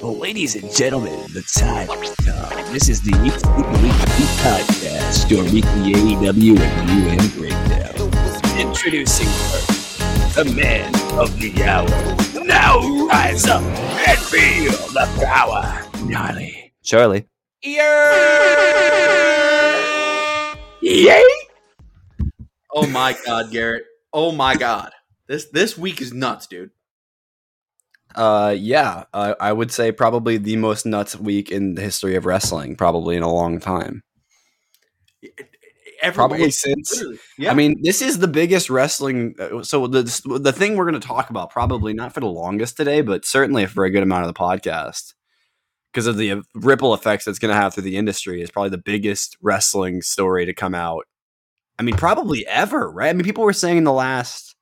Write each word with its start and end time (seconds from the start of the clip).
Well, 0.00 0.16
ladies 0.18 0.54
and 0.56 0.70
gentlemen, 0.74 1.18
the 1.32 1.40
time 1.40 1.88
has 1.88 2.14
come. 2.16 2.72
This 2.72 2.90
is 2.90 3.00
the 3.00 3.12
Weekly 3.22 4.26
Podcast, 4.44 5.30
your 5.30 5.42
weekly 5.44 5.94
AEW 5.94 6.60
and 6.60 6.90
UN 6.90 7.28
breakdown. 7.38 7.94
Introducing 8.60 9.26
first, 9.26 10.34
the 10.34 10.44
man 10.54 10.94
of 11.18 11.34
the 11.40 11.62
hour. 11.64 11.88
Now 12.44 12.78
rise 13.06 13.46
up 13.46 13.62
and 13.62 14.18
feel 14.18 14.72
the 14.92 15.08
power. 15.24 15.82
Gnarly. 16.04 16.74
Charlie. 16.82 17.26
Yay! 17.62 17.82
Oh 22.70 22.86
my 22.86 23.16
god, 23.24 23.50
Garrett. 23.50 23.86
Oh 24.12 24.30
my 24.30 24.56
god. 24.56 24.92
This 25.26 25.46
this 25.46 25.78
week 25.78 26.02
is 26.02 26.12
nuts, 26.12 26.46
dude. 26.46 26.70
Uh, 28.16 28.54
yeah, 28.58 29.04
uh, 29.12 29.34
I 29.38 29.52
would 29.52 29.70
say 29.70 29.92
probably 29.92 30.38
the 30.38 30.56
most 30.56 30.86
nuts 30.86 31.16
week 31.16 31.50
in 31.50 31.74
the 31.74 31.82
history 31.82 32.16
of 32.16 32.24
wrestling, 32.24 32.74
probably 32.76 33.16
in 33.16 33.22
a 33.22 33.32
long 33.32 33.60
time. 33.60 34.02
Every- 36.02 36.14
Probably 36.14 36.50
since. 36.50 37.02
yeah. 37.38 37.50
I 37.50 37.54
mean, 37.54 37.76
this 37.82 38.02
is 38.02 38.18
the 38.18 38.28
biggest 38.28 38.68
wrestling. 38.70 39.34
uh, 39.38 39.62
So 39.62 39.86
the 39.86 40.02
the 40.40 40.52
thing 40.52 40.76
we're 40.76 40.88
going 40.88 41.00
to 41.00 41.06
talk 41.06 41.30
about, 41.30 41.50
probably 41.50 41.94
not 41.94 42.12
for 42.12 42.20
the 42.20 42.26
longest 42.26 42.76
today, 42.76 43.00
but 43.00 43.24
certainly 43.24 43.66
for 43.66 43.84
a 43.84 43.90
good 43.90 44.02
amount 44.02 44.24
of 44.26 44.32
the 44.32 44.38
podcast, 44.38 45.14
because 45.92 46.06
of 46.06 46.16
the 46.18 46.32
uh, 46.32 46.42
ripple 46.54 46.92
effects 46.94 47.26
it's 47.26 47.38
going 47.38 47.52
to 47.54 47.60
have 47.60 47.74
through 47.74 47.82
the 47.84 47.96
industry, 47.96 48.42
is 48.42 48.50
probably 48.50 48.70
the 48.70 48.78
biggest 48.78 49.36
wrestling 49.42 50.02
story 50.02 50.44
to 50.46 50.54
come 50.54 50.74
out. 50.74 51.04
I 51.78 51.82
mean, 51.82 51.96
probably 51.96 52.46
ever, 52.46 52.90
right? 52.90 53.10
I 53.10 53.12
mean, 53.12 53.24
people 53.24 53.44
were 53.44 53.52
saying 53.52 53.76
in 53.78 53.84
the 53.84 53.92
last 53.92 54.55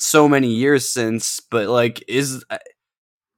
so 0.00 0.28
many 0.28 0.48
years 0.48 0.88
since, 0.88 1.40
but 1.40 1.68
like, 1.68 2.02
is 2.08 2.44
uh, 2.50 2.58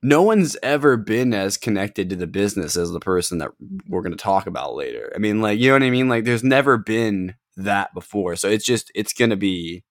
no 0.03 0.23
one's 0.23 0.57
ever 0.63 0.97
been 0.97 1.33
as 1.35 1.57
connected 1.57 2.11
to 2.11 2.17
the 2.17 2.27
business 2.27 2.77
as 2.77 2.91
the 2.91 3.01
person 3.01 3.39
that 3.39 3.51
we're 3.89 4.03
going 4.03 4.17
to 4.17 4.23
talk 4.23 4.47
about 4.47 4.75
later. 4.75 5.13
I 5.15 5.19
mean, 5.19 5.41
like, 5.41 5.59
you 5.59 5.69
know 5.69 5.75
what 5.75 5.83
I 5.83 5.91
mean? 5.91 6.09
Like, 6.09 6.25
there's 6.25 6.45
never 6.45 6.79
been 6.79 7.35
that 7.57 7.95
before. 7.95 8.37
So 8.37 8.49
it's 8.49 8.65
just, 8.65 8.91
it's 8.95 9.13
going 9.13 9.31
to 9.31 9.37
be, 9.37 9.85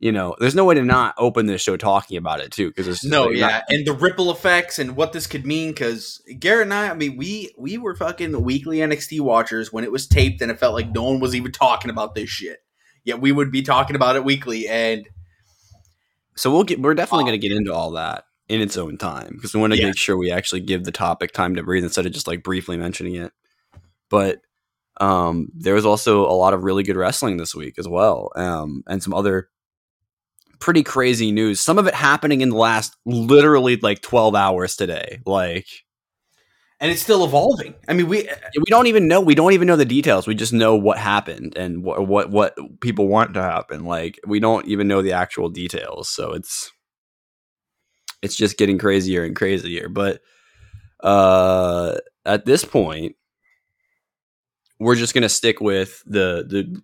you 0.00 0.12
know, 0.12 0.34
there's 0.38 0.54
no 0.54 0.64
way 0.64 0.74
to 0.74 0.82
not 0.82 1.14
open 1.16 1.46
this 1.46 1.62
show 1.62 1.76
talking 1.76 2.18
about 2.18 2.40
it 2.40 2.50
too. 2.50 2.70
Cause 2.72 2.88
it's 2.88 3.04
no, 3.04 3.26
like, 3.26 3.36
yeah, 3.36 3.48
not- 3.48 3.64
and 3.68 3.86
the 3.86 3.92
ripple 3.92 4.30
effects 4.30 4.78
and 4.78 4.96
what 4.96 5.12
this 5.12 5.26
could 5.26 5.46
mean 5.46 5.70
because 5.70 6.20
Garrett 6.38 6.66
and 6.66 6.74
I, 6.74 6.90
I 6.90 6.94
mean, 6.94 7.16
we 7.16 7.54
we 7.56 7.78
were 7.78 7.94
fucking 7.94 8.42
weekly 8.42 8.78
NXT 8.78 9.20
watchers 9.20 9.72
when 9.72 9.84
it 9.84 9.92
was 9.92 10.06
taped, 10.06 10.42
and 10.42 10.50
it 10.50 10.58
felt 10.58 10.74
like 10.74 10.90
no 10.90 11.04
one 11.04 11.20
was 11.20 11.34
even 11.34 11.52
talking 11.52 11.90
about 11.90 12.14
this 12.14 12.28
shit. 12.28 12.58
Yet 13.04 13.20
we 13.20 13.32
would 13.32 13.50
be 13.50 13.62
talking 13.62 13.96
about 13.96 14.16
it 14.16 14.24
weekly, 14.24 14.68
and 14.68 15.08
so 16.36 16.50
we'll 16.50 16.64
get, 16.64 16.80
we're 16.80 16.94
definitely 16.94 17.24
going 17.24 17.40
to 17.40 17.48
get 17.48 17.56
into 17.56 17.72
all 17.72 17.92
that 17.92 18.24
in 18.48 18.60
its 18.60 18.76
own 18.76 18.98
time 18.98 19.32
because 19.34 19.54
we 19.54 19.60
want 19.60 19.72
to 19.72 19.78
Yeah. 19.78 19.86
make 19.86 19.96
sure 19.96 20.16
we 20.16 20.30
actually 20.30 20.60
give 20.60 20.84
the 20.84 20.92
topic 20.92 21.32
time 21.32 21.54
to 21.56 21.62
breathe 21.62 21.84
instead 21.84 22.06
of 22.06 22.12
just 22.12 22.26
like 22.26 22.42
briefly 22.42 22.76
mentioning 22.76 23.14
it. 23.14 23.32
But 24.10 24.40
um, 25.00 25.48
there 25.54 25.74
was 25.74 25.86
also 25.86 26.24
a 26.26 26.32
lot 26.36 26.54
of 26.54 26.62
really 26.62 26.82
good 26.82 26.96
wrestling 26.96 27.36
this 27.36 27.54
week 27.54 27.78
as 27.78 27.88
well, 27.88 28.30
um, 28.36 28.82
and 28.86 29.02
some 29.02 29.14
other 29.14 29.48
pretty 30.60 30.82
crazy 30.82 31.32
news. 31.32 31.58
Some 31.60 31.78
of 31.78 31.86
it 31.86 31.94
happening 31.94 32.40
in 32.40 32.50
the 32.50 32.56
last 32.56 32.96
literally 33.04 33.76
like 33.76 34.02
twelve 34.02 34.34
hours 34.34 34.76
today. 34.76 35.20
Like 35.26 35.66
and 36.80 36.90
it's 36.90 37.02
still 37.02 37.24
evolving. 37.24 37.74
I 37.88 37.92
mean, 37.92 38.08
we 38.08 38.28
we 38.56 38.64
don't 38.68 38.86
even 38.86 39.08
know. 39.08 39.20
We 39.20 39.34
don't 39.34 39.52
even 39.52 39.66
know 39.66 39.76
the 39.76 39.84
details. 39.84 40.26
We 40.26 40.34
just 40.34 40.52
know 40.52 40.76
what 40.76 40.98
happened 40.98 41.56
and 41.56 41.82
what 41.82 42.06
what 42.06 42.30
what 42.30 42.56
people 42.80 43.08
want 43.08 43.34
to 43.34 43.42
happen. 43.42 43.84
Like 43.84 44.18
we 44.26 44.40
don't 44.40 44.66
even 44.66 44.88
know 44.88 45.02
the 45.02 45.12
actual 45.12 45.48
details. 45.48 46.08
So 46.08 46.32
it's 46.32 46.72
it's 48.22 48.36
just 48.36 48.58
getting 48.58 48.78
crazier 48.78 49.24
and 49.24 49.36
crazier. 49.36 49.88
But 49.88 50.20
uh, 51.00 51.96
at 52.24 52.44
this 52.44 52.64
point, 52.64 53.16
we're 54.80 54.96
just 54.96 55.14
gonna 55.14 55.28
stick 55.28 55.60
with 55.60 56.02
the 56.06 56.44
the 56.48 56.82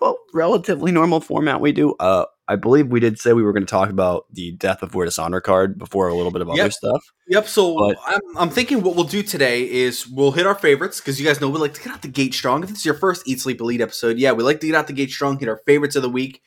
well, 0.00 0.18
relatively 0.32 0.92
normal 0.92 1.20
format 1.20 1.60
we 1.60 1.72
do. 1.72 1.94
Uh, 2.00 2.24
I 2.48 2.56
believe 2.56 2.88
we 2.88 3.00
did 3.00 3.18
say 3.18 3.32
we 3.32 3.42
were 3.42 3.52
going 3.52 3.66
to 3.66 3.70
talk 3.70 3.90
about 3.90 4.26
the 4.32 4.52
Death 4.52 4.80
Before 4.80 5.04
Dishonor 5.04 5.40
card 5.40 5.78
before 5.78 6.06
a 6.08 6.14
little 6.14 6.30
bit 6.30 6.42
of 6.42 6.48
other 6.48 6.70
stuff. 6.70 7.04
Yep. 7.28 7.48
So 7.48 7.76
But- 7.76 7.96
I'm, 8.06 8.20
I'm 8.36 8.50
thinking 8.50 8.82
what 8.82 8.94
we'll 8.94 9.04
do 9.04 9.22
today 9.22 9.68
is 9.68 10.06
we'll 10.06 10.30
hit 10.30 10.46
our 10.46 10.54
favorites 10.54 11.00
because 11.00 11.20
you 11.20 11.26
guys 11.26 11.40
know 11.40 11.48
we 11.48 11.58
like 11.58 11.74
to 11.74 11.82
get 11.82 11.92
out 11.92 12.02
the 12.02 12.08
gate 12.08 12.34
strong. 12.34 12.62
If 12.62 12.68
this 12.68 12.78
is 12.78 12.84
your 12.84 12.94
first 12.94 13.26
Eat 13.26 13.40
Sleep 13.40 13.60
Elite 13.60 13.80
episode, 13.80 14.18
yeah, 14.18 14.32
we 14.32 14.44
like 14.44 14.60
to 14.60 14.66
get 14.66 14.76
out 14.76 14.86
the 14.86 14.92
gate 14.92 15.10
strong, 15.10 15.38
hit 15.38 15.48
our 15.48 15.60
favorites 15.66 15.96
of 15.96 16.02
the 16.02 16.08
week. 16.08 16.40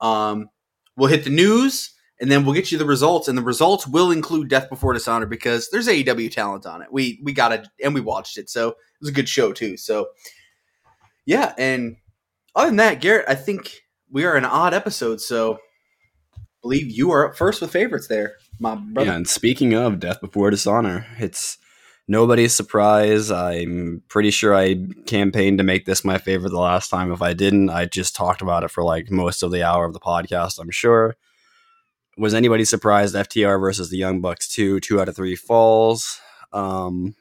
Um, 0.00 0.50
we'll 0.96 1.08
hit 1.10 1.24
the 1.24 1.30
news 1.30 1.90
and 2.20 2.30
then 2.30 2.44
we'll 2.44 2.54
get 2.54 2.70
you 2.70 2.78
the 2.78 2.84
results, 2.84 3.26
and 3.26 3.36
the 3.36 3.42
results 3.42 3.88
will 3.88 4.12
include 4.12 4.48
Death 4.48 4.70
Before 4.70 4.92
Dishonor 4.92 5.26
because 5.26 5.68
there's 5.70 5.88
AEW 5.88 6.30
talent 6.30 6.64
on 6.64 6.80
it. 6.80 6.88
We 6.92 7.20
we 7.24 7.32
got 7.32 7.52
it 7.52 7.66
and 7.82 7.92
we 7.92 8.00
watched 8.00 8.38
it, 8.38 8.48
so 8.48 8.68
it 8.68 8.76
was 9.00 9.10
a 9.10 9.12
good 9.12 9.28
show 9.28 9.52
too. 9.52 9.76
So 9.76 10.06
yeah, 11.26 11.54
and 11.58 11.96
other 12.54 12.68
than 12.68 12.76
that, 12.76 13.00
Garrett, 13.00 13.28
I 13.28 13.34
think 13.34 13.83
we 14.10 14.24
are 14.24 14.36
an 14.36 14.44
odd 14.44 14.74
episode, 14.74 15.20
so 15.20 15.58
believe 16.62 16.90
you 16.90 17.10
are 17.12 17.28
up 17.28 17.36
first 17.36 17.60
with 17.60 17.70
favorites 17.70 18.08
there, 18.08 18.34
my 18.58 18.74
brother. 18.74 19.10
Yeah, 19.10 19.16
and 19.16 19.28
speaking 19.28 19.74
of 19.74 20.00
Death 20.00 20.20
Before 20.20 20.50
Dishonor, 20.50 21.06
it's 21.18 21.58
nobody's 22.08 22.54
surprise. 22.54 23.30
I'm 23.30 24.02
pretty 24.08 24.30
sure 24.30 24.54
I 24.54 24.86
campaigned 25.06 25.58
to 25.58 25.64
make 25.64 25.84
this 25.84 26.04
my 26.04 26.18
favorite 26.18 26.50
the 26.50 26.58
last 26.58 26.88
time. 26.88 27.12
If 27.12 27.22
I 27.22 27.32
didn't, 27.34 27.70
I 27.70 27.86
just 27.86 28.16
talked 28.16 28.42
about 28.42 28.64
it 28.64 28.70
for 28.70 28.82
like 28.82 29.10
most 29.10 29.42
of 29.42 29.50
the 29.50 29.62
hour 29.62 29.84
of 29.84 29.92
the 29.92 30.00
podcast, 30.00 30.58
I'm 30.58 30.70
sure. 30.70 31.16
Was 32.16 32.34
anybody 32.34 32.64
surprised 32.64 33.14
FTR 33.14 33.58
versus 33.60 33.90
the 33.90 33.96
Young 33.96 34.20
Bucks 34.20 34.48
2, 34.52 34.80
two 34.80 35.00
out 35.00 35.08
of 35.08 35.16
three 35.16 35.34
falls? 35.34 36.20
Um, 36.52 37.16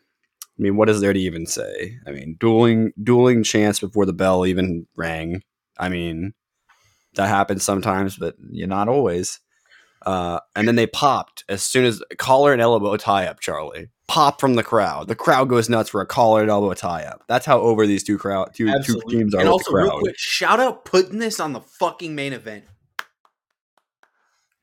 I 0.60 0.62
mean, 0.62 0.76
what 0.76 0.90
is 0.90 1.02
there 1.02 1.14
to 1.14 1.20
even 1.20 1.48
say? 1.48 1.98
I 2.06 2.12
mean, 2.12 2.38
dueling 2.40 2.94
dueling 3.02 3.44
chance 3.44 3.80
before 3.80 4.06
the 4.06 4.14
bell 4.14 4.46
even 4.46 4.86
rang. 4.96 5.42
I 5.80 5.90
mean, 5.90 6.34
that 7.16 7.28
happens 7.28 7.63
sometimes, 7.63 8.18
but 8.18 8.35
you're 8.50 8.68
not 8.68 8.88
always. 8.88 9.40
Uh, 10.06 10.40
and 10.56 10.68
then 10.68 10.75
they 10.75 10.88
popped 10.88 11.46
as 11.47 11.63
soon 11.63 11.85
as 11.85 12.03
collar 12.18 12.51
and 12.51 12.62
elbow 12.62 12.97
tie 12.97 13.25
up. 13.25 13.40
Charlie 13.40 13.90
pop 14.07 14.40
from 14.40 14.56
the 14.56 14.63
crowd. 14.63 15.07
The 15.07 15.16
crowd 15.16 15.50
goes 15.50 15.69
nuts 15.69 15.90
for 15.90 16.01
a 16.01 16.06
collar 16.06 16.41
and 16.41 16.50
elbow 16.50 16.74
tie 16.74 17.03
up. 17.03 17.24
That's 17.28 17.46
how 17.46 17.59
over 17.62 17.88
these 17.88 18.03
two 18.03 18.18
crowd 18.18 18.53
two, 18.53 18.72
two 18.84 19.01
teams 19.09 19.34
are. 19.34 19.40
And 19.40 19.50
also, 19.50 19.72
real 19.72 20.00
quick, 20.00 20.16
shout 20.18 20.59
out 20.59 20.85
putting 20.85 21.19
this 21.19 21.40
on 21.40 21.53
the 21.53 21.62
fucking 21.62 22.13
main 22.13 22.34
event. 22.34 22.66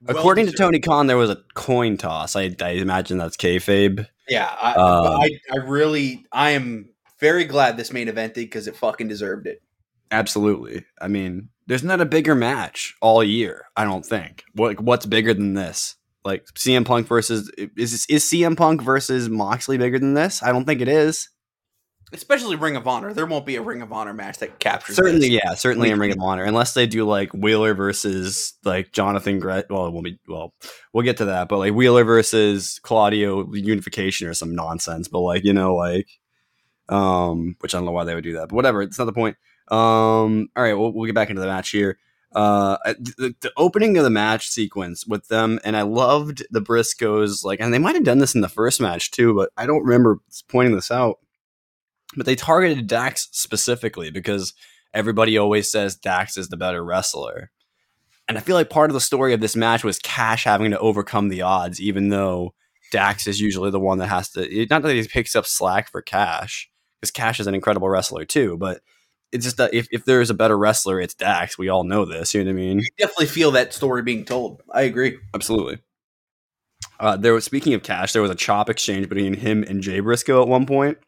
According 0.06 0.46
to. 0.46 0.52
Tony 0.52 0.78
Khan, 0.78 1.08
there 1.08 1.16
was 1.16 1.30
a 1.30 1.38
coin 1.54 1.96
toss. 1.96 2.34
I, 2.34 2.54
I 2.62 2.70
imagine 2.70 3.18
that's 3.18 3.36
kayfabe. 3.36 4.06
yeah, 4.28 4.46
I, 4.60 4.72
Uh, 4.72 5.18
I, 5.20 5.30
I 5.52 5.56
really, 5.56 6.24
I 6.32 6.50
am 6.50 6.88
very 7.18 7.44
glad 7.44 7.76
this 7.76 7.92
main 7.92 8.08
evented 8.08 8.34
because 8.34 8.66
it 8.66 8.76
fucking 8.76 9.08
deserved 9.08 9.46
it. 9.46 9.62
Absolutely. 10.10 10.84
I 11.00 11.08
mean, 11.08 11.50
there's 11.70 11.84
not 11.84 12.00
a 12.00 12.04
bigger 12.04 12.34
match 12.34 12.97
all 13.00 13.22
year. 13.22 13.66
I 13.76 13.84
don't 13.84 14.04
think. 14.04 14.42
What 14.54 14.81
what's 14.81 15.06
bigger 15.06 15.32
than 15.32 15.54
this? 15.54 15.94
Like 16.25 16.44
CM 16.47 16.84
Punk 16.84 17.06
versus 17.06 17.48
is 17.76 18.06
is 18.06 18.25
CM 18.25 18.56
Punk 18.56 18.82
versus 18.82 19.28
Moxley 19.28 19.78
bigger 19.78 20.00
than 20.00 20.14
this? 20.14 20.42
I 20.42 20.50
don't 20.50 20.64
think 20.64 20.80
it 20.80 20.88
is. 20.88 21.28
Especially 22.12 22.56
Ring 22.56 22.75
of 22.75 22.88
Honor. 22.88 23.14
There 23.14 23.25
won't 23.25 23.47
be 23.47 23.54
a 23.54 23.62
Ring 23.62 23.82
of 23.82 23.92
Honor 23.92 24.12
match 24.12 24.38
that 24.38 24.59
captures 24.59 24.97
Certainly, 24.97 25.28
this. 25.28 25.42
yeah, 25.44 25.54
certainly 25.54 25.91
in 25.91 26.00
Ring 26.00 26.10
of 26.10 26.19
Honor, 26.20 26.42
unless 26.42 26.75
they 26.75 26.88
do 26.88 27.04
like 27.04 27.32
Wheeler 27.32 27.72
versus 27.72 28.54
like 28.64 28.91
Jonathan 28.91 29.38
Gret. 29.38 29.70
Well, 29.70 29.86
it 29.86 29.92
won't 29.92 30.06
be. 30.06 30.19
Well, 30.26 30.53
we'll 30.92 31.04
get 31.04 31.19
to 31.19 31.26
that, 31.26 31.48
but 31.48 31.59
like 31.59 31.72
Wheeler 31.72 32.03
versus 32.03 32.80
Claudio 32.82 33.54
Unification 33.54 34.26
or 34.26 34.34
some 34.34 34.56
nonsense. 34.56 35.06
But 35.06 35.20
like 35.20 35.44
you 35.44 35.53
know, 35.53 35.76
like, 35.76 36.09
um, 36.88 37.54
which 37.60 37.76
I 37.76 37.78
don't 37.78 37.84
know 37.84 37.92
why 37.92 38.03
they 38.03 38.16
would 38.16 38.25
do 38.25 38.32
that, 38.32 38.48
but 38.48 38.56
whatever. 38.56 38.82
It's 38.82 38.98
not 38.98 39.04
the 39.04 39.12
point. 39.12 39.36
Um, 39.70 40.48
all 40.56 40.62
right, 40.62 40.75
we'll, 40.75 40.92
we'll 40.92 41.06
get 41.06 41.14
back 41.14 41.31
into 41.31 41.41
the 41.41 41.47
match 41.47 41.70
here. 41.70 41.98
Uh, 42.32 42.76
the, 42.84 43.34
the 43.41 43.53
opening 43.56 43.97
of 43.97 44.04
the 44.04 44.10
match 44.10 44.48
sequence 44.48 45.06
with 45.06 45.26
them, 45.28 45.58
and 45.64 45.76
I 45.76 45.82
loved 45.82 46.44
the 46.50 46.62
Briscoes. 46.62 47.44
Like, 47.44 47.60
and 47.60 47.75
they 47.75 47.78
might 47.78 47.97
have 47.97 48.04
done 48.04 48.18
this 48.18 48.34
in 48.34 48.41
the 48.41 48.48
first 48.48 48.80
match 48.80 49.10
too, 49.10 49.34
but 49.34 49.50
I 49.56 49.66
don't 49.66 49.84
remember 49.84 50.18
pointing 50.48 50.74
this 50.74 50.91
out. 50.91 51.18
But 52.16 52.27
they 52.27 52.36
targeted 52.36 52.86
Dax 52.86 53.28
specifically 53.33 54.10
because 54.10 54.54
everybody 54.92 55.39
always 55.39 55.71
says 55.71 55.97
Dax 55.97 56.36
is 56.36 56.48
the 56.48 56.56
better 56.56 56.84
wrestler. 56.84 57.50
And 58.28 58.39
I 58.39 58.41
feel 58.41 58.54
like 58.54 58.71
part 58.71 58.91
of 58.91 58.94
the 58.94 59.00
story 59.00 59.33
of 59.33 59.41
this 59.41 59.56
match 59.56 59.83
was 59.83 59.98
Cash 59.98 60.44
having 60.44 60.71
to 60.71 60.78
overcome 60.78 61.28
the 61.28 61.42
odds, 61.42 61.80
even 61.80 62.10
though 62.10 62.54
Dax 62.92 63.27
is 63.27 63.41
usually 63.41 63.71
the 63.71 63.80
one 63.80 63.98
that 63.98 64.09
has 64.09 64.30
to. 64.30 64.66
Not 64.71 64.83
that 64.83 64.94
he 64.94 65.06
picks 65.06 65.34
up 65.34 65.47
slack 65.47 65.91
for 65.91 66.00
Cash, 66.00 66.71
because 67.00 67.10
Cash 67.10 67.41
is 67.41 67.48
an 67.48 67.54
incredible 67.54 67.89
wrestler 67.89 68.24
too, 68.24 68.56
but 68.56 68.83
it's 69.32 69.44
just 69.44 69.56
that 69.59 69.72
if, 69.74 69.88
if 69.92 70.04
there's 70.04 70.30
a 70.30 70.34
better 70.34 70.56
wrestler, 70.59 71.00
it's 71.00 71.15
Dax. 71.15 71.56
We 71.59 71.68
all 71.68 71.84
know 71.84 72.04
this. 72.04 72.34
You 72.34 72.42
know 72.44 72.50
what 72.50 72.59
I 72.59 72.62
mean? 72.62 72.78
You 72.80 72.86
definitely 72.98 73.27
feel 73.27 73.53
that 73.53 73.72
story 73.72 74.03
being 74.03 74.24
told. 74.24 74.62
I 74.72 74.82
agree. 74.82 75.18
Absolutely. 75.34 75.78
Uh, 76.98 77.16
there 77.16 77.32
was 77.32 77.44
speaking 77.44 77.74
of 77.74 77.82
Cash, 77.82 78.12
there 78.12 78.22
was 78.22 78.30
a 78.30 78.34
chop 78.36 78.68
exchange 78.68 79.09
between 79.09 79.34
him 79.34 79.62
and 79.65 79.82
Jay 79.82 80.00
Briscoe 80.00 80.42
at 80.42 80.48
one 80.48 80.66
point, 80.66 80.98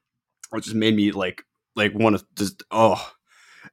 which 0.50 0.64
just 0.64 0.76
made 0.76 0.94
me 0.96 1.12
like 1.12 1.42
like 1.76 1.92
want 1.94 2.19
to 2.19 2.24
just 2.36 2.62
oh. 2.70 3.12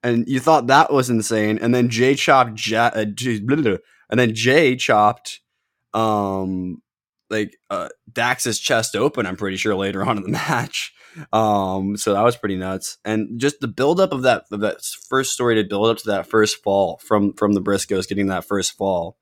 And 0.04 0.28
you 0.28 0.40
thought 0.40 0.68
that 0.68 0.94
was 0.94 1.10
insane, 1.10 1.58
and 1.62 1.74
then 1.76 1.90
Jay 1.90 2.16
chopped 2.16 2.66
ja- 2.68 2.92
uh, 2.94 3.06
J- 3.06 3.40
blah, 3.42 3.56
blah, 3.58 3.64
blah. 3.72 3.78
and 4.10 4.20
then 4.20 4.34
Jay 4.34 4.76
chopped 4.76 5.42
um 5.94 6.82
like 7.30 7.56
uh, 7.70 7.90
Dax's 8.12 8.60
chest 8.60 8.96
open. 8.96 9.26
I'm 9.26 9.36
pretty 9.36 9.58
sure 9.58 9.76
later 9.76 10.06
on 10.06 10.18
in 10.18 10.24
the 10.24 10.30
match. 10.50 10.94
Um, 11.34 11.98
so 11.98 12.14
that 12.14 12.24
was 12.24 12.38
pretty 12.38 12.56
nuts, 12.56 12.98
and 13.04 13.40
just 13.40 13.60
the 13.60 13.68
buildup 13.68 14.12
of 14.12 14.24
that 14.24 14.46
of 14.52 14.62
that 14.62 14.78
first 15.10 15.34
story 15.34 15.56
to 15.56 15.68
build 15.68 15.90
up 15.90 15.98
to 15.98 16.08
that 16.08 16.28
first 16.28 16.64
fall 16.64 17.00
from 17.04 17.34
from 17.34 17.54
the 17.54 17.62
Briscoes 17.62 18.08
getting 18.08 18.28
that 18.28 18.46
first 18.46 18.78
fall 18.78 19.18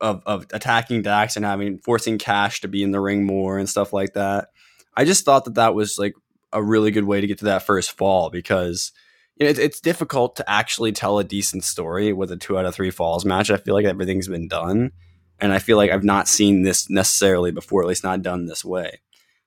of 0.00 0.22
of 0.26 0.46
attacking 0.52 1.02
Dax 1.02 1.36
and 1.36 1.44
having 1.44 1.78
forcing 1.78 2.18
Cash 2.18 2.60
to 2.62 2.68
be 2.68 2.82
in 2.82 2.90
the 2.90 3.00
ring 3.00 3.24
more 3.24 3.58
and 3.58 3.68
stuff 3.68 3.92
like 3.92 4.14
that. 4.14 4.48
I 4.96 5.04
just 5.04 5.24
thought 5.24 5.44
that 5.46 5.54
that 5.54 5.74
was 5.74 5.96
like 5.98 6.14
a 6.52 6.62
really 6.62 6.90
good 6.90 7.04
way 7.04 7.20
to 7.20 7.26
get 7.26 7.38
to 7.38 7.46
that 7.46 7.62
first 7.64 7.92
fall 7.92 8.28
because 8.28 8.92
you 9.36 9.46
know, 9.46 9.50
it's, 9.50 9.58
it's 9.58 9.80
difficult 9.80 10.36
to 10.36 10.50
actually 10.50 10.92
tell 10.92 11.18
a 11.18 11.24
decent 11.24 11.64
story 11.64 12.12
with 12.12 12.30
a 12.30 12.36
two 12.36 12.58
out 12.58 12.66
of 12.66 12.74
three 12.74 12.90
falls 12.90 13.24
match. 13.24 13.50
I 13.50 13.56
feel 13.56 13.74
like 13.74 13.86
everything's 13.86 14.28
been 14.28 14.48
done. 14.48 14.92
And 15.40 15.52
I 15.52 15.58
feel 15.58 15.76
like 15.76 15.90
I've 15.90 16.04
not 16.04 16.28
seen 16.28 16.62
this 16.62 16.88
necessarily 16.88 17.50
before, 17.50 17.82
at 17.82 17.88
least 17.88 18.04
not 18.04 18.22
done 18.22 18.46
this 18.46 18.64
way. 18.64 19.00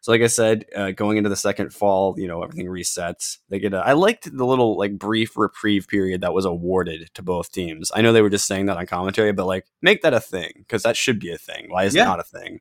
So, 0.06 0.12
like 0.12 0.22
I 0.22 0.28
said, 0.28 0.66
uh, 0.76 0.92
going 0.92 1.18
into 1.18 1.32
the 1.32 1.36
second 1.36 1.74
fall, 1.74 2.14
you 2.20 2.28
know, 2.28 2.44
everything 2.44 2.68
resets. 2.68 3.40
They 3.50 3.58
get. 3.58 3.74
A, 3.74 3.78
I 3.78 3.94
liked 3.94 4.32
the 4.32 4.46
little 4.46 4.78
like 4.78 5.00
brief 5.00 5.36
reprieve 5.36 5.88
period 5.88 6.22
that 6.22 6.32
was 6.32 6.46
awarded 6.46 7.10
to 7.16 7.24
both 7.24 7.52
teams. 7.52 7.92
I 7.92 8.04
know 8.04 8.14
they 8.14 8.22
were 8.22 8.30
just 8.30 8.46
saying 8.46 8.68
that 8.68 8.78
on 8.78 8.86
commentary, 8.86 9.34
but 9.34 9.48
like 9.48 9.66
make 9.82 10.04
that 10.04 10.14
a 10.14 10.20
thing 10.20 10.52
because 10.58 10.84
that 10.84 10.96
should 10.96 11.20
be 11.20 11.32
a 11.32 11.40
thing. 11.40 11.72
Why 11.72 11.86
is 11.86 11.96
yeah. 11.96 12.04
it 12.04 12.06
not 12.06 12.20
a 12.20 12.24
thing? 12.24 12.60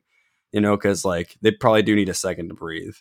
You 0.51 0.59
know, 0.59 0.75
because 0.75 1.05
like 1.05 1.37
they 1.43 1.51
probably 1.51 1.83
do 1.83 1.95
need 1.95 2.09
a 2.09 2.15
second 2.15 2.47
to 2.47 2.55
breathe. 2.55 2.95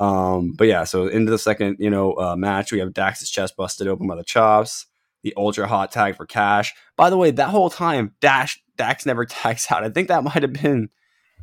Um, 0.00 0.54
but 0.58 0.66
yeah, 0.66 0.82
so 0.82 1.06
into 1.06 1.30
the 1.30 1.38
second, 1.38 1.76
you 1.78 1.88
know, 1.88 2.14
uh, 2.14 2.34
match, 2.34 2.72
we 2.72 2.80
have 2.80 2.92
Dax's 2.92 3.30
chest 3.30 3.54
busted 3.56 3.86
open 3.86 4.08
by 4.08 4.16
the 4.16 4.24
chops, 4.24 4.86
the 5.22 5.34
ultra 5.36 5.68
hot 5.68 5.92
tag 5.92 6.16
for 6.16 6.26
Cash. 6.26 6.74
By 6.96 7.10
the 7.10 7.16
way, 7.16 7.30
that 7.30 7.50
whole 7.50 7.70
time, 7.70 8.16
Dash 8.20 8.60
Dax 8.76 9.06
never 9.06 9.24
tags 9.24 9.68
out. 9.70 9.84
I 9.84 9.88
think 9.88 10.08
that 10.08 10.24
might 10.24 10.42
have 10.42 10.52
been 10.52 10.88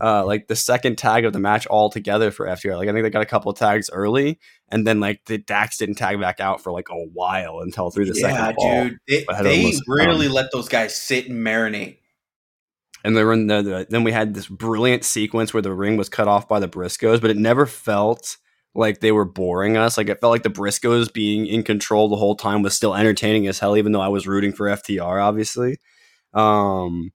uh, 0.01 0.25
like 0.25 0.47
the 0.47 0.55
second 0.55 0.97
tag 0.97 1.25
of 1.25 1.33
the 1.33 1.39
match 1.39 1.67
altogether 1.67 2.31
for 2.31 2.45
FTR. 2.45 2.77
Like 2.77 2.89
I 2.89 2.91
think 2.91 3.03
they 3.03 3.09
got 3.09 3.21
a 3.21 3.27
couple 3.27 3.53
tags 3.53 3.89
early, 3.91 4.39
and 4.69 4.85
then 4.85 4.99
like 4.99 5.23
the 5.25 5.37
Dax 5.37 5.77
didn't 5.77 5.95
tag 5.95 6.19
back 6.19 6.39
out 6.39 6.61
for 6.61 6.71
like 6.71 6.89
a 6.89 6.95
while 7.13 7.59
until 7.61 7.91
through 7.91 8.05
the 8.05 8.19
yeah, 8.19 8.29
second. 8.29 8.55
Yeah, 8.59 8.83
dude, 8.83 8.97
they, 9.07 9.25
they 9.43 9.73
really 9.87 10.27
let 10.27 10.51
those 10.51 10.69
guys 10.69 10.95
sit 10.95 11.29
and 11.29 11.45
marinate. 11.45 11.97
And 13.03 13.15
then, 13.15 13.47
the, 13.47 13.85
then 13.87 14.03
we 14.03 14.11
had 14.11 14.33
this 14.33 14.47
brilliant 14.47 15.05
sequence 15.05 15.53
where 15.53 15.61
the 15.61 15.73
ring 15.73 15.95
was 15.95 16.09
cut 16.09 16.27
off 16.27 16.47
by 16.47 16.59
the 16.59 16.67
Briscoes, 16.67 17.21
but 17.21 17.29
it 17.29 17.37
never 17.37 17.67
felt 17.67 18.37
like 18.73 18.99
they 18.99 19.11
were 19.11 19.25
boring 19.25 19.77
us. 19.77 19.95
Like 19.95 20.09
it 20.09 20.19
felt 20.19 20.31
like 20.31 20.41
the 20.41 20.49
Briscoes 20.49 21.13
being 21.13 21.45
in 21.45 21.61
control 21.61 22.09
the 22.09 22.15
whole 22.15 22.35
time 22.35 22.63
was 22.63 22.75
still 22.75 22.95
entertaining 22.95 23.45
as 23.47 23.59
hell, 23.59 23.77
even 23.77 23.91
though 23.91 24.01
I 24.01 24.07
was 24.07 24.27
rooting 24.27 24.53
for 24.53 24.65
FTR, 24.65 25.23
obviously. 25.23 25.77
Um, 26.33 27.11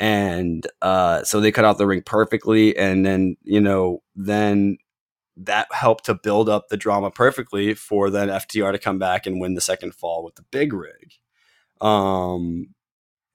and 0.00 0.66
uh, 0.82 1.24
so 1.24 1.40
they 1.40 1.52
cut 1.52 1.64
out 1.64 1.78
the 1.78 1.86
ring 1.86 2.02
perfectly, 2.02 2.76
and 2.76 3.04
then 3.04 3.36
you 3.42 3.60
know, 3.60 4.02
then 4.14 4.78
that 5.36 5.68
helped 5.72 6.04
to 6.06 6.14
build 6.14 6.48
up 6.48 6.68
the 6.68 6.76
drama 6.76 7.10
perfectly 7.10 7.74
for 7.74 8.10
then 8.10 8.28
FTR 8.28 8.72
to 8.72 8.78
come 8.78 8.98
back 8.98 9.26
and 9.26 9.40
win 9.40 9.54
the 9.54 9.60
second 9.60 9.94
fall 9.94 10.24
with 10.24 10.34
the 10.34 10.44
big 10.50 10.72
rig. 10.72 11.14
Um, 11.80 12.74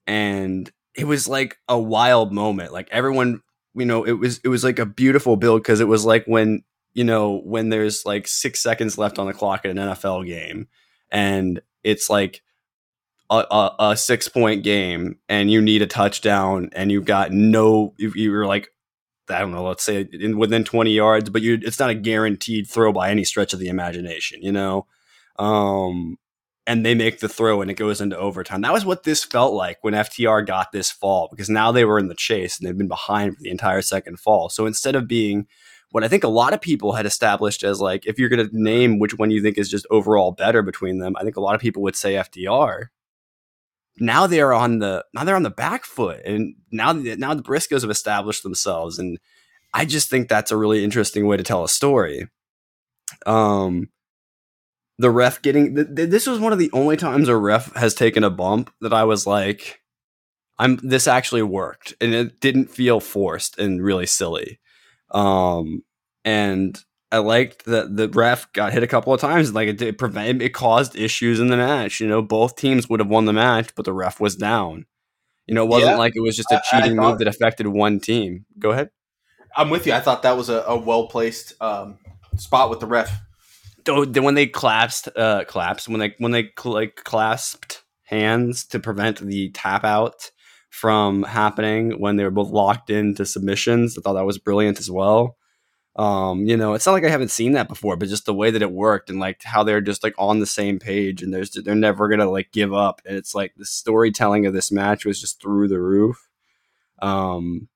and 0.06 0.70
it 0.94 1.06
was 1.06 1.26
like 1.26 1.58
a 1.68 1.78
wild 1.78 2.32
moment. 2.32 2.72
Like 2.72 2.88
everyone, 2.90 3.40
you 3.74 3.86
know, 3.86 4.04
it 4.04 4.12
was 4.12 4.40
it 4.44 4.48
was 4.48 4.64
like 4.64 4.78
a 4.78 4.86
beautiful 4.86 5.36
build 5.36 5.62
because 5.62 5.80
it 5.80 5.88
was 5.88 6.04
like 6.04 6.24
when 6.26 6.62
you 6.92 7.04
know, 7.04 7.40
when 7.44 7.70
there's 7.70 8.06
like 8.06 8.28
six 8.28 8.60
seconds 8.60 8.96
left 8.96 9.18
on 9.18 9.26
the 9.26 9.32
clock 9.32 9.64
in 9.64 9.76
an 9.76 9.88
NFL 9.88 10.26
game 10.26 10.68
and 11.10 11.60
it's 11.82 12.08
like 12.08 12.42
a, 13.30 13.44
a, 13.50 13.76
a 13.78 13.96
six 13.96 14.28
point 14.28 14.62
game 14.62 15.18
and 15.28 15.50
you 15.50 15.60
need 15.60 15.82
a 15.82 15.86
touchdown 15.86 16.70
and 16.72 16.92
you've 16.92 17.06
got 17.06 17.32
no, 17.32 17.94
you're 17.98 18.46
like, 18.46 18.68
I 19.28 19.38
don't 19.38 19.52
know, 19.52 19.64
let's 19.64 19.82
say 19.82 20.06
in, 20.12 20.36
within 20.36 20.64
20 20.64 20.92
yards, 20.92 21.30
but 21.30 21.42
you 21.42 21.58
it's 21.62 21.78
not 21.78 21.90
a 21.90 21.94
guaranteed 21.94 22.68
throw 22.68 22.92
by 22.92 23.10
any 23.10 23.24
stretch 23.24 23.52
of 23.52 23.58
the 23.58 23.68
imagination, 23.68 24.42
you 24.42 24.52
know? 24.52 24.86
Um, 25.38 26.18
and 26.66 26.84
they 26.84 26.94
make 26.94 27.20
the 27.20 27.28
throw 27.28 27.60
and 27.60 27.70
it 27.70 27.74
goes 27.74 28.00
into 28.00 28.18
overtime. 28.18 28.62
That 28.62 28.72
was 28.72 28.84
what 28.84 29.02
this 29.02 29.24
felt 29.24 29.54
like 29.54 29.78
when 29.82 29.94
FTR 29.94 30.46
got 30.46 30.72
this 30.72 30.90
fall 30.90 31.28
because 31.30 31.50
now 31.50 31.72
they 31.72 31.84
were 31.84 31.98
in 31.98 32.08
the 32.08 32.14
chase 32.14 32.58
and 32.58 32.66
they've 32.66 32.76
been 32.76 32.88
behind 32.88 33.36
for 33.36 33.42
the 33.42 33.50
entire 33.50 33.82
second 33.82 34.18
fall. 34.18 34.48
So 34.48 34.66
instead 34.66 34.94
of 34.94 35.08
being 35.08 35.46
what 35.90 36.04
I 36.04 36.08
think 36.08 36.24
a 36.24 36.28
lot 36.28 36.54
of 36.54 36.60
people 36.60 36.92
had 36.92 37.06
established 37.06 37.62
as 37.62 37.80
like, 37.80 38.06
if 38.06 38.18
you're 38.18 38.28
going 38.28 38.48
to 38.48 38.62
name 38.62 38.98
which 38.98 39.16
one 39.16 39.30
you 39.30 39.42
think 39.42 39.58
is 39.58 39.70
just 39.70 39.86
overall 39.90 40.32
better 40.32 40.62
between 40.62 40.98
them, 40.98 41.14
I 41.16 41.22
think 41.22 41.36
a 41.36 41.40
lot 41.40 41.54
of 41.54 41.60
people 41.60 41.82
would 41.82 41.96
say 41.96 42.14
FTR. 42.14 42.86
Now 43.98 44.26
they 44.26 44.40
are 44.40 44.52
on 44.52 44.80
the 44.80 45.04
now 45.14 45.24
they're 45.24 45.36
on 45.36 45.44
the 45.44 45.50
back 45.50 45.84
foot, 45.84 46.20
and 46.24 46.56
now 46.72 46.92
now 46.92 47.34
the 47.34 47.42
Briscoes 47.42 47.82
have 47.82 47.90
established 47.90 48.42
themselves, 48.42 48.98
and 48.98 49.18
I 49.72 49.84
just 49.84 50.10
think 50.10 50.28
that's 50.28 50.50
a 50.50 50.56
really 50.56 50.82
interesting 50.82 51.26
way 51.26 51.36
to 51.36 51.42
tell 51.42 51.64
a 51.64 51.68
story. 51.68 52.28
Um, 53.26 53.88
the 54.98 55.10
ref 55.10 55.42
getting 55.42 55.74
th- 55.76 55.88
th- 55.94 56.10
this 56.10 56.26
was 56.26 56.40
one 56.40 56.52
of 56.52 56.58
the 56.58 56.70
only 56.72 56.96
times 56.96 57.28
a 57.28 57.36
ref 57.36 57.74
has 57.74 57.94
taken 57.94 58.24
a 58.24 58.30
bump 58.30 58.72
that 58.80 58.92
I 58.92 59.04
was 59.04 59.26
like, 59.26 59.80
I'm 60.58 60.76
this 60.82 61.06
actually 61.06 61.42
worked, 61.42 61.94
and 62.00 62.14
it 62.14 62.40
didn't 62.40 62.70
feel 62.70 63.00
forced 63.00 63.58
and 63.58 63.82
really 63.82 64.06
silly. 64.06 64.60
Um, 65.10 65.82
and 66.24 66.78
I 67.14 67.18
liked 67.18 67.64
that 67.66 67.96
the 67.96 68.08
ref 68.08 68.52
got 68.52 68.72
hit 68.72 68.82
a 68.82 68.88
couple 68.88 69.14
of 69.14 69.20
times. 69.20 69.54
Like 69.54 69.68
it, 69.68 69.80
it 69.80 69.98
prevent 69.98 70.42
it 70.42 70.50
caused 70.50 70.96
issues 70.96 71.38
in 71.38 71.46
the 71.46 71.56
match. 71.56 72.00
You 72.00 72.08
know, 72.08 72.22
both 72.22 72.56
teams 72.56 72.88
would 72.88 72.98
have 72.98 73.08
won 73.08 73.24
the 73.24 73.32
match, 73.32 73.72
but 73.76 73.84
the 73.84 73.92
ref 73.92 74.18
was 74.18 74.34
down. 74.34 74.86
You 75.46 75.54
know, 75.54 75.62
it 75.62 75.68
wasn't 75.68 75.92
yeah. 75.92 75.98
like 75.98 76.16
it 76.16 76.20
was 76.20 76.36
just 76.36 76.50
a 76.50 76.60
cheating 76.68 76.96
thought, 76.96 77.10
move 77.10 77.18
that 77.18 77.28
affected 77.28 77.68
one 77.68 78.00
team. 78.00 78.46
Go 78.58 78.72
ahead. 78.72 78.90
I'm 79.56 79.70
with 79.70 79.86
you. 79.86 79.92
I 79.92 80.00
thought 80.00 80.22
that 80.22 80.36
was 80.36 80.48
a, 80.48 80.62
a 80.66 80.76
well 80.76 81.06
placed 81.06 81.54
um, 81.62 81.98
spot 82.36 82.68
with 82.68 82.80
the 82.80 82.86
ref. 82.86 83.20
Then 83.84 84.24
when 84.24 84.34
they 84.34 84.46
collapsed, 84.48 85.08
uh, 85.14 85.44
collapsed 85.44 85.88
when 85.88 86.00
they 86.00 86.14
when 86.18 86.32
they 86.32 86.50
like 86.64 86.96
clasped 87.04 87.84
hands 88.04 88.64
to 88.66 88.80
prevent 88.80 89.20
the 89.20 89.50
tap 89.50 89.84
out 89.84 90.30
from 90.70 91.22
happening 91.22 92.00
when 92.00 92.16
they 92.16 92.24
were 92.24 92.30
both 92.30 92.50
locked 92.50 92.90
into 92.90 93.24
submissions. 93.24 93.96
I 93.96 94.00
thought 94.00 94.14
that 94.14 94.26
was 94.26 94.38
brilliant 94.38 94.80
as 94.80 94.90
well. 94.90 95.36
Um, 95.96 96.46
you 96.46 96.56
know, 96.56 96.74
it's 96.74 96.86
not 96.86 96.92
like 96.92 97.04
I 97.04 97.10
haven't 97.10 97.30
seen 97.30 97.52
that 97.52 97.68
before, 97.68 97.96
but 97.96 98.08
just 98.08 98.26
the 98.26 98.34
way 98.34 98.50
that 98.50 98.62
it 98.62 98.72
worked 98.72 99.10
and 99.10 99.20
like 99.20 99.42
how 99.44 99.62
they're 99.62 99.80
just 99.80 100.02
like 100.02 100.14
on 100.18 100.40
the 100.40 100.46
same 100.46 100.80
page 100.80 101.22
and 101.22 101.32
there's 101.32 101.50
they're 101.50 101.74
never 101.74 102.08
gonna 102.08 102.28
like 102.28 102.50
give 102.52 102.74
up. 102.74 103.00
And 103.06 103.16
it's 103.16 103.34
like 103.34 103.54
the 103.56 103.64
storytelling 103.64 104.44
of 104.46 104.52
this 104.52 104.72
match 104.72 105.04
was 105.04 105.20
just 105.20 105.40
through 105.40 105.68
the 105.68 105.80
roof. 105.80 106.28
Um, 107.00 107.68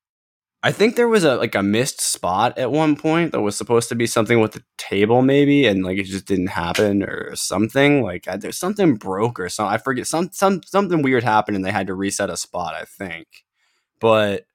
I 0.62 0.73
think 0.73 0.97
there 0.97 1.06
was 1.09 1.23
a 1.23 1.37
like 1.37 1.55
a 1.55 1.62
missed 1.62 2.00
spot 2.00 2.59
at 2.59 2.73
one 2.73 2.97
point 2.97 3.31
that 3.32 3.41
was 3.41 3.56
supposed 3.56 3.89
to 3.91 3.94
be 3.94 4.08
something 4.08 4.41
with 4.41 4.53
the 4.53 4.65
table 4.77 5.22
maybe, 5.22 5.67
and 5.67 5.84
like 5.84 5.98
it 5.98 6.05
just 6.05 6.27
didn't 6.27 6.48
happen 6.48 7.05
or 7.05 7.37
something. 7.37 8.03
Like 8.03 8.27
I, 8.27 8.37
there's 8.37 8.58
something 8.58 8.96
broke 8.96 9.39
or 9.39 9.48
something. 9.48 9.72
I 9.72 9.79
forget 9.79 10.08
some 10.08 10.31
some 10.32 10.63
something 10.65 11.03
weird 11.03 11.22
happened 11.22 11.56
and 11.56 11.65
they 11.65 11.70
had 11.70 11.87
to 11.87 11.94
reset 11.94 12.31
a 12.31 12.37
spot. 12.37 12.75
I 12.75 12.84
think, 12.84 13.29
but 14.01 14.46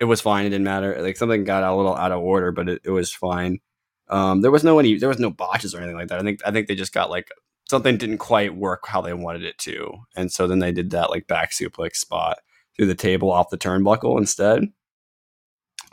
it 0.00 0.04
was 0.04 0.20
fine. 0.20 0.46
It 0.46 0.50
didn't 0.50 0.64
matter. 0.64 1.00
Like 1.02 1.16
something 1.16 1.44
got 1.44 1.64
a 1.64 1.74
little 1.74 1.94
out 1.94 2.12
of 2.12 2.20
order, 2.20 2.52
but 2.52 2.68
it, 2.68 2.82
it 2.84 2.90
was 2.90 3.12
fine. 3.12 3.60
Um, 4.08 4.40
there 4.40 4.50
was 4.50 4.64
no 4.64 4.78
any 4.78 4.96
there 4.98 5.08
was 5.08 5.18
no 5.18 5.30
botches 5.30 5.74
or 5.74 5.78
anything 5.78 5.96
like 5.96 6.08
that. 6.08 6.18
I 6.18 6.22
think 6.22 6.40
I 6.46 6.50
think 6.50 6.66
they 6.68 6.74
just 6.74 6.94
got 6.94 7.10
like 7.10 7.28
something 7.68 7.98
didn't 7.98 8.18
quite 8.18 8.56
work 8.56 8.86
how 8.86 9.00
they 9.00 9.12
wanted 9.12 9.44
it 9.44 9.58
to, 9.58 9.98
and 10.16 10.32
so 10.32 10.46
then 10.46 10.60
they 10.60 10.72
did 10.72 10.90
that 10.90 11.10
like 11.10 11.26
back 11.26 11.52
suplex 11.52 11.96
spot 11.96 12.38
through 12.76 12.86
the 12.86 12.94
table 12.94 13.30
off 13.30 13.50
the 13.50 13.58
turnbuckle 13.58 14.18
instead 14.18 14.68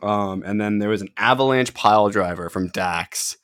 um, 0.01 0.43
and 0.45 0.59
then 0.59 0.79
there 0.79 0.89
was 0.89 1.01
an 1.01 1.09
avalanche 1.17 1.73
pile 1.73 2.09
driver 2.09 2.49
from 2.49 2.69
Dax 2.69 3.37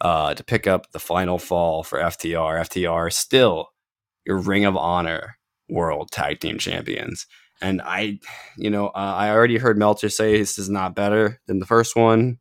uh, 0.00 0.34
to 0.34 0.44
pick 0.44 0.66
up 0.66 0.90
the 0.92 1.00
final 1.00 1.38
fall 1.38 1.82
for 1.82 1.98
FTR. 1.98 2.60
FTR 2.60 3.12
still 3.12 3.70
your 4.24 4.38
Ring 4.38 4.64
of 4.64 4.76
Honor 4.76 5.38
World 5.68 6.10
Tag 6.10 6.40
Team 6.40 6.58
Champions. 6.58 7.26
And 7.60 7.82
I, 7.82 8.20
you 8.56 8.70
know, 8.70 8.88
uh, 8.88 9.14
I 9.16 9.30
already 9.30 9.58
heard 9.58 9.78
Meltzer 9.78 10.08
say 10.08 10.38
this 10.38 10.58
is 10.58 10.68
not 10.68 10.94
better 10.94 11.40
than 11.46 11.58
the 11.58 11.66
first 11.66 11.96
one. 11.96 12.38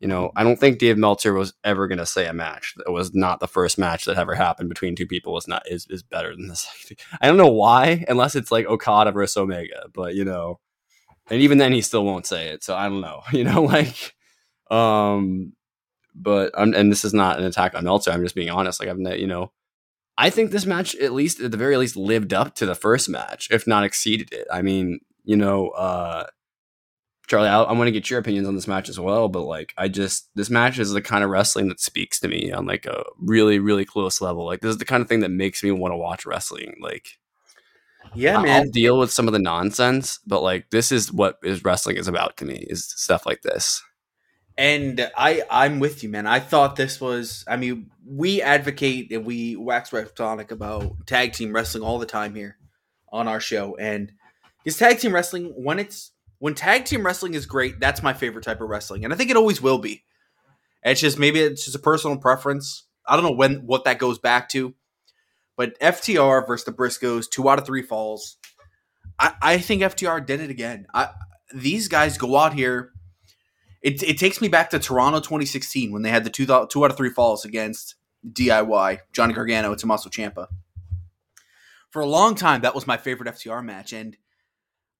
You 0.00 0.08
know, 0.08 0.32
I 0.36 0.42
don't 0.42 0.58
think 0.58 0.78
Dave 0.78 0.98
Meltzer 0.98 1.32
was 1.32 1.54
ever 1.64 1.86
going 1.86 1.98
to 1.98 2.06
say 2.06 2.26
a 2.26 2.32
match 2.32 2.74
that 2.76 2.90
was 2.90 3.14
not 3.14 3.40
the 3.40 3.48
first 3.48 3.78
match 3.78 4.04
that 4.04 4.18
ever 4.18 4.34
happened 4.34 4.68
between 4.68 4.96
two 4.96 5.06
people 5.06 5.36
is 5.38 5.48
not 5.48 5.62
is, 5.70 5.86
is 5.88 6.02
better 6.02 6.34
than 6.34 6.48
this. 6.48 6.68
I 7.20 7.26
don't 7.26 7.36
know 7.36 7.52
why, 7.52 8.04
unless 8.08 8.34
it's 8.34 8.52
like 8.52 8.66
Okada 8.66 9.12
versus 9.12 9.36
Omega. 9.36 9.86
But 9.94 10.14
you 10.14 10.24
know, 10.24 10.60
and 11.30 11.40
even 11.40 11.58
then 11.58 11.72
he 11.72 11.80
still 11.80 12.04
won't 12.04 12.26
say 12.26 12.48
it. 12.48 12.62
So 12.62 12.76
I 12.76 12.88
don't 12.88 13.00
know, 13.00 13.22
you 13.32 13.44
know, 13.44 13.62
like, 13.62 14.14
um, 14.70 15.52
but 16.14 16.52
I'm, 16.56 16.74
and 16.74 16.90
this 16.90 17.04
is 17.04 17.14
not 17.14 17.38
an 17.38 17.44
attack 17.44 17.74
on 17.74 17.84
Meltzer. 17.84 18.10
I'm 18.10 18.22
just 18.22 18.34
being 18.34 18.50
honest. 18.50 18.80
Like 18.80 18.88
I've, 18.88 18.98
you 19.18 19.26
know, 19.26 19.52
I 20.16 20.30
think 20.30 20.50
this 20.50 20.66
match 20.66 20.94
at 20.96 21.12
least 21.12 21.40
at 21.40 21.50
the 21.50 21.56
very 21.56 21.76
least 21.76 21.96
lived 21.96 22.32
up 22.32 22.54
to 22.56 22.66
the 22.66 22.74
first 22.74 23.08
match, 23.08 23.48
if 23.50 23.66
not 23.66 23.84
exceeded 23.84 24.32
it. 24.32 24.46
I 24.52 24.62
mean, 24.62 25.00
you 25.24 25.36
know, 25.36 25.68
uh, 25.70 26.26
Charlie, 27.26 27.48
I, 27.48 27.62
I 27.62 27.72
want 27.72 27.88
to 27.88 27.92
get 27.92 28.10
your 28.10 28.20
opinions 28.20 28.46
on 28.46 28.54
this 28.54 28.68
match 28.68 28.88
as 28.88 29.00
well, 29.00 29.28
but 29.28 29.42
like, 29.42 29.72
I 29.78 29.88
just 29.88 30.28
this 30.34 30.50
match 30.50 30.78
is 30.78 30.92
the 30.92 31.02
kind 31.02 31.24
of 31.24 31.30
wrestling 31.30 31.68
that 31.68 31.80
speaks 31.80 32.20
to 32.20 32.28
me 32.28 32.52
on 32.52 32.66
like 32.66 32.86
a 32.86 33.02
really, 33.18 33.58
really 33.58 33.84
close 33.84 34.20
level. 34.20 34.44
Like, 34.44 34.60
this 34.60 34.70
is 34.70 34.78
the 34.78 34.84
kind 34.84 35.00
of 35.02 35.08
thing 35.08 35.20
that 35.20 35.30
makes 35.30 35.62
me 35.64 35.70
want 35.70 35.92
to 35.92 35.96
watch 35.96 36.26
wrestling. 36.26 36.74
Like, 36.80 37.08
Yeah, 38.14 38.36
I'll 38.36 38.42
man. 38.42 38.70
deal 38.70 38.98
with 38.98 39.10
some 39.10 39.26
of 39.26 39.32
the 39.32 39.38
nonsense, 39.40 40.18
but 40.26 40.42
like 40.42 40.70
this 40.70 40.92
is 40.92 41.10
what 41.12 41.38
is 41.42 41.64
wrestling 41.64 41.96
is 41.96 42.08
about 42.08 42.36
to 42.36 42.44
me 42.44 42.66
is 42.68 42.84
stuff 42.84 43.26
like 43.26 43.42
this. 43.42 43.82
And 44.56 45.10
I, 45.16 45.42
I'm 45.50 45.80
with 45.80 46.02
you, 46.02 46.08
man. 46.08 46.26
I 46.26 46.38
thought 46.38 46.76
this 46.76 47.00
was. 47.00 47.44
I 47.48 47.56
mean, 47.56 47.90
we 48.06 48.40
advocate 48.40 49.10
and 49.10 49.24
we 49.24 49.56
wax 49.56 49.92
rhetoric 49.92 50.50
about 50.52 51.06
tag 51.06 51.32
team 51.32 51.52
wrestling 51.52 51.82
all 51.82 51.98
the 51.98 52.06
time 52.06 52.34
here 52.34 52.56
on 53.12 53.26
our 53.26 53.40
show. 53.40 53.76
And 53.76 54.12
is 54.64 54.76
tag 54.76 54.98
team 54.98 55.12
wrestling 55.12 55.52
when 55.56 55.78
it's 55.78 56.12
when 56.38 56.54
tag 56.54 56.84
team 56.84 57.04
wrestling 57.04 57.34
is 57.34 57.46
great? 57.46 57.80
That's 57.80 58.02
my 58.02 58.12
favorite 58.12 58.44
type 58.44 58.60
of 58.60 58.68
wrestling, 58.68 59.04
and 59.04 59.12
I 59.12 59.16
think 59.16 59.30
it 59.30 59.36
always 59.36 59.60
will 59.60 59.78
be. 59.78 60.04
It's 60.82 61.00
just 61.00 61.18
maybe 61.18 61.40
it's 61.40 61.64
just 61.64 61.76
a 61.76 61.80
personal 61.80 62.18
preference. 62.18 62.86
I 63.06 63.16
don't 63.16 63.24
know 63.24 63.32
when 63.32 63.66
what 63.66 63.84
that 63.84 63.98
goes 63.98 64.18
back 64.18 64.48
to, 64.50 64.74
but 65.56 65.78
FTR 65.80 66.46
versus 66.46 66.64
the 66.64 66.72
Briscoes, 66.72 67.28
two 67.30 67.48
out 67.48 67.58
of 67.58 67.66
three 67.66 67.82
falls. 67.82 68.36
I, 69.18 69.34
I 69.40 69.58
think 69.58 69.82
FTR 69.82 70.24
did 70.26 70.40
it 70.40 70.50
again. 70.50 70.86
I 70.92 71.10
these 71.54 71.88
guys 71.88 72.18
go 72.18 72.36
out 72.36 72.54
here 72.54 72.90
it, 73.84 74.02
it 74.02 74.18
takes 74.18 74.40
me 74.40 74.48
back 74.48 74.70
to 74.70 74.78
Toronto 74.78 75.20
2016 75.20 75.92
when 75.92 76.00
they 76.00 76.08
had 76.08 76.24
the 76.24 76.30
two, 76.30 76.46
two 76.46 76.84
out 76.84 76.90
of 76.90 76.96
three 76.96 77.10
falls 77.10 77.44
against 77.44 77.96
DIY, 78.26 79.00
Johnny 79.12 79.34
Gargano 79.34 79.70
and 79.70 79.78
Tommaso 79.78 80.08
Ciampa. 80.08 80.46
For 81.90 82.00
a 82.00 82.06
long 82.06 82.34
time, 82.34 82.62
that 82.62 82.74
was 82.74 82.86
my 82.86 82.96
favorite 82.96 83.32
FTR 83.34 83.62
match. 83.62 83.92
And 83.92 84.16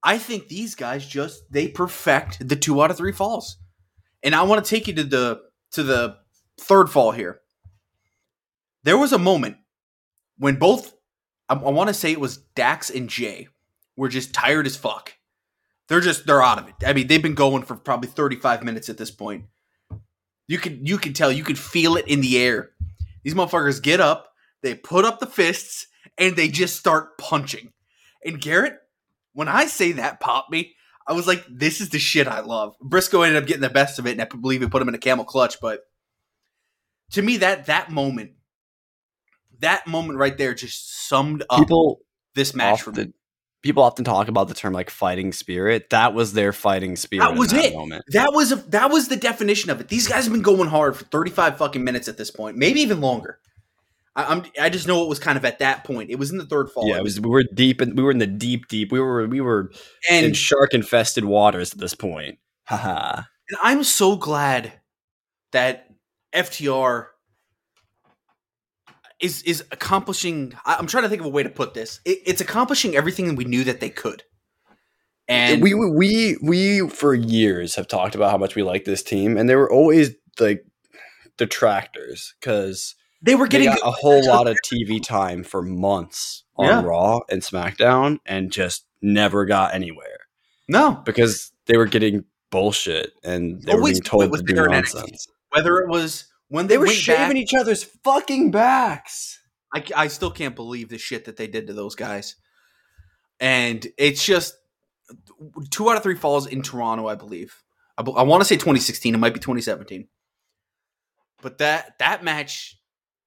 I 0.03 0.19
think 0.19 0.49
these 0.49 0.75
guys 0.75 1.07
just, 1.07 1.51
they 1.51 1.67
perfect 1.67 2.47
the 2.47 2.57
two 2.57 2.83
out 2.83 2.91
of 2.91 2.99
three 2.99 3.13
falls. 3.13 3.57
And 4.23 4.35
I 4.35 4.43
want 4.43 4.63
to 4.63 4.69
take 4.69 4.87
you 4.87 4.95
to 4.97 5.05
the, 5.05 5.41
to 5.73 5.83
the 5.83 6.19
third 6.61 6.91
fall 6.91 7.13
here. 7.13 7.41
There 8.83 8.99
was 8.99 9.15
a 9.15 9.19
moment 9.19 9.57
when 10.37 10.57
both, 10.57 10.93
I, 11.49 11.55
I 11.55 11.71
want 11.71 11.89
to 11.89 11.95
say 11.95 12.13
it 12.13 12.21
was 12.21 12.37
Dax 12.37 12.91
and 12.91 13.09
Jay, 13.09 13.49
were 13.97 14.11
just 14.11 14.35
tired 14.35 14.67
as 14.67 14.77
fuck 14.77 15.15
they're 15.89 16.01
just 16.01 16.27
they're 16.27 16.43
out 16.43 16.59
of 16.59 16.69
it. 16.69 16.75
I 16.87 16.93
mean, 16.93 17.07
they've 17.07 17.23
been 17.23 17.35
going 17.35 17.63
for 17.63 17.77
probably 17.77 18.09
35 18.09 18.63
minutes 18.63 18.89
at 18.89 18.99
this 18.99 19.11
point. 19.11 19.45
You 20.47 20.59
can 20.59 20.85
you 20.85 20.99
can 20.99 21.13
tell, 21.13 21.33
you 21.33 21.45
can 21.45 21.57
feel 21.57 21.97
it 21.97 22.09
in 22.09 22.21
the 22.21 22.39
air. 22.39 22.71
These 23.23 23.35
motherfuckers 23.35 23.83
get 23.83 24.01
up, 24.01 24.29
they 24.63 24.75
put 24.75 25.05
up 25.05 25.19
the 25.19 25.27
fists, 25.27 25.87
and 26.19 26.37
they 26.37 26.49
just 26.49 26.77
start 26.77 27.17
punching. 27.19 27.73
And 28.25 28.41
Garrett, 28.41 28.75
when 29.33 29.49
I 29.49 29.67
say 29.67 29.93
that 29.93 30.21
popped 30.21 30.51
me, 30.51 30.75
I 31.07 31.13
was 31.13 31.27
like, 31.27 31.45
this 31.51 31.81
is 31.81 31.91
the 31.91 31.99
shit 31.99 32.27
I 32.27 32.41
love. 32.41 32.75
Briscoe 32.81 33.23
ended 33.23 33.43
up 33.43 33.47
getting 33.47 33.63
the 33.63 33.71
best 33.71 33.99
of 33.99 34.07
it, 34.07 34.13
and 34.13 34.23
I 34.23 34.25
believe 34.25 34.63
it 34.63 34.71
put 34.71 34.83
him 34.83 34.89
in 34.89 34.95
a 34.95 34.99
camel 34.99 35.25
clutch. 35.25 35.61
But 35.61 35.81
to 37.13 37.23
me, 37.23 37.39
that 37.39 37.67
that 37.67 37.91
moment, 37.91 38.33
that 39.61 39.87
moment 39.87 40.19
right 40.19 40.37
there 40.37 40.55
just 40.55 41.07
summed 41.09 41.45
up 41.51 41.61
People 41.61 42.01
this 42.35 42.55
match 42.55 42.83
for 42.83 42.93
me. 42.93 43.13
People 43.65 43.83
often 43.83 44.05
talk 44.05 44.29
about 44.29 44.47
the 44.47 44.55
term 44.55 44.75
like 44.75 44.91
fighting 44.91 45.33
spirit. 45.33 45.89
That 45.89 46.13
was 46.13 46.35
their 46.35 46.53
fighting 46.53 46.97
spirit. 46.97 47.25
That 47.25 47.39
was 47.39 47.51
in 47.51 47.59
that 47.59 47.65
it. 47.65 47.75
Moment. 47.75 48.05
That 48.09 48.33
was 48.35 48.53
a, 48.53 48.57
that 48.57 48.91
was 48.91 49.09
the 49.09 49.17
definition 49.17 49.71
of 49.71 49.81
it. 49.81 49.89
These 49.89 50.07
guys 50.07 50.25
have 50.25 50.33
been 50.33 50.43
going 50.43 50.69
hard 50.69 50.97
for 50.97 51.05
35 51.07 51.57
fucking 51.57 51.83
minutes 51.83 52.07
at 52.07 52.19
this 52.19 52.31
point, 52.31 52.59
maybe 52.59 52.83
even 52.83 53.01
longer. 53.01 53.41
I, 54.15 54.25
I'm 54.25 54.45
I 54.61 54.69
just 54.69 54.87
know 54.87 55.03
it 55.03 55.09
was 55.09 55.19
kind 55.19 55.39
of 55.39 55.47
at 55.47 55.61
that 55.61 55.83
point. 55.83 56.11
It 56.11 56.19
was 56.19 56.31
in 56.31 56.37
the 56.37 56.45
third 56.45 56.71
fall. 56.71 56.87
Yeah, 56.87 56.99
it 56.99 57.03
was. 57.03 57.19
We 57.19 57.31
were 57.31 57.43
deep, 57.55 57.81
in, 57.81 57.97
we 57.97 58.03
were 58.03 58.11
in 58.11 58.19
the 58.19 58.27
deep, 58.27 58.69
deep. 58.69 58.93
We 58.93 59.01
were, 59.01 59.27
we 59.27 59.41
were 59.41 59.73
in 60.11 60.35
shark 60.35 60.75
infested 60.75 61.25
waters 61.25 61.73
at 61.73 61.79
this 61.79 61.95
point. 61.95 62.39
Haha. 62.67 63.23
and 63.49 63.59
I'm 63.63 63.83
so 63.83 64.17
glad 64.17 64.75
that 65.53 65.89
FTR 66.35 67.07
is 69.21 69.43
is 69.43 69.65
accomplishing. 69.71 70.55
I'm 70.65 70.87
trying 70.87 71.05
to 71.05 71.09
think 71.09 71.21
of 71.21 71.27
a 71.27 71.31
way 71.31 71.43
to 71.43 71.49
put 71.51 71.75
this. 71.75 72.01
It, 72.05 72.19
it's 72.27 72.41
accomplishing 72.41 72.97
everything 72.97 73.35
we 73.37 73.45
knew 73.45 73.65
that 73.65 73.81
they 73.81 73.91
could. 73.91 74.23
And 75.27 75.63
we 75.63 75.75
we 75.75 76.37
we 76.43 76.89
for 76.89 77.15
years 77.15 77.77
have 77.77 77.89
talked 77.89 78.15
about 78.15 78.31
how 78.31 78.37
much 78.39 78.55
we 78.55 78.63
like 78.63 78.85
this 78.85 79.03
team, 79.03 79.37
and 79.39 79.49
they 79.49 79.57
were 79.57 79.71
always 79.73 80.11
like 80.39 80.65
detractors 81.39 82.35
because 82.41 82.95
they 83.23 83.35
were 83.35 83.47
they 83.47 83.65
getting 83.65 83.69
got 83.69 83.87
a 83.89 83.91
whole 83.91 84.27
lot 84.27 84.47
of 84.47 84.57
TV 84.65 85.03
time 85.03 85.43
for 85.43 85.63
months 85.63 86.45
on 86.57 86.67
Yeah. 86.67 86.83
Raw 86.83 87.21
and 87.31 87.43
SmackDown, 87.43 88.19
and 88.27 88.53
just 88.53 88.85
never 89.03 89.45
got 89.45 89.75
anywhere 89.75 90.19
no 90.69 91.03
because 91.05 91.53
they 91.67 91.77
were 91.77 91.87
getting 91.87 92.25
bullshit 92.51 93.13
and 93.23 93.63
they 93.63 93.73
were 93.75 93.81
Always 93.81 94.01
being 94.01 94.03
told 94.03 94.33
to 94.33 94.43
do 94.43 94.55
nonsense. 94.55 95.27
whether 95.51 95.77
it 95.79 95.89
was 95.89 96.27
when 96.49 96.67
they, 96.67 96.75
They 96.75 96.79
were 96.79 96.87
shaving 96.87 97.29
back, 97.29 97.37
each 97.37 97.55
other's 97.55 97.85
fucking 97.85 98.51
backs. 98.51 99.41
I, 99.75 99.85
I 99.97 100.07
still 100.09 100.31
can't 100.31 100.55
believe 100.55 100.89
the 100.89 100.99
shit 100.99 101.25
that 101.25 101.37
they 101.37 101.47
did 101.47 101.67
to 101.67 101.73
those 101.73 101.95
guys. 101.95 102.37
And 103.41 103.87
it's 103.99 104.25
just 104.25 104.55
two 105.71 105.91
out 105.91 105.97
of 105.97 106.03
three 106.03 106.15
falls 106.15 106.47
in 106.47 106.63
Toronto, 106.63 107.09
I 107.09 107.15
believe. 107.15 107.63
I, 107.99 108.03
I 108.03 108.23
want 108.23 108.41
to 108.41 108.45
say 108.45 108.57
2016. 108.57 109.15
It 109.15 109.19
might 109.19 109.35
be 109.35 109.41
2017. 109.41 110.09
But 111.43 111.59
that 111.59 111.99
that 111.99 112.25
match, 112.25 112.79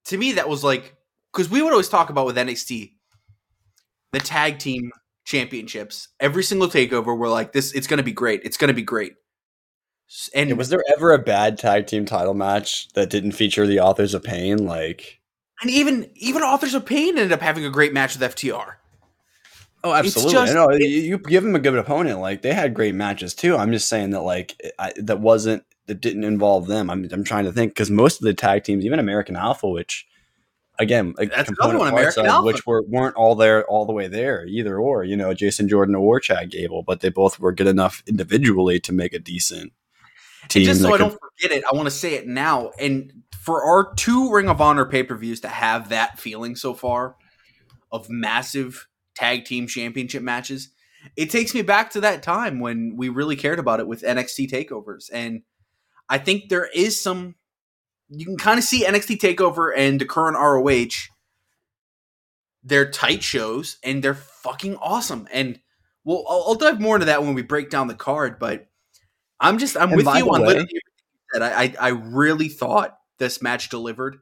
to 0.06 0.18
me, 0.18 0.34
that 0.34 0.50
was 0.50 0.64
like 0.64 0.96
because 1.32 1.50
we 1.50 1.62
would 1.62 1.72
always 1.72 1.90
talk 1.90 2.10
about 2.10 2.26
with 2.26 2.38
NXT 2.38 2.94
the 4.12 4.20
tag 4.20 4.60
team 4.60 4.92
championships. 5.26 6.10
Every 6.20 6.44
single 6.44 6.68
takeover, 6.68 7.18
we're 7.18 7.30
like, 7.30 7.52
this. 7.52 7.74
It's 7.74 7.88
going 7.88 7.98
to 7.98 8.04
be 8.04 8.14
great. 8.14 8.42
It's 8.44 8.58
going 8.58 8.70
to 8.70 8.74
be 8.74 8.82
great. 8.82 9.14
And 10.34 10.58
was 10.58 10.70
there 10.70 10.84
ever 10.94 11.12
a 11.12 11.20
bad 11.20 11.58
tag 11.58 11.88
team 11.88 12.06
title 12.06 12.34
match 12.34 12.88
that 12.94 13.10
didn't 13.10 13.34
feature 13.34 13.68
the 13.68 13.80
authors 13.82 14.14
of 14.14 14.24
pain? 14.24 14.66
Like, 14.66 15.20
and 15.62 15.70
even 15.70 16.10
even 16.16 16.42
Authors 16.44 16.74
of 16.74 16.86
Pain 16.86 17.10
ended 17.18 17.32
up 17.32 17.42
having 17.42 17.66
a 17.66 17.70
great 17.70 17.94
match 17.94 18.18
with 18.18 18.36
FTR. 18.36 18.76
oh, 19.84 19.94
absolutely. 19.94 20.34
just- 20.34 20.54
no, 20.54 20.70
it- 20.70 20.82
you, 20.82 21.02
you 21.02 21.18
give 21.18 21.44
them 21.44 21.56
a 21.56 21.60
good 21.60 21.76
opponent. 21.76 22.20
Like, 22.20 22.42
they 22.42 22.54
had 22.54 22.74
great 22.74 22.96
matches 22.96 23.34
too. 23.34 23.58
I'm 23.58 23.72
just 23.72 23.88
saying 23.90 24.12
that, 24.12 24.22
like, 24.22 24.56
I, 24.80 24.94
that 24.98 25.20
wasn't 25.20 25.64
that 25.88 26.02
didn't 26.02 26.24
involve 26.26 26.68
them. 26.68 26.90
I'm 26.90 27.08
I'm 27.12 27.24
trying 27.24 27.46
to 27.46 27.52
think 27.52 27.72
because 27.72 27.90
most 27.92 28.22
of 28.22 28.26
the 28.26 28.34
tag 28.34 28.64
teams, 28.64 28.86
even 28.86 29.00
American 29.00 29.36
Alpha, 29.36 29.68
which 29.68 30.06
again, 30.80 31.16
like 31.18 31.32
That's 31.32 31.50
another 31.50 31.78
one, 31.80 31.90
American 31.92 32.26
of 32.26 32.32
Alpha. 32.32 32.46
which 32.46 32.66
were 32.66 32.84
weren't 32.88 33.16
all 33.16 33.36
there 33.36 33.66
all 33.66 33.86
the 33.86 33.94
way 33.94 34.08
there 34.08 34.46
either. 34.46 34.78
Or 34.80 35.04
you 35.04 35.18
know, 35.18 35.34
Jason 35.34 35.68
Jordan 35.68 35.96
or 35.96 36.20
Chad 36.20 36.52
Gable, 36.52 36.84
but 36.84 37.00
they 37.02 37.10
both 37.10 37.40
were 37.40 37.52
good 37.52 37.68
enough 37.68 38.04
individually 38.08 38.80
to 38.82 38.94
make 38.94 39.14
a 39.14 39.20
decent 39.20 39.72
team. 40.50 40.62
And 40.62 40.66
just 40.68 40.82
so 40.82 40.88
I 40.88 40.92
could- 40.92 41.00
don't 41.00 41.20
forget 41.20 41.58
it, 41.58 41.64
I 41.72 41.76
want 41.76 41.88
to 41.88 41.92
say 41.92 42.16
it 42.16 42.28
now. 42.28 42.72
And 42.80 43.24
for 43.42 43.64
our 43.64 43.94
two 43.96 44.32
Ring 44.32 44.50
of 44.50 44.62
Honor 44.62 44.86
pay 44.86 45.04
per 45.04 45.16
views 45.16 45.42
to 45.42 45.48
have 45.48 45.90
that 45.90 46.20
feeling 46.20 46.56
so 46.56 46.74
far 46.74 47.16
of 47.92 48.10
massive 48.10 48.88
tag 49.16 49.46
team 49.46 49.68
championship 49.68 50.22
matches, 50.22 50.70
it 51.16 51.30
takes 51.30 51.54
me 51.54 51.62
back 51.62 51.92
to 51.92 52.02
that 52.02 52.24
time 52.24 52.60
when 52.60 52.96
we 52.98 53.10
really 53.10 53.36
cared 53.36 53.60
about 53.60 53.80
it 53.80 53.88
with 53.88 54.04
NXT 54.04 54.50
takeovers. 54.50 55.10
And 55.14 55.44
I 56.10 56.18
think 56.18 56.50
there 56.50 56.70
is 56.74 57.00
some, 57.00 57.36
you 58.10 58.26
can 58.26 58.38
kind 58.38 58.58
of 58.58 58.64
see 58.64 58.86
NXT 58.86 59.18
takeover 59.18 59.72
and 59.76 60.02
the 60.02 60.06
current 60.06 60.38
ROH. 60.38 61.10
They're 62.64 62.90
tight 62.92 63.24
shows 63.24 63.78
and 63.84 64.04
they're 64.04 64.14
fucking 64.14 64.76
awesome. 64.78 65.28
And 65.32 65.60
well, 66.04 66.26
I'll, 66.28 66.44
I'll 66.48 66.56
dive 66.56 66.82
more 66.82 66.96
into 66.96 67.06
that 67.06 67.24
when 67.24 67.34
we 67.34 67.42
break 67.42 67.70
down 67.70 67.88
the 67.88 67.96
card, 67.96 68.40
but 68.40 68.68
I'm 69.40 69.58
just 69.58 69.78
I'm 69.78 69.90
And 69.90 69.98
with 69.98 70.06
you 70.06 70.30
on 70.30 70.42
way- 70.42 70.48
literally 70.48 70.70
everything. 71.36 71.58
I, 71.58 71.64
I 71.80 71.88
I 71.88 71.90
really 71.90 72.50
thought 72.50 72.98
this 73.18 73.42
match 73.42 73.70
delivered. 73.70 74.18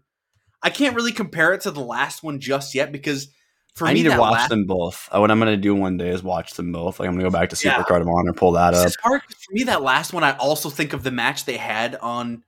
I 0.63 0.69
can't 0.72 0.95
really 0.95 1.12
compare 1.12 1.53
it 1.53 1.62
to 1.62 1.72
the 1.72 1.81
last 1.81 2.24
one 2.24 2.39
just 2.39 2.74
yet 2.74 2.91
because 2.91 3.27
for 3.75 3.86
I 3.88 3.89
me 3.89 3.95
need 4.00 4.03
to 4.03 4.10
that 4.12 4.19
watch 4.19 4.34
last, 4.34 4.50
them 4.50 4.65
both. 4.65 5.07
Uh, 5.12 5.19
What 5.19 5.29
I'm 5.29 5.38
gonna 5.39 5.57
do 5.57 5.75
one 5.75 5.98
day 5.98 6.10
is 6.10 6.24
watch 6.24 6.53
them 6.53 6.72
both. 6.72 7.00
Like 7.00 7.07
I'm 7.07 7.13
gonna 7.15 7.24
go 7.25 7.29
back 7.29 7.50
to 7.50 7.57
Yeah. 7.67 7.75
Supercard 7.81 8.01
of 8.01 8.07
Honor, 8.07 8.34
pull 8.34 8.53
that 8.53 8.74
up. 8.74 8.91
hard 9.03 9.22
for 9.22 9.51
me 9.53 9.63
that 9.65 9.81
last 9.84 10.13
one. 10.13 10.24
I 10.24 10.36
also 10.38 10.69
think 10.69 10.93
of 10.93 11.03
the 11.03 11.12
match 11.12 11.45
they 11.45 11.57
had 11.57 11.95
on 11.98 12.43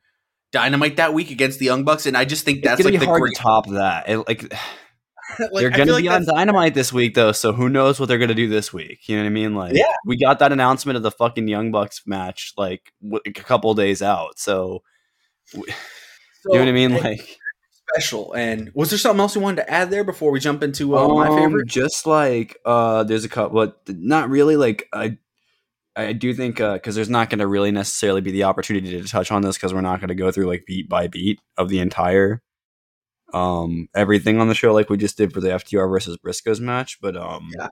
Dynamite 0.52 0.96
that 0.96 1.14
week 1.14 1.30
against 1.30 1.60
the 1.60 1.66
Young 1.66 1.84
Bucks, 1.84 2.06
and 2.06 2.16
I 2.18 2.24
just 2.26 2.46
think 2.46 2.60
It's 2.60 2.68
that's 2.68 2.84
like 2.84 2.98
the 3.00 3.06
hard 3.06 3.22
great. 3.22 3.36
to 3.36 3.42
top 3.42 3.68
that. 3.70 4.10
It, 4.10 4.18
like 4.20 4.54
like, 5.52 5.62
they're 5.62 5.70
gonna 5.70 5.86
feel 5.86 5.94
like 5.96 6.04
be 6.04 6.10
on 6.10 6.26
Dynamite 6.26 6.74
this 6.74 6.92
week 6.94 7.16
though, 7.16 7.32
so 7.32 7.54
who 7.54 7.70
knows 7.70 8.00
what 8.00 8.08
they're 8.08 8.18
gonna 8.18 8.34
do 8.34 8.48
this 8.48 8.74
week? 8.74 9.08
You 9.08 9.18
know 9.18 9.24
what 9.24 9.28
I 9.28 9.32
mean? 9.32 9.56
Like, 9.56 9.74
Yeah. 9.76 9.94
we 10.06 10.18
got 10.18 10.40
that 10.40 10.52
announcement 10.52 10.98
of 10.98 11.04
the 11.04 11.12
fucking 11.12 11.48
Young 11.48 11.72
Bucks 11.72 12.02
match 12.06 12.54
like 12.58 12.94
w- 13.02 13.22
a 13.26 13.32
couple 13.32 13.74
days 13.74 14.02
out. 14.02 14.40
So 14.40 14.84
you 15.54 15.64
know 16.54 16.60
what 16.60 16.68
I 16.68 16.72
mean? 16.72 16.98
so, 16.98 17.04
Like, 17.04 17.38
special. 17.94 18.34
And 18.34 18.72
was 18.74 18.90
there 18.90 19.00
something 19.00 19.20
else 19.20 19.36
you 19.36 19.42
wanted 19.42 19.64
to 19.64 19.72
add 19.72 19.92
there 19.92 20.04
before 20.04 20.32
we 20.32 20.40
jump 20.40 20.64
into 20.64 20.98
uh, 20.98 21.08
my 21.08 21.28
um, 21.28 21.38
favorite? 21.38 21.68
just 21.68 22.06
like 22.06 22.58
uh, 22.66 23.04
there's 23.04 23.26
a 23.26 23.30
couple, 23.30 23.56
but 23.56 23.82
not 23.88 24.30
really. 24.30 24.56
Like 24.56 24.88
I. 24.94 25.18
I 26.00 26.14
do 26.14 26.32
think 26.32 26.58
because 26.58 26.94
there's 26.94 27.10
not 27.10 27.32
going 27.32 27.40
to 27.40 27.48
really 27.48 27.72
necessarily 27.72 28.22
be 28.22 28.30
the 28.30 28.44
opportunity 28.44 29.02
to 29.02 29.08
touch 29.08 29.32
on 29.32 29.42
this 29.42 29.58
because 29.58 29.74
we're 29.74 29.82
not 29.82 30.00
going 30.00 30.10
to 30.10 30.14
go 30.14 30.32
through 30.32 30.46
like 30.46 30.64
beat 30.68 30.88
by 30.88 31.08
beat 31.08 31.42
of 31.58 31.70
the 31.70 31.80
entire 31.80 32.44
um 33.34 33.90
everything 33.94 34.40
on 34.40 34.48
the 34.48 34.56
show 34.56 34.74
like 34.74 34.90
we 34.90 34.98
just 34.98 35.18
did 35.18 35.34
for 35.34 35.42
the 35.42 35.50
FTR 35.50 35.90
versus 35.90 36.18
Briscoes 36.18 36.60
match. 36.60 37.00
But 37.02 37.18
um, 37.18 37.52
Yeah. 37.58 37.68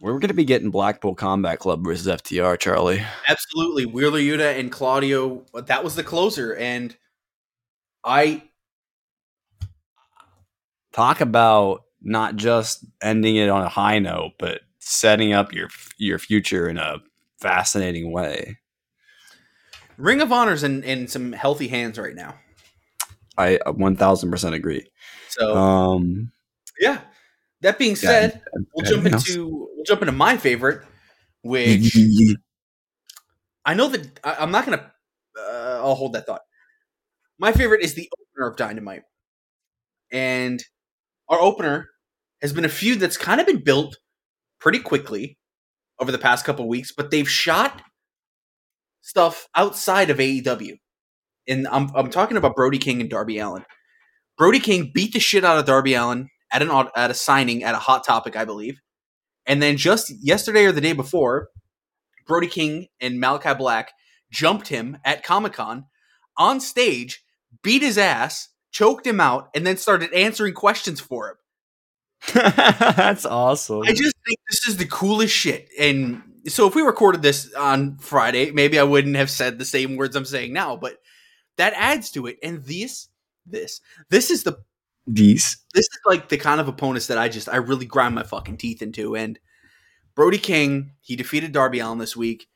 we're 0.00 0.12
going 0.18 0.28
to 0.28 0.34
be 0.34 0.44
getting 0.44 0.70
Blackpool 0.70 1.14
Combat 1.14 1.58
Club 1.58 1.84
versus 1.84 2.06
FTR, 2.06 2.58
Charlie. 2.58 3.02
Absolutely, 3.28 3.86
Wheeler 3.86 4.20
Yuta 4.20 4.58
and 4.58 4.72
Claudio. 4.72 5.44
That 5.54 5.84
was 5.84 5.94
the 5.96 6.02
closer, 6.04 6.54
and 6.56 6.96
I 8.04 8.42
Talk 10.92 11.22
about 11.22 11.84
not 12.02 12.36
just 12.36 12.84
ending 13.00 13.36
it 13.36 13.48
on 13.48 13.62
a 13.62 13.68
high 13.68 13.98
note, 13.98 14.32
but 14.38 14.60
setting 14.78 15.32
up 15.32 15.52
your 15.54 15.68
your 15.96 16.18
future 16.18 16.68
in 16.68 16.76
a 16.76 16.98
fascinating 17.40 18.12
way. 18.12 18.58
Ring 19.96 20.20
of 20.20 20.32
Honor's 20.32 20.62
in, 20.62 20.82
in 20.84 21.08
some 21.08 21.32
healthy 21.32 21.68
hands 21.68 21.98
right 21.98 22.14
now. 22.14 22.34
I 23.36 23.58
1000% 23.66 24.52
agree. 24.54 24.86
So 25.28 25.56
Um, 25.56 26.32
yeah. 26.78 27.00
That 27.62 27.78
being 27.78 27.94
said, 27.94 28.42
we'll 28.74 28.84
jump 28.84 29.06
into 29.06 29.68
we'll 29.72 29.84
jump 29.84 30.02
into 30.02 30.12
my 30.12 30.36
favorite, 30.36 30.84
which 31.42 31.96
I 33.64 33.74
know 33.74 33.88
that 33.88 34.18
I, 34.24 34.34
I'm 34.40 34.50
not 34.50 34.64
gonna. 34.64 34.90
Uh, 35.38 35.80
I'll 35.80 35.94
hold 35.94 36.14
that 36.14 36.26
thought. 36.26 36.42
My 37.38 37.52
favorite 37.52 37.82
is 37.82 37.94
the 37.94 38.10
opener 38.20 38.48
of 38.48 38.56
Dynamite, 38.56 39.04
and 40.10 40.60
our 41.28 41.40
opener 41.40 41.88
has 42.42 42.52
been 42.52 42.64
a 42.64 42.68
feud 42.68 42.98
that's 42.98 43.16
kind 43.16 43.40
of 43.40 43.46
been 43.46 43.62
built 43.62 43.96
pretty 44.60 44.80
quickly 44.80 45.38
over 46.00 46.10
the 46.10 46.18
past 46.18 46.44
couple 46.44 46.66
weeks, 46.68 46.90
but 46.90 47.12
they've 47.12 47.30
shot 47.30 47.80
stuff 49.02 49.46
outside 49.54 50.10
of 50.10 50.18
AEW, 50.18 50.78
and 51.48 51.66
I'm 51.68 51.90
I'm 51.94 52.10
talking 52.10 52.36
about 52.36 52.56
Brody 52.56 52.78
King 52.78 53.00
and 53.00 53.10
Darby 53.10 53.38
Allin. 53.38 53.64
Brody 54.38 54.60
King 54.60 54.90
beat 54.94 55.12
the 55.12 55.20
shit 55.20 55.44
out 55.44 55.58
of 55.58 55.66
Darby 55.66 55.94
Allin 55.94 56.28
at 56.52 56.62
an 56.62 56.70
at 56.96 57.10
a 57.10 57.14
signing 57.14 57.64
at 57.64 57.74
a 57.74 57.78
Hot 57.78 58.04
Topic, 58.04 58.36
I 58.36 58.44
believe, 58.44 58.80
and 59.46 59.62
then 59.62 59.76
just 59.76 60.12
yesterday 60.22 60.64
or 60.64 60.72
the 60.72 60.80
day 60.80 60.92
before, 60.92 61.48
Brody 62.26 62.48
King 62.48 62.88
and 63.00 63.22
Malakai 63.22 63.56
Black 63.56 63.92
jumped 64.30 64.68
him 64.68 64.98
at 65.04 65.22
Comic 65.22 65.54
Con 65.54 65.86
on 66.36 66.60
stage, 66.60 67.24
beat 67.62 67.82
his 67.82 67.98
ass, 67.98 68.48
choked 68.70 69.06
him 69.06 69.20
out, 69.20 69.50
and 69.54 69.66
then 69.66 69.76
started 69.76 70.12
answering 70.12 70.54
questions 70.54 71.00
for 71.00 71.30
him. 71.30 71.36
That's 72.34 73.26
awesome. 73.26 73.82
I 73.82 73.92
just 73.92 74.14
think 74.26 74.38
this 74.48 74.66
is 74.66 74.76
the 74.76 74.86
coolest 74.86 75.34
shit. 75.34 75.68
And 75.78 76.22
so 76.46 76.66
if 76.66 76.74
we 76.74 76.82
recorded 76.82 77.22
this 77.22 77.52
on 77.54 77.98
Friday, 77.98 78.50
maybe 78.52 78.78
I 78.78 78.84
wouldn't 78.84 79.16
have 79.16 79.30
said 79.30 79.58
the 79.58 79.64
same 79.64 79.96
words 79.96 80.16
I'm 80.16 80.24
saying 80.24 80.52
now, 80.52 80.76
but 80.76 80.98
that 81.56 81.72
adds 81.76 82.10
to 82.12 82.26
it. 82.26 82.38
And 82.42 82.62
this, 82.64 83.08
this, 83.46 83.80
this 84.08 84.30
is 84.30 84.42
the 84.42 84.58
These. 85.06 85.58
this 85.74 85.84
is 85.84 86.00
like 86.06 86.28
the 86.28 86.38
kind 86.38 86.60
of 86.60 86.68
opponents 86.68 87.08
that 87.08 87.18
I 87.18 87.28
just 87.28 87.48
I 87.48 87.56
really 87.56 87.86
grind 87.86 88.14
my 88.14 88.22
fucking 88.22 88.56
teeth 88.56 88.82
into. 88.82 89.16
And 89.16 89.38
Brody 90.14 90.38
King, 90.38 90.92
he 91.00 91.16
defeated 91.16 91.52
Darby 91.52 91.80
Allin 91.80 91.98
this 91.98 92.16
week, 92.16 92.48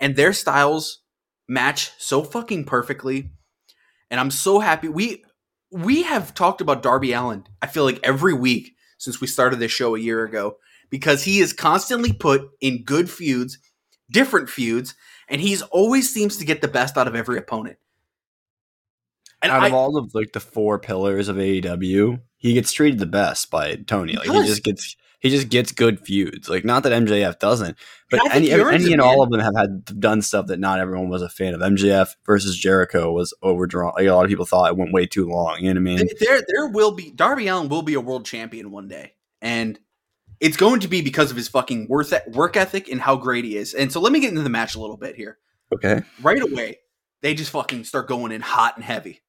and 0.00 0.16
their 0.16 0.32
styles 0.32 1.00
match 1.48 1.92
so 1.98 2.22
fucking 2.22 2.64
perfectly. 2.64 3.30
And 4.10 4.20
I'm 4.20 4.30
so 4.30 4.60
happy. 4.60 4.88
We 4.88 5.24
we 5.70 6.02
have 6.02 6.34
talked 6.34 6.60
about 6.60 6.82
Darby 6.82 7.12
Allin, 7.12 7.44
I 7.62 7.66
feel 7.66 7.84
like 7.84 8.00
every 8.02 8.34
week 8.34 8.74
since 8.98 9.20
we 9.20 9.26
started 9.26 9.58
this 9.58 9.72
show 9.72 9.94
a 9.94 10.00
year 10.00 10.24
ago, 10.24 10.56
because 10.90 11.24
he 11.24 11.40
is 11.40 11.52
constantly 11.52 12.12
put 12.12 12.50
in 12.60 12.84
good 12.84 13.08
feuds, 13.08 13.58
different 14.10 14.50
feuds, 14.50 14.94
and 15.28 15.40
he's 15.40 15.62
always 15.62 16.12
seems 16.12 16.36
to 16.36 16.44
get 16.44 16.60
the 16.60 16.68
best 16.68 16.98
out 16.98 17.08
of 17.08 17.14
every 17.14 17.38
opponent. 17.38 17.78
And 19.42 19.52
Out 19.52 19.62
I, 19.62 19.68
of 19.68 19.74
all 19.74 19.96
of 19.96 20.14
like 20.14 20.32
the 20.32 20.40
four 20.40 20.78
pillars 20.78 21.28
of 21.28 21.36
AEW, 21.36 22.20
he 22.36 22.52
gets 22.52 22.72
treated 22.72 22.98
the 22.98 23.06
best 23.06 23.50
by 23.50 23.76
Tony. 23.76 24.12
He 24.12 24.18
Like 24.18 24.30
he 24.30 24.46
just 24.46 24.62
gets 24.62 24.96
he 25.20 25.30
just 25.30 25.48
gets 25.48 25.72
good 25.72 26.00
feuds. 26.00 26.48
Like 26.48 26.64
not 26.64 26.82
that 26.82 26.92
MJF 26.92 27.38
doesn't, 27.38 27.76
but 28.10 28.20
any, 28.34 28.50
any 28.50 28.92
and 28.92 29.00
all 29.00 29.22
of 29.22 29.30
them 29.30 29.40
have 29.40 29.54
had 29.56 30.00
done 30.00 30.22
stuff 30.22 30.46
that 30.46 30.58
not 30.58 30.78
everyone 30.78 31.08
was 31.08 31.22
a 31.22 31.28
fan 31.28 31.54
of. 31.54 31.60
MJF 31.60 32.16
versus 32.26 32.56
Jericho 32.58 33.12
was 33.12 33.34
overdrawn. 33.42 33.92
Like 33.96 34.06
a 34.06 34.12
lot 34.12 34.24
of 34.24 34.28
people 34.28 34.46
thought 34.46 34.70
it 34.70 34.76
went 34.76 34.92
way 34.92 35.06
too 35.06 35.26
long. 35.26 35.58
You 35.58 35.74
know 35.74 35.80
what 35.80 35.90
I 35.92 35.96
mean? 35.96 36.08
there 36.20 36.42
there 36.48 36.68
will 36.68 36.92
be 36.92 37.10
Darby 37.10 37.48
Allin 37.48 37.68
will 37.68 37.82
be 37.82 37.94
a 37.94 38.00
world 38.00 38.26
champion 38.26 38.70
one 38.70 38.88
day, 38.88 39.14
and 39.40 39.78
it's 40.40 40.56
going 40.56 40.80
to 40.80 40.88
be 40.88 41.02
because 41.02 41.30
of 41.30 41.36
his 41.36 41.48
fucking 41.48 41.86
worth 41.88 42.12
work 42.28 42.56
ethic 42.56 42.88
and 42.88 43.00
how 43.00 43.16
great 43.16 43.44
he 43.44 43.56
is. 43.56 43.74
And 43.74 43.92
so 43.92 44.00
let 44.00 44.12
me 44.12 44.20
get 44.20 44.30
into 44.30 44.42
the 44.42 44.48
match 44.50 44.74
a 44.74 44.80
little 44.80 44.96
bit 44.96 45.16
here. 45.16 45.38
Okay. 45.72 46.02
Right 46.22 46.42
away, 46.42 46.78
they 47.20 47.34
just 47.34 47.50
fucking 47.50 47.84
start 47.84 48.08
going 48.08 48.32
in 48.32 48.40
hot 48.40 48.76
and 48.76 48.84
heavy. 48.84 49.20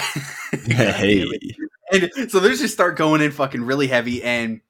Hey. 0.66 1.24
and 1.92 2.30
so 2.30 2.40
they 2.40 2.50
just 2.50 2.72
start 2.74 2.96
going 2.96 3.20
in 3.20 3.30
fucking 3.30 3.62
really 3.62 3.86
heavy, 3.86 4.22
and 4.22 4.60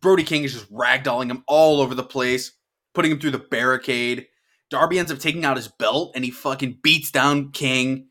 Brody 0.00 0.24
King 0.24 0.44
is 0.44 0.52
just 0.52 0.72
ragdolling 0.72 1.30
him 1.30 1.44
all 1.46 1.80
over 1.80 1.94
the 1.94 2.02
place, 2.02 2.52
putting 2.94 3.10
him 3.12 3.20
through 3.20 3.30
the 3.32 3.38
barricade. 3.38 4.26
Darby 4.70 4.98
ends 4.98 5.12
up 5.12 5.18
taking 5.18 5.44
out 5.44 5.56
his 5.56 5.68
belt, 5.68 6.12
and 6.14 6.24
he 6.24 6.30
fucking 6.30 6.78
beats 6.82 7.10
down 7.10 7.50
King. 7.52 8.08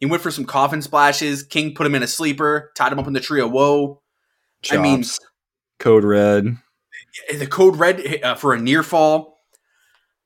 He 0.00 0.06
went 0.06 0.22
for 0.22 0.32
some 0.32 0.44
coffin 0.44 0.82
splashes. 0.82 1.44
King 1.44 1.74
put 1.74 1.86
him 1.86 1.94
in 1.94 2.02
a 2.02 2.08
sleeper, 2.08 2.72
tied 2.76 2.92
him 2.92 2.98
up 2.98 3.06
in 3.06 3.12
the 3.12 3.20
tree 3.20 3.40
of 3.40 3.52
woe. 3.52 4.02
I 4.70 4.76
mean- 4.78 5.04
Code 5.78 6.04
Red. 6.04 6.56
The 7.36 7.46
code 7.46 7.76
red 7.76 8.20
uh, 8.22 8.34
for 8.36 8.54
a 8.54 8.60
near 8.60 8.82
fall. 8.82 9.38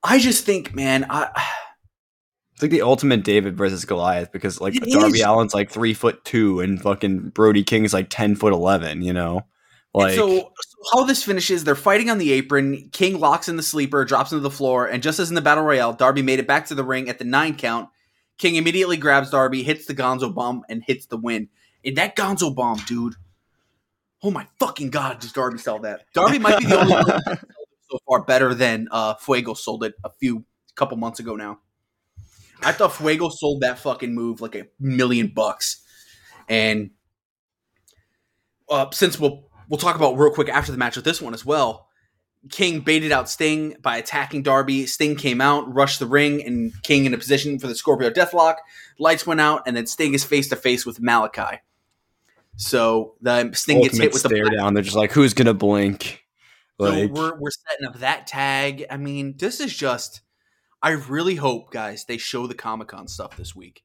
I 0.04 0.18
just 0.18 0.44
think, 0.44 0.74
man, 0.74 1.06
I 1.10 1.30
It's 2.56 2.62
like 2.62 2.70
the 2.70 2.80
ultimate 2.80 3.22
David 3.22 3.54
versus 3.54 3.84
Goliath 3.84 4.32
because 4.32 4.62
like 4.62 4.74
It 4.74 4.90
Darby 4.90 5.18
is. 5.18 5.22
Allin's 5.22 5.52
like 5.52 5.70
three 5.70 5.92
foot 5.92 6.24
two 6.24 6.60
and 6.60 6.80
fucking 6.80 7.28
Brody 7.28 7.62
King's 7.62 7.92
like 7.92 8.06
ten 8.08 8.34
foot 8.34 8.54
eleven. 8.54 9.02
You 9.02 9.12
know, 9.12 9.42
like 9.92 10.14
so, 10.14 10.38
so 10.38 10.50
how 10.94 11.04
this 11.04 11.22
finishes, 11.22 11.64
they're 11.64 11.74
fighting 11.74 12.08
on 12.08 12.16
the 12.16 12.32
apron. 12.32 12.88
King 12.92 13.20
locks 13.20 13.50
in 13.50 13.56
the 13.56 13.62
sleeper, 13.62 14.06
drops 14.06 14.32
into 14.32 14.40
the 14.40 14.50
floor, 14.50 14.86
and 14.86 15.02
just 15.02 15.18
as 15.18 15.28
in 15.28 15.34
the 15.34 15.42
battle 15.42 15.64
royale, 15.64 15.92
Darby 15.92 16.22
made 16.22 16.38
it 16.38 16.46
back 16.46 16.64
to 16.68 16.74
the 16.74 16.82
ring 16.82 17.10
at 17.10 17.18
the 17.18 17.26
nine 17.26 17.56
count. 17.56 17.90
King 18.38 18.54
immediately 18.54 18.96
grabs 18.96 19.28
Darby, 19.28 19.62
hits 19.62 19.84
the 19.84 19.94
Gonzo 19.94 20.34
bomb, 20.34 20.62
and 20.70 20.82
hits 20.82 21.04
the 21.04 21.18
win. 21.18 21.50
And 21.84 21.98
that 21.98 22.16
Gonzo 22.16 22.54
bomb, 22.54 22.78
dude. 22.86 23.16
Oh 24.22 24.30
my 24.30 24.46
fucking 24.58 24.88
god, 24.88 25.18
does 25.18 25.32
Darby 25.32 25.58
sell 25.58 25.80
that? 25.80 26.06
Darby 26.14 26.38
might 26.38 26.58
be 26.58 26.64
the 26.64 26.80
only 26.80 26.94
one 26.94 27.06
that 27.06 27.22
sold 27.26 27.38
it 27.38 27.50
so 27.90 27.98
far 28.08 28.22
better 28.22 28.54
than 28.54 28.88
uh, 28.90 29.12
Fuego 29.16 29.52
sold 29.52 29.84
it 29.84 29.92
a 30.02 30.10
few 30.18 30.42
couple 30.74 30.96
months 30.96 31.20
ago 31.20 31.36
now. 31.36 31.58
I 32.62 32.72
thought 32.72 32.94
Fuego 32.94 33.28
sold 33.28 33.60
that 33.60 33.78
fucking 33.78 34.14
move 34.14 34.40
like 34.40 34.54
a 34.54 34.66
million 34.80 35.28
bucks. 35.28 35.82
And 36.48 36.90
uh, 38.68 38.90
since 38.92 39.18
we'll 39.18 39.48
we'll 39.68 39.78
talk 39.78 39.96
about 39.96 40.18
real 40.18 40.30
quick 40.30 40.48
after 40.48 40.72
the 40.72 40.78
match 40.78 40.96
with 40.96 41.04
this 41.04 41.20
one 41.20 41.34
as 41.34 41.44
well. 41.44 41.88
King 42.50 42.80
baited 42.80 43.10
out 43.10 43.28
Sting 43.28 43.74
by 43.82 43.96
attacking 43.96 44.42
Darby. 44.42 44.86
Sting 44.86 45.16
came 45.16 45.40
out, 45.40 45.72
rushed 45.72 45.98
the 45.98 46.06
ring, 46.06 46.44
and 46.44 46.72
King 46.82 47.04
in 47.04 47.12
a 47.12 47.18
position 47.18 47.58
for 47.58 47.66
the 47.66 47.74
Scorpion 47.74 48.12
Deathlock. 48.12 48.56
Lights 49.00 49.26
went 49.26 49.40
out, 49.40 49.62
and 49.66 49.76
then 49.76 49.86
Sting 49.86 50.14
is 50.14 50.22
face 50.22 50.48
to 50.50 50.56
face 50.56 50.86
with 50.86 51.00
Malakai. 51.00 51.58
So 52.56 53.14
the 53.20 53.50
Sting 53.52 53.82
gets 53.82 53.98
hit 53.98 54.12
with 54.12 54.22
the 54.22 54.28
stare 54.28 54.48
down. 54.48 54.74
They're 54.74 54.84
just 54.84 54.96
like, 54.96 55.12
who's 55.12 55.34
gonna 55.34 55.54
blink? 55.54 56.24
so 56.78 57.06
we're 57.08 57.36
we're 57.38 57.50
setting 57.50 57.86
up 57.86 57.98
that 57.98 58.26
tag. 58.26 58.86
I 58.90 58.96
mean, 58.96 59.34
this 59.36 59.60
is 59.60 59.76
just. 59.76 60.20
I 60.82 60.90
really 60.90 61.36
hope, 61.36 61.70
guys, 61.70 62.04
they 62.04 62.18
show 62.18 62.46
the 62.46 62.54
Comic 62.54 62.88
Con 62.88 63.08
stuff 63.08 63.36
this 63.36 63.54
week. 63.56 63.82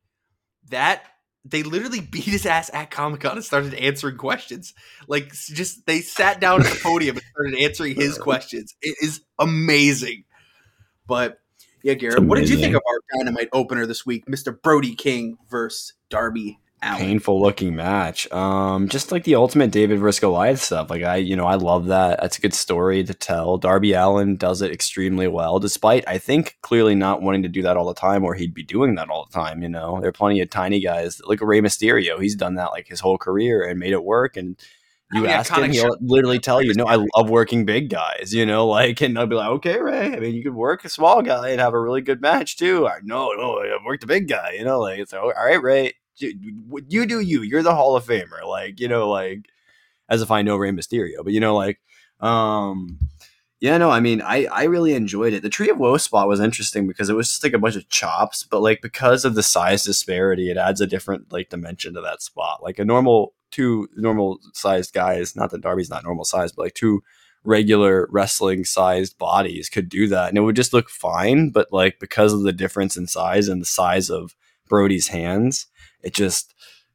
That 0.70 1.04
they 1.44 1.64
literally 1.64 2.00
beat 2.12 2.26
his 2.26 2.46
ass 2.46 2.70
at 2.74 2.92
Comic 2.92 3.22
Con 3.22 3.38
and 3.38 3.44
started 3.44 3.74
answering 3.74 4.18
questions. 4.18 4.74
Like, 5.08 5.32
just 5.34 5.86
they 5.86 6.02
sat 6.02 6.40
down 6.40 6.62
at 6.62 6.68
the 6.68 6.80
podium 6.84 7.18
and 7.18 7.26
started 7.32 7.60
answering 7.60 7.96
his 7.96 8.18
questions. 8.18 8.76
It 8.82 8.96
is 9.02 9.22
amazing. 9.40 10.26
But 11.08 11.40
yeah, 11.84 11.96
Garrett, 11.96 12.24
what 12.24 12.38
did 12.38 12.50
you 12.50 12.58
think 12.58 12.76
of 12.76 12.82
our 12.88 13.20
Dynamite 13.20 13.50
opener 13.54 13.86
this 13.86 14.06
week, 14.06 14.30
Mister 14.30 14.52
Brody 14.52 14.96
King 14.96 15.38
versus 15.50 15.94
Darby 16.10 16.60
Painful 16.82 17.40
looking 17.40 17.76
match. 17.76 18.32
Um, 18.32 18.90
just 18.90 19.12
like 19.12 19.24
the 19.24 19.36
ultimate 19.36 19.70
David 19.70 20.00
versus 20.00 20.20
Goliath 20.20 20.62
stuff. 20.62 20.90
Like 20.90 21.04
I, 21.04 21.18
you 21.18 21.36
know, 21.36 21.46
I 21.46 21.54
love 21.54 21.86
that. 21.88 22.20
That's 22.20 22.40
a 22.40 22.42
good 22.42 22.56
story 22.56 23.04
to 23.04 23.14
tell. 23.14 23.60
Darby 23.60 23.94
Allin 23.94 24.36
does 24.36 24.64
it 24.64 24.72
extremely 24.72 25.28
well, 25.28 25.60
despite 25.60 26.04
I 26.08 26.18
think 26.18 26.58
clearly 26.62 26.96
not 26.96 27.22
wanting 27.22 27.44
to 27.44 27.50
do 27.50 27.62
that 27.62 27.78
all 27.78 27.88
the 27.88 27.94
time, 27.94 28.24
or 28.24 28.34
he'd 28.34 28.56
be 28.56 28.64
doing 28.64 28.96
that 28.96 29.10
all 29.10 29.26
the 29.26 29.34
time. 29.34 29.62
You 29.62 29.70
know, 29.70 30.00
there 30.00 30.10
are 30.10 30.14
plenty 30.14 30.42
of 30.42 30.50
tiny 30.50 30.80
guys 30.80 31.22
like 31.26 31.40
Rey 31.42 31.62
Mysterio. 31.62 32.20
He's 32.20 32.36
done 32.36 32.56
that 32.56 32.72
like 32.72 32.88
his 32.88 33.00
whole 33.00 33.20
career 33.20 33.64
and 33.64 33.80
made 33.80 33.94
it 33.94 34.04
work. 34.04 34.36
And 34.36 34.60
you 35.14 35.22
many 35.22 35.34
ask 35.34 35.54
him, 35.54 35.72
he'll 35.72 35.98
literally 36.02 36.40
tell 36.40 36.62
you, 36.62 36.74
"No, 36.74 36.86
I 36.86 36.96
love 37.16 37.30
working 37.30 37.66
big 37.66 37.90
guys." 37.90 38.34
You 38.34 38.46
know, 38.46 38.66
like, 38.78 39.02
and 39.02 39.20
I'll 39.20 39.28
be 39.28 39.36
like, 39.36 39.50
"Okay, 39.50 39.80
Ray. 39.80 40.16
I 40.16 40.20
mean, 40.20 40.34
you 40.34 40.42
could 40.42 40.56
work 40.56 40.86
a 40.86 40.90
small 40.90 41.22
guy 41.22 41.50
and 41.50 41.60
have 41.60 41.74
a 41.74 41.80
really 41.80 42.02
good 42.02 42.22
match 42.22 42.58
too." 42.58 42.86
Or, 42.86 43.02
no, 43.04 43.32
no, 43.34 43.60
I've 43.60 43.86
worked 43.86 44.04
a 44.04 44.08
big 44.08 44.28
guy. 44.28 44.54
You 44.58 44.66
know, 44.66 44.80
like, 44.80 45.00
it's 45.00 45.14
all 45.14 45.32
right, 45.32 45.62
Ray. 45.62 45.94
You, 46.22 47.06
do 47.06 47.20
you. 47.20 47.42
You're 47.42 47.64
the 47.64 47.76
Hall 47.76 47.96
of 47.96 48.06
Famer. 48.06 48.46
Like, 48.48 48.80
you 48.80 48.88
know, 48.88 49.10
like, 49.10 49.48
as 50.10 50.22
if 50.22 50.32
I 50.32 50.42
know 50.42 50.58
Rey 50.58 50.72
Mysterio, 50.72 51.24
but 51.24 51.34
you 51.34 51.40
know, 51.40 51.56
like, 51.56 51.80
um. 52.20 53.00
Yeah, 53.62 53.78
no, 53.78 53.92
I 53.92 54.00
mean, 54.00 54.24
I, 54.24 54.46
I 54.46 54.64
really 54.64 54.96
enjoyed 54.96 55.34
it. 55.34 55.44
The 55.44 55.50
Tree 55.50 55.70
of 55.70 55.78
Woe 55.78 55.98
spot 55.98 56.28
was 56.28 56.40
interesting 56.40 56.88
because 56.88 57.10
it 57.10 57.16
was 57.16 57.30
just 57.30 57.44
like 57.44 57.54
a 57.54 57.60
bunch 57.60 57.76
of 57.76 57.88
chops, 57.90 58.44
but 58.44 58.64
like 58.64 58.82
because 58.82 59.24
of 59.24 59.36
the 59.36 59.44
size 59.44 59.84
disparity, 59.84 60.50
it 60.50 60.58
adds 60.58 60.82
a 60.82 60.88
different 60.88 61.32
like 61.32 61.50
dimension 61.50 61.94
to 61.94 62.02
that 62.02 62.24
spot. 62.24 62.64
Like 62.64 62.80
a 62.80 62.86
normal 62.86 63.36
two 63.52 63.88
normal 63.96 64.40
sized 64.54 64.96
guys, 64.96 65.36
not 65.36 65.52
that 65.52 65.62
Darby's 65.62 65.92
not 65.92 66.04
normal 66.04 66.26
size, 66.26 66.52
but 66.52 66.64
like 66.64 66.74
two 66.74 67.04
regular 67.44 68.08
wrestling 68.10 68.66
sized 68.66 69.20
bodies 69.20 69.70
could 69.70 69.90
do 69.90 70.08
that, 70.08 70.30
and 70.30 70.40
it 70.40 70.42
would 70.42 70.56
just 70.56 70.74
look 70.74 70.90
fine. 70.90 71.52
But 71.52 71.72
like 71.72 72.00
because 72.00 72.34
of 72.34 72.42
the 72.42 72.54
difference 72.54 72.98
in 72.98 73.06
size 73.06 73.48
and 73.48 73.62
the 73.62 73.68
size 73.68 74.10
of 74.10 74.36
Brody's 74.70 75.10
hands, 75.10 75.68
it 76.04 76.14
just 76.14 76.54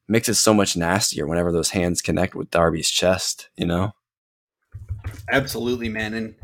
makes 0.09 0.29
it 0.29 0.35
so 0.35 0.55
much 0.55 0.77
nastier 0.77 1.27
whenever 1.27 1.53
those 1.53 1.71
hands 1.71 2.03
connect 2.03 2.35
with 2.35 2.51
Darby's 2.51 2.91
chest. 2.91 3.49
You 3.57 3.67
know. 3.67 3.93
Absolutely, 5.31 5.89
man. 5.89 6.15
And 6.15 6.35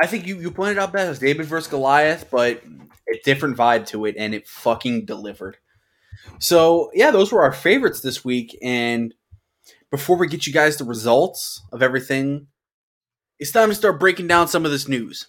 I 0.00 0.06
think 0.06 0.26
you, 0.26 0.38
you 0.38 0.50
pointed 0.50 0.78
out 0.78 0.92
best 0.92 1.20
David 1.20 1.46
versus 1.46 1.70
Goliath, 1.70 2.30
but 2.30 2.62
a 3.08 3.20
different 3.24 3.56
vibe 3.56 3.86
to 3.86 4.04
it, 4.04 4.16
and 4.18 4.34
it 4.34 4.46
fucking 4.46 5.06
delivered. 5.06 5.56
So, 6.38 6.90
yeah, 6.94 7.10
those 7.10 7.32
were 7.32 7.42
our 7.42 7.52
favorites 7.52 8.00
this 8.00 8.24
week. 8.24 8.56
And 8.62 9.14
before 9.90 10.16
we 10.16 10.28
get 10.28 10.46
you 10.46 10.52
guys 10.52 10.76
the 10.76 10.84
results 10.84 11.62
of 11.72 11.82
everything, 11.82 12.48
it's 13.38 13.52
time 13.52 13.68
to 13.68 13.74
start 13.74 14.00
breaking 14.00 14.26
down 14.26 14.48
some 14.48 14.64
of 14.64 14.70
this 14.70 14.88
news. 14.88 15.26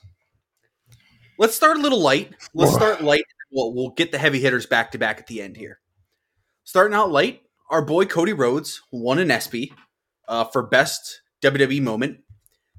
Let's 1.38 1.56
start 1.56 1.78
a 1.78 1.82
little 1.82 2.02
light. 2.02 2.34
Let's 2.54 2.74
start 2.74 3.04
light. 3.04 3.26
We'll, 3.52 3.74
we'll 3.74 3.92
get 3.92 4.12
the 4.12 4.18
heavy 4.18 4.40
hitters 4.40 4.66
back 4.66 4.92
to 4.92 4.98
back 4.98 5.20
at 5.20 5.28
the 5.28 5.42
end 5.42 5.56
here. 5.56 5.80
Starting 6.68 6.94
out 6.94 7.10
light, 7.10 7.44
our 7.70 7.82
boy 7.82 8.04
Cody 8.04 8.34
Rhodes 8.34 8.82
won 8.92 9.20
an 9.20 9.32
ESPY 9.32 9.72
uh, 10.28 10.44
for 10.44 10.64
best 10.64 11.22
WWE 11.42 11.82
moment. 11.82 12.18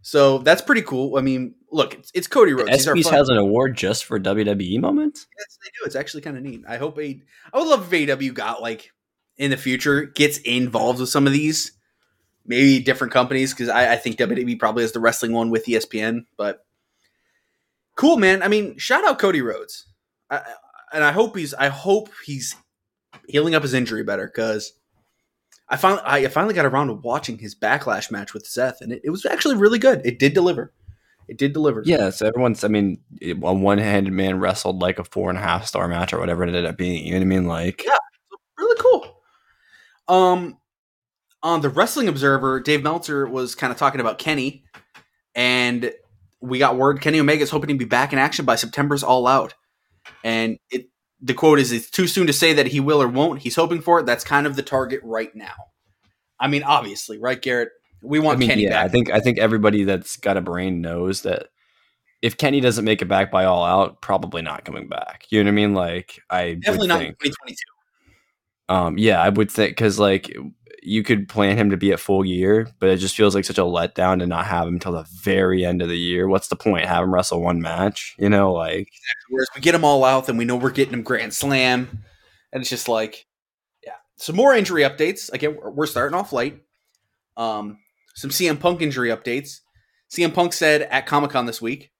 So 0.03 0.41
that's 0.41 0.61
pretty 0.61 0.83
cool. 0.83 1.17
I 1.17 1.23
mean, 1.23 1.55
look, 1.73 1.95
it's, 1.95 2.11
it's 2.13 2.27
Cody 2.27 2.53
Rhodes. 2.53 2.69
ESPYS 2.69 3.09
has 3.11 3.31
an 3.31 3.39
award 3.39 3.79
just 3.79 4.05
for 4.05 4.21
WWE 4.21 4.79
moments. 4.79 5.27
Yes, 5.39 5.57
they 5.65 5.71
do. 5.71 5.87
It's 5.87 5.97
actually 5.97 6.21
kind 6.21 6.37
of 6.37 6.43
neat. 6.43 6.65
I 6.69 6.77
hope 6.77 6.99
a. 6.99 7.19
I 7.51 7.59
would 7.59 7.67
love 7.67 7.91
if 7.91 8.11
AW 8.11 8.31
got 8.35 8.61
like 8.61 8.91
in 9.39 9.51
the 9.51 9.57
future 9.57 10.03
gets 10.05 10.37
involved 10.37 11.01
with 11.01 11.09
some 11.09 11.27
of 11.27 11.33
these, 11.33 11.73
maybe 12.45 12.81
different 12.81 13.15
companies 13.15 13.55
because 13.55 13.71
I, 13.71 13.95
I 13.95 13.97
think 13.97 14.19
WWE 14.19 14.59
probably 14.59 14.83
has 14.83 14.93
the 14.93 15.01
wrestling 15.01 15.33
one 15.33 15.49
with 15.49 15.65
ESPN. 15.65 16.27
But 16.37 16.59
cool, 17.97 18.19
man. 18.19 18.43
I 18.43 18.49
mean, 18.49 18.77
shout 18.77 19.07
out 19.09 19.19
Cody 19.19 19.41
Rhodes, 19.41 19.87
I- 20.29 20.43
and 20.93 21.03
I 21.03 21.13
hope 21.13 21.39
he's. 21.39 21.55
I 21.55 21.69
hope 21.69 22.11
he's 22.27 22.55
healing 23.29 23.55
up 23.55 23.63
his 23.63 23.75
injury 23.75 24.03
better 24.03 24.27
because. 24.27 24.73
I 25.71 25.77
finally, 25.77 26.01
I 26.03 26.27
finally 26.29 26.55
got 26.55 26.65
around 26.65 26.87
to 26.87 26.95
watching 26.95 27.37
his 27.37 27.55
backlash 27.55 28.11
match 28.11 28.33
with 28.33 28.47
Seth, 28.47 28.81
and 28.81 28.91
it, 28.91 29.03
it 29.05 29.11
was 29.11 29.27
actually 29.27 29.55
really 29.55 29.79
good. 29.79 30.01
It 30.03 30.19
did 30.19 30.33
deliver. 30.33 30.73
It 31.29 31.37
did 31.37 31.53
deliver. 31.53 31.83
Yeah, 31.85 32.09
so 32.09 32.27
everyone's. 32.27 32.65
I 32.65 32.69
mean, 32.69 33.01
a 33.21 33.35
one-handed 33.35 34.15
man 34.15 34.41
wrestled 34.41 34.81
like 34.81 34.99
a 34.99 35.05
four 35.05 35.29
and 35.29 35.39
a 35.39 35.43
half 35.43 35.67
star 35.67 35.87
match 35.87 36.15
or 36.15 36.21
whatever 36.21 36.43
it 36.43 36.47
ended 36.47 36.65
up 36.65 36.79
being. 36.79 37.05
You 37.05 37.13
know 37.13 37.19
what 37.19 37.23
I 37.23 37.27
mean? 37.27 37.47
Like, 37.47 37.85
Yeah. 37.85 37.99
really 38.57 38.81
cool. 38.81 39.21
Um, 40.09 40.57
on 41.43 41.61
the 41.61 41.69
Wrestling 41.69 42.09
Observer, 42.09 42.61
Dave 42.61 42.83
Meltzer 42.83 43.27
was 43.29 43.55
kind 43.55 43.71
of 43.71 43.79
talking 43.79 44.01
about 44.01 44.19
Kenny, 44.19 44.65
and 45.35 45.93
we 46.41 46.59
got 46.59 46.79
word 46.79 47.03
Kenny 47.03 47.21
Omega 47.21 47.43
is 47.43 47.51
hoping 47.51 47.69
to 47.69 47.75
be 47.75 47.85
back 47.85 48.15
in 48.15 48.19
action 48.19 48.47
by 48.47 48.55
September's 48.57 49.03
All 49.03 49.27
Out, 49.27 49.53
and 50.25 50.59
it 50.71 50.89
the 51.21 51.35
quote 51.35 51.59
is 51.59 51.73
it's 51.73 51.91
too 51.91 52.07
soon 52.07 52.27
to 52.27 52.33
say 52.33 52.53
that 52.53 52.69
he 52.69 52.81
will 52.81 53.03
or 53.03 53.09
won't. 53.09 53.41
He's 53.41 53.57
hoping 53.57 53.81
for 53.81 54.01
it. 54.01 54.07
That's 54.07 54.25
kind 54.25 54.47
of 54.47 54.57
the 54.57 54.63
target 54.63 55.01
right 55.03 55.35
now. 55.35 55.55
I 56.39 56.49
mean, 56.49 56.63
obviously, 56.63 57.19
right, 57.19 57.41
Garrett? 57.41 57.71
We 58.01 58.21
want 58.21 58.37
I 58.37 58.39
mean, 58.41 58.49
Kenny 58.49 58.63
yeah, 58.65 58.71
back. 58.71 58.85
I 58.85 58.89
think 58.89 59.11
I 59.11 59.21
think 59.21 59.39
everybody 59.39 59.85
that's 59.85 60.17
got 60.17 60.37
a 60.37 60.41
brain 60.41 60.81
knows 60.81 61.23
that 61.23 61.49
if 62.23 62.37
Kenny 62.37 62.61
doesn't 62.61 62.85
make 62.85 63.03
it 63.03 63.07
back 63.07 63.31
by 63.31 63.45
all 63.45 63.65
out, 63.65 64.01
probably 64.01 64.43
not 64.43 64.65
coming 64.65 64.89
back. 64.89 65.25
You 65.31 65.43
know 65.43 65.49
what 65.49 65.53
I 65.53 65.57
mean? 65.57 65.75
Like, 65.75 66.21
I 66.31 66.55
Definitely 66.55 66.89
not 66.89 67.03
in 67.03 67.09
2022. 67.09 67.57
um, 68.69 68.99
yeah, 68.99 69.21
I 69.21 69.29
would 69.29 69.51
think 69.51 69.73
because 69.73 69.99
like 69.99 70.33
you 70.83 71.03
could 71.03 71.29
plan 71.29 71.57
him 71.57 71.71
to 71.71 71.77
be 71.77 71.93
at 71.93 72.01
full 72.01 72.25
year, 72.25 72.69
but 72.79 72.89
it 72.91 72.97
just 72.99 73.17
feels 73.17 73.35
like 73.35 73.45
such 73.45 73.59
a 73.59 73.63
letdown 73.63 74.19
to 74.21 74.27
not 74.27 74.47
have 74.47 74.67
him 74.69 74.79
till 74.79 74.93
the 74.93 75.07
very 75.23 75.65
end 75.65 75.83
of 75.83 75.89
the 75.89 75.99
year. 75.99 76.29
What's 76.29 76.49
the 76.49 76.57
point? 76.57 76.87
Have 76.87 77.05
him 77.05 77.13
wrestle 77.15 77.43
one 77.43 77.61
match? 77.61 78.15
You 78.19 78.29
know, 78.29 78.53
like 78.53 78.89
Whereas 79.29 79.49
we 79.55 79.61
get 79.61 79.73
them 79.73 79.85
all 79.85 80.05
out, 80.05 80.27
then 80.27 80.37
we 80.37 80.45
know 80.45 80.57
we're 80.57 80.71
getting 80.71 80.93
them 80.93 81.03
Grand 81.03 81.35
Slam, 81.35 82.05
and 82.53 82.61
it's 82.61 82.71
just 82.71 82.89
like, 82.89 83.27
yeah. 83.85 83.95
Some 84.17 84.37
more 84.37 84.55
injury 84.55 84.83
updates. 84.83 85.33
Again, 85.33 85.57
we're- 85.57 85.73
we're 85.75 85.87
starting 85.87 86.19
off 86.19 86.33
light. 86.33 86.61
Um, 87.37 87.79
some 88.15 88.31
CM 88.31 88.59
Punk 88.59 88.81
injury 88.83 89.11
updates. 89.11 89.61
CM 90.11 90.33
Punk 90.35 90.53
said 90.53 90.83
at 90.83 91.07
Comic 91.07 91.31
Con 91.33 91.47
this 91.47 91.61
week 91.63 91.93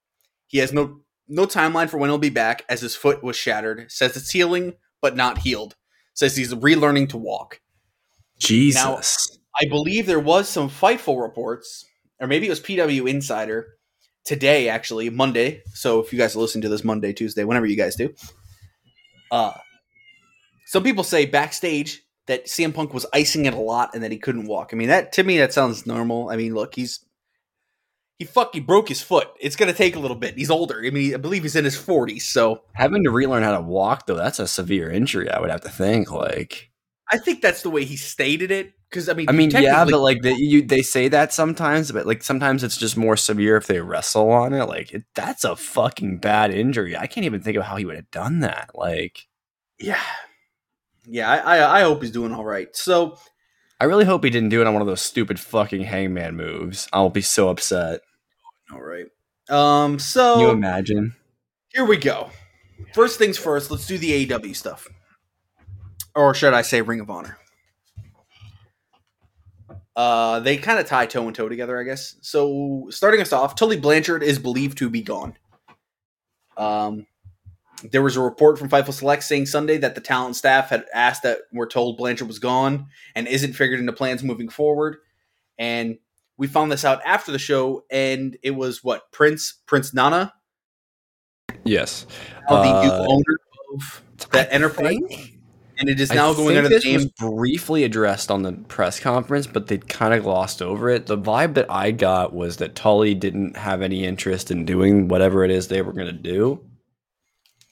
he 0.47 0.59
has 0.59 0.73
no 0.73 1.01
no 1.31 1.45
timeline 1.47 1.91
for 1.91 1.99
when 1.99 2.09
he'll 2.09 2.17
be 2.19 2.31
back, 2.31 2.65
as 2.71 2.81
his 2.81 2.97
foot 2.97 3.23
was 3.23 3.37
shattered. 3.37 3.91
Says 3.93 4.17
it's 4.17 4.31
healing 4.31 4.75
but 5.03 5.15
not 5.15 5.39
healed. 5.39 5.77
Says 6.15 6.35
he's 6.37 6.55
relearning 6.55 7.09
to 7.11 7.19
walk. 7.19 7.61
Jesus. 8.39 9.39
I 9.61 9.67
believe 9.67 10.07
there 10.07 10.21
was 10.21 10.49
some 10.49 10.71
Fightful 10.71 11.21
reports, 11.21 11.85
or 12.21 12.27
maybe 12.27 12.47
it 12.47 12.51
was 12.51 12.61
PW 12.61 13.09
Insider 13.09 13.79
today, 14.25 14.69
actually 14.69 15.11
Monday. 15.11 15.63
So 15.75 16.01
if 16.01 16.13
you 16.13 16.19
guys 16.19 16.37
listen 16.37 16.61
to 16.63 16.69
this 16.69 16.85
Monday, 16.85 17.13
Tuesday, 17.13 17.45
whenever 17.45 17.67
you 17.67 17.77
guys 17.77 17.97
do, 17.97 18.15
uh, 19.31 19.53
some 20.67 20.83
people 20.83 21.03
say 21.03 21.27
backstage 21.27 22.03
that 22.27 22.47
CM 22.47 22.75
Punk 22.75 22.93
was 22.93 23.07
icing 23.13 23.47
it 23.47 23.55
a 23.55 23.59
lot 23.59 23.95
and 23.95 24.05
that 24.05 24.13
he 24.13 24.19
couldn't 24.19 24.47
walk. 24.47 24.71
I 24.73 24.77
mean, 24.77 24.89
that 24.89 25.13
to 25.13 25.25
me 25.25 25.39
that 25.39 25.53
sounds 25.53 25.87
normal. 25.87 26.29
I 26.29 26.37
mean, 26.37 26.55
look, 26.55 26.75
he's 26.75 27.01
he 28.19 28.27
fucking 28.27 28.65
broke 28.65 28.89
his 28.89 29.01
foot. 29.01 29.29
It's 29.41 29.57
gonna 29.57 29.73
take 29.73 29.97
a 29.97 29.99
little 29.99 30.17
bit. 30.17 30.37
He's 30.37 30.51
older. 30.51 30.83
I 30.85 30.91
mean, 30.91 31.15
I 31.15 31.17
believe 31.17 31.43
he's 31.43 31.57
in 31.57 31.65
his 31.65 31.77
forties. 31.77 32.29
So 32.29 32.65
Having 32.75 33.05
to 33.05 33.11
relearn 33.11 33.43
how 33.43 33.57
to 33.57 33.63
walk 33.63 34.07
though, 34.07 34.15
that's 34.15 34.39
a 34.39 34.47
severe 34.47 34.91
injury. 34.91 35.31
I 35.31 35.41
would 35.41 35.51
have 35.51 35.63
to 35.63 35.71
think. 35.71 36.11
Like, 36.13 36.71
I 37.11 37.19
think 37.19 37.41
that's 37.43 37.63
the 37.63 37.71
way 37.71 37.85
he 37.85 37.97
stated 37.97 38.51
it. 38.51 38.73
Because 38.91 39.09
I 39.09 39.13
mean, 39.15 39.29
I 39.29 39.33
mean, 39.33 39.51
yeah, 39.51 39.85
but 39.85 40.01
like 40.01 40.23
they, 40.23 40.33
you, 40.35 40.63
they 40.63 40.81
say 40.81 41.09
that 41.09 41.33
sometimes, 41.33 41.93
but 41.93 42.07
like 42.07 42.23
sometimes 42.23 42.65
it's 42.65 42.77
just 42.79 42.97
more 42.97 43.17
severe 43.19 43.57
if 43.57 43.67
they 43.67 43.81
wrestle 43.81 44.31
on 44.31 44.55
it. 44.55 44.65
Like 44.65 44.93
it, 44.93 45.05
that's 45.15 45.45
a 45.45 45.57
fucking 45.57 46.19
bad 46.19 46.53
injury. 46.55 46.97
I 46.97 47.07
can't 47.07 47.27
even 47.27 47.43
think 47.43 47.57
of 47.59 47.65
how 47.65 47.77
he 47.77 47.85
would 47.85 47.97
have 47.97 48.11
done 48.11 48.41
that. 48.41 48.71
Like, 48.75 49.27
yeah, 49.79 50.01
yeah. 51.07 51.31
I, 51.31 51.59
I 51.59 51.79
I 51.79 51.83
hope 51.83 52.03
he's 52.03 52.11
doing 52.11 52.33
all 52.33 52.45
right. 52.45 52.75
So 52.75 53.19
I 53.81 53.85
really 53.85 54.05
hope 54.07 54.25
he 54.25 54.31
didn't 54.31 54.49
do 54.49 54.61
it 54.61 54.67
on 54.67 54.73
one 54.73 54.81
of 54.83 54.89
those 54.89 55.03
stupid 55.03 55.39
fucking 55.39 55.83
hangman 55.83 56.37
moves. 56.37 56.89
I'll 56.93 57.11
be 57.11 57.21
so 57.21 57.49
upset. 57.51 58.01
All 58.73 58.81
right. 58.83 59.07
Um. 59.51 59.99
Can 59.99 59.99
So 59.99 60.41
you 60.41 60.51
imagine? 60.51 61.15
here 61.73 61.85
we 61.85 61.97
go. 61.97 62.31
First 62.95 63.19
things 63.19 63.37
first. 63.39 63.71
Let's 63.71 63.87
do 63.87 63.99
the 63.99 64.27
AEW 64.27 64.55
stuff, 64.57 64.89
or 66.19 66.35
should 66.35 66.53
I 66.53 66.63
say 66.63 66.83
Ring 66.83 67.01
of 67.01 67.09
Honor? 67.11 67.39
Uh, 69.95 70.41
they 70.41 70.57
kind 70.57 70.79
of 70.79 70.87
tie 70.87 71.07
toe 71.07 71.27
and 71.27 71.35
toe 71.35 71.49
together, 71.49 71.79
I 71.79 71.83
guess. 71.85 72.17
So 72.21 72.87
starting 72.91 73.21
us 73.21 73.33
off, 73.33 73.55
Tully 73.55 73.79
Blanchard 73.79 74.23
is 74.23 74.39
believed 74.39 74.79
to 74.79 74.91
be 74.91 75.03
gone. 75.03 75.35
Um, 76.57 77.07
there 77.91 78.03
was 78.03 78.17
a 78.17 78.21
report 78.21 78.59
from 78.59 78.69
Fightful 78.69 78.93
Select 78.93 79.23
saying 79.23 79.47
Sunday 79.47 79.79
that 79.79 79.95
the 79.95 80.01
talent 80.01 80.37
staff 80.37 80.71
had 80.71 80.85
asked 80.93 81.23
that 81.23 81.39
we're 81.53 81.67
told 81.69 81.97
Blanchard 81.97 82.29
was 82.29 82.39
gone 82.39 82.87
and 83.15 83.27
isn't 83.29 83.53
figured 83.55 83.81
into 83.81 83.93
plans 83.93 84.23
moving 84.23 84.49
forward. 84.49 84.97
And 85.59 85.99
we 86.37 86.47
found 86.47 86.71
this 86.71 86.85
out 86.85 87.01
after 87.05 87.33
the 87.33 87.39
show, 87.39 87.85
and 87.91 88.37
it 88.43 88.53
was 88.53 88.83
what 88.85 89.11
Prince 89.13 89.55
Prince 89.67 89.93
Nana, 89.95 90.33
Yes. 91.65 92.07
now 92.49 92.63
the 92.63 92.83
new 92.83 92.91
Uh, 92.91 93.07
owner 93.09 93.39
of 93.75 94.03
that 94.31 94.49
I 94.49 94.53
enterprise, 94.53 94.97
think- 95.09 95.38
and 95.79 95.89
it 95.89 96.01
is 96.01 96.11
I 96.11 96.17
now 96.17 96.33
going 96.33 96.49
think 96.49 96.59
under 96.59 96.69
the 96.69 96.75
this 96.75 96.85
name. 96.85 97.11
briefly 97.19 97.85
addressed 97.85 98.31
on 98.31 98.43
the 98.43 98.53
press 98.53 98.99
conference, 98.99 99.47
but 99.47 99.69
they 99.69 99.79
kind 99.79 100.13
of 100.13 100.25
glossed 100.25 100.61
over 100.61 100.89
it. 100.89 101.07
The 101.07 101.17
vibe 101.17 101.55
that 101.55 101.71
I 101.71 101.93
got 101.93 102.33
was 102.33 102.57
that 102.57 102.75
Tully 102.75 103.15
didn't 103.15 103.57
have 103.57 103.81
any 103.83 104.05
interest 104.05 104.51
in 104.51 104.65
doing 104.65 105.09
whatever 105.09 105.45
it 105.45 105.51
is 105.51 105.69
they 105.69 105.83
were 105.83 105.93
going 105.93 106.07
to 106.07 106.13
do. 106.13 106.65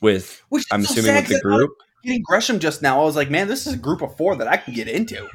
With 0.01 0.43
Which 0.51 0.65
I'm 0.71 0.85
so 0.85 0.93
assuming 0.93 1.17
with 1.17 1.29
the 1.29 1.41
group. 1.41 1.71
Getting 2.05 2.23
Gresham 2.23 2.61
just 2.61 2.83
now, 2.83 3.01
I 3.01 3.05
was 3.05 3.17
like, 3.17 3.31
man, 3.31 3.49
this 3.49 3.67
is 3.67 3.75
a 3.75 3.79
group 3.79 4.03
of 4.03 4.17
four 4.17 4.37
that 4.37 4.47
I 4.47 4.57
can 4.57 4.75
get 4.75 4.89
into. 4.89 5.29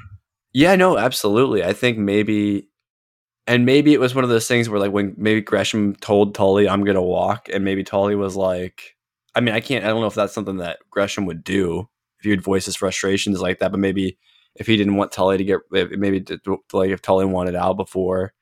Yeah, 0.54 0.76
no, 0.76 0.98
absolutely. 0.98 1.64
I 1.64 1.74
think 1.74 1.98
maybe, 1.98 2.70
and 3.48 3.66
maybe 3.66 3.94
it 3.94 4.00
was 4.00 4.16
one 4.16 4.24
of 4.24 4.30
those 4.30 4.48
things 4.48 4.70
where 4.70 4.80
like 4.80 4.92
when 4.92 5.14
maybe 5.18 5.42
Gresham 5.42 5.96
told 5.96 6.36
Tully, 6.36 6.70
"I'm 6.70 6.86
gonna 6.86 7.02
walk," 7.02 7.50
and 7.52 7.66
maybe 7.66 7.84
Tully 7.84 8.16
was 8.16 8.36
like, 8.36 8.96
I 9.36 9.42
mean, 9.42 9.56
I 9.56 9.60
can't, 9.60 9.84
I 9.84 9.88
don't 9.88 10.02
know 10.02 10.08
if 10.08 10.14
that's 10.14 10.34
something 10.34 10.58
that 10.58 10.80
Gresham 10.90 11.26
would 11.26 11.44
do 11.44 11.90
if 12.22 12.26
he 12.26 12.30
would 12.30 12.44
voice 12.44 12.66
his 12.68 12.76
frustrations 12.76 13.42
like 13.42 13.58
that, 13.60 13.72
but 13.72 13.80
maybe 13.80 14.18
if 14.56 14.68
he 14.68 14.78
didn't 14.78 14.96
want 14.96 15.12
Tully 15.12 15.38
to 15.38 15.44
get, 15.44 15.60
maybe 15.72 16.22
to- 16.22 16.60
like 16.72 16.92
if 16.92 17.02
Tully 17.02 17.26
wanted 17.26 17.56
out 17.56 17.78
before 17.78 18.34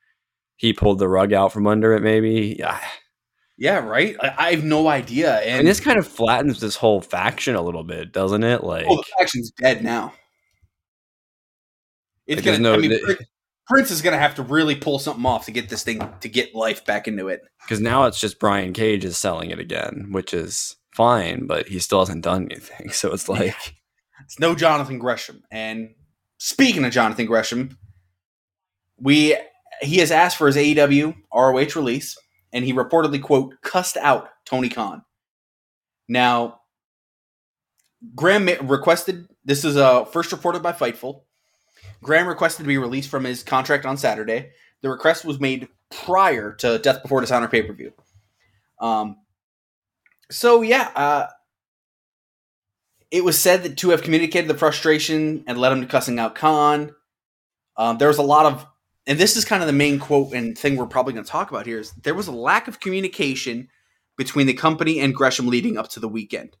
he 0.56 0.72
pulled 0.74 0.98
the 0.98 1.08
rug 1.08 1.32
out 1.32 1.52
from 1.52 1.66
under 1.66 1.94
it, 1.94 2.02
maybe. 2.02 2.56
Yeah, 2.58 2.78
Yeah, 3.56 3.78
right. 3.78 4.16
I, 4.20 4.34
I 4.48 4.50
have 4.52 4.64
no 4.64 4.88
idea. 4.88 5.38
And, 5.40 5.60
and 5.60 5.66
this 5.68 5.80
kind 5.80 5.98
of 5.98 6.06
flattens 6.06 6.60
this 6.60 6.76
whole 6.76 7.00
faction 7.00 7.54
a 7.54 7.62
little 7.62 7.84
bit, 7.84 8.12
doesn't 8.12 8.44
it? 8.44 8.62
Like, 8.62 8.84
oh, 8.86 8.96
the 8.96 9.04
faction's 9.18 9.50
dead 9.52 9.82
now. 9.82 10.12
It's 12.26 12.36
Like, 12.44 12.44
gonna. 12.44 12.56
I 12.56 12.60
no- 12.76 12.78
mean, 12.78 12.90
the- 12.90 13.00
Prince, 13.00 13.20
Prince 13.66 13.90
is 13.90 14.02
gonna 14.02 14.18
have 14.18 14.34
to 14.36 14.42
really 14.42 14.74
pull 14.74 14.98
something 14.98 15.24
off 15.24 15.46
to 15.46 15.52
get 15.52 15.68
this 15.68 15.82
thing 15.82 16.00
to 16.20 16.28
get 16.28 16.54
life 16.54 16.84
back 16.84 17.06
into 17.08 17.28
it. 17.28 17.40
because 17.62 17.80
now 17.80 18.04
it's 18.04 18.20
just 18.20 18.38
Brian 18.40 18.72
Cage 18.72 19.04
is 19.04 19.16
selling 19.16 19.50
it 19.50 19.58
again, 19.58 20.08
which 20.10 20.34
is 20.34 20.76
fine, 21.00 21.46
but 21.46 21.66
he 21.66 21.78
still 21.78 22.00
hasn't 22.00 22.24
done 22.24 22.46
anything. 22.50 22.90
So 22.92 23.12
it's 23.12 23.28
like, 23.28 23.76
It's 24.24 24.38
no 24.38 24.54
Jonathan 24.54 24.98
Gresham. 24.98 25.42
And 25.50 25.94
speaking 26.36 26.84
of 26.84 26.92
Jonathan 26.92 27.24
Gresham, 27.24 27.78
we 28.98 29.36
he 29.80 29.96
has 29.96 30.10
asked 30.10 30.36
for 30.36 30.46
his 30.46 30.56
AEW 30.56 31.14
ROH 31.32 31.74
release, 31.74 32.18
and 32.52 32.66
he 32.66 32.74
reportedly 32.74 33.22
quote 33.22 33.54
cussed 33.62 33.96
out 33.96 34.28
Tony 34.44 34.68
Khan. 34.68 35.02
Now, 36.06 36.60
Graham 38.14 38.46
requested 38.68 39.26
this 39.42 39.64
is 39.64 39.78
uh, 39.78 40.04
first 40.04 40.32
reported 40.32 40.62
by 40.62 40.72
Fightful. 40.72 41.22
Graham 42.02 42.28
requested 42.28 42.64
to 42.64 42.68
be 42.68 42.76
released 42.76 43.08
from 43.08 43.24
his 43.24 43.42
contract 43.42 43.86
on 43.86 43.96
Saturday. 43.96 44.50
The 44.82 44.90
request 44.90 45.24
was 45.24 45.40
made 45.40 45.68
prior 45.90 46.52
to 46.56 46.78
Death 46.78 47.02
Before 47.02 47.22
Dishonor 47.22 47.48
pay 47.48 47.62
per 47.62 47.72
view. 47.72 47.92
Um, 48.80 49.16
so 50.30 50.62
yeah, 50.62 50.90
uh, 50.94 51.26
it 53.10 53.24
was 53.24 53.38
said 53.38 53.64
that 53.64 53.76
to 53.78 53.90
have 53.90 54.02
communicated 54.02 54.48
the 54.48 54.56
frustration 54.56 55.44
and 55.46 55.58
led 55.58 55.72
him 55.72 55.80
to 55.80 55.86
cussing 55.86 56.18
out 56.18 56.34
Khan. 56.34 56.94
Um, 57.76 57.98
there 57.98 58.08
was 58.08 58.18
a 58.18 58.22
lot 58.22 58.46
of, 58.46 58.66
and 59.06 59.18
this 59.18 59.36
is 59.36 59.44
kind 59.44 59.62
of 59.62 59.66
the 59.66 59.72
main 59.72 59.98
quote 59.98 60.32
and 60.32 60.56
thing 60.56 60.76
we're 60.76 60.86
probably 60.86 61.12
going 61.12 61.24
to 61.24 61.30
talk 61.30 61.50
about 61.50 61.66
here 61.66 61.80
is 61.80 61.92
there 61.92 62.14
was 62.14 62.28
a 62.28 62.32
lack 62.32 62.68
of 62.68 62.80
communication 62.80 63.68
between 64.16 64.46
the 64.46 64.54
company 64.54 65.00
and 65.00 65.14
Gresham 65.14 65.48
leading 65.48 65.76
up 65.76 65.88
to 65.88 66.00
the 66.00 66.08
weekend. 66.08 66.56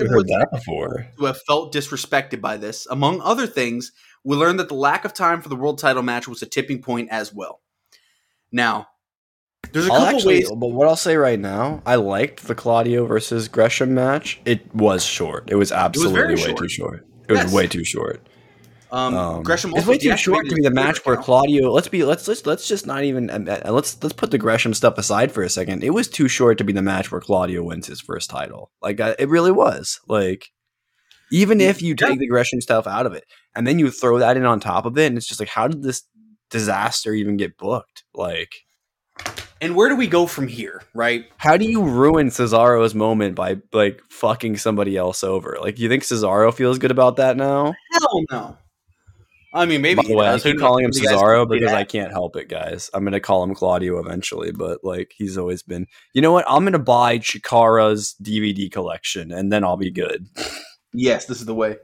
Have 0.00 0.08
we 0.08 0.14
heard 0.14 0.28
that 0.28 0.48
before? 0.50 1.06
Who 1.16 1.26
have 1.26 1.40
felt 1.46 1.74
disrespected 1.74 2.40
by 2.40 2.56
this. 2.56 2.86
Among 2.86 3.20
other 3.20 3.46
things, 3.46 3.92
we 4.24 4.34
learned 4.36 4.58
that 4.58 4.68
the 4.68 4.74
lack 4.74 5.04
of 5.04 5.12
time 5.12 5.42
for 5.42 5.50
the 5.50 5.56
world 5.56 5.78
title 5.78 6.02
match 6.02 6.26
was 6.26 6.42
a 6.42 6.46
tipping 6.46 6.80
point 6.80 7.10
as 7.10 7.32
well. 7.32 7.60
Now, 8.50 8.88
there's 9.72 9.86
a 9.86 9.92
I'll 9.92 10.00
couple 10.00 10.16
actually, 10.16 10.34
ways. 10.40 10.50
but 10.50 10.68
what 10.68 10.88
I'll 10.88 10.96
say 10.96 11.16
right 11.16 11.38
now, 11.38 11.82
I 11.86 11.96
liked 11.96 12.46
the 12.46 12.54
Claudio 12.54 13.06
versus 13.06 13.48
Gresham 13.48 13.94
match. 13.94 14.40
It 14.44 14.74
was 14.74 15.04
short. 15.04 15.50
It 15.50 15.56
was 15.56 15.72
absolutely 15.72 16.14
very 16.20 16.34
way 16.34 16.40
short. 16.42 16.58
too 16.58 16.68
short. 16.68 17.06
It 17.28 17.32
was 17.34 17.52
way 17.52 17.66
too 17.66 17.84
short. 17.84 18.26
Um, 18.90 19.14
Um, 19.14 19.42
Gresham 19.42 19.72
it's 19.76 19.86
way 19.86 19.98
too 19.98 20.16
short 20.16 20.48
to 20.48 20.54
be 20.54 20.62
the 20.62 20.70
match 20.70 21.04
where. 21.04 21.16
Claudio. 21.16 21.70
Let's 21.70 21.88
be 21.88 22.04
let's 22.04 22.26
let's 22.26 22.46
let's 22.46 22.66
just 22.66 22.86
not 22.86 23.04
even 23.04 23.28
uh, 23.28 23.60
uh, 23.66 23.70
let's 23.72 24.02
let's 24.02 24.14
put 24.14 24.30
the 24.30 24.38
Gresham 24.38 24.72
stuff 24.72 24.96
aside 24.96 25.30
for 25.30 25.42
a 25.42 25.50
second. 25.50 25.84
It 25.84 25.90
was 25.90 26.08
too 26.08 26.26
short 26.26 26.56
to 26.58 26.64
be 26.64 26.72
the 26.72 26.80
match 26.80 27.12
where 27.12 27.20
Claudio 27.20 27.62
wins 27.62 27.86
his 27.86 28.00
first 28.00 28.30
title. 28.30 28.70
Like 28.80 28.98
uh, 28.98 29.14
it 29.18 29.28
really 29.28 29.52
was. 29.52 30.00
Like 30.08 30.46
even 31.30 31.60
if 31.60 31.82
you 31.82 31.94
Yeah. 32.00 32.06
take 32.08 32.18
the 32.18 32.26
Gresham 32.26 32.62
stuff 32.62 32.86
out 32.86 33.04
of 33.04 33.12
it 33.12 33.24
and 33.54 33.66
then 33.66 33.78
you 33.78 33.90
throw 33.90 34.18
that 34.20 34.38
in 34.38 34.46
on 34.46 34.58
top 34.58 34.86
of 34.86 34.96
it, 34.96 35.04
and 35.06 35.18
it's 35.18 35.26
just 35.26 35.38
like, 35.40 35.50
how 35.50 35.68
did 35.68 35.82
this 35.82 36.04
disaster 36.48 37.12
even 37.12 37.36
get 37.36 37.58
booked? 37.58 38.04
Like. 38.14 38.52
And 39.60 39.74
where 39.74 39.88
do 39.88 39.96
we 39.96 40.06
go 40.06 40.26
from 40.26 40.46
here, 40.46 40.82
right? 40.94 41.24
How 41.38 41.56
do 41.56 41.64
you 41.64 41.82
ruin 41.82 42.28
Cesaro's 42.28 42.94
moment 42.94 43.34
by 43.34 43.58
like 43.72 44.00
fucking 44.08 44.56
somebody 44.56 44.96
else 44.96 45.24
over? 45.24 45.58
Like, 45.60 45.78
you 45.78 45.88
think 45.88 46.04
Cesaro 46.04 46.54
feels 46.54 46.78
good 46.78 46.92
about 46.92 47.16
that 47.16 47.36
now? 47.36 47.74
Hell 47.92 48.22
no. 48.30 48.58
I 49.52 49.64
mean, 49.64 49.80
maybe. 49.80 50.02
By 50.02 50.08
the 50.08 50.14
way, 50.14 50.28
I 50.28 50.38
keep 50.38 50.58
calling 50.58 50.84
him 50.84 50.90
Cesaro 50.90 51.48
because. 51.48 51.72
I 51.72 51.84
can't 51.84 52.12
help 52.12 52.36
it, 52.36 52.48
guys. 52.48 52.90
I'm 52.92 53.02
gonna 53.02 53.18
call 53.18 53.42
him 53.42 53.54
Claudio 53.54 53.98
eventually, 53.98 54.52
but 54.52 54.84
like 54.84 55.12
he's 55.16 55.38
always 55.38 55.62
been. 55.62 55.86
You 56.12 56.22
know 56.22 56.32
what? 56.32 56.44
I'm 56.48 56.64
gonna 56.64 56.78
buy 56.78 57.18
Chikara's 57.18 58.14
DVD 58.22 58.70
collection, 58.70 59.32
and 59.32 59.50
then 59.50 59.64
I'll 59.64 59.76
be 59.76 59.90
good. 59.90 60.26
Yes, 60.92 61.24
this 61.24 61.40
is 61.40 61.46
the 61.46 61.54
way. 61.54 61.76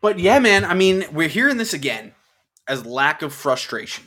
But 0.00 0.18
yeah, 0.18 0.38
man. 0.38 0.64
I 0.64 0.74
mean, 0.74 1.06
we're 1.12 1.28
hearing 1.28 1.56
this 1.56 1.72
again 1.72 2.12
as 2.68 2.84
lack 2.84 3.22
of 3.22 3.32
frustration. 3.32 4.04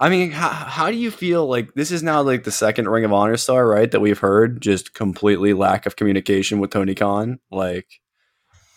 I 0.00 0.08
mean, 0.08 0.30
how, 0.30 0.48
how 0.48 0.90
do 0.90 0.96
you 0.96 1.10
feel 1.10 1.46
like 1.46 1.74
this 1.74 1.90
is 1.90 2.02
now 2.02 2.22
like 2.22 2.44
the 2.44 2.50
second 2.50 2.88
Ring 2.88 3.04
of 3.04 3.12
Honor 3.12 3.36
star, 3.36 3.66
right? 3.68 3.90
That 3.90 4.00
we've 4.00 4.18
heard 4.18 4.60
just 4.60 4.94
completely 4.94 5.52
lack 5.52 5.86
of 5.86 5.96
communication 5.96 6.58
with 6.58 6.70
Tony 6.70 6.94
Khan. 6.94 7.38
Like, 7.50 7.86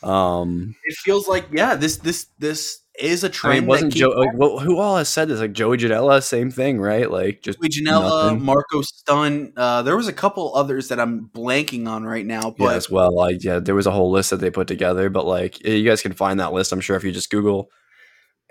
um, 0.04 0.75
It 0.84 0.95
feels 0.97 1.28
like 1.28 1.47
yeah, 1.51 1.75
this 1.75 1.97
this 1.97 2.28
this 2.38 2.80
is 2.99 3.23
a 3.23 3.30
trend. 3.30 3.62
mean, 3.62 3.67
wasn't 3.67 3.93
Joe 3.93 4.10
like 4.10 4.30
well, 4.36 4.60
who 4.60 4.78
all 4.78 4.97
has 4.97 5.10
said 5.10 5.28
this? 5.28 5.39
Like 5.39 5.54
Joey 5.54 5.78
Janela, 5.78 6.21
same 6.23 6.51
thing, 6.51 6.80
right? 6.80 7.10
Like 7.10 7.41
just 7.41 7.60
Joey 7.60 7.69
Janela, 7.69 8.25
nothing. 8.25 8.43
Marko 8.43 8.82
Stunt. 8.82 9.54
Uh, 9.58 9.82
there 9.82 9.97
was 9.97 10.08
a 10.08 10.13
couple 10.13 10.56
others 10.56 10.89
that 10.89 10.99
I'm 10.99 11.30
blanking 11.34 11.88
on 11.88 12.04
right 12.04 12.25
now, 12.25 12.54
yeah, 12.58 12.73
as 12.73 12.89
well. 12.89 13.15
Like 13.15 13.43
yeah, 13.43 13.60
there 13.60 13.75
was 13.75 13.88
a 13.88 13.91
whole 13.91 14.12
list 14.12 14.30
that 14.30 14.39
they 14.41 14.51
put 14.51 14.67
together, 14.67 15.10
but 15.10 15.25
like 15.25 15.65
you 15.65 15.84
guys 15.84 16.01
can 16.01 16.13
find 16.13 16.39
that 16.39 16.54
list. 16.54 16.71
I'm 16.71 16.82
sure 16.82 16.95
if 16.95 17.04
you 17.04 17.12
just 17.12 17.32
Google 17.32 17.69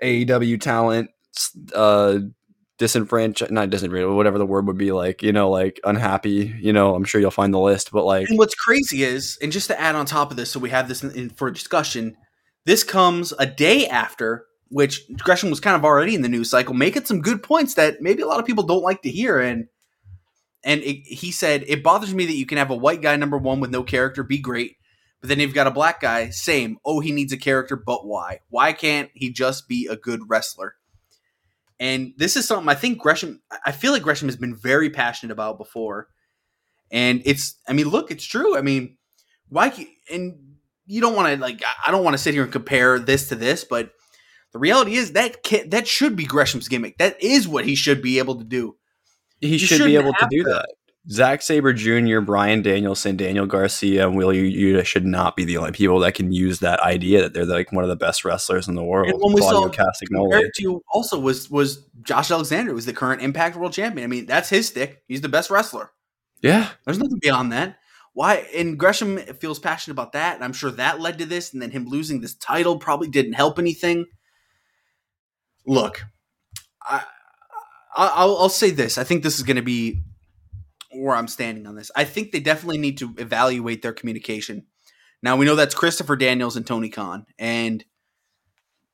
AEW 0.03 0.59
talent, 0.59 1.09
uh, 1.73 2.19
disenfranchised, 2.77 3.51
not 3.51 3.69
disenfranchised, 3.69 4.15
whatever 4.15 4.37
the 4.37 4.45
word 4.45 4.67
would 4.67 4.77
be, 4.77 4.91
like 4.91 5.23
you 5.23 5.31
know, 5.31 5.49
like 5.49 5.79
unhappy. 5.83 6.55
You 6.59 6.73
know, 6.73 6.95
I'm 6.95 7.05
sure 7.05 7.21
you'll 7.21 7.31
find 7.31 7.53
the 7.53 7.59
list. 7.59 7.91
But 7.91 8.05
like, 8.05 8.29
And 8.29 8.37
what's 8.37 8.55
crazy 8.55 9.03
is, 9.03 9.37
and 9.41 9.51
just 9.51 9.67
to 9.67 9.79
add 9.79 9.95
on 9.95 10.05
top 10.05 10.31
of 10.31 10.37
this, 10.37 10.51
so 10.51 10.59
we 10.59 10.69
have 10.69 10.87
this 10.87 11.03
in, 11.03 11.11
in, 11.11 11.29
for 11.29 11.49
discussion. 11.51 12.17
This 12.65 12.83
comes 12.83 13.31
a 13.37 13.45
day 13.45 13.87
after, 13.87 14.45
which 14.69 15.01
Gresham 15.19 15.51
was 15.51 15.59
kind 15.59 15.75
of 15.75 15.85
already 15.85 16.15
in 16.15 16.23
the 16.23 16.29
news 16.29 16.49
cycle, 16.49 16.73
making 16.73 17.05
some 17.05 17.21
good 17.21 17.43
points 17.43 17.75
that 17.75 18.01
maybe 18.01 18.23
a 18.23 18.27
lot 18.27 18.39
of 18.39 18.45
people 18.47 18.63
don't 18.63 18.81
like 18.81 19.03
to 19.03 19.09
hear. 19.11 19.39
And 19.39 19.67
and 20.63 20.81
it, 20.81 21.05
he 21.05 21.31
said, 21.31 21.63
"It 21.67 21.83
bothers 21.83 22.13
me 22.13 22.25
that 22.25 22.35
you 22.35 22.45
can 22.45 22.57
have 22.57 22.71
a 22.71 22.75
white 22.75 23.01
guy 23.01 23.15
number 23.15 23.37
one 23.37 23.59
with 23.59 23.69
no 23.69 23.83
character 23.83 24.23
be 24.23 24.39
great, 24.39 24.77
but 25.21 25.29
then 25.29 25.39
you've 25.39 25.53
got 25.53 25.67
a 25.67 25.71
black 25.71 26.01
guy, 26.01 26.29
same. 26.29 26.77
Oh, 26.83 26.99
he 26.99 27.11
needs 27.11 27.31
a 27.31 27.37
character, 27.37 27.75
but 27.75 28.05
why? 28.07 28.39
Why 28.49 28.73
can't 28.73 29.11
he 29.13 29.31
just 29.31 29.67
be 29.67 29.87
a 29.87 29.95
good 29.95 30.21
wrestler?" 30.27 30.75
And 31.79 32.13
this 32.17 32.37
is 32.37 32.47
something 32.47 32.69
I 32.69 32.75
think 32.75 32.99
Gresham. 32.99 33.41
I 33.65 33.71
feel 33.71 33.91
like 33.91 34.03
Gresham 34.03 34.27
has 34.27 34.37
been 34.37 34.55
very 34.55 34.89
passionate 34.89 35.33
about 35.33 35.57
before. 35.57 36.07
And 36.91 37.21
it's, 37.25 37.55
I 37.67 37.73
mean, 37.73 37.89
look, 37.89 38.11
it's 38.11 38.23
true. 38.23 38.57
I 38.57 38.61
mean, 38.61 38.97
why? 39.49 39.73
And 40.11 40.55
you 40.85 41.01
don't 41.01 41.15
want 41.15 41.33
to 41.35 41.41
like, 41.41 41.61
I- 41.85 41.91
don't 41.91 42.03
want 42.03 42.13
to 42.13 42.17
sit 42.21 42.33
here 42.33 42.43
and 42.43 42.51
compare 42.51 42.99
this 42.99 43.29
to 43.29 43.35
this, 43.35 43.63
but 43.63 43.91
the 44.53 44.59
reality 44.59 44.95
is 44.95 45.13
that 45.13 45.37
that 45.67 45.87
should 45.87 46.15
be 46.15 46.25
Gresham's 46.25 46.67
gimmick. 46.69 46.97
That 46.97 47.21
is 47.21 47.47
what 47.47 47.65
he 47.65 47.75
should 47.75 48.01
be 48.01 48.19
able 48.19 48.37
to 48.37 48.45
do. 48.45 48.77
he 49.41 49.49
you 49.49 49.59
should 49.59 49.85
be 49.85 49.95
able 49.95 50.13
to 50.13 50.27
do 50.29 50.43
that. 50.43 50.67
Zack 51.09 51.43
Sabre 51.43 51.73
Jr., 51.73 52.19
Bryan 52.19 52.63
Danielson, 52.63 53.15
Daniel 53.15 53.45
Garcia, 53.45 54.07
and 54.07 54.17
Will 54.17 54.29
Yuta 54.29 54.83
should 54.83 55.05
not 55.05 55.35
be 55.35 55.45
the 55.45 55.57
only 55.57 55.71
people 55.71 55.99
that 55.99 56.15
can 56.15 56.31
use 56.31 56.59
that 56.59 56.79
idea 56.79 57.21
that 57.21 57.33
they're 57.33 57.45
like 57.45 57.71
one 57.71 57.83
of 57.83 57.89
the 57.89 57.95
best 57.95 58.25
wrestlers 58.25 58.67
in 58.67 58.73
the 58.73 58.83
world. 58.83 59.09
And 59.09 59.21
when 59.21 59.33
we 59.33 59.41
Claudio 59.41 59.71
saw 59.71 59.91
compared 60.07 60.51
to 60.57 60.83
also 60.91 61.19
was 61.19 61.49
was 61.49 61.85
Josh 62.01 62.31
Alexander 62.31 62.73
was 62.73 62.87
the 62.87 62.93
current 62.93 63.21
Impact 63.21 63.55
World 63.55 63.73
Champion. 63.73 64.03
I 64.03 64.07
mean, 64.07 64.25
that's 64.25 64.49
his 64.49 64.67
stick. 64.67 65.03
He's 65.07 65.21
the 65.21 65.29
best 65.29 65.51
wrestler. 65.51 65.91
Yeah, 66.41 66.69
There's 66.85 66.99
nothing 66.99 67.19
beyond 67.19 67.51
that. 67.51 67.77
Why? 68.13 68.47
And 68.55 68.79
Gresham 68.79 69.17
feels 69.17 69.59
passionate 69.59 69.93
about 69.93 70.13
that, 70.13 70.35
and 70.35 70.43
I'm 70.43 70.53
sure 70.53 70.71
that 70.71 71.01
led 71.01 71.19
to 71.19 71.25
this. 71.25 71.53
And 71.53 71.61
then 71.61 71.71
him 71.71 71.85
losing 71.85 72.21
this 72.21 72.33
title 72.33 72.79
probably 72.79 73.09
didn't 73.09 73.33
help 73.33 73.59
anything. 73.59 74.05
Look, 75.67 76.03
I, 76.81 77.03
I 77.95 78.07
I'll, 78.07 78.37
I'll 78.37 78.49
say 78.49 78.69
this. 78.71 78.97
I 78.97 79.03
think 79.03 79.21
this 79.21 79.37
is 79.37 79.43
going 79.43 79.57
to 79.57 79.61
be 79.61 80.01
where 81.05 81.15
I'm 81.15 81.27
standing 81.27 81.67
on 81.67 81.75
this. 81.75 81.91
I 81.95 82.03
think 82.03 82.31
they 82.31 82.39
definitely 82.39 82.79
need 82.79 82.97
to 82.97 83.13
evaluate 83.17 83.83
their 83.83 83.93
communication. 83.93 84.65
Now 85.21 85.37
we 85.37 85.45
know 85.45 85.55
that's 85.55 85.75
Christopher 85.75 86.15
Daniels 86.15 86.57
and 86.57 86.65
Tony 86.65 86.89
Khan, 86.89 87.27
and 87.37 87.85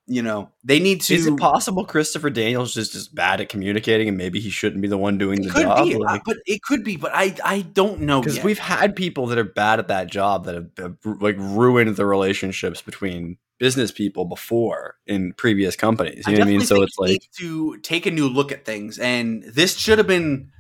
you 0.08 0.22
know 0.22 0.50
they 0.64 0.80
need 0.80 1.02
to. 1.02 1.16
Is 1.16 1.26
it 1.26 1.38
possible 1.38 1.86
Christopher 1.86 2.30
Daniels 2.30 2.76
is 2.76 2.90
just 2.90 3.16
bad 3.16 3.40
at 3.40 3.48
communicating 3.48 4.10
and 4.10 4.18
maybe 4.18 4.42
he 4.42 4.50
shouldn't 4.50 4.82
be 4.82 4.90
the 4.90 4.98
one 4.98 5.18
doing 5.18 5.42
the 5.42 5.50
could 5.50 5.64
job? 5.64 5.88
be, 5.88 5.96
Like, 5.96 6.20
uh, 6.20 6.24
but 6.26 6.38
it 6.46 6.62
could 6.64 6.84
be, 6.84 6.98
but 6.98 7.12
I 7.14 7.34
I 7.46 7.62
don't 7.62 8.02
know 8.02 8.22
because 8.22 8.44
we've 8.44 8.60
had 8.60 8.94
people 8.96 9.28
that 9.28 9.38
are 9.38 9.46
bad 9.46 9.80
at 9.80 9.88
that 9.88 10.08
job 10.08 10.46
that 10.46 10.56
have, 10.56 10.70
have 10.78 10.98
like 11.22 11.38
ruined 11.38 11.96
the 11.96 12.06
relationships 12.06 12.82
between 12.82 13.38
business 13.58 13.92
people 13.92 14.26
before 14.26 14.96
in 15.08 15.32
previous 15.34 15.78
companies. 15.78 16.26
You 16.28 16.34
know 16.34 16.40
what 16.40 16.48
I 16.48 16.52
mean? 16.52 16.62
So 16.62 16.82
it's 16.82 16.98
like 16.98 17.10
need 17.10 17.28
to 17.38 17.78
take 17.78 18.06
a 18.06 18.12
new 18.12 18.28
look 18.28 18.52
at 18.52 18.66
things, 18.66 19.00
and 19.00 19.44
this 19.44 19.78
should 19.78 19.98
have 19.98 20.08
been 20.08 20.52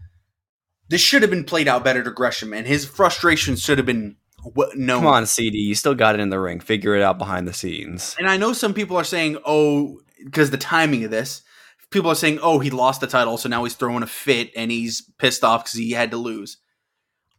this 0.91 1.01
should 1.01 1.21
have 1.21 1.31
been 1.31 1.45
played 1.45 1.69
out 1.69 1.85
better 1.85 2.03
to 2.03 2.11
Gresham, 2.11 2.53
and 2.53 2.67
his 2.67 2.85
frustration 2.85 3.55
should 3.55 3.77
have 3.77 3.87
been 3.87 4.17
what 4.43 4.77
known. 4.77 4.99
come 4.99 5.07
on, 5.07 5.25
CD, 5.25 5.57
you 5.57 5.73
still 5.73 5.95
got 5.95 6.15
it 6.15 6.21
in 6.21 6.29
the 6.29 6.39
ring. 6.39 6.59
Figure 6.59 6.95
it 6.95 7.01
out 7.01 7.17
behind 7.17 7.47
the 7.47 7.53
scenes. 7.53 8.15
And 8.19 8.27
I 8.27 8.35
know 8.35 8.51
some 8.51 8.73
people 8.73 8.97
are 8.97 9.05
saying, 9.05 9.37
"Oh, 9.45 10.01
because 10.23 10.51
the 10.51 10.57
timing 10.57 11.05
of 11.05 11.11
this." 11.11 11.43
People 11.91 12.11
are 12.11 12.15
saying, 12.15 12.39
"Oh, 12.41 12.59
he 12.59 12.69
lost 12.69 12.99
the 12.99 13.07
title, 13.07 13.37
so 13.37 13.47
now 13.47 13.63
he's 13.63 13.75
throwing 13.75 14.03
a 14.03 14.07
fit 14.07 14.51
and 14.55 14.69
he's 14.69 15.09
pissed 15.17 15.43
off 15.43 15.63
because 15.63 15.79
he 15.79 15.91
had 15.91 16.11
to 16.11 16.17
lose." 16.17 16.57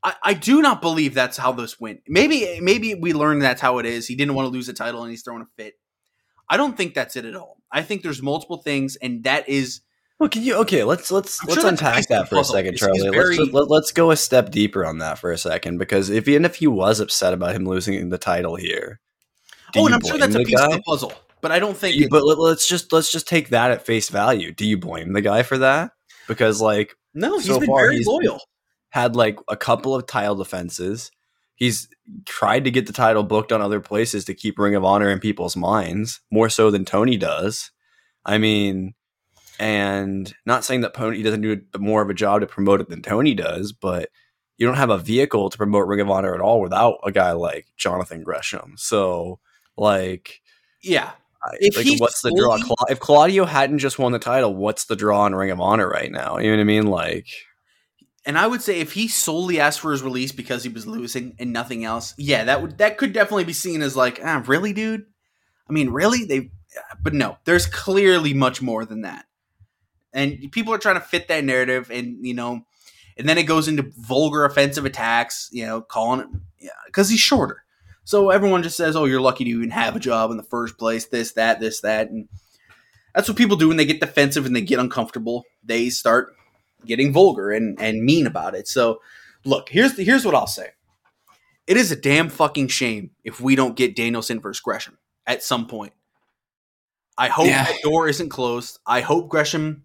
I, 0.02 0.14
I 0.22 0.34
do 0.34 0.62
not 0.62 0.80
believe 0.80 1.12
that's 1.12 1.36
how 1.36 1.52
this 1.52 1.78
went. 1.78 2.00
Maybe, 2.08 2.58
maybe 2.60 2.94
we 2.94 3.12
learned 3.12 3.42
that's 3.42 3.60
how 3.60 3.78
it 3.78 3.86
is. 3.86 4.08
He 4.08 4.16
didn't 4.16 4.34
want 4.34 4.46
to 4.46 4.50
lose 4.50 4.66
the 4.66 4.72
title 4.72 5.02
and 5.02 5.10
he's 5.10 5.22
throwing 5.22 5.42
a 5.42 5.46
fit. 5.56 5.74
I 6.48 6.56
don't 6.56 6.76
think 6.76 6.94
that's 6.94 7.16
it 7.16 7.24
at 7.24 7.36
all. 7.36 7.58
I 7.70 7.82
think 7.82 8.02
there's 8.02 8.20
multiple 8.20 8.58
things, 8.58 8.96
and 8.96 9.22
that 9.24 9.48
is 9.48 9.80
Well, 10.22 10.28
can 10.28 10.42
you 10.44 10.54
okay? 10.58 10.84
Let's 10.84 11.10
let's 11.10 11.42
I'm 11.42 11.48
let's 11.48 11.60
sure 11.62 11.68
unpack 11.68 12.06
that 12.06 12.28
for 12.28 12.38
a 12.38 12.44
second, 12.44 12.76
Charlie. 12.76 12.94
he's 13.00 13.02
Let's 13.06 13.16
very- 13.16 13.36
just, 13.38 13.52
let, 13.52 13.68
let's 13.68 13.90
go 13.90 14.12
a 14.12 14.16
step 14.16 14.52
deeper 14.52 14.86
on 14.86 14.98
that 14.98 15.18
for 15.18 15.32
a 15.32 15.36
second 15.36 15.78
because 15.78 16.10
if 16.10 16.28
even 16.28 16.44
if 16.44 16.54
he 16.54 16.68
was 16.68 17.00
upset 17.00 17.32
about 17.34 17.56
him 17.56 17.64
losing 17.66 18.08
the 18.08 18.18
title 18.18 18.54
here, 18.54 19.00
oh, 19.74 19.86
and 19.86 19.96
I'm 19.96 20.00
sure 20.00 20.18
that's 20.18 20.36
a 20.36 20.44
piece 20.44 20.54
guy? 20.56 20.66
of 20.66 20.70
the 20.74 20.82
puzzle. 20.82 21.12
But 21.40 21.50
I 21.50 21.58
don't 21.58 21.76
think. 21.76 21.96
You- 21.96 22.08
but 22.08 22.24
let, 22.24 22.38
us 22.52 22.68
just 22.68 22.92
let's 22.92 23.10
just 23.10 23.26
take 23.26 23.48
that 23.48 23.72
at 23.72 23.84
face 23.84 24.10
value. 24.10 24.52
Do 24.52 24.64
you 24.64 24.78
blame 24.78 25.12
the 25.12 25.22
guy 25.22 25.42
for 25.42 25.58
that? 25.58 25.90
Because 26.28 26.60
like 26.60 26.94
no, 27.14 27.38
he's 27.38 27.46
so 27.48 27.58
been 27.58 27.66
far, 27.66 27.86
very 27.90 28.04
loyal. 28.06 28.40
had 28.90 29.16
like 29.16 29.40
a 29.48 29.56
couple 29.56 29.92
of 29.92 30.06
title 30.06 30.36
defenses. 30.36 31.10
He's 31.56 31.88
tried 32.26 32.62
to 32.62 32.70
get 32.70 32.86
the 32.86 32.92
title 32.92 33.24
booked 33.24 33.50
on 33.50 33.60
other 33.60 33.80
places 33.80 34.24
to 34.26 34.34
keep 34.34 34.56
Ring 34.56 34.76
of 34.76 34.84
Honor 34.84 35.10
in 35.10 35.18
people's 35.18 35.56
minds 35.56 36.20
more 36.30 36.48
so 36.48 36.70
than 36.70 36.84
Tony 36.84 37.16
does. 37.16 37.72
I 38.24 38.38
mean, 38.38 38.94
and 39.58 40.32
not 40.46 40.64
saying 40.64 40.80
that 40.82 40.94
Tony 40.94 41.22
doesn't 41.22 41.42
do 41.42 41.60
more 41.78 42.02
of 42.02 42.10
a 42.10 42.14
job 42.14 42.40
to 42.40 42.46
promote 42.46 42.80
it 42.80 42.88
than 42.88 43.02
Tony 43.02 43.34
does, 43.34 43.72
but 43.72 44.08
you 44.58 44.66
don't 44.66 44.76
have 44.76 44.90
a 44.90 44.98
vehicle 44.98 45.50
to 45.50 45.58
promote 45.58 45.86
Ring 45.86 46.00
of 46.00 46.10
Honor 46.10 46.34
at 46.34 46.40
all 46.40 46.60
without 46.60 46.98
a 47.04 47.12
guy 47.12 47.32
like 47.32 47.66
Jonathan 47.76 48.22
Gresham. 48.22 48.74
So, 48.76 49.40
like, 49.76 50.40
Yeah, 50.82 51.10
If 51.60 51.76
like, 51.76 52.00
what's 52.00 52.22
the 52.22 52.34
draw? 52.36 52.58
Cla- 52.58 52.86
if 52.90 53.00
Claudio 53.00 53.44
hadn't 53.44 53.78
just 53.78 53.98
won 53.98 54.12
the 54.12 54.18
title, 54.18 54.54
what's 54.54 54.84
the 54.84 54.96
draw 54.96 55.26
in 55.26 55.34
Ring 55.34 55.50
of 55.50 55.60
Honor 55.60 55.88
right 55.88 56.12
now? 56.12 56.38
You 56.38 56.50
know 56.50 56.56
what 56.56 56.60
I 56.60 56.64
mean? 56.64 56.86
Like, 56.86 57.26
And 58.24 58.38
I 58.38 58.46
would 58.46 58.62
say 58.62 58.80
if 58.80 58.92
he 58.92 59.08
solely 59.08 59.58
asked 59.58 59.80
for 59.80 59.90
his 59.90 60.02
release 60.02 60.30
because 60.32 60.62
he 60.62 60.68
was 60.68 60.86
losing 60.86 61.34
and 61.38 61.52
nothing 61.52 61.84
else, 61.84 62.14
yeah, 62.16 62.44
that 62.44 62.62
would 62.62 62.78
that 62.78 62.98
could 62.98 63.12
definitely 63.12 63.44
be 63.44 63.52
seen 63.52 63.82
as 63.82 63.96
like, 63.96 64.20
ah, 64.24 64.42
really, 64.46 64.72
dude. 64.72 65.04
I 65.68 65.72
mean, 65.72 65.90
really? 65.90 66.24
They, 66.24 66.50
but 67.02 67.14
no, 67.14 67.38
there's 67.44 67.66
clearly 67.66 68.32
much 68.34 68.62
more 68.62 68.84
than 68.84 69.02
that, 69.02 69.24
and 70.12 70.50
people 70.52 70.72
are 70.74 70.78
trying 70.78 70.96
to 70.96 71.00
fit 71.00 71.28
that 71.28 71.44
narrative, 71.44 71.90
and 71.90 72.24
you 72.24 72.34
know, 72.34 72.64
and 73.16 73.28
then 73.28 73.38
it 73.38 73.44
goes 73.44 73.68
into 73.68 73.90
vulgar 73.98 74.44
offensive 74.44 74.84
attacks, 74.84 75.48
you 75.52 75.66
know, 75.66 75.80
calling 75.80 76.20
it 76.58 76.70
because 76.86 77.08
he's 77.08 77.20
shorter. 77.20 77.64
So 78.04 78.30
everyone 78.30 78.62
just 78.62 78.76
says, 78.76 78.96
"Oh, 78.96 79.04
you're 79.04 79.20
lucky 79.20 79.44
to 79.44 79.50
even 79.50 79.70
have 79.70 79.94
a 79.96 80.00
job 80.00 80.30
in 80.30 80.36
the 80.36 80.42
first 80.42 80.78
place." 80.78 81.06
This, 81.06 81.32
that, 81.32 81.60
this, 81.60 81.80
that, 81.80 82.10
and 82.10 82.28
that's 83.14 83.28
what 83.28 83.38
people 83.38 83.56
do 83.56 83.68
when 83.68 83.76
they 83.76 83.84
get 83.84 84.00
defensive 84.00 84.44
and 84.46 84.54
they 84.56 84.60
get 84.60 84.78
uncomfortable. 84.80 85.44
They 85.62 85.88
start 85.90 86.34
getting 86.84 87.12
vulgar 87.12 87.52
and, 87.52 87.80
and 87.80 88.02
mean 88.02 88.26
about 88.26 88.54
it. 88.56 88.66
So, 88.66 89.00
look, 89.44 89.68
here's 89.68 89.94
the, 89.94 90.02
here's 90.02 90.24
what 90.24 90.34
I'll 90.34 90.48
say. 90.48 90.70
It 91.68 91.76
is 91.76 91.92
a 91.92 91.96
damn 91.96 92.28
fucking 92.28 92.68
shame 92.68 93.10
if 93.22 93.40
we 93.40 93.54
don't 93.54 93.76
get 93.76 93.94
Danielson 93.94 94.40
versus 94.40 94.60
Gresham 94.60 94.98
at 95.24 95.44
some 95.44 95.68
point. 95.68 95.92
I 97.16 97.28
hope 97.28 97.46
Yeah. 97.46 97.64
that 97.64 97.82
door 97.82 98.08
isn't 98.08 98.30
closed. 98.30 98.80
I 98.84 99.00
hope 99.00 99.28
Gresham, 99.28 99.84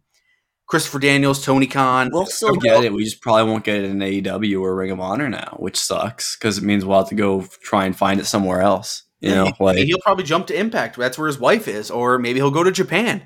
Christopher 0.67 0.99
Daniels, 0.99 1.43
Tony 1.43 1.65
Khan. 1.65 2.09
we'll 2.11 2.25
still 2.25 2.55
get 2.55 2.83
it. 2.83 2.91
We 2.91 3.05
just 3.05 3.21
probably 3.21 3.49
won't 3.49 3.63
get 3.63 3.77
it 3.77 3.85
in 3.85 3.99
AEW 3.99 4.61
or 4.61 4.75
Ring 4.75 4.91
of 4.91 4.99
Honor 4.99 5.29
now, 5.29 5.55
which 5.57 5.79
sucks 5.79 6.35
because 6.35 6.57
it 6.57 6.63
means 6.63 6.85
we'll 6.85 6.99
have 6.99 7.09
to 7.09 7.15
go 7.15 7.45
try 7.61 7.85
and 7.85 7.95
find 7.95 8.19
it 8.19 8.25
somewhere 8.25 8.61
else. 8.61 9.03
You 9.21 9.31
know, 9.31 9.51
like 9.59 9.77
he'll 9.77 9.99
probably 10.01 10.25
jump 10.25 10.47
to 10.47 10.59
Impact. 10.59 10.95
That's 10.95 11.17
where 11.17 11.27
his 11.27 11.39
wife 11.39 11.67
is, 11.67 11.89
or 11.89 12.19
maybe 12.19 12.39
he'll 12.39 12.51
go 12.51 12.63
to 12.63 12.71
Japan. 12.71 13.23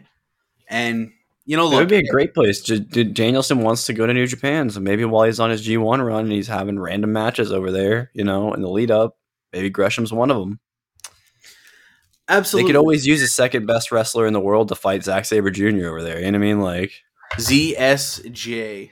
And 0.69 1.11
you 1.45 1.57
know, 1.57 1.69
it 1.69 1.75
would 1.75 1.89
be 1.89 1.97
a 1.97 2.07
great 2.07 2.33
place. 2.33 2.61
Danielson 2.61 3.59
wants 3.59 3.87
to 3.87 3.93
go 3.93 4.05
to 4.05 4.13
New 4.13 4.27
Japan, 4.27 4.69
so 4.69 4.79
maybe 4.79 5.03
while 5.03 5.25
he's 5.25 5.39
on 5.39 5.49
his 5.49 5.67
G1 5.67 6.05
run 6.05 6.25
and 6.25 6.31
he's 6.31 6.47
having 6.47 6.79
random 6.79 7.11
matches 7.11 7.51
over 7.51 7.71
there, 7.71 8.11
you 8.13 8.23
know, 8.23 8.53
in 8.53 8.61
the 8.61 8.69
lead 8.69 8.91
up, 8.91 9.17
maybe 9.51 9.69
Gresham's 9.69 10.13
one 10.13 10.31
of 10.31 10.37
them. 10.37 10.59
absolutely 12.29 12.67
They 12.67 12.73
could 12.73 12.79
always 12.79 13.05
use 13.05 13.19
the 13.19 13.27
second 13.27 13.65
best 13.65 13.91
wrestler 13.91 14.27
in 14.27 14.33
the 14.33 14.39
world 14.39 14.69
to 14.69 14.75
fight 14.75 15.03
Zack 15.03 15.25
Sabre 15.25 15.49
Jr. 15.49 15.87
over 15.87 16.03
there. 16.03 16.19
You 16.19 16.31
know 16.31 16.37
what 16.37 16.45
I 16.45 16.47
mean? 16.47 16.61
Like, 16.61 16.93
ZSJ. 17.37 18.91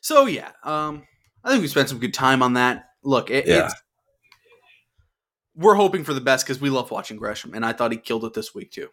So 0.00 0.26
yeah, 0.26 0.50
um, 0.62 1.02
I 1.42 1.50
think 1.50 1.62
we 1.62 1.68
spent 1.68 1.88
some 1.88 1.98
good 1.98 2.14
time 2.14 2.42
on 2.42 2.54
that. 2.54 2.90
Look, 3.02 3.30
it, 3.30 3.46
Yeah. 3.46 3.66
it's 3.66 3.74
we're 5.54 5.74
hoping 5.74 6.04
for 6.04 6.12
the 6.12 6.20
best 6.20 6.46
because 6.46 6.60
we 6.60 6.70
love 6.70 6.90
watching 6.90 7.16
Gresham, 7.16 7.54
and 7.54 7.64
I 7.64 7.72
thought 7.72 7.90
he 7.90 7.98
killed 7.98 8.24
it 8.24 8.34
this 8.34 8.54
week 8.54 8.70
too. 8.70 8.88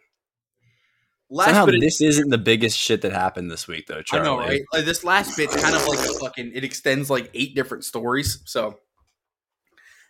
Last 1.30 1.46
somehow 1.48 1.66
bit, 1.66 1.80
this 1.80 2.00
isn't 2.00 2.30
the 2.30 2.38
biggest 2.38 2.78
shit 2.78 3.02
that 3.02 3.12
happened 3.12 3.50
this 3.50 3.66
week, 3.66 3.86
though, 3.86 3.98
I 3.98 4.02
Charlie. 4.02 4.24
know, 4.24 4.38
right? 4.38 4.62
Like, 4.72 4.84
this 4.84 5.04
last 5.04 5.36
bit's 5.36 5.60
kind 5.60 5.74
of 5.74 5.86
like 5.86 5.98
a 5.98 6.12
fucking. 6.20 6.52
It 6.54 6.64
extends 6.64 7.10
like 7.10 7.30
eight 7.34 7.54
different 7.54 7.84
stories. 7.84 8.40
So 8.44 8.78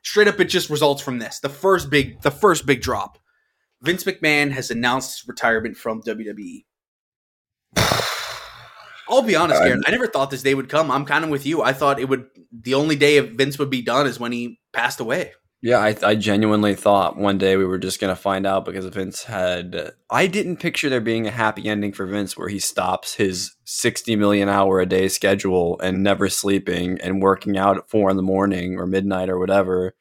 straight 0.03 0.29
up, 0.29 0.39
it 0.41 0.47
just 0.47 0.71
results 0.71 1.03
from 1.03 1.19
this. 1.19 1.39
The 1.41 1.49
first 1.49 1.89
big, 1.91 2.21
the 2.23 2.31
first 2.31 2.67
big 2.67 2.83
drop. 2.83 3.19
Vince 3.83 4.05
McMahon 4.05 4.51
has 4.53 4.71
announced 4.71 5.21
his 5.21 5.29
retirement 5.29 5.77
from 5.77 6.03
WWE. 6.03 6.65
I'll 9.09 9.23
be 9.23 9.37
honest, 9.37 9.61
uh, 9.61 9.65
I'm- 9.65 9.83
I 9.87 9.91
never 9.91 10.07
thought 10.07 10.31
this 10.31 10.43
day 10.43 10.55
would 10.55 10.69
come. 10.69 10.91
I'm 10.91 11.05
kind 11.05 11.25
of 11.25 11.31
with 11.31 11.47
you. 11.47 11.63
I 11.63 11.73
thought 11.73 11.99
it 12.01 12.09
would. 12.09 12.27
The 12.53 12.75
only 12.75 12.97
day 12.97 13.17
of 13.19 13.31
Vince 13.31 13.59
would 13.59 13.71
be 13.71 13.83
done 13.83 14.07
is 14.07 14.19
when 14.21 14.33
he 14.33 14.59
passed 14.73 15.01
away. 15.01 15.33
Yeah, 15.61 15.79
I, 15.79 15.97
I 16.03 16.15
genuinely 16.15 16.75
thought 16.75 17.17
one 17.17 17.39
day 17.39 17.57
we 17.57 17.65
were 17.65 17.79
just 17.79 17.99
going 17.99 18.15
to 18.15 18.21
find 18.21 18.47
out 18.47 18.67
because 18.67 18.85
Vince 18.87 19.25
had. 19.25 19.93
I 20.11 20.27
didn't 20.27 20.59
picture 20.59 20.91
there 20.91 21.01
being 21.01 21.27
a 21.27 21.31
happy 21.31 21.67
ending 21.69 21.93
for 21.95 22.05
Vince 22.05 22.37
where 22.37 22.49
he 22.49 22.59
stops 22.59 23.15
his 23.15 23.55
60 23.65 24.15
million 24.17 24.51
hour 24.51 24.81
a 24.81 24.85
day 24.87 25.09
schedule 25.09 25.81
and 25.81 26.03
never 26.03 26.29
sleeping 26.29 27.01
and 27.01 27.23
working 27.23 27.57
out 27.57 27.79
at 27.79 27.89
four 27.89 28.11
in 28.11 28.17
the 28.17 28.23
morning 28.23 28.79
or 28.79 28.87
midnight 28.87 29.31
or 29.31 29.39
whatever 29.39 29.95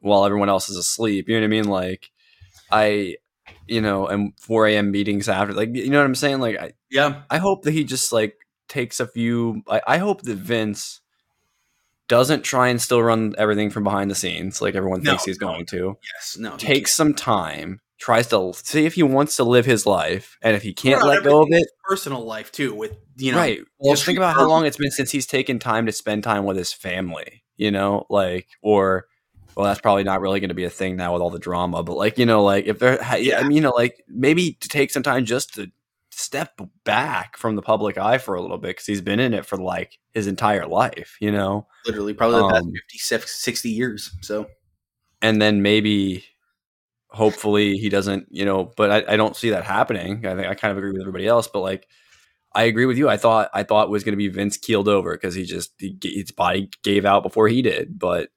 while 0.00 0.24
everyone 0.24 0.48
else 0.48 0.68
is 0.68 0.76
asleep. 0.76 1.28
You 1.28 1.34
know 1.34 1.40
what 1.40 1.46
I 1.46 1.48
mean? 1.48 1.68
Like, 1.68 2.10
I, 2.70 3.16
you 3.66 3.80
know, 3.80 4.06
and 4.06 4.32
4 4.40 4.68
a.m. 4.68 4.92
meetings 4.92 5.28
after. 5.28 5.52
Like, 5.52 5.74
you 5.74 5.90
know 5.90 5.98
what 5.98 6.04
I'm 6.06 6.14
saying? 6.14 6.38
Like, 6.40 6.58
I, 6.58 6.72
Yeah, 6.92 7.22
I 7.30 7.38
hope 7.38 7.62
that 7.62 7.72
he 7.72 7.84
just 7.84 8.12
like 8.12 8.36
takes 8.68 9.00
a 9.00 9.06
few. 9.06 9.62
I, 9.68 9.80
I 9.86 9.98
hope 9.98 10.22
that 10.22 10.36
Vince 10.36 11.00
doesn't 12.08 12.42
try 12.42 12.68
and 12.68 12.80
still 12.80 13.02
run 13.02 13.34
everything 13.38 13.70
from 13.70 13.84
behind 13.84 14.10
the 14.10 14.14
scenes 14.14 14.60
like 14.60 14.74
everyone 14.74 15.00
No, 15.00 15.12
thinks 15.12 15.24
he's 15.24 15.40
no. 15.40 15.46
going 15.46 15.66
to. 15.66 15.96
yes, 16.14 16.36
no. 16.38 16.56
Takes 16.58 16.94
some 16.94 17.14
time, 17.14 17.80
tries 17.98 18.26
to 18.28 18.52
see 18.54 18.84
if 18.84 18.94
he 18.94 19.02
wants 19.02 19.36
to 19.36 19.44
live 19.44 19.64
his 19.64 19.86
life, 19.86 20.36
and 20.42 20.54
if 20.54 20.62
he 20.62 20.74
can't 20.74 21.00
Well, 21.02 21.08
let 21.08 21.24
go 21.24 21.42
of 21.42 21.48
it, 21.50 21.66
personal 21.84 22.24
life 22.24 22.52
too. 22.52 22.74
With 22.74 22.94
you 23.16 23.32
know, 23.32 23.38
right? 23.38 23.60
Just 23.84 24.04
think 24.04 24.18
about 24.18 24.34
how 24.34 24.46
long 24.46 24.66
it's 24.66 24.76
been 24.76 24.90
since 24.90 25.10
he's 25.10 25.26
taken 25.26 25.58
time 25.58 25.86
to 25.86 25.92
spend 25.92 26.22
time 26.24 26.44
with 26.44 26.56
his 26.58 26.72
family. 26.72 27.42
You 27.56 27.70
know, 27.70 28.06
like 28.10 28.48
or. 28.62 29.06
Well, 29.54 29.66
that's 29.66 29.82
probably 29.82 30.02
not 30.02 30.22
really 30.22 30.40
going 30.40 30.48
to 30.48 30.54
be 30.54 30.64
a 30.64 30.70
thing 30.70 30.96
now 30.96 31.12
with 31.12 31.20
all 31.20 31.28
the 31.28 31.38
drama, 31.38 31.82
but 31.82 31.94
like 31.94 32.16
you 32.16 32.24
know, 32.24 32.42
like 32.42 32.64
if 32.64 32.78
there, 32.78 32.98
I 33.02 33.16
Yeah. 33.18 33.42
mean, 33.42 33.52
you 33.52 33.60
know, 33.60 33.72
like 33.72 34.02
maybe 34.08 34.54
to 34.60 34.68
take 34.68 34.90
some 34.90 35.02
time 35.02 35.26
just 35.26 35.52
to 35.56 35.70
step 36.12 36.60
back 36.84 37.36
from 37.36 37.56
the 37.56 37.62
public 37.62 37.98
eye 37.98 38.18
for 38.18 38.34
a 38.34 38.42
little 38.42 38.58
bit 38.58 38.68
because 38.68 38.86
he's 38.86 39.00
been 39.00 39.20
in 39.20 39.34
it 39.34 39.46
for 39.46 39.56
like 39.56 39.98
his 40.12 40.26
entire 40.26 40.66
life, 40.66 41.16
you 41.20 41.32
know, 41.32 41.66
literally 41.86 42.14
probably 42.14 42.38
the 42.38 42.48
past 42.48 42.64
Um, 42.64 42.72
50, 43.10 43.26
60 43.26 43.70
years. 43.70 44.10
So 44.20 44.46
and 45.20 45.40
then 45.40 45.62
maybe 45.62 46.24
hopefully 47.08 47.76
he 47.76 47.88
doesn't, 47.88 48.26
you 48.30 48.44
know, 48.44 48.72
but 48.76 48.90
I, 48.90 49.14
I 49.14 49.16
don't 49.16 49.36
see 49.36 49.50
that 49.50 49.64
happening. 49.64 50.26
I 50.26 50.34
think 50.34 50.48
I 50.48 50.54
kind 50.54 50.72
of 50.72 50.78
agree 50.78 50.92
with 50.92 51.00
everybody 51.00 51.26
else, 51.26 51.48
but 51.48 51.60
like 51.60 51.86
I 52.52 52.64
agree 52.64 52.86
with 52.86 52.98
you. 52.98 53.08
I 53.08 53.16
thought 53.16 53.50
I 53.54 53.62
thought 53.62 53.88
it 53.88 53.90
was 53.90 54.04
going 54.04 54.12
to 54.12 54.16
be 54.16 54.28
Vince 54.28 54.56
keeled 54.56 54.88
over 54.88 55.12
because 55.12 55.34
he 55.34 55.44
just 55.44 55.72
he, 55.78 55.96
his 56.02 56.30
body 56.30 56.70
gave 56.82 57.04
out 57.04 57.22
before 57.22 57.48
he 57.48 57.62
did, 57.62 57.98
but 57.98 58.28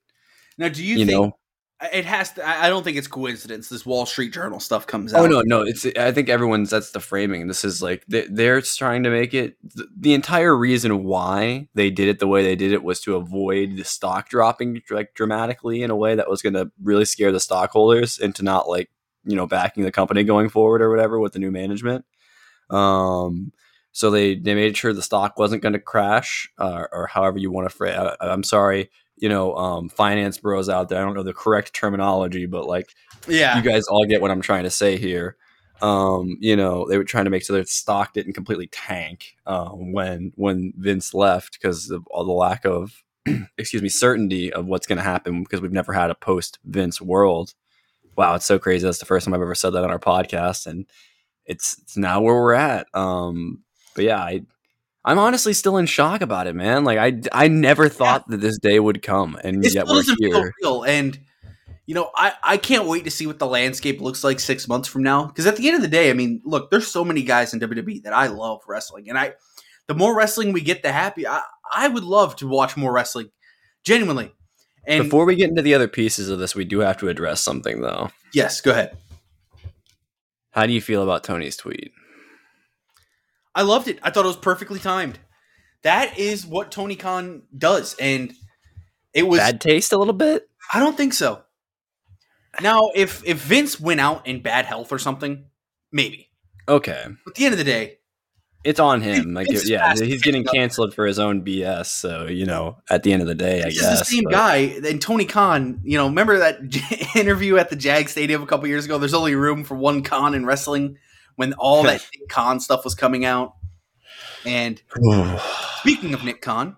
now, 0.57 0.69
do 0.69 0.83
you, 0.83 0.97
you, 0.97 1.05
think 1.05 1.11
know, 1.11 1.37
it 1.81 2.05
has 2.05 2.31
to? 2.33 2.47
I 2.47 2.69
don't 2.69 2.83
think 2.83 2.97
it's 2.97 3.07
coincidence. 3.07 3.67
This 3.67 3.85
Wall 3.85 4.05
Street 4.05 4.31
Journal 4.31 4.59
stuff 4.59 4.87
comes 4.87 5.13
out. 5.13 5.25
Oh 5.25 5.27
no, 5.27 5.41
no! 5.41 5.61
It's 5.61 5.85
I 5.85 6.11
think 6.11 6.29
everyone's 6.29 6.69
that's 6.69 6.91
the 6.91 7.01
framing. 7.01 7.47
This 7.47 7.65
is 7.65 7.81
like 7.81 8.05
they, 8.07 8.27
they're 8.27 8.61
trying 8.61 9.03
to 9.03 9.09
make 9.09 9.33
it. 9.33 9.57
The, 9.75 9.87
the 9.97 10.13
entire 10.13 10.55
reason 10.55 11.03
why 11.03 11.67
they 11.73 11.89
did 11.89 12.07
it 12.07 12.19
the 12.19 12.27
way 12.27 12.43
they 12.43 12.55
did 12.55 12.71
it 12.71 12.83
was 12.83 13.01
to 13.01 13.15
avoid 13.15 13.75
the 13.75 13.83
stock 13.83 14.29
dropping 14.29 14.81
like 14.89 15.13
dramatically 15.15 15.83
in 15.83 15.91
a 15.91 15.95
way 15.95 16.15
that 16.15 16.29
was 16.29 16.41
going 16.41 16.53
to 16.53 16.71
really 16.81 17.05
scare 17.05 17.31
the 17.31 17.39
stockholders 17.41 18.19
into 18.19 18.41
not 18.41 18.69
like 18.69 18.89
you 19.25 19.35
know 19.35 19.45
backing 19.45 19.83
the 19.83 19.91
company 19.91 20.23
going 20.23 20.47
forward 20.47 20.81
or 20.81 20.89
whatever 20.89 21.19
with 21.19 21.33
the 21.33 21.39
new 21.39 21.51
management. 21.51 22.05
Um, 22.69 23.51
so 23.91 24.11
they 24.11 24.35
they 24.35 24.55
made 24.55 24.77
sure 24.77 24.93
the 24.93 25.01
stock 25.01 25.37
wasn't 25.37 25.61
going 25.61 25.73
to 25.73 25.79
crash 25.79 26.49
uh, 26.57 26.85
or 26.91 27.07
however 27.07 27.37
you 27.37 27.51
want 27.51 27.69
to 27.69 27.75
phrase. 27.75 27.97
I, 27.97 28.15
I'm 28.21 28.43
sorry, 28.43 28.89
you 29.17 29.29
know, 29.29 29.55
um, 29.55 29.89
finance 29.89 30.37
bros 30.37 30.69
out 30.69 30.89
there. 30.89 31.01
I 31.01 31.05
don't 31.05 31.15
know 31.15 31.23
the 31.23 31.33
correct 31.33 31.73
terminology, 31.73 32.45
but 32.45 32.67
like 32.67 32.93
Yeah, 33.27 33.57
you 33.57 33.63
guys 33.63 33.85
all 33.87 34.05
get 34.05 34.21
what 34.21 34.31
I'm 34.31 34.41
trying 34.41 34.63
to 34.63 34.69
say 34.69 34.97
here. 34.97 35.37
Um, 35.81 36.37
you 36.39 36.55
know, 36.55 36.87
they 36.87 36.97
were 36.97 37.03
trying 37.03 37.25
to 37.25 37.29
make 37.29 37.45
sure 37.45 37.55
their 37.55 37.65
stock 37.65 38.13
didn't 38.13 38.33
completely 38.33 38.67
tank 38.67 39.35
um, 39.45 39.91
when 39.91 40.31
when 40.35 40.73
Vince 40.77 41.13
left 41.13 41.53
because 41.53 41.89
of 41.91 42.05
all 42.07 42.25
the 42.25 42.31
lack 42.31 42.65
of, 42.65 43.03
excuse 43.57 43.81
me, 43.81 43.89
certainty 43.89 44.51
of 44.53 44.65
what's 44.67 44.87
going 44.87 44.97
to 44.97 45.03
happen 45.03 45.43
because 45.43 45.61
we've 45.61 45.71
never 45.73 45.93
had 45.93 46.09
a 46.11 46.15
post 46.15 46.59
Vince 46.65 47.01
world. 47.01 47.53
Wow, 48.15 48.35
it's 48.35 48.45
so 48.45 48.57
crazy. 48.57 48.85
That's 48.85 48.99
the 48.99 49.05
first 49.05 49.25
time 49.25 49.33
I've 49.33 49.41
ever 49.41 49.55
said 49.55 49.71
that 49.71 49.83
on 49.83 49.91
our 49.91 49.99
podcast, 49.99 50.67
and 50.67 50.85
it's 51.45 51.77
it's 51.81 51.97
now 51.97 52.21
where 52.21 52.35
we're 52.35 52.53
at. 52.53 52.87
Um, 52.93 53.63
but 53.95 54.05
yeah, 54.05 54.19
I 54.19 54.43
I'm 55.05 55.19
honestly 55.19 55.53
still 55.53 55.77
in 55.77 55.85
shock 55.85 56.21
about 56.21 56.47
it, 56.47 56.55
man. 56.55 56.83
Like 56.83 56.97
I 56.97 57.21
I 57.31 57.47
never 57.47 57.87
thought 57.89 58.27
that 58.29 58.41
this 58.41 58.57
day 58.57 58.79
would 58.79 59.03
come, 59.03 59.37
and 59.43 59.63
it 59.63 59.73
yet 59.73 59.85
we're 59.85 60.03
here. 60.17 60.51
real. 60.61 60.83
And 60.83 61.17
you 61.85 61.93
know, 61.93 62.09
I 62.15 62.33
I 62.43 62.57
can't 62.57 62.87
wait 62.87 63.03
to 63.03 63.11
see 63.11 63.27
what 63.27 63.37
the 63.37 63.45
landscape 63.45 64.01
looks 64.01 64.23
like 64.23 64.39
six 64.39 64.67
months 64.67 64.87
from 64.87 65.03
now. 65.03 65.27
Because 65.27 65.45
at 65.45 65.57
the 65.57 65.67
end 65.67 65.75
of 65.75 65.83
the 65.83 65.87
day, 65.87 66.09
I 66.09 66.13
mean, 66.13 66.41
look, 66.43 66.71
there's 66.71 66.87
so 66.87 67.05
many 67.05 67.21
guys 67.21 67.53
in 67.53 67.59
WWE 67.59 68.01
that 68.01 68.13
I 68.13 68.27
love 68.27 68.63
wrestling, 68.67 69.07
and 69.07 69.17
I 69.17 69.35
the 69.87 69.93
more 69.93 70.17
wrestling 70.17 70.53
we 70.53 70.61
get, 70.61 70.81
the 70.81 70.91
happy. 70.91 71.27
I 71.27 71.43
I 71.71 71.87
would 71.87 72.03
love 72.03 72.35
to 72.37 72.47
watch 72.47 72.75
more 72.75 72.91
wrestling, 72.91 73.29
genuinely. 73.83 74.33
And 74.87 75.03
Before 75.03 75.25
we 75.25 75.35
get 75.35 75.49
into 75.49 75.61
the 75.61 75.75
other 75.75 75.87
pieces 75.87 76.29
of 76.29 76.39
this, 76.39 76.55
we 76.55 76.65
do 76.65 76.79
have 76.79 76.97
to 76.97 77.09
address 77.09 77.41
something 77.41 77.81
though. 77.81 78.09
yes, 78.33 78.59
go 78.61 78.71
ahead. 78.71 78.97
How 80.49 80.65
do 80.65 80.73
you 80.73 80.81
feel 80.81 81.03
about 81.03 81.23
Tony's 81.23 81.57
tweet? 81.57 81.91
I 83.55 83.61
loved 83.61 83.87
it. 83.87 83.99
I 84.03 84.09
thought 84.11 84.25
it 84.25 84.27
was 84.27 84.37
perfectly 84.37 84.79
timed. 84.79 85.17
That 85.83 86.17
is 86.19 86.45
what 86.45 86.71
Tony 86.71 86.95
Khan 86.95 87.43
does, 87.57 87.95
and 87.99 88.33
it 89.13 89.23
was. 89.27 89.39
Bad 89.39 89.61
taste 89.61 89.93
a 89.93 89.97
little 89.97 90.13
bit? 90.13 90.47
I 90.73 90.79
don't 90.79 90.97
think 90.97 91.13
so. 91.13 91.43
Now, 92.61 92.91
if 92.95 93.23
if 93.25 93.41
Vince 93.41 93.79
went 93.79 93.99
out 93.99 94.27
in 94.27 94.41
bad 94.41 94.65
health 94.65 94.91
or 94.91 94.99
something, 94.99 95.45
maybe. 95.91 96.29
Okay. 96.67 97.03
But 97.23 97.31
at 97.31 97.35
the 97.35 97.45
end 97.45 97.53
of 97.53 97.57
the 97.59 97.63
day, 97.65 97.97
It's 98.63 98.79
on 98.79 99.01
him. 99.01 99.35
Like, 99.35 99.47
yeah, 99.65 99.93
he's 99.93 100.23
getting 100.23 100.43
canceled 100.43 100.95
for 100.95 101.05
his 101.05 101.19
own 101.19 101.43
BS. 101.45 101.85
So 101.87 102.25
you 102.27 102.45
know, 102.47 102.77
at 102.89 103.03
the 103.03 103.13
end 103.13 103.21
of 103.21 103.27
the 103.27 103.35
day, 103.35 103.61
I 103.61 103.65
This 103.65 103.79
guess 103.81 103.99
the 103.99 104.05
same 104.05 104.23
but- 104.23 104.31
guy. 104.31 104.55
And 104.87 104.99
Tony 105.01 105.25
Khan, 105.25 105.81
you 105.83 105.97
know, 105.97 106.07
remember 106.07 106.39
that 106.39 106.59
interview 107.15 107.57
at 107.57 107.69
the 107.69 107.75
Jag 107.75 108.09
Stadium 108.09 108.41
a 108.41 108.47
couple 108.47 108.67
years 108.67 108.85
ago? 108.85 108.97
There's 108.97 109.13
only 109.13 109.35
room 109.35 109.63
for 109.65 109.75
one 109.75 110.01
Khan 110.01 110.33
in 110.33 110.45
wrestling 110.45 110.97
when 111.35 111.53
all 111.53 111.83
that 111.83 112.05
Nick 112.17 112.29
Khan 112.29 112.59
stuff 112.59 112.83
was 112.83 112.95
coming 112.95 113.25
out. 113.25 113.53
And 114.45 114.81
speaking 115.79 116.13
of 116.13 116.23
Nick 116.23 116.41
Khan, 116.41 116.77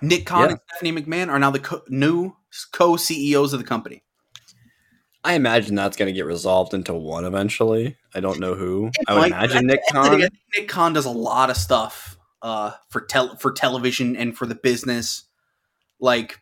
Nick 0.00 0.26
Khan 0.26 0.40
Yeah. 0.42 0.48
and 0.50 0.60
Stephanie 0.68 1.02
McMahon 1.02 1.28
are 1.28 1.38
now 1.38 1.50
the 1.50 1.60
co- 1.60 1.82
new 1.88 2.32
co 2.72 2.96
CEOs 2.96 3.52
of 3.52 3.60
the 3.60 3.66
company. 3.66 4.02
I 5.24 5.34
imagine 5.34 5.76
that's 5.76 5.96
going 5.96 6.08
to 6.08 6.12
get 6.12 6.26
resolved 6.26 6.74
into 6.74 6.92
one 6.94 7.24
eventually. 7.24 7.96
I 8.12 8.18
don't 8.20 8.40
know 8.40 8.54
who. 8.54 8.90
I 9.06 9.14
would 9.14 9.26
imagine 9.28 9.66
Nick 9.68 9.80
I 9.90 9.92
Khan. 9.92 10.20
Nick 10.56 10.68
Khan 10.68 10.92
does 10.92 11.06
a 11.06 11.10
lot 11.10 11.48
of 11.48 11.56
stuff 11.56 12.16
uh, 12.42 12.72
for 12.90 13.00
tel- 13.02 13.36
for 13.36 13.52
television 13.52 14.16
and 14.16 14.36
for 14.36 14.46
the 14.46 14.56
business. 14.56 15.24
Like, 16.00 16.41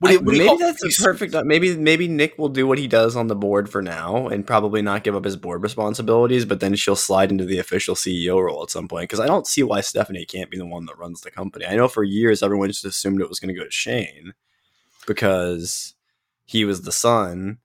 what 0.00 0.10
do 0.10 0.20
what 0.20 0.36
maybe 0.36 0.56
that's 0.58 0.80
the 0.80 1.04
perfect. 1.04 1.34
Uh, 1.34 1.44
maybe 1.44 1.76
maybe 1.76 2.08
Nick 2.08 2.38
will 2.38 2.48
do 2.48 2.66
what 2.66 2.78
he 2.78 2.88
does 2.88 3.16
on 3.16 3.26
the 3.26 3.36
board 3.36 3.68
for 3.68 3.82
now, 3.82 4.28
and 4.28 4.46
probably 4.46 4.80
not 4.80 5.04
give 5.04 5.14
up 5.14 5.26
his 5.26 5.36
board 5.36 5.62
responsibilities. 5.62 6.46
But 6.46 6.60
then 6.60 6.74
she'll 6.74 6.96
slide 6.96 7.30
into 7.30 7.44
the 7.44 7.58
official 7.58 7.94
CEO 7.94 8.42
role 8.42 8.62
at 8.62 8.70
some 8.70 8.88
point. 8.88 9.04
Because 9.04 9.20
I 9.20 9.26
don't 9.26 9.46
see 9.46 9.62
why 9.62 9.82
Stephanie 9.82 10.24
can't 10.24 10.50
be 10.50 10.56
the 10.56 10.64
one 10.64 10.86
that 10.86 10.96
runs 10.96 11.20
the 11.20 11.30
company. 11.30 11.66
I 11.66 11.76
know 11.76 11.86
for 11.86 12.02
years 12.02 12.42
everyone 12.42 12.68
just 12.68 12.84
assumed 12.86 13.20
it 13.20 13.28
was 13.28 13.38
going 13.38 13.54
to 13.54 13.60
go 13.60 13.64
to 13.64 13.70
Shane 13.70 14.32
because 15.06 15.94
he 16.46 16.64
was 16.64 16.80
the 16.80 16.92
son. 16.92 17.58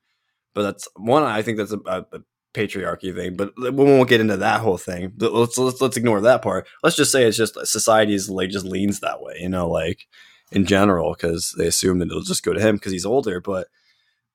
But 0.53 0.63
that's 0.63 0.89
one. 0.97 1.23
I 1.23 1.41
think 1.41 1.57
that's 1.57 1.71
a, 1.71 1.79
a, 1.85 2.05
a 2.11 2.19
patriarchy 2.53 3.15
thing. 3.15 3.37
But 3.37 3.53
we 3.57 3.71
won't 3.71 4.09
get 4.09 4.19
into 4.19 4.35
that 4.37 4.59
whole 4.59 4.77
thing. 4.77 5.13
Let's 5.17 5.57
let's 5.57 5.79
let's 5.79 5.95
ignore 5.95 6.19
that 6.19 6.41
part. 6.41 6.67
Let's 6.83 6.97
just 6.97 7.13
say 7.13 7.23
it's 7.23 7.37
just 7.37 7.57
society's 7.65 8.29
like 8.29 8.49
just 8.49 8.65
leans 8.65 8.99
that 8.99 9.21
way. 9.21 9.37
You 9.39 9.47
know, 9.47 9.69
like 9.69 10.05
in 10.51 10.65
general 10.65 11.13
because 11.13 11.53
they 11.57 11.67
assume 11.67 11.99
that 11.99 12.07
it'll 12.07 12.21
just 12.21 12.43
go 12.43 12.53
to 12.53 12.59
him 12.59 12.75
because 12.75 12.91
he's 12.91 13.05
older. 13.05 13.39
But 13.41 13.67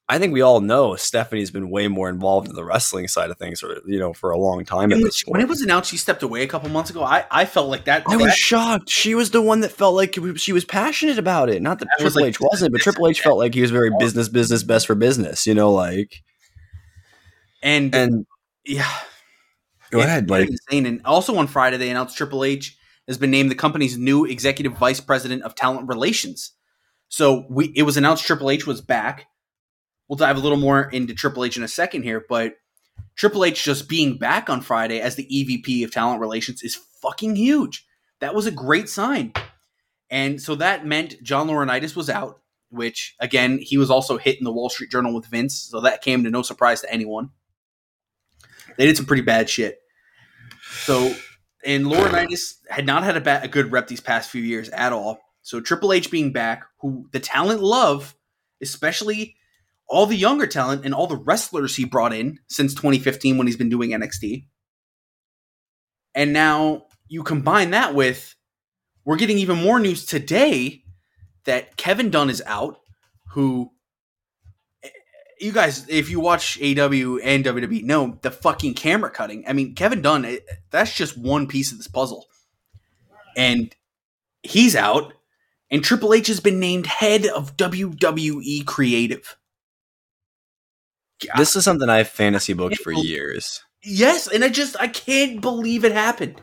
I 0.08 0.18
think 0.18 0.32
we 0.32 0.40
all 0.40 0.60
know 0.60 0.96
Stephanie's 0.96 1.52
been 1.52 1.70
way 1.70 1.86
more 1.86 2.08
involved 2.08 2.48
in 2.48 2.56
the 2.56 2.64
wrestling 2.64 3.06
side 3.06 3.30
of 3.30 3.38
things, 3.38 3.62
or 3.62 3.80
you 3.86 3.98
know, 3.98 4.12
for 4.12 4.32
a 4.32 4.38
long 4.38 4.64
time. 4.64 4.92
At 4.92 4.98
when, 5.26 5.40
it 5.40 5.48
was 5.48 5.62
announced 5.62 5.88
she 5.88 5.96
stepped 5.96 6.24
away 6.24 6.42
a 6.42 6.48
couple 6.48 6.68
months 6.68 6.90
ago, 6.90 7.04
I, 7.04 7.24
I 7.30 7.44
felt 7.44 7.68
like 7.68 7.84
that. 7.84 8.02
I 8.08 8.16
was 8.16 8.34
shocked. 8.34 8.90
She 8.90 9.14
was 9.14 9.30
the 9.30 9.40
one 9.40 9.60
that 9.60 9.70
felt 9.70 9.94
like 9.94 10.18
she 10.36 10.52
was 10.52 10.64
passionate 10.64 11.16
about 11.16 11.48
it. 11.48 11.62
Not 11.62 11.78
that 11.78 11.86
I 11.96 12.02
was 12.02 12.14
Triple 12.14 12.26
like, 12.26 12.34
H 12.34 12.40
wasn't, 12.40 12.72
but 12.72 12.80
Triple 12.80 13.06
H 13.06 13.20
felt 13.20 13.38
like 13.38 13.54
he 13.54 13.60
was 13.60 13.70
very 13.70 13.92
business, 14.00 14.28
business, 14.28 14.64
best 14.64 14.88
for 14.88 14.96
business. 14.96 15.46
You 15.46 15.54
know, 15.54 15.70
like 15.70 16.24
and, 17.62 17.94
and 17.94 18.26
yeah, 18.64 18.90
go 19.92 20.00
ahead, 20.00 20.28
like 20.28 20.48
insane. 20.48 20.86
And 20.86 21.02
also 21.04 21.36
on 21.36 21.46
Friday, 21.46 21.76
they 21.76 21.88
announced 21.88 22.16
Triple 22.16 22.44
H 22.44 22.76
has 23.06 23.18
been 23.18 23.30
named 23.30 23.50
the 23.50 23.56
company's 23.56 23.98
new 23.98 24.24
executive 24.24 24.76
vice 24.76 25.00
president 25.00 25.42
of 25.42 25.54
talent 25.54 25.88
relations. 25.88 26.52
So 27.08 27.46
we 27.50 27.72
it 27.76 27.82
was 27.82 27.96
announced 27.96 28.24
Triple 28.24 28.50
H 28.50 28.66
was 28.66 28.80
back. 28.80 29.26
We'll 30.08 30.16
dive 30.16 30.36
a 30.36 30.40
little 30.40 30.58
more 30.58 30.88
into 30.90 31.14
Triple 31.14 31.44
H 31.44 31.56
in 31.56 31.62
a 31.62 31.68
second 31.68 32.02
here, 32.02 32.24
but 32.28 32.54
Triple 33.16 33.44
H 33.44 33.62
just 33.64 33.88
being 33.88 34.18
back 34.18 34.48
on 34.48 34.60
Friday 34.60 35.00
as 35.00 35.16
the 35.16 35.26
EVP 35.26 35.84
of 35.84 35.92
talent 35.92 36.20
relations 36.20 36.62
is 36.62 36.76
fucking 37.00 37.36
huge. 37.36 37.86
That 38.20 38.34
was 38.34 38.46
a 38.46 38.52
great 38.52 38.88
sign. 38.88 39.32
And 40.10 40.40
so 40.40 40.54
that 40.56 40.86
meant 40.86 41.22
John 41.22 41.48
Laurinaitis 41.48 41.94
was 41.94 42.10
out, 42.10 42.40
which 42.70 43.14
again, 43.20 43.58
he 43.58 43.78
was 43.78 43.90
also 43.90 44.18
hit 44.18 44.38
in 44.38 44.44
the 44.44 44.52
Wall 44.52 44.68
Street 44.68 44.90
Journal 44.90 45.14
with 45.14 45.26
Vince, 45.26 45.68
so 45.70 45.80
that 45.80 46.02
came 46.02 46.24
to 46.24 46.30
no 46.30 46.42
surprise 46.42 46.80
to 46.80 46.92
anyone. 46.92 47.30
They 48.76 48.86
did 48.86 48.96
some 48.96 49.06
pretty 49.06 49.22
bad 49.22 49.48
shit. 49.48 49.78
So, 50.70 51.14
and 51.64 51.86
Laurinaitis 51.86 52.54
had 52.68 52.86
not 52.86 53.02
had 53.04 53.16
a, 53.16 53.20
ba- 53.20 53.40
a 53.42 53.48
good 53.48 53.72
rep 53.72 53.88
these 53.88 54.00
past 54.00 54.30
few 54.30 54.42
years 54.42 54.68
at 54.70 54.92
all. 54.92 55.18
So 55.42 55.60
Triple 55.60 55.92
H 55.92 56.10
being 56.10 56.32
back, 56.32 56.64
who 56.80 57.08
the 57.12 57.20
talent 57.20 57.62
love, 57.62 58.14
especially 58.62 59.36
all 59.88 60.06
the 60.06 60.16
younger 60.16 60.46
talent 60.46 60.84
and 60.84 60.94
all 60.94 61.06
the 61.06 61.16
wrestlers 61.16 61.76
he 61.76 61.84
brought 61.84 62.12
in 62.12 62.38
since 62.48 62.74
2015 62.74 63.36
when 63.36 63.46
he's 63.46 63.56
been 63.56 63.68
doing 63.68 63.90
NXT. 63.90 64.46
And 66.14 66.32
now 66.32 66.84
you 67.08 67.22
combine 67.22 67.70
that 67.70 67.94
with 67.94 68.34
we're 69.04 69.16
getting 69.16 69.38
even 69.38 69.58
more 69.58 69.80
news 69.80 70.06
today 70.06 70.84
that 71.44 71.76
Kevin 71.76 72.10
Dunn 72.10 72.30
is 72.30 72.42
out, 72.46 72.78
who 73.32 73.72
you 75.40 75.52
guys, 75.52 75.88
if 75.88 76.10
you 76.10 76.20
watch 76.20 76.58
AW 76.60 77.18
and 77.22 77.44
WWE, 77.44 77.82
know 77.82 78.18
the 78.22 78.30
fucking 78.30 78.74
camera 78.74 79.10
cutting. 79.10 79.44
I 79.48 79.52
mean, 79.52 79.74
Kevin 79.74 80.02
Dunn, 80.02 80.24
eh, 80.24 80.38
that's 80.70 80.94
just 80.94 81.16
one 81.16 81.46
piece 81.46 81.72
of 81.72 81.78
this 81.78 81.88
puzzle. 81.88 82.26
And 83.36 83.74
he's 84.42 84.76
out, 84.76 85.14
and 85.70 85.82
Triple 85.82 86.12
H 86.12 86.26
has 86.26 86.40
been 86.40 86.60
named 86.60 86.86
head 86.86 87.26
of 87.26 87.56
WWE 87.56 88.66
Creative. 88.66 89.36
this 91.36 91.56
is 91.56 91.64
something 91.64 91.88
I've 91.88 92.08
fantasy 92.08 92.52
booked 92.52 92.78
for 92.78 92.92
years. 92.92 93.62
Yes, 93.82 94.26
and 94.26 94.44
I 94.44 94.48
just 94.48 94.76
I 94.78 94.88
can't 94.88 95.40
believe 95.40 95.84
it 95.84 95.92
happened. 95.92 96.40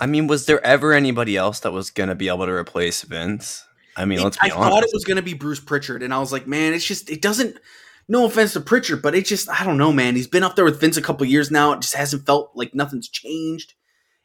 I 0.00 0.06
mean, 0.06 0.26
was 0.26 0.46
there 0.46 0.64
ever 0.64 0.92
anybody 0.92 1.36
else 1.36 1.60
that 1.60 1.72
was 1.72 1.90
gonna 1.90 2.14
be 2.14 2.28
able 2.28 2.46
to 2.46 2.52
replace 2.52 3.02
Vince? 3.02 3.64
I 3.98 4.04
mean, 4.04 4.20
It- 4.20 4.24
let's 4.24 4.36
be 4.38 4.50
I 4.50 4.54
honest. 4.54 4.70
thought 4.70 4.82
it 4.84 4.90
was 4.92 5.04
going 5.04 5.16
to 5.16 5.22
be 5.22 5.34
Bruce 5.34 5.60
Pritchard, 5.60 6.02
and 6.02 6.14
I 6.14 6.18
was 6.18 6.32
like, 6.32 6.46
man, 6.46 6.72
it's 6.72 6.84
just 6.86 7.10
it 7.10 7.20
doesn't. 7.20 7.58
No 8.10 8.24
offense 8.24 8.54
to 8.54 8.60
Pritchard, 8.60 9.02
but 9.02 9.14
it 9.14 9.26
just 9.26 9.50
I 9.50 9.64
don't 9.64 9.76
know, 9.76 9.92
man. 9.92 10.16
He's 10.16 10.26
been 10.26 10.42
up 10.42 10.56
there 10.56 10.64
with 10.64 10.80
Vince 10.80 10.96
a 10.96 11.02
couple 11.02 11.26
years 11.26 11.50
now. 11.50 11.72
It 11.72 11.82
just 11.82 11.94
hasn't 11.94 12.24
felt 12.24 12.52
like 12.54 12.74
nothing's 12.74 13.08
changed. 13.08 13.74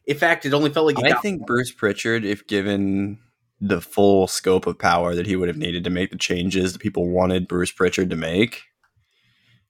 In 0.06 0.18
fact, 0.18 0.46
it 0.46 0.54
only 0.54 0.70
felt 0.70 0.86
like 0.86 1.00
it 1.00 1.12
I 1.14 1.20
think 1.20 1.46
Bruce 1.46 1.72
Pritchard, 1.72 2.24
if 2.24 2.48
given 2.48 3.20
the 3.60 3.82
full 3.82 4.28
scope 4.28 4.68
of 4.68 4.78
power 4.80 5.16
that 5.16 5.26
he 5.26 5.36
would 5.36 5.48
have 5.48 5.58
needed 5.58 5.84
to 5.86 5.90
make 5.90 6.12
the 6.12 6.18
changes 6.18 6.74
that 6.74 6.80
people 6.80 7.10
wanted 7.10 7.48
Bruce 7.48 7.72
Pritchard 7.72 8.10
to 8.10 8.16
make, 8.16 8.64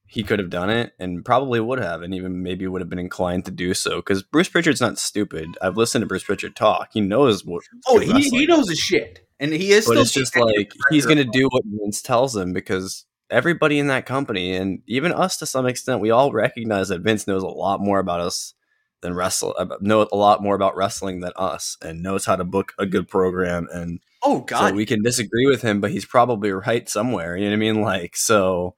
he 0.07 0.23
could 0.23 0.39
have 0.39 0.49
done 0.49 0.69
it 0.69 0.93
and 0.99 1.23
probably 1.25 1.59
would 1.59 1.79
have, 1.79 2.01
and 2.03 2.13
even 2.13 2.43
maybe 2.43 2.67
would 2.67 2.81
have 2.81 2.89
been 2.89 2.99
inclined 2.99 3.45
to 3.45 3.51
do 3.51 3.73
so. 3.73 3.95
Because 3.97 4.21
Bruce 4.21 4.49
Pritchard's 4.49 4.81
not 4.81 4.99
stupid. 4.99 5.57
I've 5.61 5.77
listened 5.77 6.03
to 6.03 6.07
Bruce 6.07 6.23
Pritchard 6.23 6.55
talk. 6.55 6.89
He 6.93 7.01
knows 7.01 7.43
what. 7.45 7.63
Oh, 7.87 7.97
he, 7.99 8.29
he 8.29 8.45
knows 8.45 8.69
his 8.69 8.79
shit, 8.79 9.27
and 9.43 9.53
he 9.53 9.71
is. 9.71 9.85
but 9.85 9.91
still 9.91 10.01
it's 10.01 10.11
just 10.11 10.35
like 10.35 10.73
he's 10.89 11.05
going 11.05 11.17
to 11.17 11.25
do 11.25 11.47
what 11.49 11.63
Vince 11.65 12.01
tells 12.01 12.35
him 12.35 12.53
because 12.53 13.05
everybody 13.29 13.79
in 13.79 13.87
that 13.87 14.05
company 14.05 14.55
and 14.55 14.81
even 14.87 15.11
us 15.11 15.37
to 15.37 15.45
some 15.45 15.65
extent, 15.65 16.01
we 16.01 16.11
all 16.11 16.31
recognize 16.31 16.89
that 16.89 17.01
Vince 17.01 17.27
knows 17.27 17.43
a 17.43 17.47
lot 17.47 17.81
more 17.81 17.99
about 17.99 18.21
us 18.21 18.53
than 19.01 19.13
wrestle, 19.13 19.53
know 19.81 20.07
a 20.11 20.15
lot 20.15 20.41
more 20.41 20.55
about 20.55 20.77
wrestling 20.77 21.19
than 21.19 21.33
us, 21.35 21.77
and 21.81 22.01
knows 22.01 22.25
how 22.25 22.37
to 22.37 22.45
book 22.45 22.73
a 22.79 22.85
good 22.85 23.07
program. 23.09 23.67
And 23.71 23.99
Oh 24.23 24.39
God, 24.39 24.69
so 24.69 24.73
we 24.75 24.85
can 24.85 25.03
disagree 25.03 25.45
with 25.47 25.61
him, 25.61 25.81
but 25.81 25.91
he's 25.91 26.05
probably 26.05 26.51
right 26.51 26.87
somewhere. 26.87 27.35
You 27.35 27.45
know 27.45 27.51
what 27.51 27.55
I 27.55 27.59
mean? 27.59 27.81
Like 27.81 28.15
so. 28.15 28.75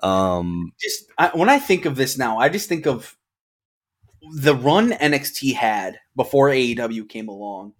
Um, 0.00 0.72
just 0.80 1.06
I, 1.18 1.30
when 1.34 1.48
I 1.48 1.58
think 1.58 1.86
of 1.86 1.96
this 1.96 2.16
now, 2.16 2.38
I 2.38 2.48
just 2.48 2.68
think 2.68 2.86
of 2.86 3.16
the 4.36 4.54
run 4.54 4.92
NXT 4.92 5.54
had 5.54 5.98
before 6.14 6.48
AEW 6.48 7.08
came 7.08 7.28
along. 7.28 7.72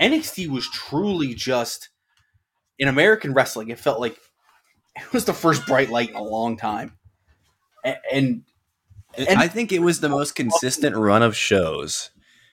NXT 0.00 0.48
was 0.48 0.68
truly 0.68 1.34
just 1.34 1.88
in 2.78 2.88
American 2.88 3.32
wrestling. 3.32 3.68
It 3.70 3.78
felt 3.78 4.00
like 4.00 4.16
it 4.96 5.12
was 5.12 5.24
the 5.24 5.32
first 5.34 5.66
bright 5.66 5.90
light 5.90 6.10
in 6.10 6.16
a 6.16 6.22
long 6.22 6.56
time, 6.56 6.96
A- 7.84 7.96
and 8.12 8.42
And- 9.16 9.38
I 9.38 9.48
think 9.48 9.72
it 9.72 9.80
was 9.80 10.00
the 10.00 10.08
most 10.10 10.34
consistent 10.34 10.94
run 10.96 11.22
of 11.22 11.34
shows 11.36 12.10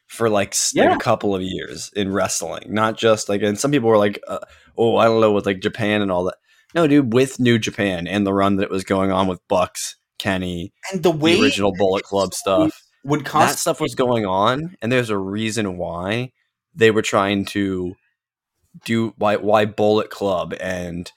for 0.07 0.29
like 0.29 0.55
Yeah. 0.73 0.95
a 0.95 0.97
couple 0.99 1.35
of 1.35 1.41
years 1.41 1.91
in 1.95 2.13
wrestling, 2.13 2.73
not 2.73 2.97
just 2.97 3.27
like. 3.27 3.41
And 3.41 3.59
some 3.59 3.71
people 3.71 3.89
were 3.89 3.97
like, 3.97 4.19
uh, 4.27 4.39
"Oh, 4.77 4.95
I 4.97 5.05
don't 5.05 5.19
know," 5.19 5.31
with 5.33 5.45
like 5.45 5.59
Japan 5.59 6.01
and 6.01 6.09
all 6.11 6.23
that. 6.25 6.35
No, 6.75 6.87
dude, 6.87 7.13
with 7.13 7.39
New 7.39 7.59
Japan 7.59 8.07
and 8.07 8.25
the 8.25 8.33
run 8.33 8.55
that 8.57 8.69
was 8.69 8.83
going 8.83 9.11
on 9.11 9.27
with 9.27 9.39
Bucks, 9.49 9.95
Kenny, 10.19 10.71
and 10.91 11.03
the 11.03 11.11
way 11.11 11.35
the 11.35 11.41
original 11.43 11.73
Bullet 11.77 12.03
Club 12.03 12.33
stuff, 12.33 12.71
would 13.03 13.25
that 13.25 13.57
stuff 13.59 13.81
was 13.81 13.95
going 13.95 14.25
on, 14.25 14.75
and 14.81 14.91
there's 14.91 15.09
a 15.09 15.17
reason 15.17 15.77
why 15.77 16.31
they 16.75 16.91
were 16.91 17.01
trying 17.01 17.45
to 17.45 17.95
do 18.85 19.13
why 19.17 19.37
why 19.37 19.65
Bullet 19.65 20.09
Club 20.09 20.53
and 20.59 21.11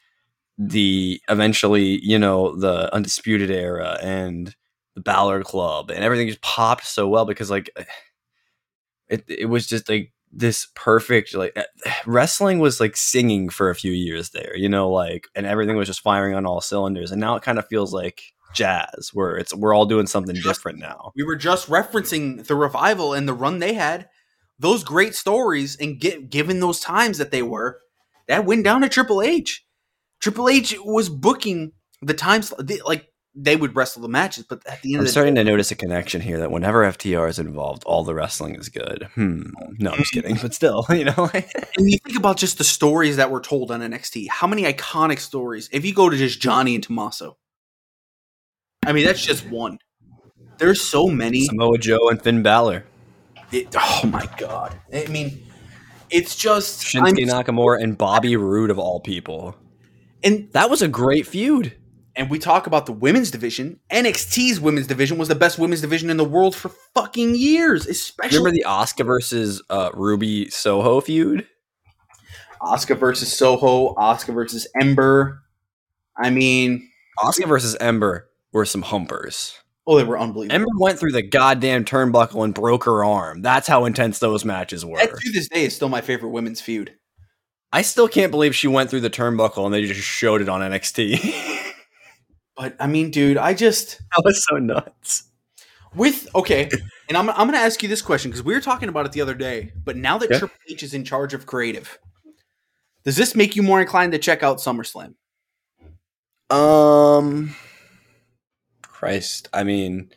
the 0.59 1.21
eventually 1.29 2.01
you 2.03 2.19
know 2.19 2.57
the 2.57 2.93
Undisputed 2.95 3.51
Era 3.51 3.99
and 4.03 4.55
the 4.95 5.01
Balor 5.01 5.43
Club 5.43 5.91
and 5.91 6.03
everything 6.03 6.29
just 6.29 6.43
popped 6.43 6.87
so 6.87 7.09
well 7.09 7.25
because 7.25 7.51
like 7.51 7.71
it 9.09 9.25
it 9.29 9.47
was 9.47 9.67
just 9.67 9.89
like 9.89 10.13
this 10.33 10.69
perfect 10.75 11.35
like 11.35 11.53
eh, 11.57 11.65
wrestling 12.07 12.59
was 12.59 12.81
like 12.81 12.97
singing 12.97 13.49
for 13.49 13.71
a 13.71 13.75
few 13.75 13.93
years 13.93 14.31
there 14.31 14.57
you 14.57 14.69
know 14.69 14.91
like 14.91 15.29
and 15.35 15.47
everything 15.47 15.77
was 15.77 15.89
just 15.89 16.01
firing 16.01 16.35
on 16.35 16.47
all 16.47 16.61
cylinders 16.61 17.11
and 17.11 17.21
now 17.21 17.37
it 17.37 17.43
kind 17.43 17.59
of 17.59 17.67
feels 17.69 17.95
like 17.95 18.23
jazz 18.55 19.11
where 19.13 19.37
it's 19.37 19.55
we're 19.55 19.75
all 19.75 19.87
doing 19.87 20.07
something 20.07 20.37
different 20.37 20.79
now 20.79 21.13
we 21.15 21.23
were 21.23 21.37
just 21.37 21.69
referencing 21.69 22.47
the 22.47 22.55
revival 22.55 23.13
and 23.13 23.29
the 23.29 23.35
run 23.35 23.59
they 23.59 23.75
had. 23.75 24.09
Those 24.59 24.85
great 24.85 25.15
stories 25.15 25.77
and 25.77 26.01
get 26.01 26.31
given 26.31 26.61
those 26.61 26.81
times 26.81 27.19
that 27.19 27.31
they 27.31 27.43
were, 27.43 27.81
that 28.29 28.45
went 28.45 28.65
down 28.65 28.81
to 28.83 28.89
Triple 28.89 29.23
H. 29.23 29.65
Triple 30.21 30.49
H 30.49 30.75
was 30.83 31.09
booking 31.09 31.73
the 32.03 32.15
times 32.15 32.53
like 32.87 33.09
they 33.39 33.55
would 33.55 33.77
wrestle 33.77 34.01
the 34.01 34.09
matches, 34.09 34.47
but 34.49 34.67
at 34.67 34.81
the 34.81 34.95
end 34.95 34.97
I'm 34.97 35.01
of 35.01 35.07
the 35.07 35.13
starting 35.13 35.35
to 35.35 35.45
notice 35.45 35.71
a 35.71 35.75
connection 35.75 36.23
here 36.23 36.39
that 36.39 36.51
whenever 36.51 36.83
FTR 36.85 37.29
is 37.29 37.39
involved, 37.39 37.85
all 37.85 38.03
the 38.03 38.15
wrestling 38.15 38.55
is 38.55 38.71
good. 38.71 39.09
Hmm. 39.15 39.43
No, 39.79 39.91
I'm 39.91 39.99
just 39.99 40.13
kidding. 40.13 40.39
But 40.41 40.55
still, 40.55 40.87
you 40.91 41.05
know. 41.05 41.31
And 41.35 41.91
you 41.91 41.99
think 41.99 42.17
about 42.17 42.39
just 42.39 42.57
the 42.57 42.65
stories 42.65 43.17
that 43.17 43.31
were 43.31 43.43
told 43.43 43.71
on 43.71 43.81
NXT. 43.81 44.29
How 44.29 44.47
many 44.47 44.63
iconic 44.63 45.21
stories? 45.21 45.69
If 45.71 45.85
you 45.85 45.93
go 45.93 46.09
to 46.09 46.17
just 46.17 46.41
Johnny 46.41 46.75
and 46.75 46.83
Tommaso, 46.83 47.37
I 48.87 48.93
mean, 48.93 49.05
that's 49.05 49.25
just 49.25 49.47
one. 49.47 49.79
There's 50.59 50.81
so 50.81 51.09
many. 51.09 51.45
Samoa 51.45 51.77
Joe 51.77 52.09
and 52.09 52.21
Finn 52.23 52.43
Balor, 52.43 52.85
It, 53.53 53.75
oh 53.77 54.07
my 54.07 54.29
god! 54.39 54.79
I 54.93 55.07
mean, 55.07 55.43
it's 56.11 56.35
just 56.37 56.95
I'm- 56.97 57.05
Shinsuke 57.05 57.27
Nakamura, 57.29 57.83
and 57.83 57.97
Bobby 57.97 58.37
Roode 58.37 58.71
of 58.71 58.79
all 58.79 59.01
people. 59.01 59.55
and 60.25 60.49
That 60.53 60.69
was 60.71 60.83
a 60.83 60.89
great 60.89 61.27
feud. 61.27 61.73
and 62.17 62.31
we 62.31 62.39
talk 62.39 62.67
about 62.67 62.87
the 62.87 62.93
women's 62.93 63.31
division. 63.31 63.79
NXT's 63.93 64.59
women's 64.59 64.87
division 64.87 65.19
was 65.19 65.29
the 65.29 65.35
best 65.35 65.59
women's 65.59 65.81
division 65.83 66.09
in 66.11 66.17
the 66.17 66.25
world 66.25 66.57
for 66.57 66.71
fucking 66.95 67.35
years, 67.37 67.87
especially 67.87 68.39
Remember 68.39 68.57
the 68.57 68.65
Asuka 68.67 69.05
versus 69.05 69.63
uh, 69.71 69.91
Ruby 69.95 70.49
Soho 70.51 71.01
feud? 71.01 71.47
Asuka 72.63 72.99
versus 72.99 73.31
Soho, 73.33 73.95
Asuka 73.95 74.33
versus 74.35 74.67
Ember. 74.81 75.43
I 76.17 76.31
mean, 76.31 76.89
Asuka 77.21 77.47
versus 77.47 77.77
Ember 77.81 78.29
were 78.53 78.65
some 78.65 78.83
humpers. 78.83 79.55
Oh, 79.87 79.97
they 79.97 80.05
were 80.05 80.19
unbelievable. 80.19 80.55
Ember 80.55 80.79
went 80.79 80.99
through 80.99 81.13
the 81.13 81.23
goddamn 81.23 81.85
turnbuckle 81.85 82.45
and 82.45 82.53
broke 82.55 82.85
her 82.85 83.05
arm. 83.05 83.43
That's 83.43 83.69
how 83.69 83.85
intense 83.85 84.19
those 84.19 84.45
matches 84.45 84.85
were. 84.85 84.99
that 84.99 85.11
to 85.19 85.33
this 85.33 85.49
day 85.49 85.65
is 85.65 85.75
still 85.77 85.89
my 85.89 86.01
favorite 86.01 86.31
women's 86.31 86.61
feud. 86.61 86.95
I 87.73 87.83
still 87.83 88.09
can't 88.09 88.31
believe 88.31 88.55
she 88.55 88.69
went 88.69 88.91
through 88.91 89.01
the 89.03 89.11
turnbuckle 89.11 89.65
and 89.65 89.75
they 89.75 89.85
just 89.85 90.01
showed 90.01 90.41
it 90.41 90.49
on 90.49 90.61
NXT. 90.61 91.63
But 92.57 92.75
I 92.81 92.87
mean, 92.87 93.11
dude, 93.11 93.37
I 93.37 93.53
just 93.53 93.99
that 93.99 94.23
was 94.25 94.43
so 94.49 94.57
nuts. 94.57 95.25
with 95.95 96.27
okay, 96.35 96.71
and 97.07 97.19
I'm 97.19 97.29
I'm 97.29 97.47
gonna 97.47 97.59
ask 97.59 97.83
you 97.83 97.89
this 97.91 98.01
question 98.01 98.31
because 98.31 98.43
we 98.43 98.55
were 98.55 98.63
talking 98.63 98.89
about 98.89 99.05
it 99.05 99.13
the 99.13 99.21
other 99.21 99.35
day. 99.35 99.73
But 99.85 99.97
now 99.99 100.17
that 100.17 100.31
Yeah. 100.31 100.39
Triple 100.39 100.57
H 100.71 100.83
is 100.83 100.95
in 100.95 101.05
charge 101.05 101.35
of 101.35 101.45
creative, 101.45 101.99
does 103.05 103.17
this 103.17 103.35
make 103.35 103.57
you 103.57 103.63
more 103.63 103.83
inclined 103.83 104.13
to 104.13 104.19
check 104.19 104.43
out 104.43 104.57
SummerSlam? 104.57 105.17
Um, 106.49 107.55
Christ, 109.07 109.49
I 109.53 109.65
mean, 109.65 110.11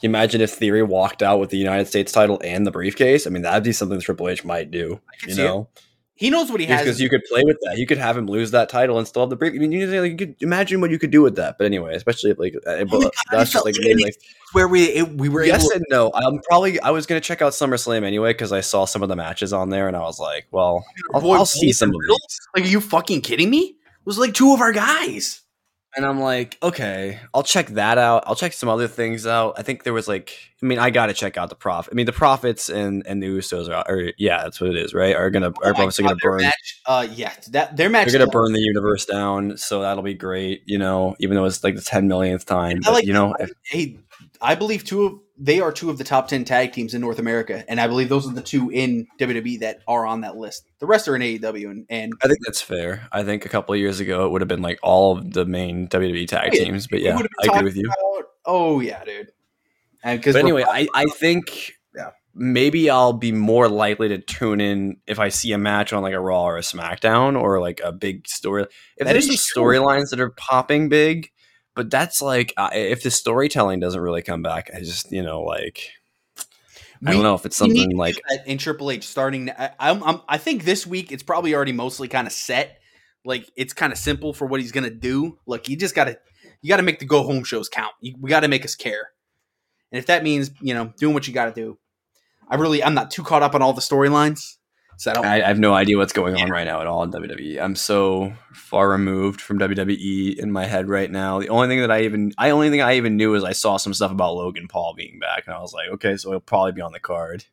you 0.00 0.08
imagine 0.08 0.40
if 0.40 0.52
Theory 0.52 0.82
walked 0.82 1.22
out 1.22 1.40
with 1.40 1.50
the 1.50 1.58
United 1.58 1.86
States 1.88 2.12
title 2.12 2.40
and 2.44 2.66
the 2.66 2.70
briefcase. 2.70 3.26
I 3.26 3.30
mean, 3.30 3.42
that'd 3.42 3.64
be 3.64 3.72
something 3.72 4.00
Triple 4.00 4.28
H 4.28 4.44
might 4.44 4.70
do. 4.70 5.00
You 5.26 5.34
know, 5.34 5.68
He 6.14 6.30
knows 6.30 6.50
what 6.50 6.60
he 6.60 6.66
has. 6.66 6.82
because 6.82 7.00
you 7.00 7.08
could 7.08 7.22
play 7.30 7.42
with 7.44 7.56
that. 7.62 7.78
You 7.78 7.86
could 7.86 7.98
have 7.98 8.16
him 8.16 8.26
lose 8.26 8.50
that 8.52 8.68
title 8.68 8.98
and 8.98 9.06
still 9.08 9.22
have 9.22 9.30
the 9.30 9.36
brief. 9.36 9.54
I 9.54 9.58
mean, 9.58 9.72
you, 9.72 9.86
like, 10.00 10.10
you 10.12 10.16
could 10.16 10.36
imagine 10.40 10.80
what 10.80 10.90
you 10.90 10.98
could 10.98 11.10
do 11.10 11.22
with 11.22 11.36
that. 11.36 11.58
But 11.58 11.64
anyway, 11.66 11.94
especially 11.94 12.30
if 12.30 12.38
like, 12.38 12.54
uh, 12.66 12.84
but 12.84 13.02
God, 13.02 13.12
that's 13.30 13.52
just 13.52 13.64
like, 13.64 13.74
maybe, 13.78 14.02
like 14.04 14.14
where 14.52 14.66
we 14.68 14.84
it, 14.84 15.08
we 15.16 15.28
were 15.28 15.44
yes 15.44 15.64
able. 15.64 15.72
and 15.74 15.84
no. 15.90 16.10
I'm 16.14 16.40
probably 16.48 16.80
I 16.80 16.90
was 16.90 17.06
gonna 17.06 17.20
check 17.20 17.42
out 17.42 17.52
SummerSlam 17.52 18.04
anyway 18.04 18.32
because 18.32 18.52
I 18.52 18.60
saw 18.60 18.84
some 18.84 19.02
of 19.02 19.08
the 19.08 19.16
matches 19.16 19.52
on 19.52 19.70
there 19.70 19.88
and 19.88 19.96
I 19.96 20.00
was 20.00 20.18
like, 20.20 20.46
well, 20.50 20.84
I'll, 21.14 21.32
I'll 21.32 21.46
see 21.46 21.72
some 21.72 21.90
of 21.90 21.96
these. 22.00 22.38
Like, 22.54 22.64
are 22.64 22.68
you 22.68 22.80
fucking 22.80 23.20
kidding 23.20 23.50
me? 23.50 23.60
It 23.60 24.06
was 24.06 24.18
like 24.18 24.32
two 24.34 24.54
of 24.54 24.60
our 24.60 24.72
guys. 24.72 25.42
And 25.96 26.04
I'm 26.04 26.20
like, 26.20 26.58
okay, 26.62 27.18
I'll 27.32 27.42
check 27.42 27.68
that 27.68 27.98
out. 27.98 28.24
I'll 28.26 28.34
check 28.36 28.52
some 28.52 28.68
other 28.68 28.86
things 28.86 29.26
out. 29.26 29.54
I 29.56 29.62
think 29.62 29.82
there 29.82 29.92
was 29.94 30.06
like, 30.06 30.36
I 30.62 30.66
mean, 30.66 30.78
I 30.78 30.90
got 30.90 31.06
to 31.06 31.14
check 31.14 31.36
out 31.36 31.48
the 31.48 31.54
prof. 31.56 31.88
I 31.90 31.94
mean, 31.94 32.06
the 32.06 32.12
profits 32.12 32.68
and 32.68 33.02
and 33.06 33.22
the 33.22 33.26
Usos 33.26 33.68
are, 33.74 33.84
or 33.88 34.12
yeah, 34.18 34.42
that's 34.44 34.60
what 34.60 34.70
it 34.70 34.76
is, 34.76 34.92
right? 34.92 35.16
Are 35.16 35.30
gonna 35.30 35.48
Oh 35.48 35.66
are 35.66 35.70
obviously 35.70 36.04
gonna 36.04 36.16
burn. 36.22 36.42
Match, 36.42 36.80
uh, 36.86 37.06
yeah, 37.10 37.32
that 37.52 37.76
their 37.76 37.88
match. 37.88 38.08
They're 38.10 38.18
gonna 38.20 38.30
burn 38.30 38.52
the 38.52 38.60
universe 38.60 39.06
down, 39.06 39.56
so 39.56 39.80
that'll 39.80 40.02
be 40.02 40.14
great. 40.14 40.62
You 40.66 40.78
know, 40.78 41.16
even 41.20 41.36
though 41.36 41.46
it's 41.46 41.64
like 41.64 41.74
the 41.74 41.80
ten 41.82 42.06
millionth 42.06 42.44
time, 42.44 42.80
but 42.84 42.92
like- 42.92 43.06
you 43.06 43.12
know, 43.12 43.34
Hey, 43.64 43.98
I 44.40 44.54
believe 44.54 44.84
two 44.84 45.04
of 45.04 45.14
they 45.40 45.60
are 45.60 45.70
two 45.70 45.88
of 45.88 45.98
the 45.98 46.04
top 46.04 46.28
ten 46.28 46.44
tag 46.44 46.72
teams 46.72 46.94
in 46.94 47.00
North 47.00 47.18
America, 47.18 47.64
and 47.68 47.80
I 47.80 47.86
believe 47.86 48.08
those 48.08 48.28
are 48.28 48.32
the 48.34 48.42
two 48.42 48.70
in 48.70 49.06
WWE 49.20 49.60
that 49.60 49.80
are 49.86 50.04
on 50.04 50.22
that 50.22 50.36
list. 50.36 50.64
The 50.80 50.86
rest 50.86 51.06
are 51.08 51.14
in 51.16 51.22
AEW, 51.22 51.70
and, 51.70 51.86
and 51.88 52.12
I 52.22 52.26
think 52.26 52.38
that's 52.44 52.60
fair. 52.60 53.08
I 53.12 53.22
think 53.22 53.44
a 53.44 53.48
couple 53.48 53.72
of 53.74 53.80
years 53.80 54.00
ago 54.00 54.26
it 54.26 54.30
would 54.30 54.40
have 54.40 54.48
been 54.48 54.62
like 54.62 54.78
all 54.82 55.16
of 55.16 55.32
the 55.32 55.44
main 55.44 55.88
WWE 55.88 56.26
tag 56.26 56.50
oh, 56.52 56.56
Yeah, 56.56 56.64
teams, 56.64 56.86
but 56.86 57.00
yeah, 57.00 57.16
I 57.42 57.46
agree 57.46 57.62
with 57.64 57.76
you. 57.76 57.84
about- 57.86 58.28
oh 58.44 58.80
yeah, 58.80 59.04
dude. 59.04 59.32
And 60.02 60.22
But 60.22 60.36
anyway, 60.36 60.64
I, 60.66 60.86
I 60.94 61.04
think 61.06 61.72
Yeah. 61.94 62.10
maybe 62.34 62.88
I'll 62.88 63.12
be 63.12 63.32
more 63.32 63.68
likely 63.68 64.08
to 64.08 64.18
tune 64.18 64.60
in 64.60 64.98
if 65.06 65.18
I 65.18 65.28
see 65.28 65.52
a 65.52 65.58
match 65.58 65.92
on 65.92 66.02
like 66.02 66.14
a 66.14 66.20
Raw 66.20 66.44
or 66.44 66.56
a 66.56 66.60
SmackDown 66.62 67.40
or 67.40 67.60
like 67.60 67.80
a 67.82 67.92
big 67.92 68.28
story. 68.28 68.66
If 68.96 69.06
That 69.06 69.12
there's 69.12 69.26
some 69.26 69.62
storylines 69.62 70.10
that 70.10 70.20
are 70.20 70.30
popping 70.30 70.88
big, 70.88 71.30
but 71.78 71.92
that's 71.92 72.20
like 72.20 72.52
uh, 72.56 72.70
if 72.72 73.04
the 73.04 73.10
storytelling 73.10 73.78
doesn't 73.78 74.00
really 74.00 74.20
come 74.20 74.42
back, 74.42 74.68
I 74.74 74.80
just 74.80 75.12
you 75.12 75.22
know 75.22 75.42
like 75.42 75.92
I 77.06 77.12
don't 77.12 77.22
know 77.22 77.36
if 77.36 77.46
it's 77.46 77.56
something 77.56 77.96
like 77.96 78.16
in 78.46 78.58
Triple 78.58 78.90
H 78.90 79.06
starting. 79.06 79.48
I, 79.50 79.70
I'm, 79.78 80.02
I'm, 80.02 80.20
I 80.28 80.38
think 80.38 80.64
this 80.64 80.88
week 80.88 81.12
it's 81.12 81.22
probably 81.22 81.54
already 81.54 81.70
mostly 81.70 82.08
kind 82.08 82.26
of 82.26 82.32
set. 82.32 82.80
Like 83.24 83.48
it's 83.54 83.72
kind 83.72 83.92
of 83.92 83.98
simple 84.00 84.32
for 84.32 84.44
what 84.46 84.60
he's 84.60 84.72
gonna 84.72 84.90
do. 84.90 85.38
Look, 85.46 85.68
you 85.68 85.76
just 85.76 85.94
gotta, 85.94 86.18
you 86.62 86.68
gotta 86.68 86.82
make 86.82 86.98
the 86.98 87.04
go 87.04 87.22
home 87.22 87.44
shows 87.44 87.68
count. 87.68 87.92
You, 88.00 88.16
we 88.20 88.28
gotta 88.28 88.48
make 88.48 88.64
us 88.64 88.74
care. 88.74 89.10
And 89.92 90.00
if 90.00 90.06
that 90.06 90.24
means 90.24 90.50
you 90.60 90.74
know 90.74 90.92
doing 90.98 91.14
what 91.14 91.28
you 91.28 91.32
gotta 91.32 91.52
do, 91.52 91.78
I 92.48 92.56
really, 92.56 92.82
I'm 92.82 92.94
not 92.94 93.12
too 93.12 93.22
caught 93.22 93.44
up 93.44 93.54
on 93.54 93.62
all 93.62 93.72
the 93.72 93.80
storylines, 93.80 94.56
so 94.98 95.12
I 95.12 95.14
don't. 95.14 95.24
I, 95.24 95.34
I 95.36 95.46
have 95.46 95.60
no 95.60 95.74
idea 95.74 95.96
what's 95.96 96.12
going 96.12 96.36
on 96.36 96.50
right 96.50 96.64
now 96.64 96.80
at 96.80 96.88
all 96.88 97.04
in 97.04 97.12
WWE. 97.12 97.60
I'm 97.60 97.76
so 97.76 98.32
far 98.52 98.90
removed 98.90 99.40
from 99.40 99.60
WWE 99.60 100.36
in 100.36 100.50
my 100.50 100.66
head 100.66 100.88
right 100.88 101.08
now. 101.08 101.38
The 101.38 101.50
only 101.50 101.68
thing 101.68 101.80
that 101.82 101.90
I 101.92 102.02
even, 102.02 102.32
I 102.36 102.50
only 102.50 102.68
thing 102.68 102.82
I 102.82 102.96
even 102.96 103.16
knew 103.16 103.36
is 103.36 103.44
I 103.44 103.52
saw 103.52 103.76
some 103.76 103.94
stuff 103.94 104.10
about 104.10 104.34
Logan 104.34 104.66
Paul 104.66 104.94
being 104.96 105.20
back, 105.20 105.44
and 105.46 105.54
I 105.54 105.60
was 105.60 105.72
like, 105.72 105.88
okay, 105.90 106.16
so 106.16 106.30
he'll 106.30 106.40
probably 106.40 106.72
be 106.72 106.80
on 106.80 106.90
the 106.90 106.98
card. 106.98 107.44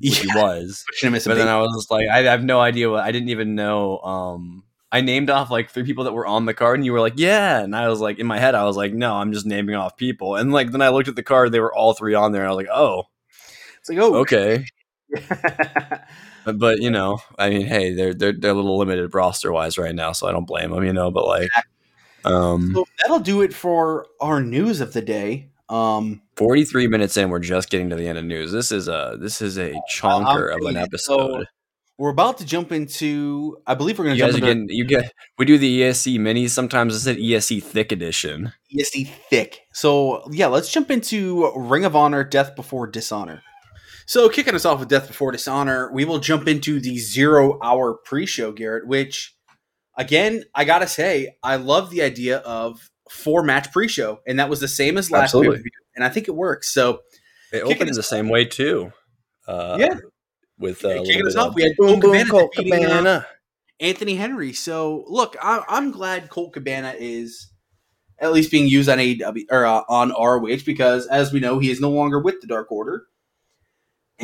Which 0.00 0.18
he 0.18 0.28
yeah, 0.34 0.42
was. 0.42 0.84
pushing 0.90 1.06
him 1.06 1.14
as 1.14 1.24
a 1.26 1.30
But 1.30 1.36
then 1.36 1.46
I 1.46 1.60
was 1.60 1.72
just 1.76 1.92
like, 1.92 2.08
I 2.08 2.22
have 2.22 2.42
no 2.42 2.60
idea 2.60 2.90
what 2.90 3.04
I 3.04 3.12
didn't 3.12 3.28
even 3.28 3.54
know. 3.54 3.98
Um, 4.00 4.64
I 4.90 5.00
named 5.00 5.30
off 5.30 5.52
like 5.52 5.70
three 5.70 5.84
people 5.84 6.04
that 6.04 6.12
were 6.12 6.26
on 6.26 6.44
the 6.44 6.54
card, 6.54 6.80
and 6.80 6.84
you 6.84 6.92
were 6.92 7.00
like, 7.00 7.14
yeah. 7.16 7.60
And 7.60 7.76
I 7.76 7.88
was 7.88 8.00
like, 8.00 8.18
in 8.18 8.26
my 8.26 8.40
head, 8.40 8.56
I 8.56 8.64
was 8.64 8.76
like, 8.76 8.92
no, 8.92 9.14
I'm 9.14 9.32
just 9.32 9.46
naming 9.46 9.76
off 9.76 9.96
people. 9.96 10.34
And 10.34 10.52
like, 10.52 10.72
then 10.72 10.82
I 10.82 10.88
looked 10.88 11.08
at 11.08 11.14
the 11.14 11.22
card, 11.22 11.52
they 11.52 11.60
were 11.60 11.72
all 11.72 11.94
three 11.94 12.14
on 12.14 12.32
there, 12.32 12.42
and 12.42 12.48
I 12.48 12.52
was 12.52 12.64
like, 12.64 12.74
oh, 12.74 13.04
it's 13.78 13.88
like 13.88 13.98
oh 13.98 14.16
okay. 14.16 14.64
But, 16.46 16.80
you 16.82 16.90
know, 16.90 17.20
I 17.38 17.48
mean, 17.48 17.66
hey, 17.66 17.94
they're 17.94 18.12
they're 18.12 18.34
they're 18.34 18.50
a 18.50 18.54
little 18.54 18.76
limited 18.78 19.14
roster 19.14 19.50
wise 19.50 19.78
right 19.78 19.94
now, 19.94 20.12
so 20.12 20.26
I 20.28 20.32
don't 20.32 20.46
blame 20.46 20.72
them, 20.72 20.84
you 20.84 20.92
know. 20.92 21.10
But 21.10 21.26
like, 21.26 21.48
um, 22.24 22.72
so 22.74 22.84
that'll 23.00 23.20
do 23.20 23.40
it 23.40 23.54
for 23.54 24.06
our 24.20 24.42
news 24.42 24.82
of 24.82 24.92
the 24.92 25.00
day. 25.00 25.48
Um, 25.70 26.20
43 26.36 26.88
minutes 26.88 27.16
in, 27.16 27.30
we're 27.30 27.38
just 27.38 27.70
getting 27.70 27.88
to 27.88 27.96
the 27.96 28.06
end 28.06 28.18
of 28.18 28.24
news. 28.26 28.52
This 28.52 28.72
is 28.72 28.88
a 28.88 29.16
this 29.18 29.40
is 29.40 29.56
a 29.56 29.72
chonker 29.90 30.54
of 30.54 30.60
an 30.66 30.74
So, 30.74 30.80
episode. 30.82 31.46
we're 31.96 32.10
about 32.10 32.36
to 32.38 32.44
jump 32.44 32.72
into. 32.72 33.56
I 33.66 33.74
believe 33.74 33.98
we're 33.98 34.04
going 34.04 34.16
You 34.16 34.24
to 34.26 34.32
guys 34.32 34.38
jump 34.40 34.50
into 34.50 34.66
getting 34.66 34.76
you 34.76 34.84
get 34.84 35.14
we 35.38 35.46
do 35.46 35.56
the 35.56 35.80
ESC 35.80 36.18
minis. 36.18 36.50
Sometimes 36.50 36.94
it's 36.94 37.06
an 37.06 37.16
ESC 37.16 37.62
thick 37.62 37.90
edition. 37.90 38.52
ESC 38.70 39.08
thick. 39.30 39.60
So 39.72 40.28
yeah, 40.30 40.48
let's 40.48 40.70
jump 40.70 40.90
into 40.90 41.50
Ring 41.56 41.86
of 41.86 41.96
Honor: 41.96 42.22
Death 42.22 42.54
Before 42.54 42.86
Dishonor. 42.86 43.42
So 44.06 44.28
kicking 44.28 44.54
us 44.54 44.64
off 44.64 44.80
with 44.80 44.88
Death 44.88 45.08
Before 45.08 45.32
Dishonor, 45.32 45.90
we 45.92 46.04
will 46.04 46.18
jump 46.18 46.46
into 46.46 46.80
the 46.80 46.98
zero-hour 46.98 47.98
pre-show, 48.04 48.52
Garrett. 48.52 48.86
Which, 48.86 49.34
again, 49.96 50.44
I 50.54 50.64
gotta 50.64 50.86
say, 50.86 51.36
I 51.42 51.56
love 51.56 51.90
the 51.90 52.02
idea 52.02 52.38
of 52.38 52.90
four-match 53.10 53.72
pre-show, 53.72 54.20
and 54.26 54.38
that 54.38 54.48
was 54.50 54.60
the 54.60 54.68
same 54.68 54.98
as 54.98 55.10
last 55.10 55.24
Absolutely. 55.24 55.56
pay-per-view, 55.56 55.70
and 55.96 56.04
I 56.04 56.08
think 56.08 56.28
it 56.28 56.34
works. 56.34 56.72
So 56.72 57.00
It 57.52 57.62
Kicking 57.64 57.72
opened 57.76 57.94
the 57.94 58.02
same 58.02 58.28
way 58.28 58.44
too. 58.44 58.92
Uh, 59.46 59.76
Yeah. 59.78 59.94
with 60.58 60.84
uh, 60.84 61.02
kicking 61.04 61.26
us 61.26 61.36
off, 61.36 61.54
we 61.54 61.62
had 61.62 61.72
boom 61.76 62.00
Colt 62.00 62.14
boom 62.14 62.28
Colt 62.28 62.54
uh, 62.58 62.62
Cabana. 62.62 63.26
Anthony 63.80 64.14
Henry. 64.16 64.52
So 64.52 65.04
look, 65.08 65.36
I, 65.42 65.62
I'm 65.68 65.90
glad 65.90 66.30
Colt 66.30 66.52
Cabana 66.52 66.94
is 66.98 67.50
at 68.20 68.32
least 68.32 68.50
being 68.50 68.68
used 68.68 68.88
on 68.88 68.98
AEW 68.98 69.44
or 69.50 69.66
uh, 69.66 69.82
on 69.88 70.10
ROH 70.10 70.64
because, 70.64 71.06
as 71.08 71.32
we 71.32 71.40
know, 71.40 71.58
he 71.58 71.70
is 71.70 71.80
no 71.80 71.90
longer 71.90 72.20
with 72.20 72.40
the 72.40 72.46
Dark 72.46 72.70
Order. 72.70 73.06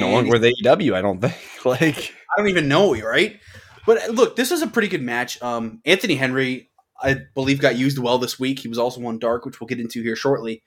No 0.00 0.06
And 0.06 0.14
longer 0.14 0.30
with 0.32 0.42
AEW, 0.42 0.94
I 0.94 1.02
don't 1.02 1.20
think. 1.20 1.34
Like 1.64 2.14
I 2.30 2.40
don't 2.40 2.48
even 2.48 2.68
know, 2.68 2.94
right? 2.94 3.38
But 3.86 4.08
uh, 4.08 4.12
look, 4.12 4.36
this 4.36 4.50
is 4.50 4.62
a 4.62 4.66
pretty 4.66 4.88
good 4.88 5.02
match. 5.02 5.40
Um, 5.42 5.82
Anthony 5.84 6.14
Henry, 6.14 6.70
I 7.02 7.16
believe, 7.34 7.60
got 7.60 7.76
used 7.76 7.98
well 7.98 8.18
this 8.18 8.38
week. 8.40 8.60
He 8.60 8.68
was 8.68 8.78
also 8.78 9.04
on 9.04 9.18
Dark, 9.18 9.44
which 9.44 9.60
we'll 9.60 9.68
get 9.68 9.80
into 9.80 10.02
here 10.02 10.16
shortly. 10.16 10.62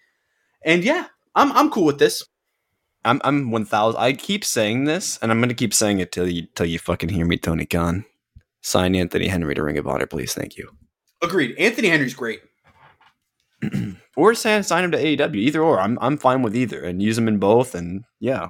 And 0.64 0.84
yeah, 0.84 1.08
I'm 1.34 1.52
I'm 1.54 1.72
cool 1.72 1.86
with 1.86 2.00
this. 2.00 2.24
I'm 3.06 3.22
I'm 3.24 3.50
one 3.50 3.66
thousand. 3.66 4.02
I 4.02 4.14
keep 4.14 4.46
saying 4.46 4.86
this, 4.86 5.18
and 5.22 5.32
I'm 5.32 5.40
gonna 5.40 5.54
keep 5.54 5.74
saying 5.74 6.00
it 6.00 6.12
till 6.12 6.30
you 6.30 6.48
till 6.56 6.66
you 6.66 6.80
fucking 6.80 7.10
hear 7.10 7.26
me, 7.26 7.38
Tony 7.38 7.66
Khan. 7.66 8.06
Sign 8.62 8.96
Anthony 8.96 9.28
Henry 9.28 9.56
to 9.56 9.64
Ring 9.64 9.78
of 9.78 9.88
Honor, 9.88 10.06
please. 10.06 10.34
Thank 10.34 10.58
you. 10.58 10.70
Agreed. 11.22 11.58
Anthony 11.58 11.90
Henry's 11.90 12.14
great. 12.14 12.42
or 14.16 14.34
sign 14.36 14.64
sign 14.64 14.84
him 14.84 14.92
to 14.92 14.98
AEW. 14.98 15.36
Either 15.36 15.62
or, 15.62 15.80
I'm 15.80 15.98
I'm 16.02 16.18
fine 16.18 16.42
with 16.42 16.56
either, 16.56 16.82
and 16.84 17.02
use 17.02 17.18
him 17.18 17.28
in 17.28 17.40
both. 17.40 17.76
And 17.76 18.04
yeah, 18.20 18.50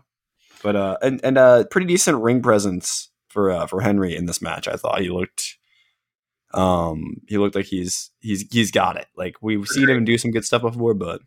but 0.64 0.76
uh, 0.76 0.98
and 1.02 1.20
and 1.24 1.38
uh, 1.38 1.66
pretty 1.70 1.86
decent 1.86 2.22
ring 2.22 2.42
presence 2.42 3.10
for 3.28 3.52
uh 3.52 3.68
for 3.68 3.82
Henry 3.82 4.16
in 4.16 4.26
this 4.26 4.42
match. 4.42 4.68
I 4.68 4.76
thought 4.76 5.02
he 5.02 5.10
looked. 5.10 5.58
Um, 6.54 7.22
he 7.28 7.38
looked 7.38 7.56
like 7.56 7.66
he's 7.66 8.12
he's 8.20 8.46
he's 8.52 8.72
got 8.72 8.96
it. 8.98 9.08
Like 9.16 9.36
we've 9.42 9.68
seen 9.68 9.90
him 9.90 10.06
do 10.06 10.18
some 10.18 10.32
good 10.32 10.46
stuff 10.46 10.62
before, 10.62 10.94
but 10.94 11.22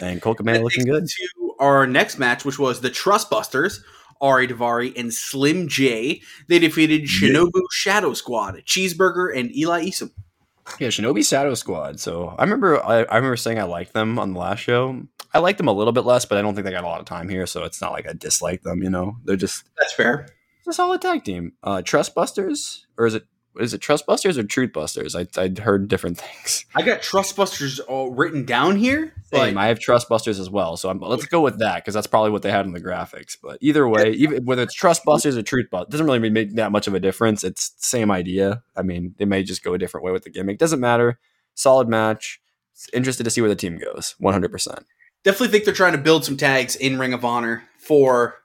and 0.00 0.22
Colt 0.22 0.38
Cabana 0.38 0.60
looking 0.60 0.86
good. 0.86 1.06
To 1.06 1.54
our 1.60 1.86
next 1.86 2.18
match, 2.18 2.44
which 2.44 2.58
was 2.58 2.80
the 2.80 2.90
Trustbusters, 2.90 3.80
Ari 4.20 4.48
Daivari 4.48 4.98
and 4.98 5.12
Slim 5.12 5.68
J. 5.68 6.22
They 6.48 6.58
defeated 6.58 7.02
Shinobi 7.02 7.60
Shadow 7.70 8.14
Squad, 8.14 8.62
Cheeseburger, 8.64 9.36
and 9.36 9.54
Eli 9.54 9.88
Isom. 9.88 10.12
Yeah, 10.78 10.88
Shinobi 10.88 11.26
Shadow 11.28 11.54
Squad. 11.54 11.98
So 12.00 12.34
I 12.38 12.42
remember 12.44 12.82
I, 12.84 13.02
I 13.04 13.16
remember 13.16 13.36
saying 13.36 13.58
I 13.58 13.64
liked 13.64 13.92
them 13.92 14.18
on 14.18 14.32
the 14.32 14.38
last 14.38 14.60
show. 14.60 15.02
I 15.34 15.38
liked 15.38 15.58
them 15.58 15.68
a 15.68 15.72
little 15.72 15.92
bit 15.92 16.04
less, 16.04 16.24
but 16.24 16.38
I 16.38 16.42
don't 16.42 16.54
think 16.54 16.64
they 16.66 16.70
got 16.72 16.84
a 16.84 16.86
lot 16.86 17.00
of 17.00 17.06
time 17.06 17.28
here, 17.28 17.46
so 17.46 17.64
it's 17.64 17.80
not 17.80 17.92
like 17.92 18.06
I 18.08 18.12
dislike 18.12 18.62
them. 18.62 18.82
You 18.82 18.90
know, 18.90 19.16
they're 19.24 19.36
just 19.36 19.64
That's 19.78 19.92
fair. 19.92 20.28
it's 20.58 20.68
a 20.68 20.72
solid 20.72 21.00
tag 21.00 21.24
team. 21.24 21.52
Uh, 21.62 21.78
Trustbusters, 21.78 22.84
or 22.98 23.06
is 23.06 23.14
it 23.14 23.24
is 23.58 23.74
it 23.74 23.80
Trustbusters 23.80 24.38
or 24.38 24.42
Truthbusters? 24.44 25.14
I 25.14 25.40
I'd 25.40 25.58
heard 25.58 25.88
different 25.88 26.18
things. 26.20 26.64
I 26.74 26.82
got 26.82 27.02
Trustbusters 27.02 27.80
all 27.86 28.10
written 28.10 28.44
down 28.44 28.76
here. 28.76 29.12
Same. 29.32 29.58
I 29.58 29.66
have 29.66 29.78
Trustbusters 29.78 30.38
as 30.40 30.48
well, 30.50 30.76
so 30.76 30.88
I'm, 30.88 30.98
let's 31.00 31.26
go 31.26 31.40
with 31.40 31.58
that 31.58 31.76
because 31.76 31.94
that's 31.94 32.06
probably 32.06 32.30
what 32.30 32.42
they 32.42 32.50
had 32.50 32.66
in 32.66 32.72
the 32.72 32.80
graphics. 32.80 33.36
But 33.42 33.58
either 33.60 33.88
way, 33.88 34.12
even 34.12 34.44
whether 34.44 34.62
it's 34.62 34.78
Trustbusters 34.78 35.36
or 35.36 35.42
Truthbusters, 35.42 35.90
doesn't 35.90 36.06
really 36.06 36.30
make 36.30 36.54
that 36.56 36.72
much 36.72 36.86
of 36.86 36.94
a 36.94 37.00
difference. 37.00 37.44
It's 37.44 37.70
the 37.70 37.82
same 37.82 38.10
idea. 38.10 38.62
I 38.76 38.82
mean, 38.82 39.14
they 39.18 39.24
may 39.24 39.42
just 39.42 39.62
go 39.62 39.74
a 39.74 39.78
different 39.78 40.04
way 40.04 40.12
with 40.12 40.24
the 40.24 40.30
gimmick. 40.30 40.58
Doesn't 40.58 40.80
matter. 40.80 41.18
Solid 41.54 41.88
match. 41.88 42.40
Interested 42.92 43.24
to 43.24 43.30
see 43.30 43.40
where 43.40 43.50
the 43.50 43.56
team 43.56 43.78
goes. 43.78 44.14
One 44.18 44.32
hundred 44.32 44.50
percent. 44.50 44.86
definitely 45.24 45.48
think 45.48 45.64
they're 45.64 45.74
trying 45.74 45.92
to 45.92 45.98
build 45.98 46.24
some 46.24 46.36
tags 46.36 46.74
in 46.76 46.98
Ring 46.98 47.12
of 47.12 47.24
Honor 47.24 47.64
for, 47.78 48.36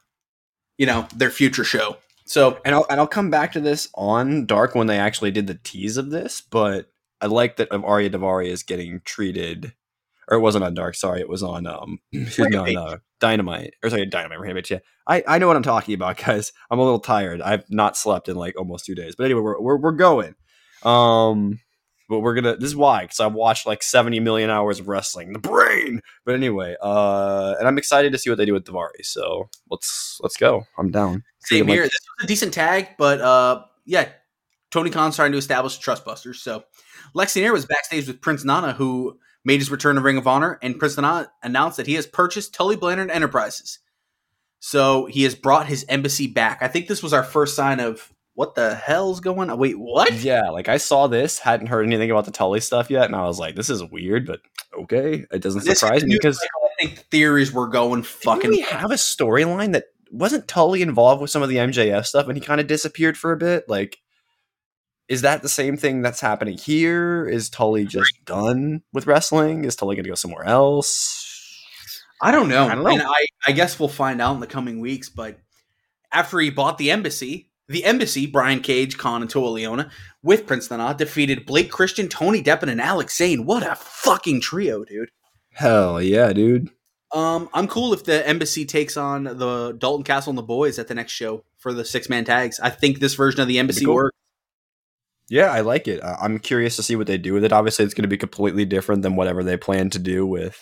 you 0.77 0.85
know, 0.85 1.07
their 1.15 1.29
future 1.29 1.63
show. 1.63 1.97
So 2.27 2.59
And 2.65 2.75
I'll 2.75 2.85
and 2.89 2.99
I'll 2.99 3.07
come 3.07 3.29
back 3.29 3.53
to 3.53 3.61
this 3.61 3.89
on 3.95 4.45
Dark 4.45 4.75
when 4.75 4.87
they 4.87 4.99
actually 4.99 5.31
did 5.31 5.47
the 5.47 5.59
tease 5.63 5.97
of 5.97 6.09
this, 6.11 6.41
but 6.41 6.91
I 7.21 7.27
like 7.27 7.55
that 7.55 7.71
Arya 7.71 8.09
Daivari 8.09 8.47
is 8.47 8.63
getting 8.63 9.01
treated, 9.05 9.73
or 10.27 10.37
it 10.37 10.41
wasn't 10.41 10.65
on 10.65 10.73
Dark. 10.73 10.95
Sorry, 10.95 11.21
it 11.21 11.29
was 11.29 11.41
on 11.41 11.65
um, 11.65 11.99
on 12.39 12.77
uh, 12.77 12.97
Dynamite 13.19 13.73
or 13.83 13.89
sorry, 13.89 14.05
Dynamite 14.05 14.41
Rampage. 14.41 14.71
Yeah, 14.71 14.79
I 15.07 15.23
I 15.25 15.37
know 15.37 15.47
what 15.47 15.55
I'm 15.55 15.63
talking 15.63 15.95
about, 15.95 16.17
guys. 16.25 16.51
I'm 16.69 16.79
a 16.79 16.83
little 16.83 16.99
tired. 16.99 17.41
I've 17.41 17.63
not 17.69 17.97
slept 17.97 18.27
in 18.27 18.35
like 18.35 18.57
almost 18.59 18.85
two 18.85 18.95
days, 18.95 19.15
but 19.15 19.23
anyway, 19.23 19.41
we're 19.41 19.61
we're, 19.61 19.77
we're 19.77 19.91
going. 19.93 20.35
Um, 20.83 21.59
but 22.09 22.19
we're 22.19 22.35
gonna. 22.35 22.55
This 22.55 22.69
is 22.69 22.75
why 22.75 23.03
because 23.03 23.19
I've 23.19 23.33
watched 23.33 23.65
like 23.65 23.83
70 23.83 24.19
million 24.19 24.49
hours 24.49 24.79
of 24.79 24.87
wrestling. 24.87 25.33
The 25.33 25.39
brain. 25.39 26.01
But 26.25 26.35
anyway, 26.35 26.75
uh, 26.81 27.55
and 27.59 27.67
I'm 27.67 27.77
excited 27.77 28.11
to 28.11 28.17
see 28.17 28.29
what 28.29 28.37
they 28.37 28.45
do 28.45 28.53
with 28.53 28.65
Daivari. 28.65 29.03
So 29.03 29.49
let's 29.69 30.17
let's 30.21 30.37
go. 30.37 30.65
I'm 30.77 30.91
down. 30.91 31.23
same 31.41 31.65
Like- 31.67 31.73
here. 31.73 31.83
This 31.83 31.99
was 32.17 32.23
a 32.23 32.27
decent 32.27 32.53
tag, 32.53 32.89
but 32.97 33.21
uh, 33.21 33.63
yeah, 33.85 34.09
Tony 34.71 34.89
Khan's 34.89 35.15
trying 35.15 35.31
to 35.31 35.37
establish 35.37 35.79
Trustbusters. 35.79 36.35
So 36.37 36.63
Lexi 37.15 37.41
Nair 37.41 37.53
was 37.53 37.65
backstage 37.65 38.07
with 38.07 38.21
Prince 38.21 38.43
Nana, 38.43 38.73
who 38.73 39.17
made 39.45 39.59
his 39.59 39.71
return 39.71 39.95
to 39.95 40.01
Ring 40.01 40.17
of 40.17 40.27
Honor, 40.27 40.59
and 40.61 40.77
Prince 40.77 40.97
Nana 40.97 41.31
announced 41.43 41.77
that 41.77 41.87
he 41.87 41.93
has 41.93 42.05
purchased 42.05 42.53
Tully 42.53 42.75
Blanchard 42.75 43.09
Enterprises. 43.11 43.79
So 44.59 45.05
he 45.05 45.23
has 45.23 45.35
brought 45.35 45.67
his 45.67 45.85
embassy 45.87 46.27
back. 46.27 46.59
I 46.61 46.67
think 46.67 46.87
this 46.87 47.03
was 47.03 47.13
our 47.13 47.23
first 47.23 47.55
sign 47.55 47.79
of 47.79 48.11
what 48.37 48.53
the 48.53 48.75
hell's 48.75 49.19
going 49.19 49.49
on. 49.49 49.57
Wait, 49.57 49.79
what? 49.79 50.13
Yeah, 50.13 50.51
like 50.51 50.69
I 50.69 50.77
saw 50.77 51.07
this, 51.07 51.39
hadn't 51.39 51.67
heard 51.67 51.87
anything 51.87 52.11
about 52.11 52.25
the 52.25 52.31
Tully 52.31 52.59
stuff 52.59 52.91
yet, 52.91 53.05
and 53.05 53.15
I 53.15 53.25
was 53.25 53.39
like, 53.39 53.55
"This 53.55 53.67
is 53.67 53.83
weird," 53.83 54.27
but 54.27 54.41
okay, 54.77 55.25
it 55.31 55.41
doesn't 55.41 55.65
This 55.65 55.79
surprise 55.79 56.03
me 56.03 56.13
because 56.13 56.37
cycle, 56.37 56.69
I 56.69 56.83
think 56.83 56.99
theories 57.09 57.51
were 57.51 57.67
going 57.67 58.03
fucking 58.03 58.51
we 58.51 58.59
have 58.59 58.91
a 58.91 58.93
storyline 58.93 59.73
that 59.73 59.85
wasn't 60.11 60.47
Tully 60.47 60.83
involved 60.83 61.19
with 61.19 61.31
some 61.31 61.41
of 61.41 61.49
the 61.49 61.55
MJF 61.55 62.05
stuff, 62.05 62.27
and 62.27 62.37
he 62.37 62.41
kind 62.41 62.61
of 62.61 62.67
disappeared 62.67 63.17
for 63.17 63.31
a 63.31 63.37
bit. 63.37 63.67
Like, 63.67 63.97
is 65.07 65.23
that 65.23 65.41
the 65.41 65.49
same 65.49 65.75
thing 65.75 66.03
that's 66.03 66.21
happening 66.21 66.59
here? 66.59 67.27
Is 67.27 67.49
Tully 67.49 67.85
just 67.85 68.13
done 68.23 68.83
with 68.93 69.07
wrestling? 69.07 69.65
Is 69.65 69.75
Tully 69.75 69.95
going 69.95 70.03
to 70.03 70.11
go 70.11 70.15
somewhere 70.15 70.45
else? 70.45 71.25
I 72.21 72.29
don't 72.29 72.49
know. 72.49 72.67
I 72.67 72.75
don't 72.75 72.83
know. 72.83 72.91
And 72.91 73.01
I, 73.01 73.25
I 73.47 73.51
guess 73.53 73.79
we'll 73.79 73.89
find 73.89 74.21
out 74.21 74.35
in 74.35 74.41
the 74.41 74.47
coming 74.47 74.79
weeks. 74.79 75.09
But 75.09 75.39
after 76.11 76.39
he 76.39 76.51
bought 76.51 76.77
the 76.77 76.91
embassy, 76.91 77.49
the 77.67 77.83
embassy, 77.83 78.25
Brian 78.25 78.61
Cage, 78.61 78.97
Kaun, 78.97 79.21
and 79.21 79.29
Toa 79.29 79.49
Liona, 79.49 79.89
with 80.23 80.45
Prince 80.45 80.69
Nana, 80.69 80.93
defeated 80.93 81.45
Blake 81.45 81.71
Christian, 81.71 82.07
Tony 82.07 82.41
Deppen, 82.41 82.69
and 82.69 82.81
Alex 82.81 83.17
Zane. 83.17 83.45
What 83.45 83.63
a 83.63 83.75
fucking 83.75 84.41
trio, 84.41 84.83
dude. 84.85 85.09
Hell 85.51 86.01
yeah, 86.01 86.33
dude! 86.33 86.69
Um, 87.11 87.49
I'm 87.53 87.67
cool 87.67 87.93
if 87.93 88.03
the 88.03 88.27
embassy 88.27 88.65
takes 88.65 88.97
on 88.97 89.23
the 89.23 89.75
Dalton 89.77 90.03
Castle 90.03 90.31
and 90.31 90.37
the 90.37 90.43
boys 90.43 90.77
at 90.77 90.87
the 90.87 90.95
next 90.95 91.13
show 91.13 91.43
for 91.57 91.73
the 91.73 91.85
six 91.85 92.09
man 92.09 92.25
tags. 92.25 92.59
I 92.59 92.69
think 92.69 92.99
this 92.99 93.15
version 93.15 93.41
of 93.41 93.47
the 93.47 93.59
embassy 93.59 93.85
cool. 93.85 93.95
works. 93.95 94.17
Yeah, 95.29 95.51
I 95.51 95.61
like 95.61 95.87
it. 95.87 96.01
I- 96.03 96.17
I'm 96.21 96.39
curious 96.39 96.75
to 96.77 96.83
see 96.83 96.95
what 96.95 97.07
they 97.07 97.17
do 97.17 97.33
with 97.33 97.43
it. 97.43 97.51
Obviously, 97.51 97.85
it's 97.85 97.93
going 97.93 98.03
to 98.03 98.09
be 98.09 98.17
completely 98.17 98.65
different 98.65 99.01
than 99.01 99.15
whatever 99.15 99.43
they 99.43 99.57
plan 99.57 99.89
to 99.91 99.99
do 99.99 100.25
with. 100.25 100.59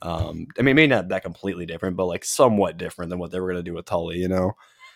Um, 0.00 0.46
I 0.58 0.62
mean, 0.62 0.74
maybe 0.74 0.88
not 0.88 1.08
that 1.08 1.22
completely 1.22 1.66
different, 1.66 1.96
but 1.96 2.06
like 2.06 2.24
somewhat 2.24 2.76
different 2.76 3.10
than 3.10 3.20
what 3.20 3.30
they 3.30 3.38
were 3.38 3.52
going 3.52 3.64
to 3.64 3.70
do 3.70 3.74
with 3.74 3.84
Tully. 3.84 4.18
You 4.18 4.28
know. 4.28 4.52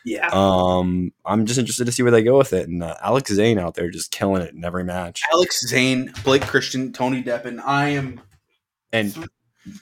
Yeah. 0.07 0.29
Um, 0.33 1.13
I'm 1.25 1.47
just 1.47 1.59
interested 1.59 1.85
to 1.87 1.93
see 1.93 2.05
where 2.05 2.13
they 2.13 2.23
go 2.23 2.39
with 2.39 2.53
it. 2.53 2.69
And 2.69 2.81
uh, 2.81 2.95
Alex 3.03 3.33
Zane 3.33 3.59
out 3.59 3.75
there 3.75 3.91
just 3.91 4.13
killing 4.13 4.41
it 4.41 4.55
in 4.55 4.65
every 4.65 4.85
match. 4.85 5.21
Alex 5.33 5.67
Zane, 5.67 6.13
Blake 6.23 6.43
Christian, 6.43 6.93
Tony 6.93 7.25
Deppen. 7.25 7.61
I 7.65 7.89
am 7.89 8.21
And 8.93 9.29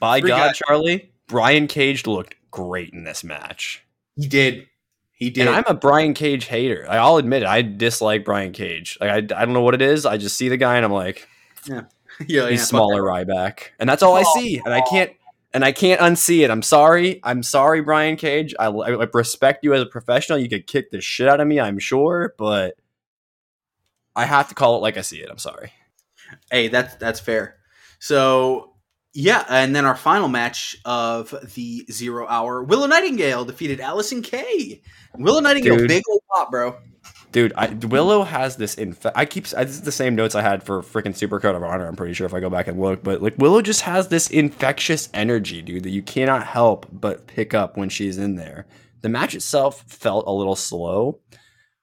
by 0.00 0.20
God, 0.20 0.28
guys. 0.28 0.56
Charlie, 0.56 1.12
Brian 1.26 1.66
Cage 1.66 2.06
looked 2.06 2.36
great 2.50 2.88
in 2.94 3.04
this 3.04 3.22
match. 3.22 3.84
he 4.16 4.26
did. 4.26 4.66
He 5.12 5.28
did. 5.28 5.46
And 5.46 5.54
I'm 5.56 5.64
a 5.66 5.74
Brian 5.74 6.14
Cage 6.14 6.46
hater. 6.46 6.86
Like, 6.88 6.98
I'll 6.98 7.18
admit 7.18 7.42
it. 7.42 7.48
I 7.48 7.60
dislike 7.60 8.24
Brian 8.24 8.52
Cage. 8.52 8.96
Like 9.02 9.10
I, 9.10 9.16
I 9.16 9.44
don't 9.44 9.52
know 9.52 9.60
what 9.60 9.74
it 9.74 9.82
is. 9.82 10.06
I 10.06 10.16
just 10.16 10.38
see 10.38 10.48
the 10.48 10.56
guy 10.56 10.76
and 10.76 10.86
I'm 10.86 10.92
like, 10.92 11.28
yeah, 11.68 11.82
yeah, 12.26 12.48
he's 12.48 12.62
fuck 12.62 12.68
smaller 12.70 13.02
Ryback, 13.02 13.70
and 13.78 13.88
that's 13.88 14.02
all 14.02 14.16
I 14.16 14.22
see. 14.34 14.60
And 14.64 14.72
I 14.72 14.80
can't, 14.80 15.12
and 15.54 15.64
I 15.64 15.70
can't 15.70 16.00
unsee 16.00 16.44
it. 16.44 16.50
I'm 16.50 16.62
sorry. 16.62 17.20
I'm 17.22 17.44
sorry, 17.44 17.80
Brian 17.80 18.16
Cage. 18.16 18.54
I, 18.58 18.66
I 18.66 19.06
respect 19.14 19.64
you 19.64 19.72
as 19.72 19.80
a 19.80 19.86
professional. 19.86 20.38
You 20.38 20.48
could 20.48 20.66
kick 20.66 20.90
the 20.90 21.00
shit 21.00 21.28
out 21.28 21.40
of 21.40 21.46
me, 21.46 21.60
I'm 21.60 21.78
sure, 21.78 22.34
but 22.36 22.74
I 24.16 24.24
have 24.26 24.48
to 24.48 24.54
call 24.56 24.76
it 24.76 24.80
like 24.80 24.98
I 24.98 25.02
see 25.02 25.20
it. 25.20 25.30
I'm 25.30 25.38
sorry. 25.38 25.72
Hey, 26.50 26.68
that's 26.68 26.96
that's 26.96 27.20
fair. 27.20 27.56
So 28.00 28.74
yeah, 29.12 29.44
and 29.48 29.74
then 29.76 29.84
our 29.84 29.94
final 29.94 30.26
match 30.26 30.76
of 30.84 31.32
the 31.54 31.86
zero 31.90 32.26
hour, 32.26 32.64
Willow 32.64 32.88
Nightingale 32.88 33.44
defeated 33.44 33.78
Allysin 33.78 34.24
Kay. 34.24 34.82
Willow 35.16 35.40
Nightingale, 35.40 35.76
Dude. 35.76 35.88
big 35.88 36.02
old 36.10 36.22
pop, 36.32 36.50
bro. 36.50 36.76
Dude, 37.34 37.52
I, 37.56 37.66
Willow 37.66 38.22
has 38.22 38.54
this. 38.58 38.76
Inf- 38.76 39.06
I 39.12 39.24
keep. 39.24 39.46
I, 39.56 39.64
this 39.64 39.74
is 39.74 39.82
the 39.82 39.90
same 39.90 40.14
notes 40.14 40.36
I 40.36 40.42
had 40.42 40.62
for 40.62 40.82
freaking 40.82 41.16
Supercard 41.18 41.56
of 41.56 41.64
Honor. 41.64 41.84
I'm 41.88 41.96
pretty 41.96 42.14
sure 42.14 42.26
if 42.26 42.32
I 42.32 42.38
go 42.38 42.48
back 42.48 42.68
and 42.68 42.78
look, 42.80 43.02
but 43.02 43.20
like 43.22 43.34
Willow 43.38 43.60
just 43.60 43.80
has 43.80 44.06
this 44.06 44.30
infectious 44.30 45.08
energy, 45.12 45.60
dude, 45.60 45.82
that 45.82 45.90
you 45.90 46.00
cannot 46.00 46.46
help 46.46 46.86
but 46.92 47.26
pick 47.26 47.52
up 47.52 47.76
when 47.76 47.88
she's 47.88 48.18
in 48.18 48.36
there. 48.36 48.66
The 49.02 49.08
match 49.08 49.34
itself 49.34 49.82
felt 49.88 50.28
a 50.28 50.32
little 50.32 50.54
slow. 50.54 51.18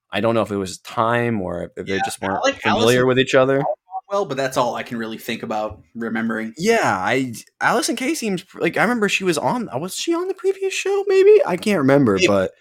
I 0.09 0.21
don't 0.21 0.35
know 0.35 0.41
if 0.41 0.51
it 0.51 0.55
was 0.55 0.77
time 0.77 1.41
or 1.41 1.73
if 1.75 1.85
they 1.85 1.97
just 1.99 2.21
weren't 2.21 2.45
like 2.45 2.61
familiar 2.61 2.99
Allison- 2.99 3.07
with 3.09 3.19
each 3.19 3.35
other. 3.35 3.61
Well, 4.09 4.23
but 4.23 4.37
that's 4.37 4.55
all 4.55 4.75
I 4.75 4.83
can 4.83 4.97
really 4.97 5.17
think 5.17 5.43
about 5.43 5.81
remembering. 5.95 6.53
Yeah, 6.57 6.79
I 6.97 7.33
Allysin 7.61 7.97
Kay 7.97 8.13
seems 8.15 8.45
like 8.55 8.77
I 8.77 8.83
remember 8.83 9.09
she 9.09 9.25
was 9.25 9.37
on. 9.37 9.67
Was 9.81 9.95
she 9.95 10.13
on 10.13 10.29
the 10.29 10.33
previous 10.33 10.73
show? 10.73 11.03
Maybe 11.07 11.41
I 11.45 11.57
can't 11.57 11.79
remember, 11.79 12.13
Maybe. 12.15 12.27
but 12.27 12.51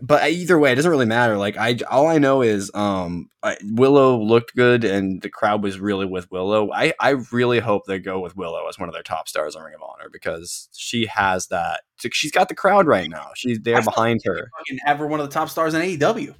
but 0.00 0.30
either 0.30 0.58
way, 0.58 0.72
it 0.72 0.76
doesn't 0.76 0.90
really 0.90 1.06
matter. 1.06 1.36
Like 1.36 1.56
I, 1.56 1.78
all 1.90 2.06
I 2.06 2.18
know 2.18 2.42
is 2.42 2.70
um 2.74 3.30
I, 3.42 3.56
Willow 3.64 4.18
looked 4.18 4.54
good, 4.54 4.84
and 4.84 5.20
the 5.22 5.28
crowd 5.28 5.62
was 5.62 5.78
really 5.78 6.06
with 6.06 6.30
Willow. 6.30 6.70
I 6.72 6.92
I 7.00 7.10
really 7.32 7.60
hope 7.60 7.86
they 7.86 7.98
go 7.98 8.20
with 8.20 8.36
Willow 8.36 8.66
as 8.68 8.78
one 8.78 8.88
of 8.88 8.92
their 8.92 9.02
top 9.02 9.28
stars 9.28 9.54
on 9.54 9.62
Ring 9.62 9.74
of 9.74 9.82
Honor 9.82 10.08
because 10.10 10.68
she 10.74 11.06
has 11.06 11.48
that. 11.48 11.82
She's 12.12 12.32
got 12.32 12.48
the 12.48 12.54
crowd 12.54 12.86
right 12.86 13.08
now. 13.08 13.30
She's 13.34 13.60
there 13.60 13.78
I 13.78 13.82
behind 13.82 14.20
her. 14.24 14.50
Have 14.84 14.98
her 14.98 15.06
one 15.06 15.20
of 15.20 15.28
the 15.28 15.32
top 15.32 15.48
stars 15.48 15.74
in 15.74 15.82
AEW. 15.82 16.34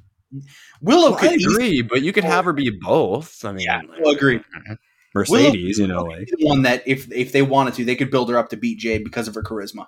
Willow 0.80 1.10
Well, 1.10 1.18
could 1.18 1.30
I 1.30 1.34
easily 1.34 1.54
agree, 1.54 1.82
but 1.82 2.02
you 2.02 2.12
could 2.12 2.24
have 2.24 2.44
her 2.44 2.52
be 2.52 2.70
both. 2.70 3.44
I 3.44 3.52
mean, 3.52 3.66
Yeah, 3.66 3.82
well, 4.02 4.14
agreed. 4.14 4.42
Mercedes, 5.14 5.78
you 5.78 5.88
know, 5.88 6.04
like 6.04 6.28
the 6.28 6.46
one 6.46 6.62
that 6.62 6.84
if 6.86 7.10
if 7.10 7.32
they 7.32 7.42
wanted 7.42 7.74
to, 7.74 7.84
they 7.84 7.96
could 7.96 8.12
build 8.12 8.30
her 8.30 8.38
up 8.38 8.48
to 8.50 8.56
beat 8.56 8.78
Jade 8.78 9.02
because 9.02 9.26
of 9.26 9.34
her 9.34 9.42
charisma, 9.42 9.86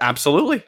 absolutely. 0.00 0.62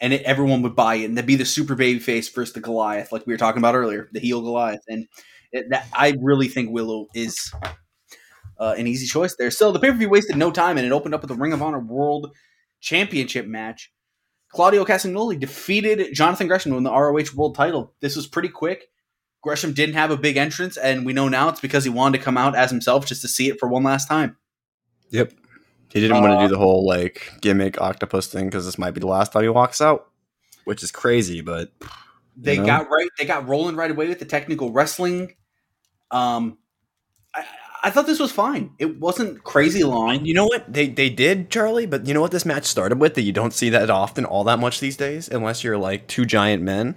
And 0.00 0.12
it, 0.12 0.22
everyone 0.22 0.62
would 0.62 0.76
buy 0.76 0.96
it, 0.96 1.04
and 1.04 1.16
that'd 1.16 1.26
be 1.26 1.36
the 1.36 1.44
super 1.44 1.74
baby 1.74 1.98
face 1.98 2.28
versus 2.28 2.54
the 2.54 2.60
Goliath, 2.60 3.12
like 3.12 3.26
we 3.26 3.32
were 3.32 3.38
talking 3.38 3.60
about 3.60 3.74
earlier, 3.74 4.08
the 4.12 4.20
heel 4.20 4.40
Goliath, 4.40 4.82
and 4.88 5.06
it, 5.52 5.66
that, 5.70 5.86
I 5.92 6.14
really 6.20 6.48
think 6.48 6.70
Willow 6.70 7.06
is 7.14 7.52
uh, 8.58 8.74
an 8.76 8.86
easy 8.86 9.06
choice 9.06 9.34
there. 9.38 9.50
So 9.50 9.72
the 9.72 9.78
pay 9.78 9.90
per 9.90 9.96
view 9.96 10.08
wasted 10.08 10.36
no 10.36 10.50
time, 10.50 10.76
and 10.76 10.86
it 10.86 10.92
opened 10.92 11.14
up 11.14 11.22
with 11.22 11.30
a 11.30 11.34
Ring 11.34 11.52
of 11.52 11.62
Honor 11.62 11.80
World 11.80 12.32
Championship 12.80 13.46
match. 13.46 13.92
Claudio 14.50 14.84
Castagnoli 14.84 15.38
defeated 15.38 16.14
Jonathan 16.14 16.46
Gresham 16.46 16.72
in 16.72 16.82
the 16.82 16.90
ROH 16.90 17.34
World 17.36 17.54
Title. 17.54 17.94
This 18.00 18.16
was 18.16 18.26
pretty 18.26 18.48
quick. 18.48 18.88
Gresham 19.42 19.72
didn't 19.72 19.94
have 19.94 20.10
a 20.10 20.16
big 20.16 20.36
entrance, 20.36 20.76
and 20.76 21.04
we 21.04 21.12
know 21.12 21.28
now 21.28 21.48
it's 21.48 21.60
because 21.60 21.84
he 21.84 21.90
wanted 21.90 22.18
to 22.18 22.24
come 22.24 22.36
out 22.36 22.56
as 22.56 22.70
himself 22.70 23.06
just 23.06 23.22
to 23.22 23.28
see 23.28 23.48
it 23.48 23.60
for 23.60 23.68
one 23.68 23.84
last 23.84 24.08
time. 24.08 24.36
Yep. 25.10 25.32
He 25.92 26.00
didn't 26.00 26.20
want 26.20 26.32
to 26.32 26.36
Uh, 26.38 26.42
do 26.42 26.48
the 26.48 26.58
whole 26.58 26.86
like 26.86 27.32
gimmick 27.40 27.80
octopus 27.80 28.26
thing 28.26 28.46
because 28.46 28.64
this 28.66 28.78
might 28.78 28.92
be 28.92 29.00
the 29.00 29.06
last 29.06 29.32
time 29.32 29.42
he 29.42 29.48
walks 29.48 29.80
out, 29.80 30.08
which 30.64 30.82
is 30.82 30.90
crazy. 30.90 31.40
But 31.40 31.72
They 32.36 32.58
know? 32.58 32.66
got 32.66 32.90
right. 32.90 33.08
They 33.18 33.24
got 33.24 33.48
rolling 33.48 33.76
right 33.76 33.90
away 33.90 34.08
with 34.08 34.18
the 34.18 34.24
technical 34.26 34.70
wrestling 34.72 35.34
Um, 36.10 36.58
I, 37.34 37.44
I 37.84 37.90
thought 37.90 38.06
this 38.06 38.18
was 38.18 38.32
fine. 38.32 38.72
It 38.78 38.98
wasn't 38.98 39.44
crazy 39.44 39.84
long. 39.84 40.24
You 40.24 40.34
know 40.34 40.46
what 40.46 40.72
they 40.72 40.88
they 40.88 41.10
did, 41.10 41.50
Charlie? 41.50 41.86
But 41.86 42.06
you 42.06 42.14
know 42.14 42.20
what 42.20 42.30
this 42.32 42.44
match 42.46 42.64
started 42.64 42.98
with 43.00 43.14
that 43.14 43.22
you 43.22 43.32
don't 43.32 43.52
see 43.52 43.70
that 43.70 43.90
often, 43.90 44.24
all 44.24 44.44
that 44.44 44.58
much 44.58 44.80
these 44.80 44.96
days, 44.96 45.28
unless 45.28 45.62
you're 45.64 45.78
like 45.78 46.06
two 46.06 46.24
giant 46.24 46.62
men. 46.62 46.96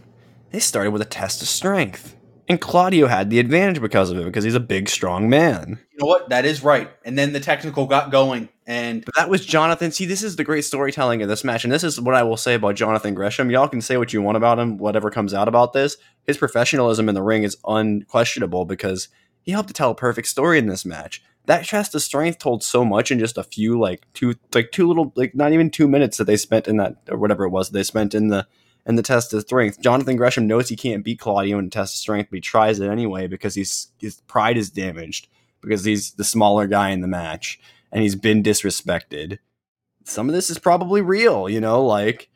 They 0.52 0.60
started 0.60 0.92
with 0.92 1.02
a 1.02 1.06
test 1.06 1.42
of 1.42 1.48
strength, 1.48 2.16
and 2.52 2.60
Claudio 2.60 3.08
had 3.08 3.30
the 3.30 3.40
advantage 3.40 3.82
because 3.82 4.12
of 4.12 4.18
it 4.18 4.26
because 4.26 4.44
he's 4.44 4.56
a 4.56 4.60
big, 4.60 4.90
strong 4.90 5.30
man. 5.30 5.80
You 5.94 6.00
know 6.02 6.06
what? 6.06 6.28
That 6.28 6.44
is 6.44 6.62
right. 6.62 6.92
And 7.06 7.18
then 7.18 7.32
the 7.32 7.40
technical 7.40 7.86
got 7.86 8.12
going, 8.12 8.50
and 8.68 9.06
But 9.06 9.16
that 9.16 9.30
was 9.30 9.46
Jonathan. 9.46 9.94
See, 9.94 10.06
this 10.06 10.22
is 10.22 10.36
the 10.36 10.44
great 10.44 10.66
storytelling 10.66 11.22
of 11.22 11.30
this 11.30 11.46
match, 11.46 11.64
and 11.64 11.72
this 11.72 11.86
is 11.86 12.02
what 12.02 12.14
I 12.14 12.24
will 12.24 12.36
say 12.36 12.56
about 12.56 12.76
Jonathan 12.76 13.14
Gresham. 13.14 13.52
Y'all 13.52 13.70
can 13.70 13.80
say 13.80 13.96
what 13.96 14.12
you 14.12 14.22
want 14.22 14.36
about 14.36 14.60
him, 14.60 14.78
whatever 14.78 15.10
comes 15.10 15.34
out 15.34 15.48
about 15.48 15.72
this. 15.72 15.96
His 16.28 16.38
professionalism 16.38 17.08
in 17.08 17.16
the 17.16 17.24
ring 17.24 17.44
is 17.44 17.56
unquestionable 17.66 18.66
because 18.66 19.08
he 19.44 19.54
helped 19.54 19.70
to 19.70 19.74
tell 19.74 19.92
a 19.92 19.96
perfect 19.96 20.28
story 20.28 20.60
in 20.60 20.68
this 20.68 20.84
match. 20.84 21.24
That 21.46 21.66
test 21.66 21.96
of 21.96 22.02
strength 22.02 22.40
told 22.40 22.64
so 22.64 22.84
much 22.84 23.12
in 23.12 23.20
just 23.20 23.38
a 23.38 23.44
few, 23.44 23.80
like 23.80 24.06
two, 24.14 24.36
like 24.54 24.72
two 24.74 24.90
little, 24.90 25.14
like 25.16 25.36
not 25.36 25.54
even 25.54 25.70
two 25.70 25.88
minutes 25.88 26.18
that 26.18 26.26
they 26.26 26.36
spent 26.36 26.68
in 26.68 26.76
that 26.78 26.98
or 27.10 27.18
whatever 27.18 27.46
it 27.46 27.50
was 27.50 27.70
they 27.70 27.84
spent 27.84 28.14
in 28.14 28.28
the 28.28 28.46
in 28.86 28.96
the 28.96 29.04
test 29.04 29.34
of 29.34 29.42
strength. 29.42 29.80
Jonathan 29.82 30.16
Gresham 30.16 30.48
knows 30.48 30.70
he 30.70 30.76
can't 30.76 31.04
beat 31.04 31.20
Claudio 31.20 31.60
in 31.60 31.66
the 31.66 31.72
test 31.72 31.96
of 31.96 32.00
strength, 32.00 32.30
but 32.30 32.38
he 32.38 32.42
tries 32.42 32.80
it 32.80 32.90
anyway 32.90 33.28
because 33.28 33.56
he's 33.56 33.92
his 34.00 34.22
pride 34.22 34.58
is 34.58 34.70
damaged 34.70 35.28
because 35.62 35.84
he's 35.84 36.14
the 36.14 36.24
smaller 36.24 36.68
guy 36.68 36.90
in 36.90 37.02
the 37.02 37.08
match 37.08 37.60
and 37.92 38.02
he's 38.02 38.16
been 38.16 38.42
disrespected. 38.42 39.40
Some 40.04 40.28
of 40.28 40.36
this 40.36 40.50
is 40.50 40.58
probably 40.58 41.02
real, 41.02 41.48
you 41.48 41.62
know, 41.62 41.86
like 41.86 42.30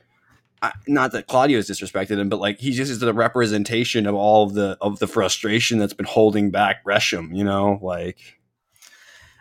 I, 0.62 0.72
not 0.88 1.12
that 1.12 1.28
Claudio 1.28 1.58
has 1.58 1.70
disrespected 1.70 2.20
him, 2.20 2.30
but 2.30 2.40
like 2.40 2.60
he 2.60 2.72
just 2.72 2.92
is 2.92 3.00
the 3.00 3.14
representation 3.14 4.06
of 4.06 4.16
all 4.16 4.46
of 4.46 4.54
the 4.54 4.78
of 4.82 5.00
the 5.00 5.08
frustration 5.08 5.80
that's 5.80 5.94
been 5.94 6.06
holding 6.06 6.52
back 6.52 6.84
Gresham, 6.84 7.34
you 7.34 7.44
know, 7.44 7.80
like 7.82 8.40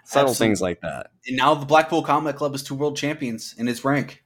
subtle 0.05 0.31
Absolutely. 0.31 0.47
things 0.47 0.61
like 0.63 0.81
that. 0.81 1.11
and 1.27 1.37
now 1.37 1.55
the 1.55 1.67
Blackpool 1.67 2.03
Combat 2.03 2.37
Club 2.37 2.55
is 2.55 2.63
two 2.63 2.75
world 2.75 2.97
champions 2.97 3.55
in 3.59 3.69
its 3.69 3.85
rank. 3.85 4.24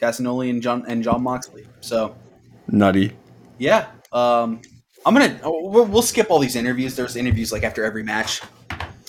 Castagnoli 0.00 0.50
and 0.50 0.62
John 0.62 0.84
and 0.88 1.02
Jon 1.02 1.22
Moxley. 1.22 1.66
So 1.80 2.16
Nutty. 2.68 3.12
yeah, 3.58 3.88
um, 4.12 4.60
I'm 5.04 5.14
gonna 5.14 5.38
oh, 5.42 5.68
we'll, 5.68 5.86
we'll 5.86 6.02
skip 6.02 6.30
all 6.30 6.38
these 6.38 6.56
interviews. 6.56 6.96
There's 6.96 7.16
interviews 7.16 7.52
like 7.52 7.62
after 7.62 7.84
every 7.84 8.02
match. 8.02 8.40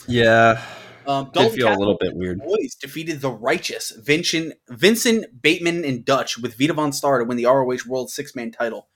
Yeah, 0.08 0.62
Um, 1.06 1.26
did 1.26 1.34
Dalton 1.34 1.56
feel 1.58 1.74
a 1.74 1.78
little 1.78 1.98
bit 2.00 2.16
weird. 2.16 2.39
Boys 2.39 2.76
defeated 2.76 3.22
the 3.22 3.30
Righteous, 3.30 3.92
Vincent, 3.92 4.54
Vincent 4.70 5.42
Bateman 5.42 5.86
and 5.86 6.04
Dutch 6.04 6.38
with 6.38 6.58
Vita 6.58 6.74
VonStarr 6.74 7.20
to 7.20 7.26
win 7.26 7.38
the 7.38 7.46
ROH 7.46 7.88
World 7.88 8.10
Six 8.10 8.36
Man 8.36 8.52
Title. 8.52 8.88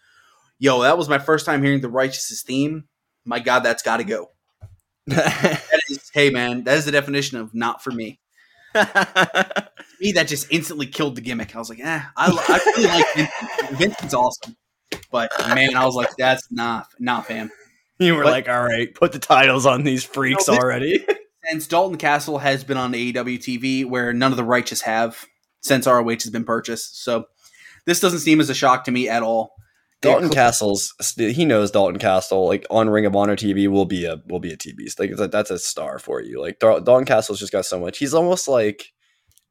Yo, 0.57 0.81
that 0.81 0.97
was 0.97 1.09
my 1.09 1.19
first 1.19 1.45
time 1.45 1.63
hearing 1.63 1.81
the 1.81 1.89
Righteous's 1.89 2.41
theme. 2.41 2.85
My 3.23 3.39
God, 3.39 3.59
that's 3.59 3.83
got 3.83 3.97
to 3.97 4.03
go. 4.03 4.31
That 5.07 5.81
is, 5.89 6.09
hey 6.13 6.31
man, 6.31 6.63
that 6.63 6.77
is 6.77 6.85
the 6.85 6.91
definition 6.91 7.37
of 7.37 7.53
not 7.53 7.83
for 7.83 7.91
me. 7.91 8.19
To 9.95 10.03
me, 10.03 10.11
that 10.13 10.27
just 10.27 10.51
instantly 10.51 10.87
killed 10.87 11.15
the 11.15 11.21
gimmick. 11.21 11.55
I 11.55 11.59
was 11.59 11.69
like, 11.69 11.79
eh, 11.79 12.01
I, 12.17 12.25
I 12.27 12.59
really 12.65 12.87
like 12.87 13.05
Vincent. 13.15 13.77
Vincent's 13.79 14.13
awesome, 14.13 14.57
but 15.09 15.31
man, 15.55 15.73
I 15.75 15.85
was 15.85 15.95
like, 15.95 16.09
that's 16.17 16.51
not 16.51 16.87
not 16.99 17.25
fam. 17.27 17.49
you 17.97 18.15
were 18.15 18.23
But- 18.23 18.31
like, 18.31 18.49
all 18.49 18.61
right, 18.63 18.93
put 18.93 19.13
the 19.13 19.19
titles 19.19 19.65
on 19.65 19.83
these 19.83 20.03
freaks 20.03 20.47
No, 20.49 20.53
this- 20.55 20.63
already. 20.63 21.05
Since 21.49 21.67
Dalton 21.67 21.97
Castle 21.97 22.39
has 22.39 22.63
been 22.63 22.75
on 22.77 22.91
AEW 22.93 23.37
TV, 23.37 23.85
where 23.85 24.11
none 24.13 24.31
of 24.31 24.37
the 24.37 24.43
righteous 24.43 24.81
have 24.81 25.25
since 25.61 25.85
ROH 25.87 26.09
has 26.09 26.29
been 26.31 26.43
purchased, 26.43 27.03
so 27.03 27.25
this 27.85 27.99
doesn't 27.99 28.19
seem 28.19 28.41
as 28.41 28.49
a 28.49 28.55
shock 28.55 28.83
to 28.85 28.91
me 28.91 29.07
at 29.07 29.21
all. 29.23 29.54
Dalton 30.05 30.29
Castle's 30.29 30.93
he 31.17 31.45
knows 31.45 31.71
Dalton 31.71 31.99
Castle 31.99 32.47
like 32.47 32.65
on 32.69 32.89
Ring 32.89 33.05
of 33.05 33.15
Honor 33.15 33.35
TV 33.35 33.67
will 33.67 33.85
be 33.85 34.05
a 34.05 34.21
will 34.27 34.39
be 34.39 34.51
a 34.53 34.57
TV 34.57 34.87
like 34.99 35.15
that- 35.15 35.31
that's 35.31 35.51
a 35.51 35.59
star 35.59 35.99
for 35.99 36.21
you. 36.21 36.39
Like 36.41 36.59
Dal- 36.59 36.81
Dalton 36.81 37.05
Castle's 37.05 37.39
just 37.39 37.51
got 37.51 37.65
so 37.65 37.79
much 37.79 37.97
he's 37.97 38.13
almost 38.13 38.47
like 38.47 38.93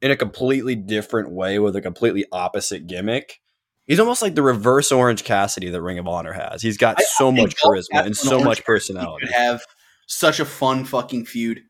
in 0.01 0.11
a 0.11 0.17
completely 0.17 0.75
different 0.75 1.31
way 1.31 1.59
with 1.59 1.77
a 1.77 1.81
completely 1.81 2.25
opposite 2.33 2.87
gimmick. 2.87 3.41
He's 3.85 4.01
almost 4.01 4.23
like 4.23 4.35
the 4.35 4.43
reverse 4.43 4.91
Orange 4.91 5.25
Cassidy 5.25 5.69
that 5.69 5.83
Ring 5.83 5.99
of 5.99 6.09
Honor 6.09 6.33
has. 6.33 6.63
He's 6.63 6.79
got 6.79 6.97
I- 6.99 7.05
so 7.17 7.29
I 7.29 7.33
much 7.33 7.57
charisma 7.57 8.05
and 8.07 8.17
so 8.17 8.37
and 8.37 8.45
much 8.45 8.65
personality 8.65 9.27
could 9.27 9.35
have 9.35 9.63
such 10.07 10.41
a 10.41 10.45
fun 10.45 10.85
fucking 10.85 11.27
feud. 11.27 11.63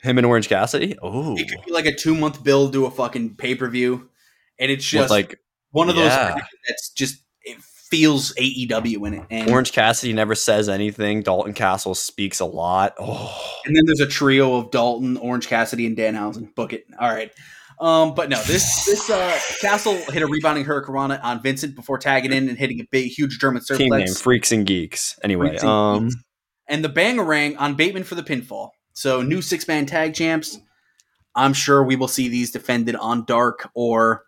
him 0.00 0.18
and 0.18 0.26
Orange 0.26 0.48
Cassidy? 0.48 0.96
Oh 1.02 1.36
It 1.36 1.48
could 1.48 1.64
be 1.64 1.72
like 1.72 1.86
a 1.86 1.94
two 1.94 2.14
month 2.14 2.42
build 2.42 2.72
to 2.72 2.86
a 2.86 2.90
fucking 2.90 3.36
pay 3.36 3.54
per 3.54 3.68
view, 3.68 4.10
and 4.58 4.70
it's 4.70 4.84
with 4.92 5.02
just 5.02 5.10
like 5.10 5.38
one 5.70 5.88
of 5.88 5.96
those 5.96 6.06
yeah. 6.06 6.34
matches 6.34 6.58
that's 6.68 6.90
just 6.90 7.22
feels 7.92 8.32
AEW 8.36 9.06
in 9.06 9.14
it. 9.14 9.26
And, 9.30 9.50
Orange 9.50 9.72
Cassidy 9.72 10.14
never 10.14 10.34
says 10.34 10.70
anything 10.70 11.22
Dalton 11.22 11.52
Castle 11.52 11.94
speaks 11.94 12.40
a 12.40 12.46
lot 12.46 12.94
oh 12.98 13.52
and 13.66 13.76
then 13.76 13.84
there's 13.84 14.00
a 14.00 14.06
trio 14.06 14.56
of 14.56 14.70
Dalton, 14.70 15.18
Orange 15.18 15.46
Cassidy, 15.46 15.84
and 15.84 15.94
Dan 15.94 16.14
Danhausen. 16.14 16.54
Book 16.54 16.72
it. 16.72 16.86
All 16.98 17.10
right. 17.10 17.30
Um, 17.78 18.14
but 18.14 18.30
no, 18.30 18.40
this 18.44 18.86
this 18.86 19.10
uh, 19.10 19.38
Castle 19.60 19.96
hit 20.10 20.22
a 20.22 20.26
rebounding 20.26 20.64
Hurricane 20.64 21.18
on 21.22 21.42
Vincent 21.42 21.74
before 21.74 21.98
tagging 21.98 22.32
in 22.32 22.48
and 22.48 22.56
hitting 22.56 22.80
a 22.80 22.84
big, 22.90 23.10
huge 23.10 23.38
German 23.38 23.62
suplex. 23.62 23.76
team 23.76 23.90
name 23.90 24.14
Freaks 24.14 24.52
and 24.52 24.66
Geeks 24.66 25.18
anyway 25.22 25.48
Freaks 25.48 25.62
and 25.62 25.70
um 25.70 26.08
Geeks. 26.08 26.22
and 26.68 26.84
the 26.84 26.88
bangarang 26.88 27.56
on 27.58 27.74
Bateman 27.74 28.04
for 28.04 28.14
the 28.14 28.22
pinfall. 28.22 28.70
So 28.94 29.22
new 29.22 29.42
six 29.42 29.68
man 29.68 29.86
tag 29.86 30.14
champs. 30.14 30.58
I'm 31.34 31.52
sure 31.52 31.82
we 31.82 31.96
will 31.96 32.08
see 32.08 32.28
these 32.28 32.50
defended 32.50 32.94
on 32.96 33.24
Dark 33.24 33.68
or 33.74 34.24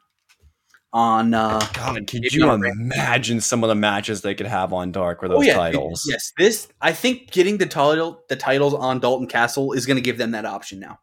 on. 0.95 1.35
Uh, 1.35 1.61
God, 1.75 2.07
could 2.07 2.33
you 2.33 2.51
imagine 2.51 3.41
some 3.41 3.63
of 3.63 3.69
the 3.69 3.75
matches 3.75 4.23
they 4.23 4.35
could 4.35 4.47
have 4.47 4.73
on 4.73 4.93
Dark 4.93 5.21
with 5.21 5.33
oh 5.33 5.35
those 5.35 5.47
yeah, 5.47 5.57
titles? 5.57 6.07
yes. 6.09 6.33
This 6.39 6.69
I 6.81 6.93
think 6.93 7.31
getting 7.33 7.59
the 7.59 7.67
title 7.67 8.23
the 8.29 8.37
titles 8.37 8.73
on 8.73 9.01
Dalton 9.01 9.27
Castle 9.27 9.73
is 9.73 9.85
going 9.85 9.97
to 9.97 10.01
give 10.01 10.17
them 10.17 10.31
that 10.31 10.47
option 10.47 10.81
now. 10.81 11.01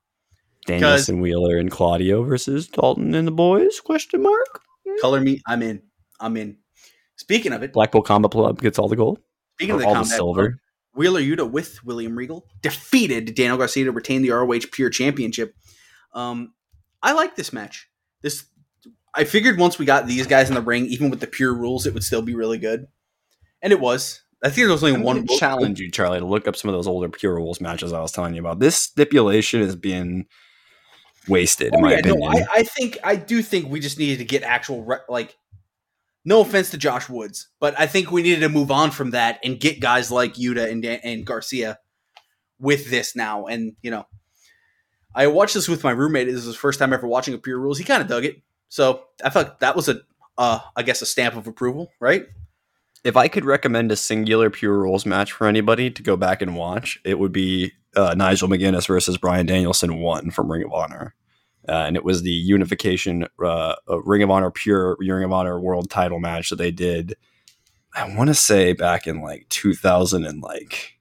Danielson, 0.65 1.21
Wheeler, 1.21 1.57
and 1.57 1.69
Claudio 1.69 2.23
versus 2.23 2.67
Dalton 2.67 3.13
and 3.13 3.27
the 3.27 3.31
boys? 3.31 3.79
Question 3.79 4.21
mark. 4.21 4.61
Color 5.01 5.21
me, 5.21 5.41
I'm 5.47 5.61
in. 5.61 5.81
I'm 6.19 6.37
in. 6.37 6.57
Speaking 7.15 7.51
of 7.51 7.63
it, 7.63 7.73
Blackpool 7.73 8.01
Combat 8.01 8.31
Club 8.31 8.61
gets 8.61 8.79
all 8.79 8.87
the 8.87 8.95
gold, 8.95 9.19
speaking 9.55 9.75
of 9.75 9.81
the 9.81 9.87
all 9.87 9.95
the 9.95 10.05
silver. 10.05 10.49
club, 10.49 10.59
Wheeler 10.93 11.21
Yuta 11.21 11.49
with 11.49 11.83
William 11.83 12.15
Regal 12.15 12.45
defeated 12.61 13.33
Daniel 13.35 13.57
Garcia 13.57 13.85
to 13.85 13.91
retain 13.91 14.21
the 14.21 14.31
ROH 14.31 14.59
Pure 14.71 14.89
Championship. 14.91 15.55
Um, 16.13 16.53
I 17.01 17.13
like 17.13 17.35
this 17.35 17.53
match. 17.53 17.89
This 18.21 18.45
I 19.13 19.25
figured 19.25 19.57
once 19.57 19.77
we 19.77 19.85
got 19.85 20.07
these 20.07 20.27
guys 20.27 20.49
in 20.49 20.55
the 20.55 20.61
ring, 20.61 20.85
even 20.87 21.09
with 21.09 21.19
the 21.19 21.27
pure 21.27 21.53
rules, 21.53 21.85
it 21.85 21.93
would 21.93 22.03
still 22.03 22.21
be 22.21 22.35
really 22.35 22.57
good, 22.57 22.87
and 23.61 23.73
it 23.73 23.79
was. 23.79 24.21
I 24.43 24.47
think 24.47 24.65
there 24.65 24.71
was 24.71 24.83
only 24.83 24.95
I'm 24.95 25.03
one 25.03 25.27
challenge 25.27 25.79
you, 25.79 25.91
Charlie, 25.91 26.19
to 26.19 26.25
look 26.25 26.47
up 26.47 26.55
some 26.55 26.69
of 26.69 26.73
those 26.73 26.87
older 26.87 27.09
Pure 27.09 27.35
Rules 27.35 27.61
matches 27.61 27.93
I 27.93 28.01
was 28.01 28.11
telling 28.11 28.33
you 28.33 28.39
about. 28.39 28.59
This 28.59 28.75
stipulation 28.75 29.61
is 29.61 29.75
being 29.75 30.25
wasted, 31.27 31.73
in 31.73 31.75
Oh, 31.75 31.81
my 31.81 31.91
yeah, 31.91 31.99
opinion. 31.99 32.19
No, 32.21 32.27
I, 32.27 32.45
I 32.51 32.63
think 32.63 32.97
I 33.03 33.17
do 33.17 33.43
think 33.43 33.69
we 33.69 33.79
just 33.79 33.99
needed 33.99 34.17
to 34.17 34.25
get 34.25 34.43
actual 34.43 34.83
re- 34.83 34.97
like. 35.07 35.37
No 36.23 36.41
offense 36.41 36.69
to 36.69 36.77
Josh 36.77 37.09
Woods, 37.09 37.49
but 37.59 37.79
I 37.79 37.87
think 37.87 38.11
we 38.11 38.21
needed 38.21 38.41
to 38.41 38.49
move 38.49 38.69
on 38.69 38.91
from 38.91 39.09
that 39.11 39.39
and 39.43 39.59
get 39.59 39.79
guys 39.79 40.11
like 40.11 40.35
Yuta 40.35 40.71
and 40.71 40.85
and 40.85 41.25
Garcia 41.25 41.79
with 42.59 42.91
this 42.91 43.15
now. 43.15 43.45
And 43.47 43.73
you 43.81 43.89
know, 43.89 44.05
I 45.15 45.27
watched 45.27 45.55
this 45.55 45.67
with 45.67 45.83
my 45.83 45.91
roommate. 45.91 46.27
This 46.27 46.35
is 46.35 46.45
his 46.45 46.55
first 46.55 46.77
time 46.79 46.93
ever 46.93 47.07
watching 47.07 47.33
a 47.33 47.39
Pure 47.39 47.59
Rules. 47.59 47.79
He 47.79 47.83
kind 47.83 48.03
of 48.03 48.07
dug 48.07 48.25
it, 48.25 48.41
so 48.71 49.03
I 49.23 49.29
thought 49.29 49.59
that 49.59 49.75
was 49.75 49.87
a, 49.89 50.01
uh, 50.37 50.59
I 50.75 50.81
guess, 50.81 51.01
a 51.01 51.05
stamp 51.05 51.35
of 51.35 51.45
approval, 51.45 51.91
right? 51.99 52.25
if 53.03 53.17
I 53.17 53.27
could 53.27 53.45
recommend 53.45 53.91
a 53.91 53.95
singular 53.95 54.49
Pure 54.49 54.79
Rules 54.79 55.05
match 55.05 55.31
for 55.31 55.47
anybody 55.47 55.89
to 55.89 56.03
go 56.03 56.15
back 56.15 56.41
and 56.41 56.55
watch, 56.55 56.99
it 57.03 57.17
would 57.17 57.31
be 57.31 57.71
uh, 57.95 58.13
Nigel 58.15 58.47
McGuinness 58.47 58.87
versus 58.87 59.17
Bryan 59.17 59.45
Danielson 59.45 59.99
one 59.99 60.31
from 60.31 60.51
Ring 60.51 60.63
of 60.63 60.73
Honor, 60.73 61.15
uh, 61.67 61.83
and 61.87 61.95
it 61.95 62.05
was 62.05 62.21
the 62.21 62.31
unification 62.31 63.27
uh, 63.43 63.75
of 63.87 64.03
Ring 64.05 64.23
of 64.23 64.29
Honor 64.29 64.51
Pure 64.51 64.97
Ring 64.99 65.23
of 65.23 65.31
Honor 65.31 65.59
World 65.59 65.89
Title 65.89 66.19
match 66.19 66.49
that 66.49 66.57
they 66.57 66.71
did. 66.71 67.15
I 67.93 68.15
want 68.15 68.29
to 68.29 68.33
say 68.33 68.73
back 68.73 69.07
in 69.07 69.21
like 69.21 69.47
2000 69.49 70.25
and 70.25 70.41
like 70.41 70.99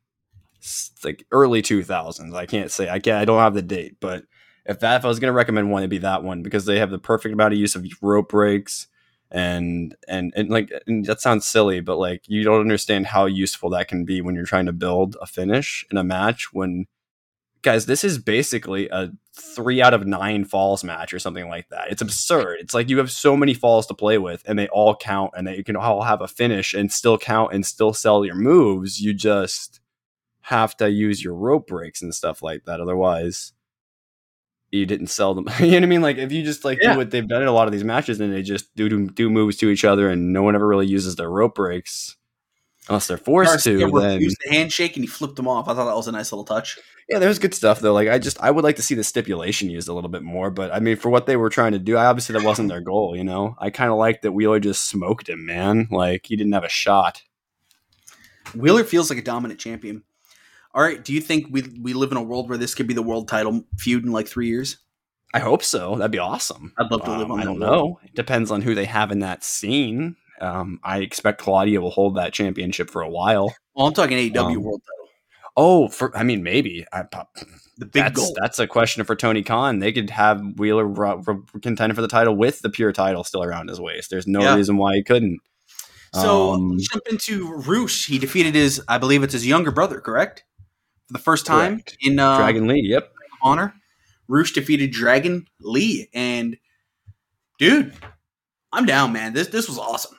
like 1.05 1.25
early 1.31 1.63
2000s. 1.63 2.35
I 2.35 2.47
can't 2.47 2.71
say 2.71 2.89
I 2.89 2.99
can't. 2.99 3.19
I 3.19 3.25
don't 3.25 3.39
have 3.39 3.55
the 3.55 3.63
date, 3.63 3.97
but 4.01 4.25
if 4.71 4.81
that 4.81 4.97
if 4.97 5.05
I 5.05 5.09
was 5.09 5.19
to 5.19 5.33
recommend 5.33 5.71
one, 5.71 5.83
it'd 5.83 5.91
be 5.91 5.99
that 5.99 6.23
one 6.23 6.43
because 6.43 6.65
they 6.65 6.79
have 6.79 6.91
the 6.91 6.99
perfect 6.99 7.33
amount 7.33 7.53
of 7.53 7.61
use 7.61 7.75
of 7.75 7.85
rope 8.01 8.31
breaks 8.31 8.87
and 9.33 9.95
and 10.09 10.33
and 10.37 10.49
like 10.49 10.73
and 10.87 11.05
that 11.05 11.21
sounds 11.21 11.47
silly 11.47 11.79
but 11.81 11.99
like 11.99 12.23
you 12.27 12.43
don't 12.43 12.61
understand 12.61 13.07
how 13.07 13.27
useful 13.27 13.71
that 13.71 13.87
can 13.87 14.05
be 14.05 14.21
when 14.21 14.35
you're 14.35 14.45
trying 14.45 14.67
to 14.67 14.73
build 14.73 15.17
a 15.21 15.27
finish 15.27 15.87
in 15.89 15.97
a 15.97 16.03
match 16.03 16.53
when 16.53 16.87
guys 17.63 17.87
this 17.87 18.03
is 18.03 18.19
basically 18.19 18.89
a 18.89 19.13
three 19.33 19.81
out 19.81 19.95
of 19.95 20.07
nine 20.07 20.45
falls 20.45 20.85
match 20.85 21.13
or 21.13 21.19
something 21.19 21.49
like 21.49 21.69
that. 21.69 21.91
It's 21.91 22.03
absurd. 22.03 22.59
It's 22.61 22.75
like 22.75 22.89
you 22.89 22.99
have 22.99 23.11
so 23.11 23.37
many 23.37 23.55
falls 23.55 23.87
to 23.87 23.95
play 23.95 24.19
with 24.19 24.43
and 24.47 24.59
they 24.59 24.69
all 24.69 24.95
count 24.97 25.33
and 25.37 25.47
that 25.47 25.57
you 25.57 25.65
can 25.65 25.77
all 25.77 26.03
have 26.03 26.21
a 26.21 26.29
finish 26.29 26.75
and 26.75 26.93
still 26.93 27.19
count 27.19 27.53
and 27.53 27.65
still 27.65 27.93
sell 27.93 28.25
your 28.25 28.35
moves. 28.35 29.01
You 29.01 29.15
just 29.15 29.81
have 30.43 30.77
to 30.79 30.91
use 30.91 31.23
your 31.23 31.35
rope 31.35 31.67
breaks 31.67 32.03
and 32.03 32.15
stuff 32.15 32.43
like 32.43 32.65
that 32.65 32.81
otherwise 32.81 33.53
you 34.71 34.87
didn't 34.87 35.09
sell 35.09 35.35
them. 35.35 35.49
you 35.61 35.67
know 35.67 35.77
what 35.79 35.83
I 35.83 35.87
mean? 35.87 36.03
Like 36.03 36.19
if 36.19 36.31
you 36.33 36.43
just 36.43 36.65
like 36.65 36.79
Yeah. 36.81 36.93
do 36.93 36.99
what 36.99 37.11
they've 37.11 37.27
done 37.27 37.43
in 37.43 37.49
a 37.49 37.53
lot 37.53 37.67
of 37.67 37.73
these 37.73 37.85
matches 37.85 38.21
and 38.21 38.33
they 38.33 38.43
just 38.43 38.75
do 38.77 38.89
do, 38.89 39.09
do 39.09 39.29
moves 39.31 39.57
to 39.59 39.69
each 39.71 39.85
other 39.85 40.09
and 40.11 40.33
no 40.33 40.43
one 40.43 40.55
ever 40.55 40.67
really 40.67 40.87
uses 40.87 41.17
their 41.17 41.31
rope 41.31 41.55
breaks. 41.57 42.17
Unless 42.89 43.07
they're 43.09 43.19
forced 43.19 43.51
Garcia 43.53 43.87
to, 43.87 44.01
then 44.01 44.21
the 44.21 44.37
handshake 44.51 44.97
and 44.97 45.05
he 45.05 45.07
flipped 45.07 45.39
him 45.39 45.47
off. 45.47 45.69
I 45.69 45.75
thought 45.75 45.85
that 45.85 45.95
was 45.95 46.09
a 46.09 46.13
nice 46.13 46.33
little 46.33 46.45
touch. 46.45 46.79
yeah, 47.09 47.19
there's 47.19 47.39
good 47.39 47.55
stuff 47.55 47.79
though. 47.81 47.93
Like 47.93 48.09
I 48.09 48.19
just 48.19 48.41
I 48.41 48.51
would 48.51 48.65
like 48.65 48.77
to 48.77 48.83
see 48.83 48.95
the 48.95 49.05
stipulation 49.05 49.71
used 49.71 49.89
a 49.89 49.93
little 49.93 50.11
bit 50.11 50.23
more, 50.23 50.51
but 50.51 50.73
I 50.73 50.81
mean 50.81 50.97
for 50.97 51.09
what 51.11 51.27
they 51.27 51.37
were 51.37 51.51
trying 51.51 51.73
to 51.73 51.79
do, 51.79 51.97
I 51.97 52.07
obviously 52.07 52.33
that 52.35 52.45
wasn't 52.45 52.69
their 52.69 52.81
goal. 52.81 53.15
You 53.17 53.23
know, 53.23 53.55
I 53.59 53.71
kind 53.71 53.91
of 53.93 53.99
like 53.99 54.23
that 54.23 54.33
Wheeler 54.33 54.59
just 54.61 54.89
smoked 54.89 55.29
him, 55.29 55.45
man. 55.47 55.89
Like 55.91 56.27
he 56.27 56.37
didn't 56.37 56.53
have 56.55 56.65
a 56.65 56.69
shot. 56.69 57.23
Wheeler 58.55 58.83
feels 58.83 59.11
like 59.11 59.19
a 59.19 59.23
dominant 59.23 59.61
champion. 59.61 60.03
All 60.75 60.83
right, 60.83 61.05
do 61.05 61.13
you 61.13 61.21
think 61.21 61.47
we 61.51 61.63
we 61.81 61.95
live 61.95 62.13
in 62.13 62.17
a 62.17 62.23
world 62.23 62.49
where 62.49 62.59
this 62.59 62.75
could 62.75 62.87
be 62.87 62.95
the 62.95 63.03
world 63.03 63.29
title 63.29 63.65
feud 63.79 64.05
in 64.05 64.13
like 64.13 64.29
three 64.29 64.47
years? 64.49 64.79
I 65.35 65.39
hope 65.41 65.63
so. 65.63 65.97
That'd 65.97 66.11
be 66.13 66.19
awesome. 66.19 66.73
I'd 66.79 66.91
love 66.91 67.05
to 67.05 67.11
live 67.11 67.27
Um, 67.27 67.33
on 67.33 67.41
I 67.41 67.45
don't 67.45 67.61
world. 67.61 67.73
know. 67.73 68.01
It 68.05 68.15
depends 68.15 68.51
on 68.51 68.63
who 68.63 68.75
they 68.75 68.85
have 68.85 69.11
in 69.13 69.21
that 69.21 69.45
scene. 69.45 70.17
Um, 70.41 70.81
I 70.83 70.99
expect 70.99 71.41
Claudio 71.41 71.81
will 71.81 71.91
hold 71.91 72.17
that 72.17 72.33
championship 72.33 72.91
for 72.91 73.03
a 73.03 73.09
while. 73.09 73.55
Well, 73.75 73.87
I'm 73.87 73.93
talking 73.95 74.17
AEW 74.19 74.57
Um, 74.57 74.63
world 74.63 74.81
title, 74.83 75.09
Oh, 75.57 75.89
for 75.89 76.17
I 76.17 76.23
mean, 76.23 76.43
maybe 76.43 76.85
I, 76.93 77.03
the 77.79 77.87
big 77.87 77.93
that's 78.05 78.17
goal. 78.17 78.35
that's 78.41 78.59
a 78.59 78.67
question 78.67 79.05
for 79.05 79.15
Tony 79.17 79.43
Khan. 79.43 79.79
They 79.81 79.93
could 79.93 80.11
have 80.11 80.41
Wheeler 80.57 80.87
ro- 80.87 81.23
ro- 81.27 81.45
contend 81.63 81.95
for 81.95 82.03
the 82.03 82.09
title 82.09 82.35
with 82.37 82.61
the 82.61 82.71
pure 82.71 82.93
title 82.93 83.23
still 83.25 83.43
around 83.43 83.69
his 83.69 83.81
waist. 83.81 84.11
There's 84.11 84.27
no 84.27 84.41
Yeah. 84.43 84.55
reason 84.57 84.77
why 84.79 84.95
he 84.95 85.03
couldn't. 85.03 85.39
So 86.15 86.53
Um, 86.55 86.71
let's 86.73 86.89
jump 86.89 87.05
into 87.09 87.53
Rush. 87.53 88.07
He 88.07 88.19
defeated 88.19 88.55
his, 88.57 88.83
I 88.89 88.99
believe 88.99 89.23
it's 89.23 89.33
his 89.33 89.47
younger 89.47 89.71
brother, 89.71 90.01
correct? 90.01 90.45
For 91.11 91.15
the 91.15 91.25
first 91.25 91.45
time 91.45 91.73
Correct. 91.73 91.97
in 92.03 92.21
uh, 92.21 92.39
Dragon 92.39 92.69
Lee, 92.69 92.83
yep. 92.85 93.13
Honor. 93.43 93.75
Rush 94.29 94.53
defeated 94.53 94.93
Dragon 94.93 95.45
Lee, 95.61 96.09
and 96.15 96.57
dude, 97.59 97.93
I'm 98.73 98.87
down, 98.87 99.13
man. 99.13 99.33
This 99.33 99.49
this 99.49 99.67
was 99.67 99.77
awesome. 99.77 100.17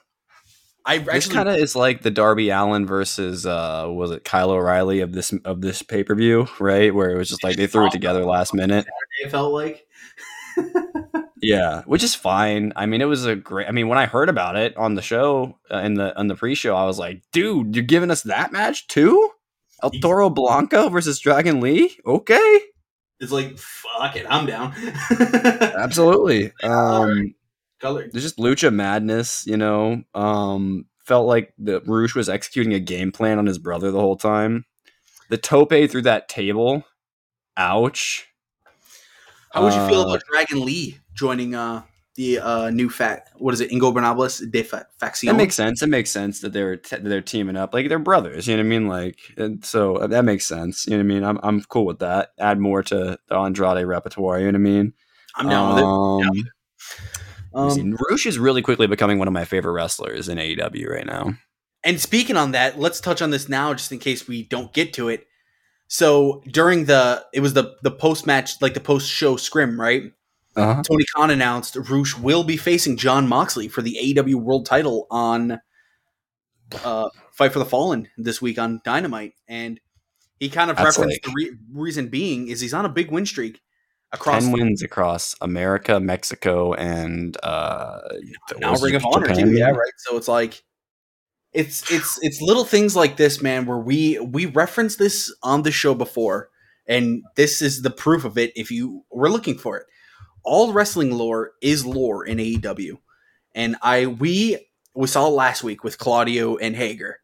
I 0.85 0.97
This 0.97 1.29
kind 1.29 1.47
of 1.47 1.55
is 1.55 1.77
like 1.77 2.01
the 2.01 2.11
Darby 2.11 2.49
Allin 2.49 2.85
versus 2.85 3.45
uh 3.45 3.85
was 3.89 4.11
it 4.11 4.25
Kyle 4.25 4.51
O'Reilly 4.51 4.99
of 4.99 5.13
this 5.13 5.31
of 5.45 5.61
this 5.61 5.81
pay 5.81 6.03
per 6.03 6.13
view, 6.13 6.49
right? 6.59 6.93
Where 6.93 7.11
it 7.11 7.17
was 7.17 7.29
just 7.29 7.41
like 7.41 7.55
they 7.55 7.67
threw 7.67 7.85
it 7.85 7.93
together 7.93 8.25
last 8.25 8.53
minute. 8.53 8.85
it 9.23 9.31
felt 9.31 9.53
like 9.53 9.87
Yeah, 11.41 11.83
which 11.85 12.03
is 12.03 12.13
fine. 12.13 12.73
I 12.75 12.85
mean, 12.85 13.01
it 13.01 13.05
was 13.05 13.25
a 13.25 13.35
great. 13.35 13.69
I 13.69 13.71
mean, 13.71 13.87
when 13.87 13.97
I 13.97 14.07
heard 14.07 14.27
about 14.27 14.57
it 14.57 14.75
on 14.75 14.95
the 14.95 15.01
show 15.01 15.57
uh, 15.71 15.77
in 15.77 15.93
the 15.93 16.17
on 16.19 16.27
the 16.27 16.35
pre-show, 16.35 16.75
I 16.75 16.85
was 16.85 16.99
like, 16.99 17.23
"Dude, 17.31 17.75
you're 17.75 17.85
giving 17.85 18.11
us 18.11 18.23
that 18.23 18.51
match 18.51 18.87
too? 18.87 19.31
El 19.83 19.91
Toro 20.01 20.29
Blanco 20.29 20.89
versus 20.89 21.19
Dragon 21.19 21.59
Lee? 21.61 21.97
Okay, 22.05 22.59
it's 23.19 23.31
like 23.31 23.57
fuck 23.57 24.15
it, 24.15 24.25
I'm 24.29 24.45
down. 24.45 24.73
absolutely." 25.11 26.51
Um, 26.63 27.33
Color. 27.79 28.09
there's 28.11 28.23
just 28.23 28.37
lucha 28.37 28.73
madness, 28.73 29.45
you 29.47 29.57
know. 29.57 30.03
Um, 30.13 30.85
felt 31.05 31.25
like 31.27 31.53
the 31.57 31.81
Rush 31.81 32.13
was 32.15 32.29
executing 32.29 32.73
a 32.73 32.79
game 32.79 33.11
plan 33.11 33.39
on 33.39 33.45
his 33.47 33.57
brother 33.57 33.91
the 33.91 33.99
whole 33.99 34.17
time. 34.17 34.65
The 35.29 35.37
tope 35.37 35.69
through 35.89 36.03
that 36.03 36.29
table, 36.29 36.83
ouch. 37.57 38.27
How 39.51 39.63
would 39.63 39.73
you 39.73 39.87
feel 39.87 40.01
Uh, 40.01 40.07
about 40.09 40.23
Dragon 40.31 40.63
Lee 40.65 40.99
joining 41.13 41.55
uh 41.55 41.83
the 42.15 42.39
uh 42.39 42.69
new 42.69 42.89
fat 42.89 43.29
what 43.37 43.53
is 43.53 43.61
it, 43.61 43.71
Ingo 43.71 43.93
Ingobernables 43.93 44.51
de 44.51 44.63
Fa- 44.63 44.87
Faccion? 44.99 45.27
That 45.27 45.37
makes 45.37 45.55
sense. 45.55 45.81
It 45.81 45.87
makes 45.87 46.11
sense 46.11 46.41
that 46.41 46.53
they're 46.53 46.77
t- 46.77 46.97
they're 46.97 47.21
teaming 47.21 47.55
up. 47.55 47.73
Like 47.73 47.89
they're 47.89 47.99
brothers. 47.99 48.47
You 48.47 48.57
know 48.57 48.63
what 48.63 48.67
I 48.67 48.69
mean? 48.69 48.87
Like 48.87 49.19
and 49.37 49.63
so 49.63 49.95
uh, 49.97 50.07
that 50.07 50.25
makes 50.25 50.45
sense. 50.45 50.85
You 50.85 50.91
know 50.91 50.97
what 50.97 51.11
I 51.11 51.15
mean? 51.15 51.23
I'm 51.23 51.39
I'm 51.43 51.61
cool 51.63 51.85
with 51.85 51.99
that. 51.99 52.31
Add 52.39 52.59
more 52.59 52.83
to 52.83 53.17
the 53.27 53.35
Andrade 53.35 53.85
repertoire. 53.85 54.39
You 54.39 54.45
know 54.51 54.59
what 54.59 54.67
I 54.67 54.71
mean? 54.71 54.93
I'm 55.35 55.49
down 55.49 55.69
with 55.75 55.83
it. 55.83 55.85
Um, 55.85 56.51
Um, 57.53 57.69
see, 57.69 57.93
Rush 58.09 58.25
is 58.25 58.39
really 58.39 58.61
quickly 58.61 58.87
becoming 58.87 59.19
one 59.19 59.27
of 59.27 59.33
my 59.33 59.45
favorite 59.45 59.73
wrestlers 59.73 60.29
in 60.29 60.37
AEW 60.37 60.89
right 60.89 61.05
now. 61.05 61.33
And 61.83 61.99
speaking 61.99 62.37
on 62.37 62.51
that, 62.51 62.79
let's 62.79 63.01
touch 63.01 63.21
on 63.21 63.31
this 63.31 63.49
now, 63.49 63.73
just 63.73 63.91
in 63.91 63.99
case 63.99 64.27
we 64.27 64.43
don't 64.43 64.71
get 64.73 64.93
to 64.93 65.09
it. 65.09 65.27
So 65.87 66.41
during 66.49 66.85
the, 66.85 67.25
it 67.33 67.41
was 67.41 67.53
the 67.53 67.75
the 67.83 67.91
post 67.91 68.25
match, 68.25 68.61
like 68.61 68.73
the 68.73 68.79
post 68.79 69.09
show 69.09 69.35
scrim, 69.35 69.79
right? 69.79 70.13
Uh-huh. 70.55 70.83
Tony 70.83 71.05
Khan 71.15 71.29
announced 71.31 71.75
Rush 71.89 72.17
will 72.17 72.43
be 72.43 72.57
facing 72.57 72.97
Jon 72.97 73.27
Moxley 73.27 73.67
for 73.67 73.81
the 73.81 73.97
AEW 74.01 74.35
World 74.35 74.65
Title 74.65 75.07
on 75.09 75.61
uh, 76.83 77.09
Fight 77.31 77.53
for 77.53 77.59
the 77.59 77.65
Fallen 77.65 78.07
this 78.17 78.41
week 78.41 78.59
on 78.59 78.81
Dynamite, 78.83 79.33
and 79.47 79.79
he 80.39 80.49
kind 80.49 80.69
of 80.69 80.77
That's 80.77 80.97
referenced 80.97 81.25
like- 81.25 81.33
the 81.33 81.33
re- 81.35 81.57
reason 81.73 82.07
being 82.09 82.47
is 82.47 82.59
he's 82.61 82.73
on 82.73 82.85
a 82.85 82.89
big 82.89 83.11
win 83.11 83.25
streak 83.25 83.61
across 84.11 84.43
Ten 84.43 84.51
wins 84.51 84.83
across 84.83 85.35
America, 85.39 85.99
Mexico, 85.99 86.73
and 86.73 87.37
uh, 87.43 87.99
now 88.59 88.75
Ring 88.75 88.95
of 88.95 89.05
Honor 89.05 89.33
too. 89.33 89.53
Yeah, 89.53 89.69
right. 89.71 89.93
So 89.97 90.17
it's 90.17 90.27
like 90.27 90.63
it's 91.53 91.89
it's 91.91 92.19
it's 92.21 92.41
little 92.41 92.65
things 92.65 92.95
like 92.95 93.17
this, 93.17 93.41
man, 93.41 93.65
where 93.65 93.77
we 93.77 94.19
we 94.19 94.47
referenced 94.47 94.99
this 94.99 95.33
on 95.43 95.63
the 95.63 95.71
show 95.71 95.93
before, 95.95 96.49
and 96.87 97.23
this 97.35 97.61
is 97.61 97.81
the 97.83 97.89
proof 97.89 98.25
of 98.25 98.37
it. 98.37 98.51
If 98.55 98.69
you 98.71 99.03
were 99.11 99.29
looking 99.29 99.57
for 99.57 99.77
it, 99.77 99.85
all 100.43 100.73
wrestling 100.73 101.11
lore 101.11 101.51
is 101.61 101.85
lore 101.85 102.25
in 102.25 102.37
AEW, 102.37 102.97
and 103.53 103.75
I 103.81 104.05
we 104.07 104.67
we 104.93 105.07
saw 105.07 105.27
last 105.27 105.63
week 105.63 105.83
with 105.83 105.97
Claudio 105.97 106.57
and 106.57 106.75
Hager. 106.75 107.19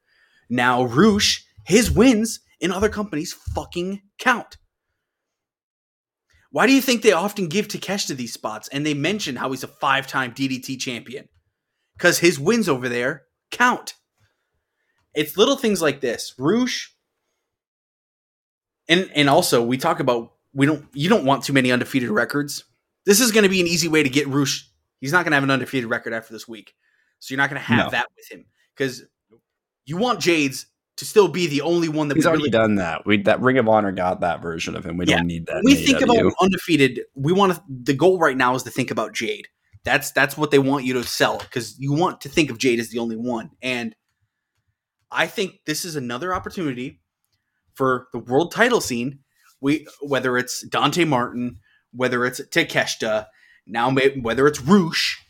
Now 0.50 0.84
Rush, 0.84 1.46
his 1.66 1.92
wins 1.92 2.40
in 2.60 2.72
other 2.72 2.90
companies 2.90 3.34
fucking 3.34 4.02
count. 4.18 4.58
Why 6.52 6.66
do 6.66 6.74
you 6.74 6.82
think 6.82 7.02
they 7.02 7.12
often 7.12 7.48
give 7.48 7.68
Takeshita 7.68 8.16
these 8.16 8.34
spots 8.34 8.68
and 8.70 8.86
they 8.86 8.94
mention 8.94 9.36
how 9.36 9.52
he's 9.52 9.64
a 9.64 9.68
five 9.68 10.08
time 10.08 10.34
DDT 10.34 10.80
champion? 10.80 11.28
Because 11.98 12.20
his 12.20 12.40
wins 12.40 12.70
over 12.70 12.88
there 12.88 13.24
count. 13.52 13.96
It's 15.14 15.38
little 15.38 15.58
things 15.58 15.82
like 15.82 16.00
this. 16.00 16.34
Rush, 16.38 16.96
and 18.88 19.10
and 19.14 19.30
also 19.30 19.64
we 19.64 19.78
talk 19.78 20.00
about 20.00 20.34
we 20.54 20.66
don't 20.66 20.86
you 20.94 21.10
don't 21.10 21.26
want 21.26 21.44
too 21.44 21.54
many 21.54 21.72
undefeated 21.72 22.10
records. 22.10 22.64
This 23.08 23.22
is 23.22 23.32
going 23.32 23.44
to 23.44 23.50
be 23.50 23.62
an 23.62 23.68
easy 23.68 23.88
way 23.88 24.04
to 24.04 24.10
get 24.10 24.28
Rush. 24.28 24.70
He's 25.00 25.14
not 25.14 25.24
going 25.24 25.32
to 25.32 25.36
have 25.38 25.44
an 25.44 25.50
undefeated 25.52 25.90
record 25.90 26.12
after 26.14 26.34
this 26.34 26.48
week, 26.48 26.74
so 27.20 27.32
you're 27.34 27.38
not 27.38 27.50
going 27.50 27.60
to 27.62 27.66
have 27.66 27.86
No. 27.86 27.90
that 27.92 28.08
with 28.18 28.30
him 28.30 28.46
because 28.76 29.02
you 29.86 29.96
want 29.96 30.20
Jade's 30.20 30.66
to 30.98 31.06
still 31.06 31.28
be 31.30 31.48
the 31.48 31.62
only 31.62 31.88
one 31.88 32.10
that 32.10 32.16
He's 32.16 32.26
we 32.26 32.28
already 32.30 32.42
really 32.44 32.50
done 32.52 32.76
that. 32.76 33.06
We 33.06 33.22
that 33.24 33.40
Ring 33.40 33.58
of 33.60 33.70
Honor 33.70 33.92
got 33.94 34.20
that 34.22 34.42
version 34.42 34.76
of 34.76 34.86
him. 34.86 34.98
We 34.98 35.06
Yeah. 35.06 35.18
don't 35.18 35.28
need 35.28 35.46
that. 35.46 35.64
when 35.64 35.76
we 35.76 35.76
think 35.76 36.02
about 36.02 36.34
undefeated, 36.42 37.02
we 37.16 37.32
want 37.32 37.56
to. 37.56 37.62
The 37.70 37.94
goal 37.94 38.20
right 38.20 38.36
now 38.36 38.56
is 38.56 38.64
to 38.64 38.72
think 38.72 38.92
about 38.92 39.14
Jade. 39.14 39.48
That's 39.86 40.12
that's 40.12 40.36
what 40.36 40.52
they 40.52 40.60
want 40.60 40.84
you 40.84 40.94
to 40.94 41.04
sell 41.04 41.38
because 41.38 41.80
you 41.80 41.94
want 41.94 42.20
to 42.22 42.30
think 42.30 42.50
of 42.50 42.58
Jade 42.58 42.80
as 42.80 42.90
the 42.90 43.00
only 43.00 43.16
one. 43.16 43.52
And 43.62 43.96
I 45.12 45.28
think 45.28 45.62
this 45.66 45.86
is 45.86 45.96
another 45.96 46.34
opportunity 46.34 47.00
for 47.74 48.08
the 48.12 48.20
world 48.20 48.52
title 48.52 48.82
scene. 48.82 49.20
We 49.62 49.88
whether 50.02 50.38
it's 50.38 50.66
Dante 50.68 51.06
Martin, 51.06 51.60
whether 51.94 52.26
it's 52.26 52.40
Takeshita, 52.42 53.28
now 53.66 53.90
may, 53.90 54.10
whether 54.20 54.48
it's 54.48 54.62
Rush, 54.62 55.24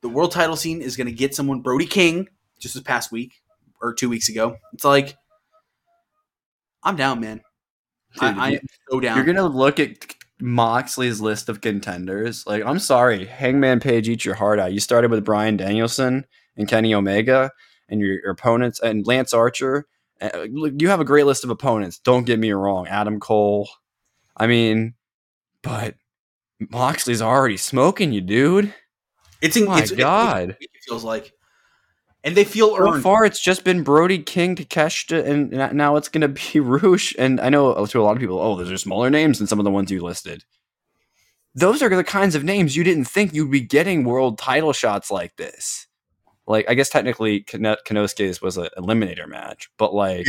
the 0.00 0.08
world 0.08 0.32
title 0.32 0.56
scene 0.56 0.82
is 0.82 0.96
going 0.96 1.06
to 1.06 1.12
get 1.12 1.34
someone 1.34 1.60
Brody 1.60 1.86
King 1.86 2.28
just 2.58 2.74
this 2.74 2.82
past 2.82 3.10
week 3.12 3.32
or 3.80 3.94
two 3.94 4.08
weeks 4.08 4.28
ago. 4.28 4.56
It's 4.72 4.84
like 4.84 5.16
I'm 6.82 6.96
down, 6.96 7.20
man. 7.20 7.40
I, 8.20 8.30
Dude, 8.30 8.38
I 8.38 8.48
you- 8.50 8.56
am 8.58 8.66
so 8.90 9.00
down. 9.00 9.16
You're 9.16 9.26
gonna 9.26 9.48
look 9.48 9.80
at 9.80 10.14
Moxley's 10.40 11.20
list 11.20 11.48
of 11.48 11.60
contenders. 11.60 12.46
Like, 12.46 12.64
I'm 12.64 12.78
sorry, 12.78 13.24
Hangman 13.24 13.80
Page, 13.80 14.08
eat 14.08 14.24
your 14.24 14.34
heart 14.34 14.58
out. 14.58 14.72
You 14.72 14.80
started 14.80 15.10
with 15.10 15.24
Bryan 15.24 15.56
Danielson 15.56 16.26
and 16.56 16.68
Kenny 16.68 16.94
Omega, 16.94 17.50
and 17.88 18.00
your, 18.00 18.14
your 18.20 18.30
opponents 18.30 18.80
and 18.80 19.06
Lance 19.06 19.32
Archer. 19.32 19.86
Uh, 20.20 20.46
look, 20.50 20.74
you 20.78 20.88
have 20.88 21.00
a 21.00 21.04
great 21.04 21.26
list 21.26 21.44
of 21.44 21.50
opponents. 21.50 21.98
Don't 21.98 22.24
get 22.24 22.38
me 22.38 22.52
wrong, 22.52 22.86
Adam 22.86 23.18
Cole. 23.18 23.68
I 24.36 24.46
mean, 24.46 24.94
but 25.62 25.94
Moxley's 26.60 27.22
already 27.22 27.56
smoking 27.56 28.12
you, 28.12 28.20
dude. 28.20 28.74
It's 29.40 29.56
in, 29.56 29.66
My 29.66 29.80
it's, 29.80 29.90
God. 29.90 30.56
It, 30.60 30.70
feels 30.86 31.04
like, 31.04 31.32
and 32.22 32.34
they 32.36 32.44
feel 32.44 32.70
So 32.76 32.94
earned. 32.94 33.02
far, 33.02 33.24
it's 33.24 33.40
just 33.40 33.64
been 33.64 33.82
Brody 33.82 34.18
King, 34.18 34.56
Takeshita, 34.56 35.26
and 35.26 35.50
now 35.76 35.96
it's 35.96 36.08
gonna 36.08 36.28
be 36.28 36.42
Rush. 36.60 37.14
And 37.18 37.40
I 37.40 37.50
know 37.50 37.84
to 37.86 38.00
a 38.00 38.02
lot 38.02 38.16
of 38.16 38.20
people, 38.20 38.38
oh, 38.40 38.56
those 38.56 38.70
are 38.70 38.78
smaller 38.78 39.10
names 39.10 39.38
than 39.38 39.46
some 39.46 39.58
of 39.58 39.64
the 39.64 39.70
ones 39.70 39.90
you 39.90 40.02
listed. 40.02 40.44
Those 41.54 41.82
are 41.82 41.94
the 41.94 42.02
kinds 42.02 42.34
of 42.34 42.42
names 42.42 42.76
you 42.76 42.82
didn't 42.82 43.04
think 43.04 43.32
you'd 43.32 43.50
be 43.50 43.60
getting 43.60 44.04
world 44.04 44.38
title 44.38 44.72
shots 44.72 45.10
like 45.10 45.36
this. 45.36 45.86
Like, 46.46 46.68
I 46.68 46.74
guess 46.74 46.90
technically 46.90 47.40
Kano- 47.40 47.76
Konosuke's 47.86 48.42
was 48.42 48.56
an 48.56 48.68
eliminator 48.76 49.28
match, 49.28 49.70
but 49.78 49.94
like, 49.94 50.26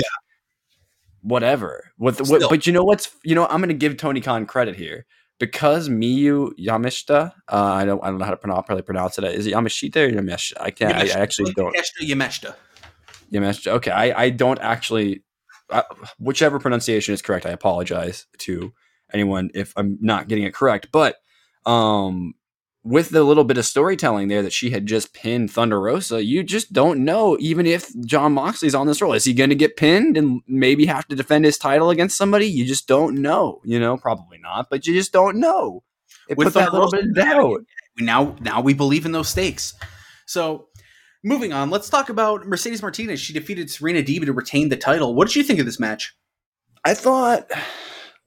whatever. 1.21 1.91
What, 1.97 2.17
the, 2.17 2.25
what? 2.25 2.49
But 2.49 2.67
you 2.67 2.73
know 2.73 2.83
what's? 2.83 3.15
You 3.23 3.35
know, 3.35 3.47
I'm 3.47 3.59
gonna 3.59 3.73
give 3.73 3.97
Tony 3.97 4.21
Khan 4.21 4.45
credit 4.45 4.75
here 4.75 5.05
because 5.39 5.89
Miyu 5.89 6.51
Yamashita. 6.59 7.31
Uh, 7.51 7.55
I 7.55 7.85
don't. 7.85 8.03
I 8.03 8.07
don't 8.07 8.19
know 8.19 8.25
how 8.25 8.31
to 8.31 8.37
pronounce, 8.37 8.65
probably 8.65 8.83
pronounce 8.83 9.17
it. 9.17 9.23
Is 9.25 9.47
it 9.47 9.53
Yamashita 9.53 9.95
or 9.97 10.09
Yamashita? 10.09 10.53
I 10.59 10.71
can't. 10.71 10.95
I, 10.95 11.01
I 11.01 11.21
actually 11.21 11.53
don't. 11.53 11.75
Yameshta. 12.01 12.55
Yamashita. 13.31 13.67
Okay, 13.73 13.91
I, 13.91 14.23
I 14.23 14.29
don't 14.29 14.59
actually, 14.59 15.23
uh, 15.69 15.83
whichever 16.19 16.59
pronunciation 16.59 17.13
is 17.13 17.21
correct. 17.21 17.45
I 17.45 17.51
apologize 17.51 18.27
to 18.39 18.73
anyone 19.13 19.49
if 19.53 19.73
I'm 19.75 19.97
not 20.01 20.27
getting 20.27 20.45
it 20.45 20.53
correct. 20.53 20.89
But 20.91 21.17
um, 21.65 22.33
with 22.85 23.09
the 23.09 23.23
little 23.23 23.43
bit 23.43 23.57
of 23.57 23.65
storytelling 23.65 24.27
there 24.27 24.43
that 24.43 24.53
she 24.53 24.69
had 24.69 24.85
just 24.85 25.11
pinned 25.11 25.49
Thunder 25.49 25.81
Rosa, 25.81 26.23
you 26.23 26.43
just 26.43 26.71
don't 26.71 27.03
know. 27.03 27.35
Even 27.39 27.65
if 27.65 27.89
Jon 28.05 28.33
Moxley's 28.33 28.75
on 28.75 28.85
this 28.85 29.01
role, 29.01 29.13
is 29.13 29.25
he 29.25 29.33
going 29.33 29.49
to 29.49 29.55
get 29.55 29.75
pinned 29.75 30.15
and 30.15 30.41
maybe 30.47 30.85
have 30.85 31.07
to 31.07 31.15
defend 31.15 31.45
his 31.45 31.57
title 31.57 31.89
against 31.89 32.15
somebody? 32.15 32.45
You 32.45 32.63
just 32.63 32.87
don't 32.87 33.23
know. 33.23 33.59
You 33.65 33.79
know, 33.79 33.97
probably 33.97 34.37
not, 34.37 34.67
but 34.69 34.85
you 34.85 34.93
just 34.93 35.11
don't 35.11 35.37
know. 35.37 35.81
It 36.29 36.37
With 36.37 36.45
put 36.45 36.53
that 36.53 36.73
little 36.73 36.91
bit 36.91 37.05
of 37.05 37.15
doubt. 37.15 37.61
now 37.97 38.35
now 38.39 38.61
we 38.61 38.75
believe 38.75 39.07
in 39.07 39.11
those 39.13 39.29
stakes. 39.29 39.73
So 40.27 40.67
moving 41.23 41.53
on, 41.53 41.71
let's 41.71 41.89
talk 41.89 42.09
about 42.09 42.45
Mercedes 42.45 42.83
Martinez. 42.83 43.19
She 43.19 43.33
defeated 43.33 43.71
Serena 43.71 44.03
Deeb 44.03 44.25
to 44.25 44.33
retain 44.33 44.69
the 44.69 44.77
title. 44.77 45.15
What 45.15 45.27
did 45.27 45.37
you 45.37 45.43
think 45.43 45.59
of 45.59 45.65
this 45.65 45.79
match? 45.79 46.15
I 46.83 46.93
thought 46.93 47.49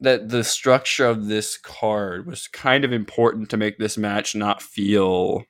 that 0.00 0.28
the 0.28 0.44
structure 0.44 1.06
of 1.06 1.26
this 1.26 1.56
card 1.56 2.26
was 2.26 2.46
kind 2.48 2.84
of 2.84 2.92
important 2.92 3.50
to 3.50 3.56
make 3.56 3.78
this 3.78 3.98
match 3.98 4.34
not 4.34 4.62
feel 4.62 5.44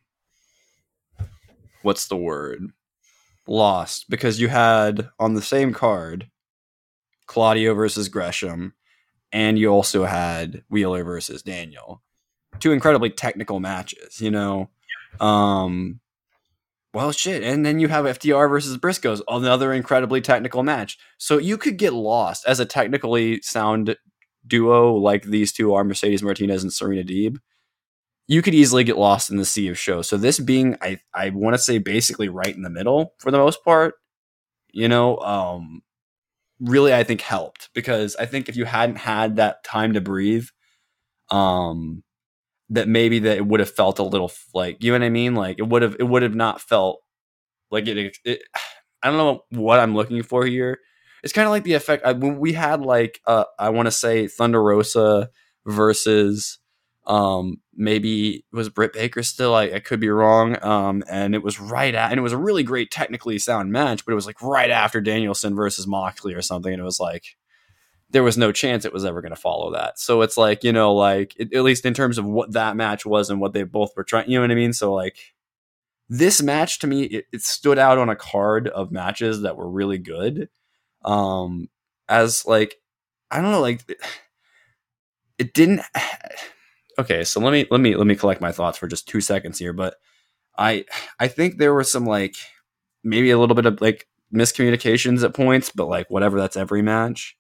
what's 1.82 2.09
the 2.09 2.16
word? 2.16 2.70
Lost 3.46 4.11
because 4.11 4.40
you 4.40 4.49
had 4.49 5.09
on 5.18 5.34
the 5.34 5.42
same 5.42 5.72
card 5.72 6.30
Claudio 7.26 7.74
versus 7.74 8.09
Gresham 8.09 8.74
and 9.32 9.59
you 9.59 9.68
also 9.68 10.05
had 10.05 10.64
Wheeler 10.70 11.05
versus 11.05 11.42
Daniel. 11.42 12.03
Two 12.61 12.72
incredibly 12.72 13.11
technical 13.11 13.61
matches 13.61 14.20
you 14.20 14.30
know? 14.30 14.70
Um 15.20 16.01
well 16.94 17.12
shit 17.12 17.42
and 17.42 17.64
then 17.64 17.80
you 17.80 17.88
have 17.88 18.05
FTR 18.05 18.49
versus 18.49 18.76
Briscoes 18.78 19.20
another 19.28 19.72
incredibly 19.72 20.20
technical 20.20 20.62
match. 20.62 20.99
So 21.18 21.38
you 21.38 21.59
could 21.59 21.76
get 21.76 21.92
lost 21.92 22.44
as 22.46 22.61
a 22.61 22.66
technically 22.66 23.40
sound 23.42 23.96
duo 24.49 24.94
like 24.94 25.24
these 25.24 25.53
two 25.53 25.74
are 25.74 25.84
Mercedes 25.84 26.22
Martinez 26.22 26.62
and 26.62 26.72
Serena 26.72 27.03
Deeb, 27.05 27.38
you 28.28 28.42
could 28.42 28.55
easily 28.55 28.84
get 28.84 28.99
lost 28.99 29.30
in 29.30 29.38
the 29.38 29.44
sea 29.44 29.68
of 29.68 29.78
shows. 29.78 30.09
So 30.09 30.16
this 30.16 30.38
being, 30.38 30.76
I 30.82 31.01
I 31.14 31.30
want 31.30 31.55
to 31.55 31.59
say 31.59 31.78
basically 31.78 32.28
right 32.28 32.55
in 32.55 32.62
the 32.62 32.70
middle 32.70 33.14
for 33.18 33.30
the 33.30 33.38
most 33.38 33.64
part, 33.64 33.94
you 34.72 34.88
know, 34.88 35.18
um, 35.18 35.82
really 36.61 36.94
I 36.94 37.05
think 37.05 37.20
helped 37.22 37.70
because 37.74 38.16
I 38.16 38.26
think 38.26 38.49
if 38.49 38.57
you 38.57 38.64
hadn't 38.66 38.96
had 38.96 39.36
that 39.36 39.64
time 39.64 39.94
to 39.94 40.01
breathe, 40.01 40.49
um, 41.30 42.03
that 42.70 42.88
maybe 42.88 43.20
that 43.20 43.38
it 43.38 43.46
would 43.46 43.61
have 43.61 43.70
felt 43.70 43.99
a 43.99 44.03
little 44.05 44.32
like 44.55 44.82
you 44.82 44.92
know 44.92 44.99
what 44.99 45.07
I 45.07 45.11
mean, 45.11 45.34
like 45.34 45.59
it 45.59 45.68
would 45.68 45.82
have 45.82 45.96
it 45.99 46.05
would 46.05 46.22
have 46.22 46.34
not 46.34 46.61
felt 46.61 47.01
like 47.70 47.86
it, 47.88 48.16
it 48.24 48.42
I 49.03 49.09
don't 49.11 49.18
know 49.18 49.42
what 49.51 49.80
I'm 49.80 49.94
looking 49.94 50.22
for 50.24 50.44
here 50.44 50.78
it's 51.23 51.33
kind 51.33 51.47
of 51.47 51.51
like 51.51 51.64
the 51.64 51.75
effect 51.75 52.05
I, 52.05 52.12
when 52.12 52.39
we 52.39 52.53
had 52.53 52.81
like 52.81 53.21
uh, 53.27 53.45
I 53.59 53.71
want 53.71 53.87
to 53.87 53.93
say 53.93 54.29
Thunder 54.29 54.62
Rosa 54.62 55.31
versus 55.66 56.59
um, 57.07 57.61
maybe 57.75 58.45
was 58.53 58.69
Britt 58.69 58.93
Baker 58.93 59.23
still? 59.23 59.55
I, 59.55 59.64
I 59.64 59.81
could 59.81 60.01
be 60.01 60.11
wrong 60.11 60.62
um, 60.62 61.03
and 61.11 61.35
it 61.35 61.43
was 61.43 61.59
right 61.59 61.95
at 61.95 62.11
and 62.11 62.19
it 62.19 62.23
was 62.23 62.33
a 62.33 62.39
really 62.39 62.62
great 62.62 62.91
technically 62.91 63.39
sound 63.39 63.73
match 63.73 64.05
but 64.05 64.12
it 64.12 64.16
was 64.16 64.27
like 64.27 64.41
right 64.43 64.71
after 64.71 65.01
Danielson 65.01 65.55
versus 65.55 65.87
Moxley 65.87 66.35
or 66.35 66.43
something 66.43 66.73
and 66.73 66.81
it 66.81 66.85
was 66.85 67.01
like 67.01 67.37
there 68.11 68.23
was 68.23 68.39
no 68.39 68.53
chance 68.53 68.85
it 68.85 68.93
was 68.93 69.05
ever 69.05 69.21
going 69.21 69.35
to 69.35 69.41
follow 69.41 69.73
that. 69.73 69.99
So 69.99 70.23
it's 70.23 70.37
like 70.37 70.64
you 70.64 70.73
know 70.73 70.95
like 70.95 71.35
it, 71.39 71.55
at 71.55 71.62
least 71.62 71.87
in 71.87 71.95
terms 71.95 72.19
of 72.19 72.27
what 72.27 72.53
that 72.53 72.77
match 72.77 73.07
was 73.07 73.31
and 73.31 73.41
what 73.41 73.55
they 73.55 73.62
both 73.62 73.93
were 73.97 74.05
trying 74.05 74.31
you 74.31 74.37
know 74.37 74.43
what 74.43 74.51
I 74.51 74.55
mean? 74.55 74.73
So 74.73 74.93
like 74.93 75.16
this 76.11 76.43
match 76.43 76.79
to 76.81 76.87
me 76.87 77.05
it, 77.05 77.27
it 77.33 77.43
stood 77.43 77.79
out 77.79 77.99
on 77.99 78.09
a 78.11 78.16
card 78.16 78.69
of 78.69 78.93
matches 78.93 79.43
that 79.43 79.57
were 79.57 79.69
really 79.69 79.99
good 79.99 80.49
um 81.05 81.68
as 82.09 82.44
like 82.46 82.76
i 83.30 83.40
don't 83.40 83.53
know 83.53 83.61
like 83.61 83.82
it 85.38 85.55
didn't 85.55 85.80
okay 86.99 87.24
so 87.24 87.40
let 87.40 87.53
me 87.53 87.66
let 87.70 87.80
me 87.80 87.94
let 87.96 88.07
me 88.07 88.14
collect 88.16 88.40
my 88.40 88.53
thoughts 88.53 88.78
for 88.78 88.88
just 88.88 89.09
two 89.09 89.20
seconds 89.20 89.59
here 89.59 89.72
but 89.72 89.96
i 90.57 90.84
i 91.20 91.28
think 91.28 91.59
there 91.59 91.74
were 91.74 91.84
some 91.84 92.05
like 92.05 92.36
maybe 93.05 93.30
a 93.30 93.38
little 93.38 93.57
bit 93.57 93.66
of 93.66 93.80
like 93.80 94.07
miscommunications 94.34 95.24
at 95.24 95.34
points 95.34 95.70
but 95.74 95.86
like 95.88 96.09
whatever 96.11 96.38
that's 96.38 96.57
every 96.57 96.82
match 96.82 97.36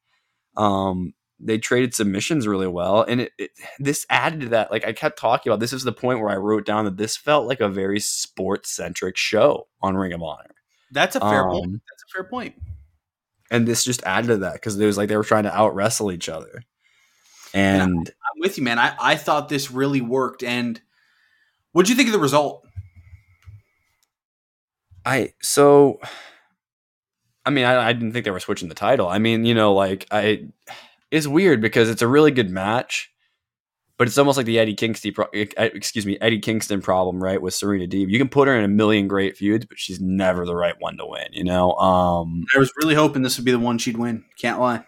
um 0.56 1.12
they 1.40 1.58
traded 1.58 1.94
submissions 1.94 2.46
really 2.48 2.66
well 2.66 3.02
and 3.02 3.20
it, 3.20 3.32
it 3.38 3.50
this 3.78 4.06
added 4.10 4.40
to 4.40 4.48
that 4.48 4.70
like 4.70 4.86
i 4.86 4.92
kept 4.92 5.18
talking 5.18 5.50
about 5.50 5.60
this 5.60 5.72
is 5.72 5.84
the 5.84 5.92
point 5.92 6.20
where 6.20 6.30
i 6.30 6.36
wrote 6.36 6.64
down 6.64 6.84
that 6.84 6.96
this 6.96 7.16
felt 7.16 7.46
like 7.46 7.60
a 7.60 7.68
very 7.68 8.00
sports 8.00 8.70
centric 8.70 9.16
show 9.16 9.66
on 9.82 9.96
ring 9.96 10.12
of 10.12 10.22
honor 10.22 10.54
That's 10.90 11.14
a 11.16 11.20
fair 11.20 11.44
Um, 11.46 11.50
point. 11.50 11.72
That's 11.72 12.02
a 12.04 12.14
fair 12.14 12.24
point. 12.24 12.54
And 13.50 13.66
this 13.66 13.84
just 13.84 14.02
added 14.04 14.28
to 14.28 14.36
that 14.38 14.54
because 14.54 14.78
it 14.78 14.86
was 14.86 14.96
like 14.96 15.08
they 15.08 15.16
were 15.16 15.24
trying 15.24 15.44
to 15.44 15.56
out 15.56 15.74
wrestle 15.74 16.12
each 16.12 16.28
other. 16.28 16.62
And 17.54 18.08
I'm 18.08 18.40
with 18.40 18.58
you, 18.58 18.64
man. 18.64 18.78
I, 18.78 18.94
I 19.00 19.16
thought 19.16 19.48
this 19.48 19.70
really 19.70 20.00
worked. 20.00 20.42
And 20.42 20.80
what 21.72 21.86
do 21.86 21.92
you 21.92 21.96
think 21.96 22.08
of 22.08 22.12
the 22.12 22.18
result? 22.18 22.66
I 25.04 25.32
so 25.40 26.00
I 27.46 27.50
mean 27.50 27.64
I, 27.64 27.88
I 27.88 27.92
didn't 27.94 28.12
think 28.12 28.26
they 28.26 28.30
were 28.30 28.40
switching 28.40 28.68
the 28.68 28.74
title. 28.74 29.08
I 29.08 29.18
mean, 29.18 29.46
you 29.46 29.54
know, 29.54 29.72
like 29.72 30.06
I 30.10 30.48
it's 31.10 31.26
weird 31.26 31.62
because 31.62 31.88
it's 31.88 32.02
a 32.02 32.08
really 32.08 32.30
good 32.30 32.50
match, 32.50 33.10
but 33.98 34.06
it's 34.06 34.16
almost 34.16 34.36
like 34.36 34.46
the 34.46 34.58
Eddie 34.58 34.74
Kingston 34.74 35.12
pro- 35.12 35.28
excuse 35.32 36.06
me, 36.06 36.16
Eddie 36.20 36.38
Kingston 36.38 36.80
problem, 36.80 37.22
right, 37.22 37.42
with 37.42 37.52
Serena 37.52 37.86
Deeb. 37.86 38.08
You 38.08 38.18
can 38.18 38.28
put 38.28 38.48
her 38.48 38.56
in 38.56 38.64
a 38.64 38.68
million 38.68 39.08
great 39.08 39.36
feuds, 39.36 39.66
but 39.66 39.78
she's 39.78 40.00
never 40.00 40.46
the 40.46 40.54
right 40.56 40.74
one 40.78 40.96
to 40.98 41.04
win, 41.06 41.26
you 41.32 41.44
know? 41.44 41.72
Um 41.74 42.44
I 42.54 42.58
was 42.58 42.72
really 42.80 42.94
hoping 42.94 43.22
this 43.22 43.36
would 43.36 43.44
be 43.44 43.50
the 43.52 43.58
one 43.58 43.76
she'd 43.78 43.96
win. 43.98 44.24
Can't 44.40 44.60
lie. 44.60 44.84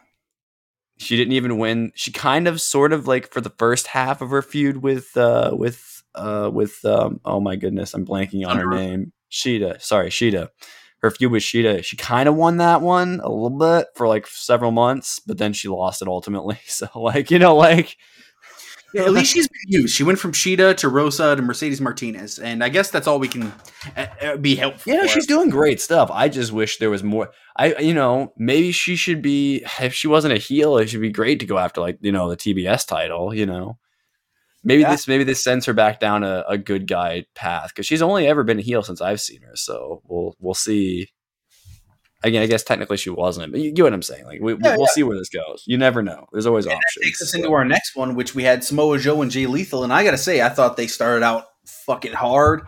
she 0.98 1.16
didn't 1.16 1.32
even 1.32 1.58
win. 1.58 1.92
She 1.94 2.12
kind 2.12 2.46
of 2.46 2.60
sort 2.60 2.92
of 2.92 3.06
like 3.08 3.32
for 3.32 3.40
the 3.40 3.50
first 3.58 3.88
half 3.88 4.20
of 4.22 4.30
her 4.30 4.42
feud 4.42 4.78
with 4.78 5.16
uh 5.16 5.50
with 5.54 6.02
uh 6.14 6.50
with 6.52 6.84
um 6.84 7.20
oh 7.24 7.40
my 7.40 7.56
goodness, 7.56 7.94
I'm 7.94 8.06
blanking 8.06 8.46
on 8.46 8.56
her 8.58 8.70
name. 8.70 9.12
Shida. 9.30 9.80
Sorry, 9.82 10.10
Shida. 10.10 10.48
Her 11.02 11.10
feud 11.10 11.32
with 11.32 11.42
Shida, 11.42 11.82
she 11.82 11.96
kind 11.96 12.28
of 12.28 12.34
won 12.36 12.58
that 12.58 12.82
one 12.82 13.20
a 13.24 13.28
little 13.30 13.58
bit 13.58 13.86
for 13.94 14.06
like 14.06 14.26
several 14.26 14.70
months, 14.70 15.18
but 15.26 15.38
then 15.38 15.52
she 15.54 15.66
lost 15.68 16.02
it 16.02 16.08
ultimately. 16.08 16.58
So 16.66 16.88
like, 16.94 17.30
you 17.30 17.38
know, 17.38 17.56
like 17.56 17.96
at 18.96 19.12
least 19.12 19.32
she's 19.32 19.48
been 19.48 19.82
used. 19.82 19.94
She 19.94 20.02
went 20.02 20.18
from 20.18 20.32
Shida 20.32 20.76
to 20.78 20.88
Rosa 20.88 21.36
to 21.36 21.42
Mercedes 21.42 21.80
Martinez, 21.80 22.38
and 22.38 22.62
I 22.64 22.68
guess 22.68 22.90
that's 22.90 23.06
all 23.06 23.18
we 23.18 23.28
can 23.28 23.52
uh, 23.96 24.06
uh, 24.22 24.36
be 24.36 24.56
helpful. 24.56 24.92
you 24.92 24.98
know, 24.98 25.06
for. 25.06 25.12
she's 25.14 25.26
doing 25.26 25.50
great 25.50 25.80
stuff. 25.80 26.10
I 26.12 26.28
just 26.28 26.52
wish 26.52 26.78
there 26.78 26.90
was 26.90 27.02
more. 27.02 27.30
I, 27.56 27.76
you 27.76 27.94
know, 27.94 28.32
maybe 28.36 28.72
she 28.72 28.96
should 28.96 29.22
be. 29.22 29.64
If 29.80 29.94
she 29.94 30.08
wasn't 30.08 30.34
a 30.34 30.38
heel, 30.38 30.76
it 30.78 30.88
should 30.88 31.00
be 31.00 31.10
great 31.10 31.40
to 31.40 31.46
go 31.46 31.58
after 31.58 31.80
like 31.80 31.98
you 32.00 32.12
know 32.12 32.28
the 32.28 32.36
TBS 32.36 32.86
title. 32.86 33.34
You 33.34 33.46
know, 33.46 33.78
maybe 34.64 34.82
Yeah. 34.82 34.90
this 34.90 35.06
maybe 35.08 35.24
this 35.24 35.42
sends 35.42 35.66
her 35.66 35.72
back 35.72 36.00
down 36.00 36.24
a, 36.24 36.44
a 36.48 36.58
good 36.58 36.86
guy 36.86 37.26
path 37.34 37.68
because 37.68 37.86
she's 37.86 38.02
only 38.02 38.26
ever 38.26 38.42
been 38.44 38.58
a 38.58 38.62
heel 38.62 38.82
since 38.82 39.00
I've 39.00 39.20
seen 39.20 39.42
her. 39.42 39.56
So 39.56 40.02
we'll 40.06 40.34
we'll 40.40 40.54
see. 40.54 41.08
Again, 42.22 42.42
I 42.42 42.46
guess 42.46 42.62
technically 42.62 42.98
she 42.98 43.08
wasn't, 43.08 43.50
but 43.50 43.62
you 43.62 43.72
get 43.72 43.82
what 43.82 43.94
I'm 43.94 44.02
saying. 44.02 44.24
Like 44.26 44.40
we, 44.42 44.54
Yeah, 44.54 44.76
we'll 44.76 44.86
see 44.88 45.02
where 45.02 45.16
this 45.16 45.30
goes. 45.30 45.64
You 45.66 45.78
never 45.78 46.02
know. 46.02 46.26
There's 46.32 46.46
always 46.46 46.66
options. 46.66 46.82
takes 47.02 47.22
us 47.22 47.32
so. 47.32 47.38
into 47.38 47.52
our 47.52 47.64
next 47.64 47.96
one, 47.96 48.14
which 48.14 48.34
we 48.34 48.42
had 48.42 48.62
Samoa 48.62 48.98
Joe 48.98 49.22
and 49.22 49.30
Jay 49.30 49.46
Lethal, 49.46 49.84
and 49.84 49.92
I 49.92 50.04
gotta 50.04 50.18
say, 50.18 50.42
I 50.42 50.50
thought 50.50 50.76
they 50.76 50.86
started 50.86 51.24
out 51.24 51.46
fucking 51.64 52.12
hard, 52.12 52.62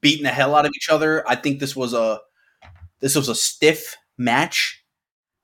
beating 0.00 0.24
the 0.24 0.30
hell 0.30 0.54
out 0.54 0.64
of 0.64 0.72
each 0.74 0.88
other. 0.88 1.28
I 1.28 1.36
think 1.36 1.60
this 1.60 1.76
was 1.76 1.92
a 1.92 2.20
this 3.00 3.14
was 3.14 3.28
a 3.28 3.34
stiff 3.34 3.96
match. 4.16 4.82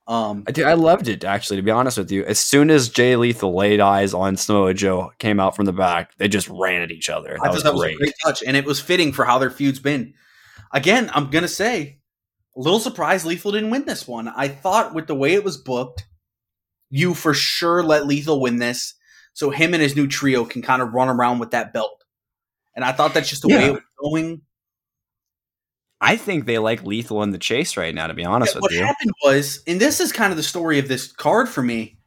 Um, 0.09 0.45
I, 0.49 0.51
did, 0.51 0.65
I 0.65 0.75
loved 0.75 1.09
it 1.09 1.23
actually. 1.23 1.57
To 1.57 1.63
be 1.63 1.71
honest 1.71 1.99
with 1.99 2.11
you, 2.11 2.25
as 2.25 2.41
soon 2.41 2.71
as 2.71 2.89
Jay 2.89 3.17
Lethal 3.17 3.55
laid 3.55 3.81
eyes 3.81 4.15
on 4.15 4.37
Samoa 4.37 4.75
Joe, 4.75 5.13
came 5.19 5.39
out 5.39 5.55
from 5.55 5.67
the 5.67 5.73
back, 5.73 6.17
they 6.17 6.27
just 6.27 6.49
ran 6.49 6.83
at 6.83 6.91
each 6.91 7.09
other. 7.09 7.35
That 7.35 7.45
I 7.45 7.49
was 7.51 7.63
thought 7.63 7.65
that 7.65 7.75
was 7.75 7.83
a 7.83 7.87
great. 7.87 7.99
great 7.99 8.15
touch, 8.25 8.43
and 8.45 8.57
it 8.57 8.65
was 8.65 8.81
fitting 8.81 9.13
for 9.13 9.25
how 9.25 9.39
their 9.39 9.51
feud's 9.51 9.79
been. 9.79 10.15
Again, 10.73 11.11
I'm 11.13 11.31
gonna 11.31 11.49
say, 11.49 11.99
a 12.57 12.61
little 12.61 12.81
surprised 12.81 13.25
Lethal 13.27 13.53
didn't 13.53 13.71
win 13.71 13.85
this 13.85 14.07
one. 14.07 14.29
I 14.29 14.49
thought 14.49 14.95
with 14.95 15.07
the 15.07 15.15
way 15.15 15.35
it 15.35 15.45
was 15.45 15.57
booked, 15.57 16.05
you 16.91 17.15
for 17.15 17.33
sure 17.35 17.83
let 17.83 18.07
Lethal 18.07 18.41
win 18.41 18.59
this, 18.59 18.95
so 19.33 19.51
him 19.51 19.73
and 19.75 19.83
his 19.83 19.97
new 19.97 20.07
trio 20.07 20.45
can 20.45 20.61
kind 20.63 20.83
of 20.83 20.93
run 20.93 21.09
around 21.09 21.39
with 21.39 21.53
that 21.53 21.73
belt. 21.73 22.05
And 22.75 22.85
I 22.85 22.93
thought 22.93 23.15
that's 23.15 23.31
just 23.31 23.43
the 23.43 23.49
way 23.49 23.55
Yeah. 23.55 23.67
it 23.69 23.73
was 23.73 23.83
going. 24.03 24.43
I 26.01 26.17
think 26.17 26.47
they 26.47 26.59
like 26.59 26.83
Lethal 26.83 27.23
in 27.23 27.31
the 27.31 27.39
chase 27.39 27.77
right 27.77 27.95
now. 27.95 28.09
To 28.09 28.15
be 28.15 28.25
honest 28.25 28.55
Yeah, 28.55 28.57
with 28.59 28.63
what 28.63 28.73
you, 28.73 28.85
happened 28.85 29.13
was, 29.25 29.63
and 29.67 29.81
this 29.81 30.01
is 30.01 30.13
kind 30.13 30.33
of 30.33 30.37
the 30.37 30.43
story 30.43 30.79
of 30.79 30.89
this 30.89 31.13
card 31.13 31.49
for 31.49 31.63
me. 31.63 31.99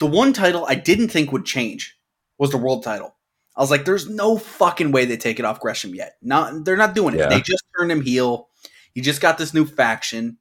The 0.00 0.06
one 0.06 0.32
title 0.32 0.64
I 0.66 0.74
didn't 0.76 1.08
think 1.08 1.30
would 1.32 1.44
change 1.44 1.96
was 2.38 2.50
the 2.50 2.58
world 2.58 2.82
title. 2.84 3.14
I 3.56 3.60
was 3.60 3.70
like, 3.70 3.84
"There's 3.84 4.08
no 4.08 4.36
fucking 4.38 4.92
way 4.92 5.04
they 5.04 5.16
take 5.16 5.38
it 5.38 5.44
off 5.44 5.60
Gresham 5.60 5.94
yet. 5.94 6.16
Not, 6.22 6.64
they're 6.64 6.76
not 6.76 6.94
doing 6.94 7.14
it. 7.14 7.18
Yeah. 7.18 7.28
They 7.28 7.40
just 7.40 7.64
turned 7.78 7.90
him 7.90 8.02
heel. 8.02 8.48
He 8.96 9.02
just 9.02 9.20
got 9.20 9.36
this 9.36 9.52
new 9.52 9.66
faction. 9.66 10.38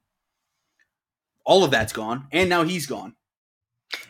All 1.45 1.65
of 1.65 1.71
that's 1.71 1.91
gone, 1.91 2.29
and 2.31 2.49
now 2.49 2.63
he's 2.63 2.85
gone. 2.85 3.13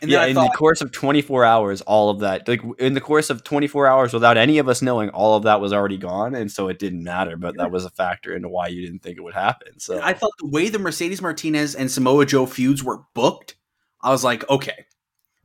And 0.00 0.08
yeah, 0.08 0.24
in 0.24 0.36
thought, 0.36 0.52
the 0.52 0.56
course 0.56 0.80
of 0.80 0.92
24 0.92 1.44
hours, 1.44 1.80
all 1.80 2.10
of 2.10 2.20
that, 2.20 2.46
like 2.46 2.62
in 2.78 2.94
the 2.94 3.00
course 3.00 3.28
of 3.28 3.42
24 3.42 3.88
hours, 3.88 4.12
without 4.12 4.36
any 4.36 4.58
of 4.58 4.68
us 4.68 4.82
knowing, 4.82 5.08
all 5.08 5.36
of 5.36 5.42
that 5.42 5.60
was 5.60 5.72
already 5.72 5.96
gone, 5.96 6.36
and 6.36 6.48
so 6.48 6.68
it 6.68 6.78
didn't 6.78 7.02
matter. 7.02 7.36
But 7.36 7.56
that 7.56 7.72
was 7.72 7.84
a 7.84 7.90
factor 7.90 8.36
into 8.36 8.48
why 8.48 8.68
you 8.68 8.86
didn't 8.86 9.02
think 9.02 9.18
it 9.18 9.22
would 9.22 9.34
happen. 9.34 9.80
So 9.80 10.00
I 10.00 10.12
thought 10.12 10.30
the 10.38 10.48
way 10.48 10.68
the 10.68 10.78
Mercedes 10.78 11.20
Martinez 11.20 11.74
and 11.74 11.90
Samoa 11.90 12.24
Joe 12.24 12.46
feuds 12.46 12.84
were 12.84 13.02
booked, 13.14 13.56
I 14.00 14.10
was 14.10 14.22
like, 14.22 14.48
okay, 14.48 14.86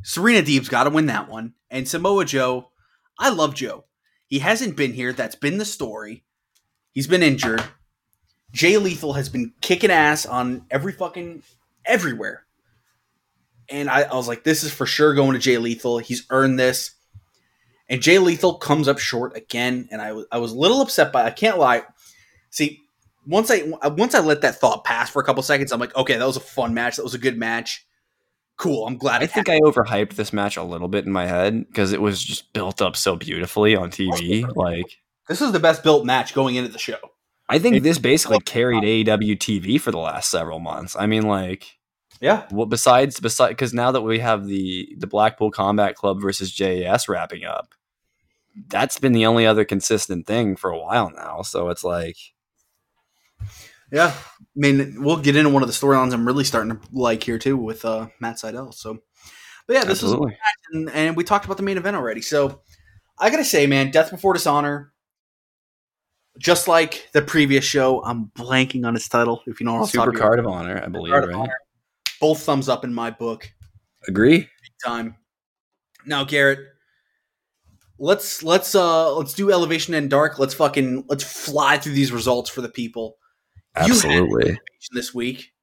Serena 0.04 0.44
Deeb's 0.44 0.70
got 0.70 0.84
to 0.84 0.92
win 0.92 1.08
that 1.08 1.28
one. 1.28 1.56
And 1.72 1.88
Samoa 1.88 2.24
Joe, 2.24 2.70
I 3.18 3.30
love 3.30 3.56
Joe. 3.56 3.86
He 4.28 4.38
hasn't 4.38 4.78
been 4.78 4.94
here. 4.94 5.12
That's 5.12 5.36
been 5.36 5.58
the 5.58 5.66
story. 5.66 6.24
He's 6.92 7.08
been 7.08 7.24
injured. 7.24 7.64
Jay 8.52 8.78
Lethal 8.78 9.14
has 9.14 9.30
been 9.30 9.54
kicking 9.62 9.92
ass 9.92 10.26
on 10.26 10.66
every 10.70 10.94
fucking 10.94 11.44
everywhere. 11.86 12.46
And 13.70 13.90
I, 13.90 14.02
I 14.02 14.16
was 14.16 14.28
like, 14.28 14.44
this 14.44 14.64
is 14.64 14.74
for 14.74 14.86
sure 14.86 15.14
going 15.14 15.34
to 15.34 15.40
Jay 15.40 15.58
Lethal. 15.58 16.00
He's 16.00 16.26
earned 16.30 16.60
this. 16.60 16.92
And 17.90 18.02
Jay 18.02 18.20
Lethal 18.20 18.56
comes 18.56 18.88
up 18.88 19.00
short 19.00 19.36
again. 19.36 19.88
And 19.92 20.02
I 20.02 20.12
was 20.14 20.26
I 20.32 20.38
was 20.38 20.52
a 20.52 20.58
little 20.58 20.82
upset 20.82 21.12
by 21.12 21.24
I 21.24 21.32
can't 21.32 21.58
lie. 21.58 21.84
See, 22.50 22.82
once 23.26 23.50
I 23.52 23.64
once 23.90 24.16
I 24.16 24.20
let 24.20 24.42
that 24.42 24.56
thought 24.56 24.84
pass 24.84 25.10
for 25.10 25.22
a 25.22 25.26
couple 25.26 25.44
seconds, 25.44 25.72
I'm 25.72 25.80
like, 25.80 25.96
okay, 25.96 26.18
that 26.18 26.26
was 26.26 26.38
a 26.38 26.42
fun 26.42 26.74
match. 26.74 26.98
That 26.98 27.04
was 27.04 27.14
a 27.14 27.20
good 27.20 27.38
match. 27.38 27.86
Cool. 28.58 28.86
I'm 28.86 28.98
glad. 28.98 29.24
I 29.24 29.28
think 29.28 29.50
I 29.50 29.60
overhyped 29.60 30.16
this 30.16 30.34
match 30.34 30.58
a 30.58 30.64
little 30.64 30.88
bit 30.88 31.06
in 31.06 31.12
my 31.12 31.26
head 31.26 31.66
because 31.68 31.94
it 31.94 32.02
was 32.02 32.24
just 32.24 32.52
built 32.54 32.82
up 32.82 32.96
so 32.96 33.16
beautifully 33.16 33.76
on 33.76 33.90
TV. 33.90 34.46
Like 34.56 35.00
this 35.28 35.42
is 35.42 35.52
the 35.52 35.60
best 35.60 35.84
built 35.84 36.06
match 36.06 36.34
going 36.34 36.56
into 36.56 36.72
the 36.72 36.80
show. 36.80 36.98
I 37.52 37.60
think 37.60 37.84
this 37.84 38.00
basically 38.00 38.40
carried 38.40 38.84
AEW 38.84 39.38
TV 39.38 39.80
for 39.80 39.92
the 39.92 39.98
last 39.98 40.32
several 40.32 40.60
months. 40.60 40.96
I 40.98 41.06
mean, 41.06 41.24
like, 41.24 41.78
yeah. 42.22 42.48
Well, 42.50 42.66
besides, 42.66 43.20
besides, 43.20 43.52
because 43.52 43.74
now 43.74 43.92
that 43.92 44.02
we 44.02 44.20
have 44.20 44.48
the 44.48 44.96
the 44.98 45.08
Blackpool 45.08 45.52
Combat 45.52 45.96
Club 45.96 46.22
versus 46.22 46.50
JAS 46.50 47.10
wrapping 47.10 47.44
up, 47.44 47.76
that's 48.70 49.00
been 49.00 49.12
the 49.12 49.26
only 49.26 49.46
other 49.46 49.66
consistent 49.66 50.26
thing 50.26 50.56
for 50.56 50.72
a 50.72 50.80
while 50.80 51.12
now. 51.12 51.42
So 51.42 51.68
it's 51.68 51.84
like, 51.84 52.16
yeah. 53.92 54.14
I 54.16 54.44
mean, 54.56 55.04
we'll 55.04 55.18
get 55.18 55.36
into 55.36 55.50
one 55.50 55.62
of 55.62 55.68
the 55.68 55.76
storylines 55.76 56.14
I'm 56.14 56.26
really 56.26 56.46
starting 56.46 56.78
to 56.78 56.80
like 56.94 57.22
here 57.22 57.38
too 57.38 57.58
with 57.58 57.84
uh, 57.84 58.08
Matt 58.22 58.38
Sydal. 58.38 58.74
So, 58.74 59.00
but 59.68 59.74
yeah, 59.74 59.84
this 59.84 60.04
Absolutely. 60.04 60.32
is 60.32 60.38
and, 60.72 60.90
and 60.92 61.18
we 61.18 61.26
talked 61.26 61.44
about 61.44 61.58
the 61.58 61.64
main 61.64 61.78
event 61.78 61.98
already. 61.98 62.22
So, 62.22 62.62
I 63.20 63.30
gotta 63.30 63.44
say, 63.44 63.68
man, 63.68 63.92
Death 63.92 64.10
Before 64.10 64.34
Dishonor, 64.34 64.91
just 66.42 66.68
like 66.68 67.10
the 67.14 67.22
previous 67.22 67.64
show, 67.64 68.04
I'm 68.04 68.32
blanking 68.36 68.86
on 68.86 68.96
its 68.96 69.08
title. 69.08 69.44
If 69.46 69.60
you 69.60 69.66
know 69.66 69.82
Supercard 69.82 70.40
of 70.40 70.48
Honor, 70.48 70.82
I 70.84 70.88
believe, 70.88 71.14
right? 71.14 71.30
Honor. 71.30 71.54
Both 72.20 72.42
thumbs 72.42 72.68
up 72.68 72.84
in 72.84 72.94
my 72.94 73.12
book. 73.12 73.52
Agree. 74.08 74.38
Big 74.40 74.50
time. 74.84 75.16
Now, 76.06 76.24
Garrett, 76.24 76.60
let's 78.00 78.44
let's 78.44 78.74
uh 78.74 79.14
let's 79.16 79.34
do 79.34 79.52
elevation 79.52 79.94
and 79.94 80.10
dark. 80.10 80.40
Let's 80.40 80.56
fucking 80.56 81.06
let's 81.08 81.24
fly 81.24 81.78
through 81.78 81.94
these 81.94 82.12
results 82.12 82.50
for 82.50 82.62
the 82.62 82.70
people. 82.70 83.18
Absolutely. 83.76 84.60
this 84.92 85.14
week. 85.14 85.54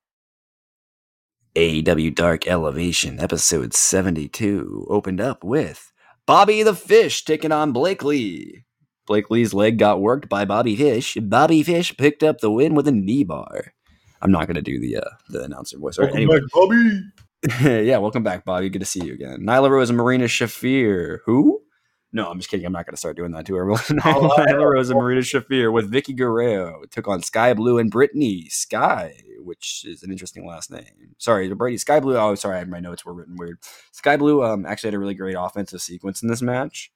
AEW 1.54 2.14
Dark 2.14 2.46
Elevation 2.46 3.18
episode 3.18 3.74
72 3.74 4.86
opened 4.88 5.20
up 5.20 5.42
with 5.42 5.92
Bobby 6.24 6.62
the 6.62 6.74
Fish 6.74 7.24
taking 7.24 7.50
on 7.50 7.72
Blake 7.72 8.04
Lee. 8.04 8.64
Blake 9.08 9.30
Lee's 9.30 9.54
leg 9.54 9.78
got 9.78 10.00
worked 10.00 10.28
by 10.28 10.44
Bobby 10.44 10.76
Fish. 10.76 11.16
Bobby 11.20 11.62
Fish 11.64 11.96
picked 11.96 12.22
up 12.22 12.38
the 12.38 12.50
win 12.50 12.74
with 12.74 12.86
a 12.86 12.92
knee 12.92 13.24
bar. 13.24 13.72
I'm 14.20 14.30
not 14.30 14.46
going 14.46 14.56
to 14.56 14.62
do 14.62 14.78
the 14.78 14.98
uh, 14.98 15.10
the 15.30 15.42
announcer 15.42 15.78
voice. 15.78 15.98
Right, 15.98 16.14
anyway. 16.14 16.40
Bobby. 16.52 17.02
yeah, 17.60 17.98
welcome 17.98 18.22
back, 18.22 18.44
Bobby. 18.44 18.68
Good 18.68 18.80
to 18.80 18.84
see 18.84 19.04
you 19.04 19.14
again. 19.14 19.40
Nyla 19.40 19.70
Rose 19.70 19.90
and 19.90 19.96
Marina 19.96 20.24
Shafir. 20.24 21.18
Who? 21.24 21.62
No, 22.12 22.28
I'm 22.28 22.38
just 22.38 22.50
kidding. 22.50 22.66
I'm 22.66 22.72
not 22.72 22.86
going 22.86 22.94
to 22.94 22.98
start 22.98 23.16
doing 23.16 23.32
that 23.32 23.46
to 23.46 23.54
her. 23.56 23.64
Nyla 23.64 24.72
Rose 24.72 24.90
and 24.90 24.98
Marina 24.98 25.20
Shafir 25.20 25.72
with 25.72 25.92
Vickie 25.92 26.16
Guerrero 26.16 26.82
took 26.90 27.06
on 27.06 27.22
Skye 27.22 27.54
Blue 27.54 27.78
and 27.78 27.90
Brittany 27.90 28.48
Sky, 28.48 29.14
which 29.38 29.84
is 29.86 30.02
an 30.02 30.10
interesting 30.10 30.46
last 30.46 30.70
name. 30.70 31.14
Sorry, 31.18 31.52
Brady 31.54 31.78
Skye 31.78 32.00
Blue. 32.00 32.16
Oh, 32.16 32.34
sorry, 32.34 32.64
my 32.66 32.80
notes 32.80 33.04
were 33.04 33.14
written 33.14 33.36
weird. 33.36 33.58
Skye 33.92 34.16
Blue 34.16 34.42
um, 34.42 34.66
actually 34.66 34.88
had 34.88 34.94
a 34.94 34.98
really 34.98 35.14
great 35.14 35.36
offensive 35.38 35.80
sequence 35.80 36.22
in 36.22 36.28
this 36.28 36.42
match. 36.42 36.90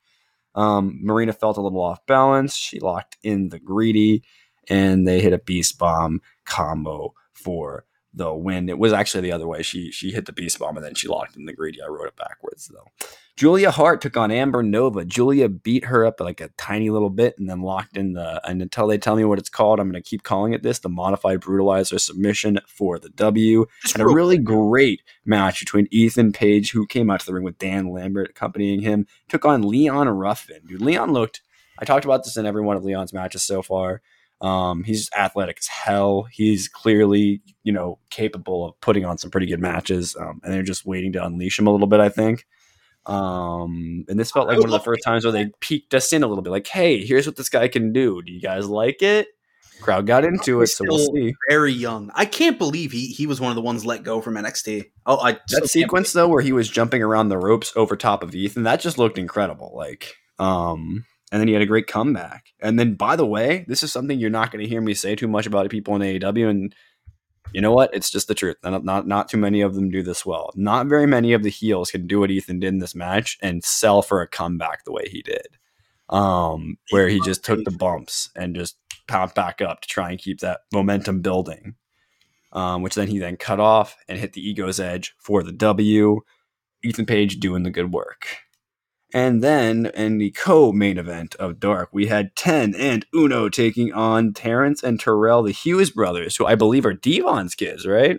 Um, 0.54 0.98
Marina 1.02 1.32
felt 1.32 1.56
a 1.56 1.60
little 1.60 1.80
off 1.80 2.04
balance. 2.06 2.54
She 2.54 2.80
locked 2.80 3.16
in 3.22 3.48
the 3.48 3.58
greedy, 3.58 4.22
and 4.68 5.06
they 5.06 5.20
hit 5.20 5.32
a 5.32 5.38
beast 5.38 5.78
bomb 5.78 6.20
combo 6.44 7.14
for 7.32 7.84
the 8.14 8.32
win. 8.34 8.68
It 8.68 8.78
was 8.78 8.92
actually 8.92 9.22
the 9.22 9.32
other 9.32 9.46
way. 9.46 9.62
She 9.62 9.90
she 9.90 10.10
hit 10.10 10.26
the 10.26 10.32
beast 10.32 10.58
bomb 10.58 10.76
and 10.76 10.84
then 10.84 10.94
she 10.94 11.08
locked 11.08 11.36
in 11.36 11.46
the 11.46 11.52
greedy. 11.52 11.80
I 11.82 11.88
wrote 11.88 12.08
it 12.08 12.16
backwards 12.16 12.68
though. 12.68 12.88
Julia 13.34 13.70
Hart 13.70 14.02
took 14.02 14.16
on 14.16 14.30
Amber 14.30 14.62
Nova. 14.62 15.06
Julia 15.06 15.48
beat 15.48 15.86
her 15.86 16.04
up 16.04 16.20
like 16.20 16.40
a 16.40 16.50
tiny 16.58 16.90
little 16.90 17.08
bit 17.08 17.34
and 17.38 17.48
then 17.48 17.62
locked 17.62 17.96
in 17.96 18.12
the. 18.12 18.46
And 18.46 18.60
until 18.60 18.86
they 18.86 18.98
tell 18.98 19.16
me 19.16 19.24
what 19.24 19.38
it's 19.38 19.48
called, 19.48 19.80
I'm 19.80 19.90
going 19.90 20.02
to 20.02 20.08
keep 20.08 20.22
calling 20.22 20.52
it 20.52 20.62
this: 20.62 20.80
the 20.80 20.90
modified 20.90 21.40
brutalizer 21.40 21.98
submission 21.98 22.60
for 22.66 22.98
the 22.98 23.08
W. 23.08 23.66
And 23.94 24.02
a 24.02 24.06
really 24.06 24.36
great 24.36 25.02
match 25.24 25.60
between 25.60 25.88
Ethan 25.90 26.32
Page, 26.32 26.72
who 26.72 26.86
came 26.86 27.10
out 27.10 27.20
to 27.20 27.26
the 27.26 27.32
ring 27.32 27.44
with 27.44 27.58
Dan 27.58 27.90
Lambert 27.90 28.30
accompanying 28.30 28.82
him, 28.82 29.06
took 29.28 29.46
on 29.46 29.62
Leon 29.62 30.08
Ruffin. 30.08 30.60
Dude, 30.66 30.82
Leon 30.82 31.12
looked. 31.12 31.40
I 31.78 31.86
talked 31.86 32.04
about 32.04 32.24
this 32.24 32.36
in 32.36 32.44
every 32.44 32.62
one 32.62 32.76
of 32.76 32.84
Leon's 32.84 33.14
matches 33.14 33.42
so 33.42 33.62
far. 33.62 34.02
Um, 34.42 34.82
he's 34.82 35.08
athletic 35.16 35.58
as 35.60 35.68
hell. 35.68 36.26
He's 36.30 36.68
clearly, 36.68 37.40
you 37.62 37.72
know, 37.72 37.98
capable 38.10 38.66
of 38.66 38.80
putting 38.80 39.04
on 39.04 39.16
some 39.16 39.30
pretty 39.30 39.46
good 39.46 39.60
matches. 39.60 40.16
Um, 40.18 40.40
and 40.42 40.52
they're 40.52 40.62
just 40.64 40.84
waiting 40.84 41.12
to 41.12 41.24
unleash 41.24 41.58
him 41.58 41.68
a 41.68 41.70
little 41.70 41.86
bit, 41.86 42.00
I 42.00 42.08
think. 42.08 42.44
Um, 43.06 44.04
and 44.08 44.18
this 44.18 44.30
felt 44.30 44.48
like 44.48 44.58
one 44.58 44.66
of 44.66 44.72
the 44.72 44.80
first 44.80 45.02
times 45.04 45.24
where 45.24 45.32
they 45.32 45.50
peeked 45.60 45.94
us 45.94 46.12
in 46.12 46.22
a 46.22 46.26
little 46.26 46.42
bit, 46.42 46.50
like, 46.50 46.66
"Hey, 46.66 47.04
here's 47.04 47.26
what 47.26 47.36
this 47.36 47.48
guy 47.48 47.66
can 47.68 47.92
do. 47.92 48.22
Do 48.22 48.32
you 48.32 48.40
guys 48.40 48.68
like 48.68 49.02
it?" 49.02 49.28
Crowd 49.80 50.06
got 50.06 50.24
into 50.24 50.60
it, 50.60 50.68
He's 50.68 50.76
so 50.76 50.84
we'll 50.86 50.98
see. 50.98 51.34
Very 51.50 51.72
young. 51.72 52.12
I 52.14 52.24
can't 52.24 52.58
believe 52.58 52.92
he 52.92 53.06
he 53.06 53.26
was 53.26 53.40
one 53.40 53.50
of 53.50 53.56
the 53.56 53.62
ones 53.62 53.84
let 53.84 54.04
go 54.04 54.20
from 54.20 54.34
NXT. 54.34 54.84
Oh, 55.06 55.18
I 55.18 55.38
That 55.48 55.68
sequence 55.68 56.12
though, 56.12 56.28
where 56.28 56.42
he 56.42 56.52
was 56.52 56.68
jumping 56.68 57.02
around 57.02 57.28
the 57.28 57.38
ropes 57.38 57.72
over 57.74 57.96
top 57.96 58.22
of 58.22 58.34
Ethan, 58.34 58.62
that 58.62 58.80
just 58.80 58.98
looked 58.98 59.18
incredible. 59.18 59.72
Like, 59.74 60.14
um, 60.38 61.04
and 61.32 61.40
then 61.40 61.48
he 61.48 61.54
had 61.54 61.62
a 61.62 61.66
great 61.66 61.86
comeback. 61.86 62.52
And 62.60 62.78
then, 62.78 62.94
by 62.94 63.16
the 63.16 63.26
way, 63.26 63.64
this 63.66 63.82
is 63.82 63.90
something 63.90 64.18
you're 64.18 64.28
not 64.28 64.52
going 64.52 64.62
to 64.62 64.68
hear 64.68 64.82
me 64.82 64.92
say 64.92 65.16
too 65.16 65.26
much 65.26 65.46
about 65.46 65.70
people 65.70 65.96
in 65.96 66.02
AEW. 66.02 66.50
And 66.50 66.74
you 67.54 67.62
know 67.62 67.72
what? 67.72 67.92
It's 67.94 68.10
just 68.10 68.28
the 68.28 68.34
truth. 68.34 68.56
Not, 68.62 68.84
not 68.84 69.06
not 69.06 69.30
too 69.30 69.38
many 69.38 69.62
of 69.62 69.74
them 69.74 69.90
do 69.90 70.02
this 70.02 70.26
well. 70.26 70.52
Not 70.56 70.88
very 70.88 71.06
many 71.06 71.32
of 71.32 71.42
the 71.42 71.48
heels 71.48 71.90
can 71.90 72.06
do 72.06 72.20
what 72.20 72.30
Ethan 72.30 72.60
did 72.60 72.68
in 72.68 72.80
this 72.80 72.94
match 72.94 73.38
and 73.40 73.64
sell 73.64 74.02
for 74.02 74.20
a 74.20 74.28
comeback 74.28 74.84
the 74.84 74.92
way 74.92 75.08
he 75.10 75.22
did. 75.22 75.46
Um, 76.10 76.76
where 76.90 77.08
he 77.08 77.18
just 77.20 77.42
took 77.42 77.64
the 77.64 77.70
bumps 77.70 78.28
and 78.36 78.54
just 78.54 78.76
pound 79.08 79.32
back 79.32 79.62
up 79.62 79.80
to 79.80 79.88
try 79.88 80.10
and 80.10 80.18
keep 80.18 80.40
that 80.40 80.60
momentum 80.70 81.22
building. 81.22 81.76
Um, 82.52 82.82
which 82.82 82.94
then 82.94 83.08
he 83.08 83.18
then 83.18 83.38
cut 83.38 83.58
off 83.58 83.96
and 84.06 84.18
hit 84.18 84.34
the 84.34 84.46
ego's 84.46 84.78
edge 84.78 85.14
for 85.18 85.42
the 85.42 85.52
W. 85.52 86.20
Ethan 86.84 87.06
Page 87.06 87.40
doing 87.40 87.62
the 87.62 87.70
good 87.70 87.90
work. 87.90 88.26
And 89.14 89.42
then 89.42 89.86
in 89.94 90.18
the 90.18 90.30
co-main 90.30 90.96
event 90.98 91.34
of 91.36 91.60
Dark, 91.60 91.90
we 91.92 92.06
had 92.06 92.34
Ten 92.34 92.74
and 92.74 93.04
Uno 93.14 93.48
taking 93.48 93.92
on 93.92 94.32
Terrence 94.32 94.82
and 94.82 94.98
Terrell, 94.98 95.42
the 95.42 95.52
Hughes 95.52 95.90
brothers, 95.90 96.36
who 96.36 96.46
I 96.46 96.54
believe 96.54 96.86
are 96.86 96.94
Devon's 96.94 97.54
kids, 97.54 97.86
right? 97.86 98.18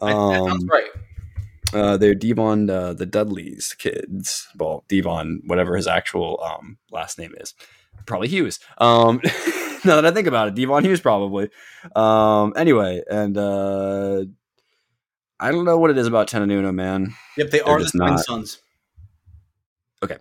That- 0.00 0.06
that 0.08 0.12
sounds 0.12 0.62
Um, 0.64 0.68
right. 0.68 0.90
uh, 1.72 1.96
they're 1.96 2.14
Devon, 2.14 2.68
uh, 2.70 2.92
the 2.92 3.06
Dudley's 3.06 3.74
kids. 3.74 4.46
Well, 4.56 4.84
Devon, 4.88 5.42
whatever 5.46 5.76
his 5.76 5.86
actual 5.88 6.40
um, 6.44 6.78
last 6.92 7.18
name 7.18 7.34
is, 7.40 7.54
probably 8.06 8.28
Hughes. 8.28 8.60
Um, 8.78 9.20
now 9.84 9.96
that 9.96 10.06
I 10.06 10.10
think 10.12 10.26
about 10.28 10.48
it, 10.48 10.54
Devon 10.54 10.84
Hughes 10.84 11.00
probably. 11.00 11.48
Um, 11.96 12.52
anyway, 12.56 13.02
and 13.10 13.36
uh, 13.36 14.24
I 15.40 15.50
don't 15.50 15.64
know 15.64 15.78
what 15.78 15.90
it 15.90 15.98
is 15.98 16.06
about 16.06 16.28
Ten 16.28 16.42
and 16.42 16.52
Uno, 16.52 16.70
man. 16.70 17.14
Yep, 17.36 17.50
they 17.50 17.58
they're 17.58 17.68
are 17.68 17.82
the 17.82 17.90
twin 17.90 18.14
not- 18.14 18.58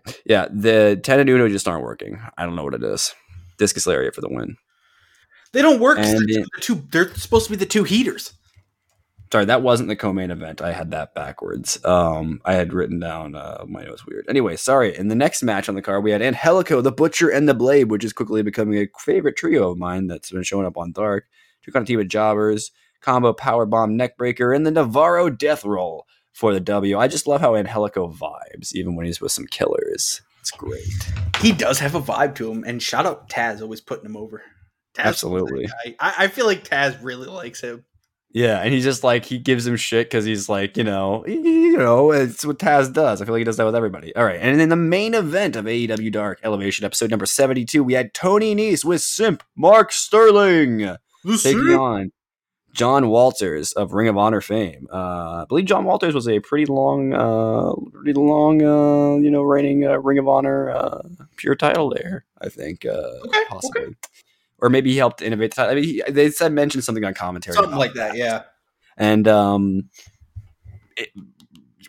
sons. 0.06 0.18
Yeah, 0.26 0.48
the 0.52 1.00
Ten 1.04 1.20
and 1.20 1.30
Uno 1.30 1.48
just 1.50 1.68
aren't 1.68 1.84
working. 1.84 2.20
I 2.38 2.46
don't 2.46 2.56
know 2.56 2.64
what 2.64 2.74
it 2.74 2.84
is. 2.84 3.14
Discus 3.58 3.86
Lariat 3.88 4.16
for 4.16 4.22
the 4.22 4.30
win. 4.30 4.56
They 5.52 5.62
don't 5.62 5.80
work. 5.80 5.98
They're, 5.98 6.16
it- 6.42 6.48
the 6.56 6.62
two, 6.62 6.84
they're 6.92 7.14
supposed 7.16 7.46
to 7.46 7.52
be 7.52 7.58
the 7.58 7.66
two 7.66 7.84
heaters. 7.84 8.34
Sorry, 9.32 9.46
that 9.46 9.64
wasn't 9.64 9.90
the 9.90 9.96
co-main 9.96 10.30
event. 10.30 10.62
I 10.62 10.72
had 10.74 10.92
that 10.92 11.16
backwards. 11.16 11.84
Um, 11.84 12.40
I 12.46 12.54
had 12.54 12.72
written 12.72 13.00
down 13.00 13.34
uh, 13.34 13.64
my 13.68 13.84
notes 13.84 14.06
weird. 14.06 14.26
Anyway, 14.30 14.56
sorry. 14.58 14.96
In 14.96 15.08
the 15.08 15.16
next 15.16 15.42
match 15.42 15.68
on 15.68 15.74
the 15.74 15.82
card, 15.82 16.04
we 16.04 16.12
had 16.12 16.22
Angelico, 16.22 16.82
the 16.82 16.92
Butcher, 16.92 17.30
and 17.30 17.50
the 17.50 17.56
Blade, 17.56 17.90
which 17.90 18.04
is 18.04 18.14
quickly 18.14 18.44
becoming 18.44 18.78
a 18.78 18.88
favorite 19.00 19.36
trio 19.36 19.72
of 19.72 19.80
mine 19.80 20.06
that's 20.06 20.30
been 20.30 20.44
showing 20.44 20.68
up 20.68 20.78
on 20.78 20.92
Dark. 20.92 21.26
Took 21.64 21.76
on 21.76 21.82
a 21.82 21.86
team 21.86 22.00
of 22.00 22.08
jobbers, 22.10 22.70
combo 23.02 23.34
power 23.34 23.66
bomb 23.66 23.98
neckbreaker, 23.98 24.56
and 24.56 24.68
the 24.68 24.72
Navarro 24.72 25.32
death 25.32 25.66
roll 25.66 26.06
for 26.34 26.54
the 26.54 26.60
W. 26.60 26.98
I 26.98 27.08
just 27.08 27.28
love 27.28 27.42
how 27.42 27.56
Angelico 27.56 28.12
vibes, 28.12 28.74
even 28.74 28.96
when 28.96 29.06
he's 29.06 29.22
with 29.22 29.32
some 29.32 29.48
killers. 29.48 30.22
It's 30.42 30.52
great. 30.52 30.84
He 31.40 31.54
does 31.54 31.80
have 31.80 31.96
a 31.96 32.02
vibe 32.02 32.36
to 32.36 32.52
him, 32.52 32.64
and 32.66 32.82
shout 32.82 33.06
out 33.06 33.30
Taz 33.30 33.62
always 33.62 33.80
putting 33.80 34.06
him 34.06 34.18
over. 34.18 34.42
Taz, 34.94 35.06
Absolutely. 35.06 35.70
I, 36.00 36.14
I 36.20 36.28
feel 36.28 36.46
like 36.46 36.68
Taz 36.68 36.98
really 37.02 37.28
likes 37.28 37.62
him. 37.62 37.86
Yeah, 38.34 38.60
and 38.60 38.74
he's 38.74 38.84
just 38.84 39.04
like 39.04 39.26
he 39.26 39.38
gives 39.38 39.66
him 39.66 39.76
shit 39.76 40.08
because 40.08 40.26
he's 40.26 40.50
like, 40.50 40.76
you 40.76 40.84
know, 40.84 41.24
you 41.28 41.78
know, 41.78 42.12
it's 42.12 42.44
what 42.44 42.58
Taz 42.58 42.92
does. 42.92 43.22
I 43.22 43.26
feel 43.26 43.34
like 43.34 43.42
he 43.42 43.46
does 43.46 43.58
that 43.58 43.66
with 43.66 43.76
everybody. 43.76 44.14
All 44.16 44.26
right, 44.26 44.40
and 44.42 44.60
in 44.60 44.70
the 44.70 44.76
main 44.76 45.14
event 45.14 45.56
of 45.56 45.66
AEW 45.66 46.12
Dark 46.12 46.40
Elevation 46.44 46.84
episode 46.84 47.12
number 47.12 47.28
seventy-two, 47.28 47.84
we 47.84 47.94
had 47.94 48.14
Tony 48.14 48.56
Nese 48.56 48.84
with 48.84 49.02
Simp 49.02 49.44
Mark 49.56 49.92
Sterling 49.92 50.98
taking 51.42 51.70
on 51.70 52.12
John 52.74 53.10
Walters 53.10 53.72
of 53.74 53.94
Ring 53.94 54.08
of 54.08 54.18
Honor 54.18 54.42
fame. 54.42 54.88
Uh, 54.92 55.44
I 55.44 55.46
believe 55.48 55.66
John 55.66 55.86
Walters 55.86 56.16
was 56.16 56.28
a 56.28 56.40
pretty 56.40 56.66
long, 56.66 57.14
uh, 57.14 57.74
pretty 57.94 58.14
long, 58.14 58.62
uh, 58.64 59.18
you 59.22 59.30
know, 59.30 59.44
reigning 59.44 59.86
uh, 59.86 60.00
Ring 60.00 60.18
of 60.18 60.28
Honor 60.28 60.72
uh, 60.72 61.02
pure 61.36 61.56
title 61.56 61.90
there. 61.92 62.26
I 62.42 62.50
think, 62.50 62.86
uh, 62.86 63.12
Okay, 63.26 63.44
possibly, 63.48 63.96
or 64.58 64.70
maybe 64.70 64.92
he 64.92 64.98
helped 64.98 65.22
innovate 65.22 65.52
the 65.52 65.56
title. 65.56 65.72
I 65.72 65.76
mean, 65.76 65.84
he, 65.84 66.04
they 66.10 66.32
said 66.32 66.52
mentioned 66.52 66.84
something 66.84 67.04
on 67.06 67.14
commentary, 67.14 67.56
Something 67.56 67.78
like 67.78 67.94
that, 67.94 68.18
yeah. 68.18 68.44
and 68.98 69.28
um, 69.28 69.90
it, 70.98 71.10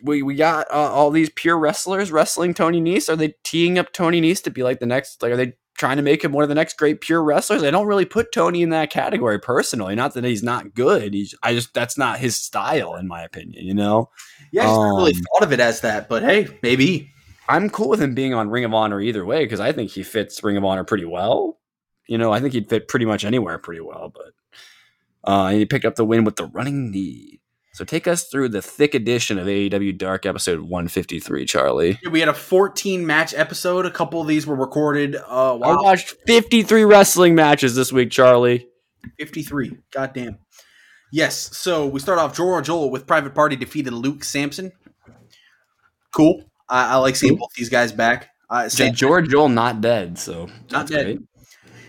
we 0.03 0.21
we 0.21 0.35
got 0.35 0.67
uh, 0.69 0.91
all 0.91 1.09
these 1.09 1.31
pure 1.31 1.57
wrestlers 1.57 2.11
wrestling 2.11 2.53
Tony 2.53 2.79
Nese. 2.79 3.09
Are 3.09 3.15
they 3.15 3.33
teeing 3.43 3.79
up 3.79 3.91
Tony 3.91 4.21
Nese 4.21 4.43
to 4.43 4.51
be 4.51 4.61
like 4.61 4.79
the 4.79 4.85
next? 4.85 5.23
Like, 5.23 5.31
are 5.31 5.37
they 5.37 5.53
trying 5.75 5.97
to 5.97 6.03
make 6.03 6.23
him 6.23 6.31
one 6.31 6.43
of 6.43 6.49
the 6.49 6.55
next 6.55 6.77
great 6.77 7.01
pure 7.01 7.23
wrestlers? 7.23 7.63
I 7.63 7.71
don't 7.71 7.87
really 7.87 8.05
put 8.05 8.31
Tony 8.31 8.61
in 8.61 8.69
that 8.69 8.89
category 8.89 9.39
personally. 9.39 9.95
Not 9.95 10.13
that 10.15 10.23
he's 10.23 10.43
not 10.43 10.73
good. 10.73 11.13
He's 11.13 11.35
I 11.43 11.53
just 11.53 11.73
that's 11.73 11.97
not 11.97 12.19
his 12.19 12.35
style, 12.35 12.95
in 12.95 13.07
my 13.07 13.23
opinion. 13.23 13.65
You 13.65 13.73
know, 13.73 14.09
Yeah, 14.51 14.63
I 14.63 14.65
just 14.65 14.79
never 14.81 14.93
really 14.95 15.13
Um, 15.13 15.21
thought 15.33 15.43
of 15.43 15.53
it 15.53 15.59
as 15.59 15.81
that, 15.81 16.09
but 16.09 16.23
hey, 16.23 16.47
maybe. 16.63 17.11
I'm 17.47 17.69
cool 17.69 17.89
with 17.89 18.01
him 18.01 18.15
being 18.15 18.33
on 18.33 18.49
Ring 18.49 18.65
of 18.65 18.73
Honor 18.73 18.99
either 18.99 19.23
way 19.23 19.45
because 19.45 19.59
I 19.59 19.71
think 19.71 19.91
he 19.91 20.01
fits 20.01 20.43
Ring 20.43 20.57
of 20.57 20.65
Honor 20.65 20.83
pretty 20.83 21.05
well. 21.05 21.59
You 22.07 22.17
know, 22.17 22.31
I 22.33 22.39
think 22.39 22.53
he'd 22.53 22.69
fit 22.69 22.87
pretty 22.87 23.05
much 23.05 23.23
anywhere 23.23 23.59
pretty 23.59 23.81
well. 23.81 24.11
But 24.13 24.33
uh, 25.23 25.49
he 25.51 25.65
picked 25.65 25.85
up 25.85 25.95
the 25.95 26.05
win 26.05 26.23
with 26.23 26.37
the 26.37 26.45
running 26.47 26.89
knee. 26.89 27.41
So 27.75 27.83
take 27.83 28.07
us 28.07 28.23
through 28.29 28.49
the 28.49 28.61
thick 28.61 28.95
edition 28.95 29.37
of 29.37 29.47
AEW 29.47 29.97
Dark 29.97 30.25
episode 30.25 30.61
153, 30.61 31.45
Charlie. 31.45 31.99
Yeah, 32.01 32.09
We 32.09 32.21
had 32.21 32.29
a 32.29 32.33
14 32.33 33.05
match 33.05 33.33
episode. 33.33 33.85
A 33.85 33.91
couple 33.91 34.21
of 34.21 34.27
these 34.27 34.47
were 34.47 34.55
recorded. 34.55 35.15
Uh, 35.17 35.59
I 35.59 35.75
watched 35.75 36.15
53 36.25 36.85
wrestling 36.85 37.35
matches 37.35 37.75
this 37.75 37.91
week, 37.91 38.11
Charlie. 38.11 38.67
53. 39.19 39.77
Goddamn. 39.91 40.37
Yes. 41.11 41.35
So 41.57 41.85
we 41.85 41.99
start 41.99 42.17
off. 42.17 42.35
Joel 42.35 42.61
Joel 42.61 42.89
with 42.91 43.05
Private 43.05 43.35
Party 43.35 43.57
defeated 43.57 43.91
Luke 43.93 44.23
Sampson. 44.23 44.71
Cool. 46.13 46.43
I, 46.69 46.93
I 46.93 46.95
like 46.95 47.15
seeing 47.17 47.33
Cool. 47.33 47.39
both 47.39 47.53
these 47.57 47.69
guys 47.69 47.91
back. 47.91 48.29
Uh, 48.49 48.69
Sam, 48.69 48.93
George 48.93 49.27
Joel 49.29 49.49
not 49.49 49.81
dead, 49.81 50.17
so 50.17 50.45
Not 50.45 50.87
that's 50.87 50.91
dead. 50.91 51.03
great. 51.05 51.19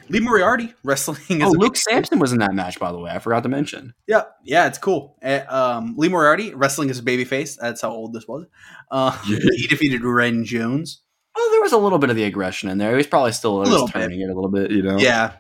Lee 0.08 0.20
Moriarty 0.20 0.72
wrestling. 0.84 1.42
Oh, 1.42 1.46
as 1.46 1.52
Luke 1.56 1.76
Sampson 1.76 2.18
was 2.18 2.32
in 2.32 2.38
that 2.38 2.54
match, 2.54 2.78
by 2.78 2.92
the 2.92 2.98
way. 2.98 3.10
I 3.10 3.18
forgot 3.18 3.42
to 3.42 3.48
mention. 3.48 3.94
Yeah, 4.06 4.22
yeah, 4.44 4.66
it's 4.66 4.78
cool. 4.78 5.16
Uh, 5.22 5.40
um, 5.48 5.94
Lee 5.96 6.08
Moriarty 6.08 6.54
wrestling 6.54 6.90
as 6.90 6.98
a 6.98 7.02
babyface. 7.02 7.56
That's 7.60 7.80
how 7.82 7.90
old 7.90 8.12
this 8.12 8.26
was. 8.28 8.46
Uh, 8.90 9.16
Yeah. 9.28 9.38
he 9.56 9.66
defeated 9.66 10.02
Ren 10.04 10.44
Jones. 10.44 11.02
Well, 11.34 11.50
there 11.50 11.60
was 11.60 11.72
a 11.72 11.78
little 11.78 11.98
bit 11.98 12.10
of 12.10 12.16
the 12.16 12.24
aggression 12.24 12.68
in 12.68 12.78
there. 12.78 12.90
He 12.92 12.96
was 12.96 13.06
probably 13.06 13.32
still 13.32 13.60
A 13.60 13.64
little 13.64 13.80
just 13.86 13.92
turning 13.92 14.20
it 14.20 14.30
a 14.30 14.34
little 14.34 14.50
bit, 14.50 14.70
you 14.70 14.82
know. 14.82 14.96
Yeah. 14.98 15.32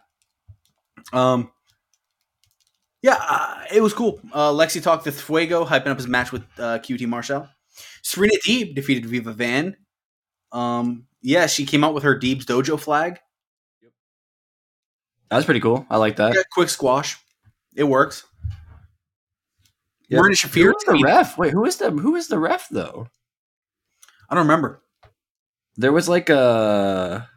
Um. 1.12 1.50
Yeah, 3.02 3.16
uh, 3.20 3.64
it 3.72 3.80
was 3.82 3.94
cool. 3.94 4.20
Uh, 4.32 4.50
Lexi 4.50 4.82
talked 4.82 5.04
to 5.04 5.12
Fuego, 5.12 5.64
hyping 5.64 5.86
up 5.88 5.96
his 5.96 6.08
match 6.08 6.32
with 6.32 6.42
uh, 6.58 6.78
QT 6.80 7.06
Marshall. 7.06 7.48
Serena 8.02 8.34
Deeb 8.44 8.74
defeated 8.74 9.06
Viva 9.06 9.32
Van. 9.32 9.76
Um, 10.50 11.06
yeah, 11.22 11.46
she 11.46 11.66
came 11.66 11.84
out 11.84 11.94
with 11.94 12.02
her 12.02 12.18
Deeb's 12.18 12.46
Dojo 12.46 12.78
flag. 12.80 13.20
That 15.30 15.36
was 15.36 15.44
pretty 15.44 15.60
cool. 15.60 15.86
I 15.90 15.96
like 15.96 16.16
that. 16.16 16.34
Yeah, 16.34 16.42
quick 16.52 16.68
squash. 16.68 17.18
It 17.74 17.84
works. 17.84 18.24
Yeah. 20.08 20.20
Shafir. 20.20 20.72
was 20.72 20.84
the 20.86 21.00
ref? 21.02 21.36
Wait, 21.36 21.52
who 21.52 21.64
is 21.64 21.76
the 21.78 21.90
who 21.90 22.14
is 22.14 22.28
the 22.28 22.38
ref 22.38 22.68
though? 22.70 23.08
I 24.30 24.34
don't 24.34 24.44
remember. 24.44 24.82
There 25.76 25.92
was 25.92 26.08
like 26.08 26.30
a. 26.30 27.28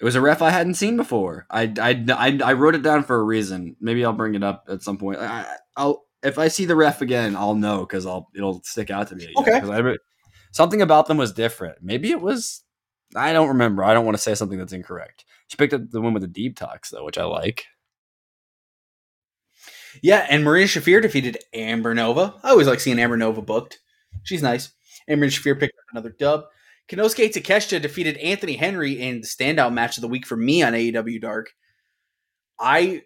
It 0.00 0.04
was 0.04 0.14
a 0.16 0.20
ref 0.20 0.42
I 0.42 0.50
hadn't 0.50 0.74
seen 0.74 0.96
before. 0.96 1.46
I, 1.48 1.72
I, 1.80 2.04
I, 2.08 2.40
I 2.44 2.52
wrote 2.54 2.74
it 2.74 2.82
down 2.82 3.04
for 3.04 3.20
a 3.20 3.22
reason. 3.22 3.76
Maybe 3.80 4.04
I'll 4.04 4.12
bring 4.12 4.34
it 4.34 4.42
up 4.42 4.64
at 4.68 4.82
some 4.82 4.98
point. 4.98 5.20
I, 5.20 5.46
I'll 5.76 6.06
if 6.24 6.38
I 6.38 6.48
see 6.48 6.64
the 6.64 6.74
ref 6.74 7.02
again, 7.02 7.36
I'll 7.36 7.54
know 7.54 7.80
because 7.80 8.06
I'll 8.06 8.28
it'll 8.34 8.62
stick 8.62 8.90
out 8.90 9.08
to 9.08 9.16
me. 9.16 9.32
again, 9.36 9.64
Okay. 9.64 9.90
I 9.90 9.96
something 10.50 10.82
about 10.82 11.06
them 11.06 11.18
was 11.18 11.32
different. 11.32 11.78
Maybe 11.82 12.10
it 12.10 12.20
was. 12.20 12.62
I 13.14 13.32
don't 13.32 13.48
remember. 13.48 13.84
I 13.84 13.94
don't 13.94 14.04
want 14.04 14.16
to 14.16 14.22
say 14.22 14.34
something 14.34 14.58
that's 14.58 14.72
incorrect. 14.72 15.24
She 15.48 15.56
picked 15.56 15.74
up 15.74 15.82
the 15.90 16.00
one 16.00 16.14
with 16.14 16.22
the 16.22 16.28
deep 16.28 16.56
talks 16.56 16.90
though, 16.90 17.04
which 17.04 17.18
I 17.18 17.24
like. 17.24 17.64
Yeah, 20.02 20.26
and 20.30 20.44
Marina 20.44 20.66
Shafir 20.66 21.02
defeated 21.02 21.38
Amber 21.52 21.94
Nova. 21.94 22.34
I 22.42 22.50
always 22.50 22.66
like 22.66 22.80
seeing 22.80 22.98
Amber 22.98 23.18
Nova 23.18 23.42
booked. 23.42 23.80
She's 24.22 24.42
nice. 24.42 24.72
Marina 25.08 25.26
Shafir 25.26 25.58
picked 25.58 25.74
up 25.78 25.84
another 25.92 26.14
dub. 26.18 26.44
Konosuke 26.88 27.32
Takeshita 27.32 27.80
defeated 27.80 28.16
Anthony 28.18 28.56
Henry 28.56 29.00
in 29.00 29.20
the 29.20 29.26
standout 29.26 29.72
match 29.72 29.96
of 29.96 30.02
the 30.02 30.08
week 30.08 30.26
for 30.26 30.36
me 30.36 30.62
on 30.62 30.72
AEW 30.72 31.20
Dark. 31.20 31.52
I 32.58 33.02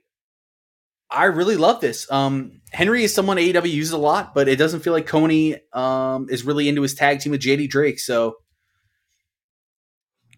I 1.10 1.26
really 1.26 1.56
love 1.56 1.80
this. 1.80 2.10
Um, 2.10 2.60
Henry 2.72 3.04
is 3.04 3.14
someone 3.14 3.36
AEW 3.36 3.70
uses 3.70 3.92
a 3.92 3.98
lot, 3.98 4.34
but 4.34 4.48
it 4.48 4.56
doesn't 4.56 4.80
feel 4.80 4.92
like 4.92 5.06
Coney 5.06 5.56
um, 5.72 6.26
is 6.30 6.44
really 6.44 6.68
into 6.68 6.82
his 6.82 6.94
tag 6.94 7.20
team 7.20 7.30
with 7.30 7.42
JD 7.42 7.68
Drake. 7.70 8.00
So 8.00 8.36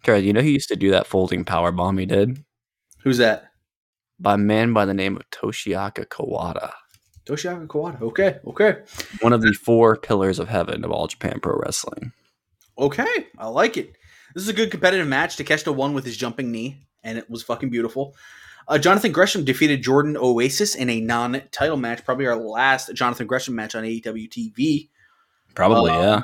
Kara, 0.03 0.19
you 0.19 0.33
know 0.33 0.41
who 0.41 0.49
used 0.49 0.69
to 0.69 0.75
do 0.75 0.91
that 0.91 1.07
folding 1.07 1.43
power 1.45 1.71
bomb 1.71 1.97
he 1.97 2.05
did? 2.05 2.43
who's 3.03 3.17
that? 3.17 3.45
By 4.19 4.33
a 4.33 4.37
man 4.37 4.73
by 4.73 4.85
the 4.85 4.93
name 4.93 5.15
of 5.15 5.29
Toshiaki 5.31 6.05
Kawada. 6.07 6.71
Toshiaki 7.25 7.67
Kawada. 7.67 8.01
Okay, 8.01 8.39
okay, 8.47 8.77
One 9.21 9.31
of 9.33 9.41
the 9.41 9.53
four 9.53 9.95
pillars 9.95 10.39
of 10.39 10.49
heaven 10.49 10.83
of 10.83 10.91
all 10.91 11.07
Japan 11.07 11.39
Pro 11.41 11.55
Wrestling. 11.57 12.11
okay. 12.77 13.07
I 13.37 13.47
like 13.47 13.77
it. 13.77 13.93
This 14.35 14.43
is 14.43 14.49
a 14.49 14.53
good 14.53 14.71
competitive 14.71 15.07
match. 15.07 15.37
Takeshita 15.37 15.73
won 15.73 15.93
with 15.93 16.05
his 16.05 16.17
jumping 16.17 16.51
knee, 16.51 16.77
and 17.03 17.17
it 17.17 17.29
was 17.29 17.41
fucking 17.43 17.69
beautiful. 17.69 18.15
Uh, 18.67 18.77
Jonathan 18.77 19.11
Gresham 19.11 19.43
defeated 19.45 19.81
Jordan 19.81 20.15
Oasis 20.17 20.75
in 20.75 20.89
a 20.89 20.99
non-title 21.01 21.77
match, 21.77 22.05
probably 22.05 22.27
our 22.27 22.35
last 22.35 22.93
Jonathan 22.93 23.25
Gresham 23.25 23.55
match 23.55 23.73
on 23.75 23.83
AEW 23.83 24.29
TV, 24.29 24.89
Probably, 25.55 25.91
Um, 25.91 26.01
yeah. 26.03 26.21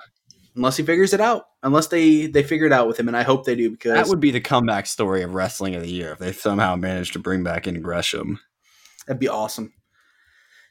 unless 0.56 0.78
he 0.78 0.84
figures 0.84 1.14
it 1.14 1.22
out. 1.22 1.46
Unless 1.66 1.88
they 1.88 2.28
they 2.28 2.44
figure 2.44 2.68
it 2.68 2.72
out 2.72 2.88
with 2.88 3.00
him, 3.00 3.08
and 3.08 3.18
I 3.18 3.24
hope 3.24 3.44
they 3.44 3.56
do 3.56 3.72
because 3.72 3.96
That 3.96 4.08
would 4.08 4.20
be 4.20 4.30
the 4.30 4.40
comeback 4.40 4.86
story 4.86 5.24
of 5.24 5.34
wrestling 5.34 5.74
of 5.74 5.82
the 5.82 5.92
year 5.92 6.12
if 6.12 6.20
they 6.20 6.32
somehow 6.32 6.76
managed 6.76 7.14
to 7.14 7.20
bring 7.20 7.44
back 7.44 7.66
in 7.66 7.82
Gresham. 7.82 8.40
That'd 9.08 9.20
be 9.20 9.28
awesome. 9.28 9.74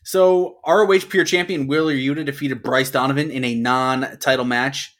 So 0.04 0.58
ROH 0.64 1.08
Pure 1.08 1.24
Champion 1.24 1.66
Wheeler 1.66 1.94
Yuta 1.94 2.24
defeated 2.24 2.62
Bryce 2.62 2.92
Donovan 2.92 3.32
in 3.32 3.42
a 3.42 3.56
non-title 3.56 4.44
match. 4.44 4.94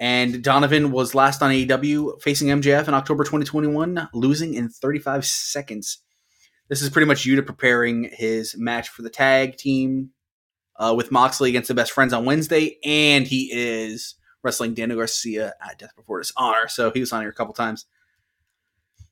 And 0.00 0.42
Donovan 0.42 0.92
was 0.92 1.14
last 1.14 1.42
on 1.42 1.50
AEW 1.50 2.22
facing 2.22 2.48
MJF 2.48 2.88
in 2.88 2.94
October 2.94 3.22
2021, 3.22 4.08
losing 4.14 4.54
in 4.54 4.70
35 4.70 5.26
seconds. 5.26 5.98
This 6.70 6.80
is 6.80 6.88
pretty 6.88 7.06
much 7.06 7.26
Yuta 7.26 7.44
preparing 7.44 8.08
his 8.12 8.56
match 8.56 8.88
for 8.88 9.02
the 9.02 9.10
tag 9.10 9.58
team 9.58 10.10
uh, 10.76 10.94
with 10.96 11.12
Moxley 11.12 11.50
against 11.50 11.68
the 11.68 11.74
best 11.74 11.92
friends 11.92 12.14
on 12.14 12.24
Wednesday, 12.24 12.78
and 12.82 13.26
he 13.26 13.50
is 13.52 14.14
wrestling 14.42 14.74
Daniel 14.74 14.98
Garcia 14.98 15.54
at 15.66 15.78
Death 15.78 15.94
Before 15.96 16.18
Dishonor. 16.20 16.68
So 16.68 16.90
he 16.90 17.00
was 17.00 17.12
on 17.12 17.22
here 17.22 17.30
a 17.30 17.34
couple 17.34 17.54
times. 17.54 17.86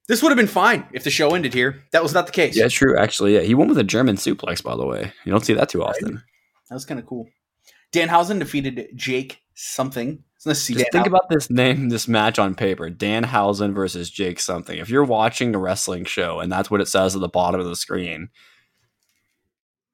This 0.09 0.23
would 0.23 0.31
have 0.31 0.36
been 0.36 0.48
fine 0.48 0.89
if 0.93 1.05
the 1.05 1.11
show 1.11 1.35
ended 1.35 1.55
here. 1.55 1.85
That 1.93 2.02
was 2.02 2.12
not 2.12 2.27
the 2.27 2.32
case. 2.32 2.57
Yeah, 2.57 2.69
true. 2.69 2.98
Actually, 2.98 3.35
yeah, 3.35 3.43
he 3.43 3.55
won 3.55 3.69
with 3.69 3.78
a 3.78 3.85
German 3.85 4.16
suplex. 4.16 4.62
By 4.62 4.74
the 4.74 4.85
way, 4.85 5.12
you 5.24 5.31
don't 5.31 5.44
see 5.44 5.55
that 5.55 5.69
too 5.69 5.85
often. 5.85 6.23
That 6.69 6.74
was 6.74 6.85
kind 6.85 6.98
of 6.98 7.07
cool. 7.07 7.28
Danhausen 7.93 8.39
defeated 8.40 8.90
Jake 8.94 9.40
something. 9.55 10.24
To 10.43 10.55
see 10.55 10.73
Just 10.73 10.86
Dan 10.86 11.02
think 11.02 11.07
about 11.07 11.28
this 11.28 11.51
name, 11.51 11.90
this 11.90 12.09
match 12.09 12.39
on 12.39 12.55
paper: 12.55 12.90
Danhausen 12.90 13.74
versus 13.74 14.09
Jake 14.09 14.40
something. 14.40 14.78
If 14.78 14.89
you're 14.89 15.05
watching 15.05 15.55
a 15.55 15.59
wrestling 15.59 16.07
show 16.07 16.40
and 16.40 16.51
that's 16.51 16.70
what 16.70 16.81
it 16.81 16.89
says 16.89 17.15
at 17.15 17.20
the 17.20 17.28
bottom 17.28 17.61
of 17.61 17.66
the 17.66 17.77
screen, 17.77 18.31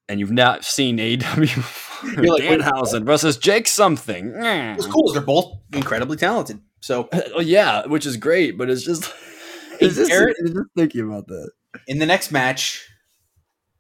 and 0.09 0.21
you've 0.21 0.33
not 0.33 0.65
seen 0.65 0.99
AEW, 0.99 2.17
You're 2.23 2.35
like, 2.35 2.43
Danhausen 2.43 3.05
versus 3.05 3.37
Jake 3.37 3.67
something. 3.67 4.33
It 4.37 4.77
was 4.77 4.87
cool. 4.87 5.13
They're 5.13 5.23
both 5.23 5.53
incredibly 5.73 6.17
talented. 6.17 6.61
So 6.81 7.09
oh, 7.35 7.41
yeah, 7.41 7.87
which 7.87 8.07
is 8.07 8.17
great, 8.17 8.57
but 8.59 8.71
it's 8.71 8.83
just, 8.85 9.13
it's 9.81 9.97
just, 9.97 10.11
Garrett- 10.11 10.37
it's 10.39 10.51
just 10.53 10.67
thinking 10.77 11.03
about 11.03 11.27
that. 11.29 11.51
in 11.89 11.99
the 11.99 12.07
next 12.07 12.31
match, 12.31 12.87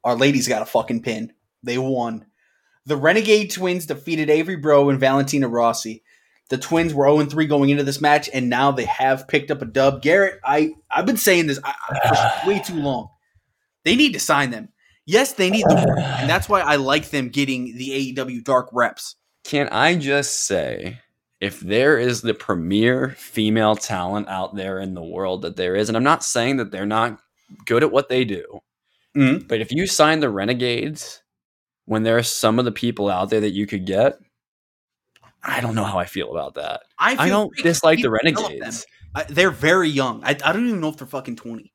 our 0.04 0.16
ladies 0.16 0.48
got 0.48 0.62
a 0.62 0.66
fucking 0.66 1.02
pin. 1.02 1.32
They 1.62 1.78
won. 1.78 2.26
The 2.86 2.96
Renegade 2.96 3.50
Twins 3.50 3.86
defeated 3.86 4.30
Avery 4.30 4.56
Breaux 4.56 4.88
and 4.88 5.00
Valentina 5.00 5.48
Rossi. 5.48 6.02
The 6.48 6.58
Twins 6.58 6.94
were 6.94 7.06
0 7.08 7.24
3 7.26 7.46
going 7.46 7.70
into 7.70 7.82
this 7.82 8.00
match, 8.00 8.30
and 8.32 8.48
now 8.48 8.70
they 8.70 8.84
have 8.84 9.26
picked 9.26 9.50
up 9.50 9.62
a 9.62 9.64
dub. 9.64 10.00
Garrett, 10.02 10.38
I, 10.44 10.70
I've 10.88 11.06
been 11.06 11.16
saying 11.16 11.48
this 11.48 11.58
I, 11.64 11.74
I- 11.90 12.40
for 12.42 12.48
way 12.48 12.60
too 12.60 12.76
long. 12.76 13.08
They 13.84 13.96
need 13.96 14.12
to 14.12 14.20
sign 14.20 14.50
them. 14.52 14.68
Yes, 15.06 15.32
they 15.34 15.50
need 15.50 15.64
the 15.68 15.84
work, 15.88 15.98
and 16.00 16.28
that's 16.28 16.48
why 16.48 16.60
I 16.60 16.76
like 16.76 17.10
them 17.10 17.28
getting 17.28 17.76
the 17.76 18.12
AEW 18.14 18.42
Dark 18.42 18.68
reps. 18.72 19.14
Can 19.44 19.68
I 19.68 19.96
just 19.96 20.46
say, 20.46 20.98
if 21.40 21.60
there 21.60 21.96
is 21.98 22.22
the 22.22 22.34
premier 22.34 23.10
female 23.10 23.76
talent 23.76 24.28
out 24.28 24.56
there 24.56 24.80
in 24.80 24.94
the 24.94 25.04
world 25.04 25.42
that 25.42 25.54
there 25.56 25.76
is, 25.76 25.88
and 25.88 25.96
I'm 25.96 26.02
not 26.02 26.24
saying 26.24 26.56
that 26.56 26.72
they're 26.72 26.86
not 26.86 27.20
good 27.66 27.84
at 27.84 27.92
what 27.92 28.08
they 28.08 28.24
do, 28.24 28.60
Mhm. 29.16 29.46
but 29.46 29.60
if 29.60 29.70
you 29.70 29.86
sign 29.86 30.18
the 30.18 30.28
Renegades 30.30 31.22
when 31.84 32.02
there 32.02 32.18
are 32.18 32.22
some 32.24 32.58
of 32.58 32.64
the 32.64 32.72
people 32.72 33.08
out 33.08 33.30
there 33.30 33.40
that 33.40 33.52
you 33.52 33.66
could 33.66 33.86
get, 33.86 34.18
I 35.44 35.60
don't 35.60 35.76
know 35.76 35.84
how 35.84 35.98
I 36.00 36.06
feel 36.06 36.32
about 36.32 36.54
that. 36.54 36.82
I, 36.98 37.14
I 37.16 37.28
don't 37.28 37.54
dislike 37.58 38.02
the 38.02 38.10
need 38.10 38.18
to 38.20 38.28
develop 38.30 38.50
Renegades. 38.50 38.86
I, 39.14 39.22
they're 39.28 39.52
very 39.52 39.88
young. 39.88 40.24
I, 40.24 40.30
I 40.44 40.52
don't 40.52 40.66
even 40.66 40.80
know 40.80 40.88
if 40.88 40.96
they're 40.96 41.06
fucking 41.06 41.36
20. 41.36 41.72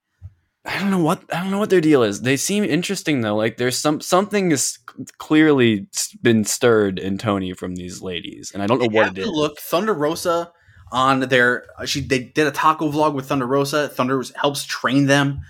I 0.64 0.80
don't 0.80 0.92
know 0.92 1.02
what 1.02 1.24
I 1.34 1.42
don't 1.42 1.50
know 1.50 1.58
what 1.58 1.72
their 1.72 1.82
deal 1.82 2.04
is. 2.04 2.22
They 2.22 2.38
seem 2.38 2.64
interesting 2.64 3.22
though. 3.22 3.36
Like 3.36 3.58
there's 3.58 3.78
some 3.78 4.00
something 4.00 4.52
is 4.52 4.78
clearly 5.18 5.88
been 6.22 6.44
stirred 6.44 7.00
in 7.00 7.18
Tony 7.18 7.54
from 7.54 7.76
these 7.76 8.02
ladies, 8.02 8.52
and 8.54 8.62
I 8.62 8.68
don't 8.68 8.80
know 8.80 8.88
They 8.88 8.96
what 8.96 9.08
it 9.08 9.16
to 9.16 9.22
is. 9.22 9.28
Look, 9.28 9.60
Thunder 9.60 9.94
Rosa 9.94 10.52
on 10.92 11.22
their 11.22 11.66
she 11.86 12.02
they 12.02 12.20
did 12.20 12.46
a 12.46 12.52
taco 12.52 12.92
vlog 12.92 13.16
with 13.16 13.28
Thunder 13.28 13.48
Rosa. 13.48 13.90
Thunder 13.90 14.24
helps 14.36 14.64
train 14.64 15.08
them. 15.08 15.42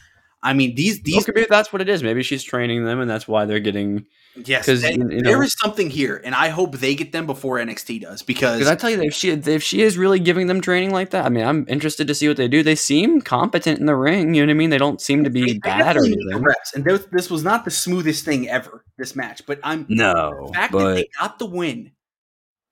I 0.43 0.53
mean 0.53 0.73
these 0.75 1.01
these 1.03 1.27
maybe 1.27 1.45
that's 1.49 1.71
what 1.71 1.81
it 1.81 1.89
is. 1.89 2.01
Maybe 2.01 2.23
she's 2.23 2.43
training 2.43 2.83
them, 2.85 2.99
and 2.99 3.09
that's 3.09 3.27
why 3.27 3.45
they're 3.45 3.59
getting. 3.59 4.05
yes 4.45 4.65
'cause, 4.65 4.81
they- 4.81 4.93
you 4.93 4.97
know- 4.97 5.21
there 5.21 5.43
is 5.43 5.53
something 5.59 5.89
here, 5.89 6.19
and 6.23 6.33
I 6.33 6.49
hope 6.49 6.77
they 6.77 6.95
get 6.95 7.11
them 7.11 7.25
before 7.27 7.59
NXT 7.59 7.99
does 8.01 8.21
because 8.23 8.57
Because 8.57 8.71
I 8.71 8.75
tell 8.75 8.89
you, 8.89 9.01
if 9.03 9.13
she 9.13 9.29
if 9.29 9.61
she 9.61 9.81
is 9.83 9.97
really 9.97 10.19
giving 10.19 10.47
them 10.47 10.59
training 10.61 10.91
like 10.91 11.11
that, 11.11 11.25
I 11.25 11.29
mean, 11.29 11.45
I'm 11.45 11.65
interested 11.67 12.07
to 12.07 12.15
see 12.15 12.27
what 12.27 12.37
they 12.37 12.47
do. 12.47 12.63
They 12.63 12.73
seem 12.75 13.21
competent 13.21 13.79
in 13.79 13.85
the 13.85 13.95
ring. 13.95 14.33
You 14.33 14.41
know 14.41 14.47
what 14.47 14.55
I 14.55 14.57
mean? 14.57 14.69
They 14.71 14.77
don't 14.79 14.99
seem 14.99 15.23
to 15.25 15.29
be 15.29 15.59
bad 15.59 15.81
or 15.81 15.83
definitely 16.01 16.09
need 16.09 16.17
the 16.17 16.31
anything. 16.31 16.43
reps. 16.43 16.73
And 16.73 16.85
this, 16.85 17.05
this 17.11 17.29
was 17.29 17.43
not 17.43 17.65
the 17.65 17.71
smoothest 17.71 18.25
thing 18.25 18.49
ever. 18.49 18.83
This 18.97 19.15
match, 19.15 19.43
but 19.45 19.59
I'm 19.63 19.85
No, 19.89 20.47
the 20.47 20.53
fact 20.53 20.73
that 20.73 20.93
they 20.95 21.07
got 21.19 21.37
the 21.37 21.45
win 21.45 21.91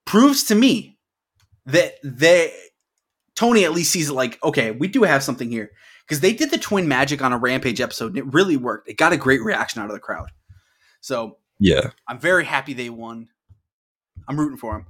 proves 0.05 0.43
to 0.45 0.55
me 0.55 0.97
that 1.67 1.95
they 2.03 2.51
Tony 3.35 3.63
at 3.63 3.73
least 3.73 3.91
sees 3.91 4.09
it 4.09 4.13
like 4.13 4.41
okay, 4.43 4.71
we 4.71 4.87
do 4.87 5.03
have 5.03 5.23
something 5.23 5.49
here 5.51 5.71
because 6.09 6.21
they 6.21 6.33
did 6.33 6.49
the 6.49 6.57
twin 6.57 6.87
magic 6.87 7.21
on 7.21 7.31
a 7.31 7.37
Rampage 7.37 7.79
episode 7.79 8.07
and 8.07 8.17
it 8.17 8.33
really 8.33 8.57
worked. 8.57 8.89
It 8.89 8.97
got 8.97 9.13
a 9.13 9.17
great 9.17 9.43
reaction 9.43 9.79
out 9.79 9.89
of 9.89 9.93
the 9.93 9.99
crowd. 9.99 10.31
So 11.01 11.37
yeah, 11.59 11.91
I'm 12.07 12.19
very 12.19 12.45
happy 12.45 12.73
they 12.73 12.89
won. 12.89 13.29
I'm 14.27 14.39
rooting 14.39 14.57
for 14.57 14.73
them. 14.73 14.87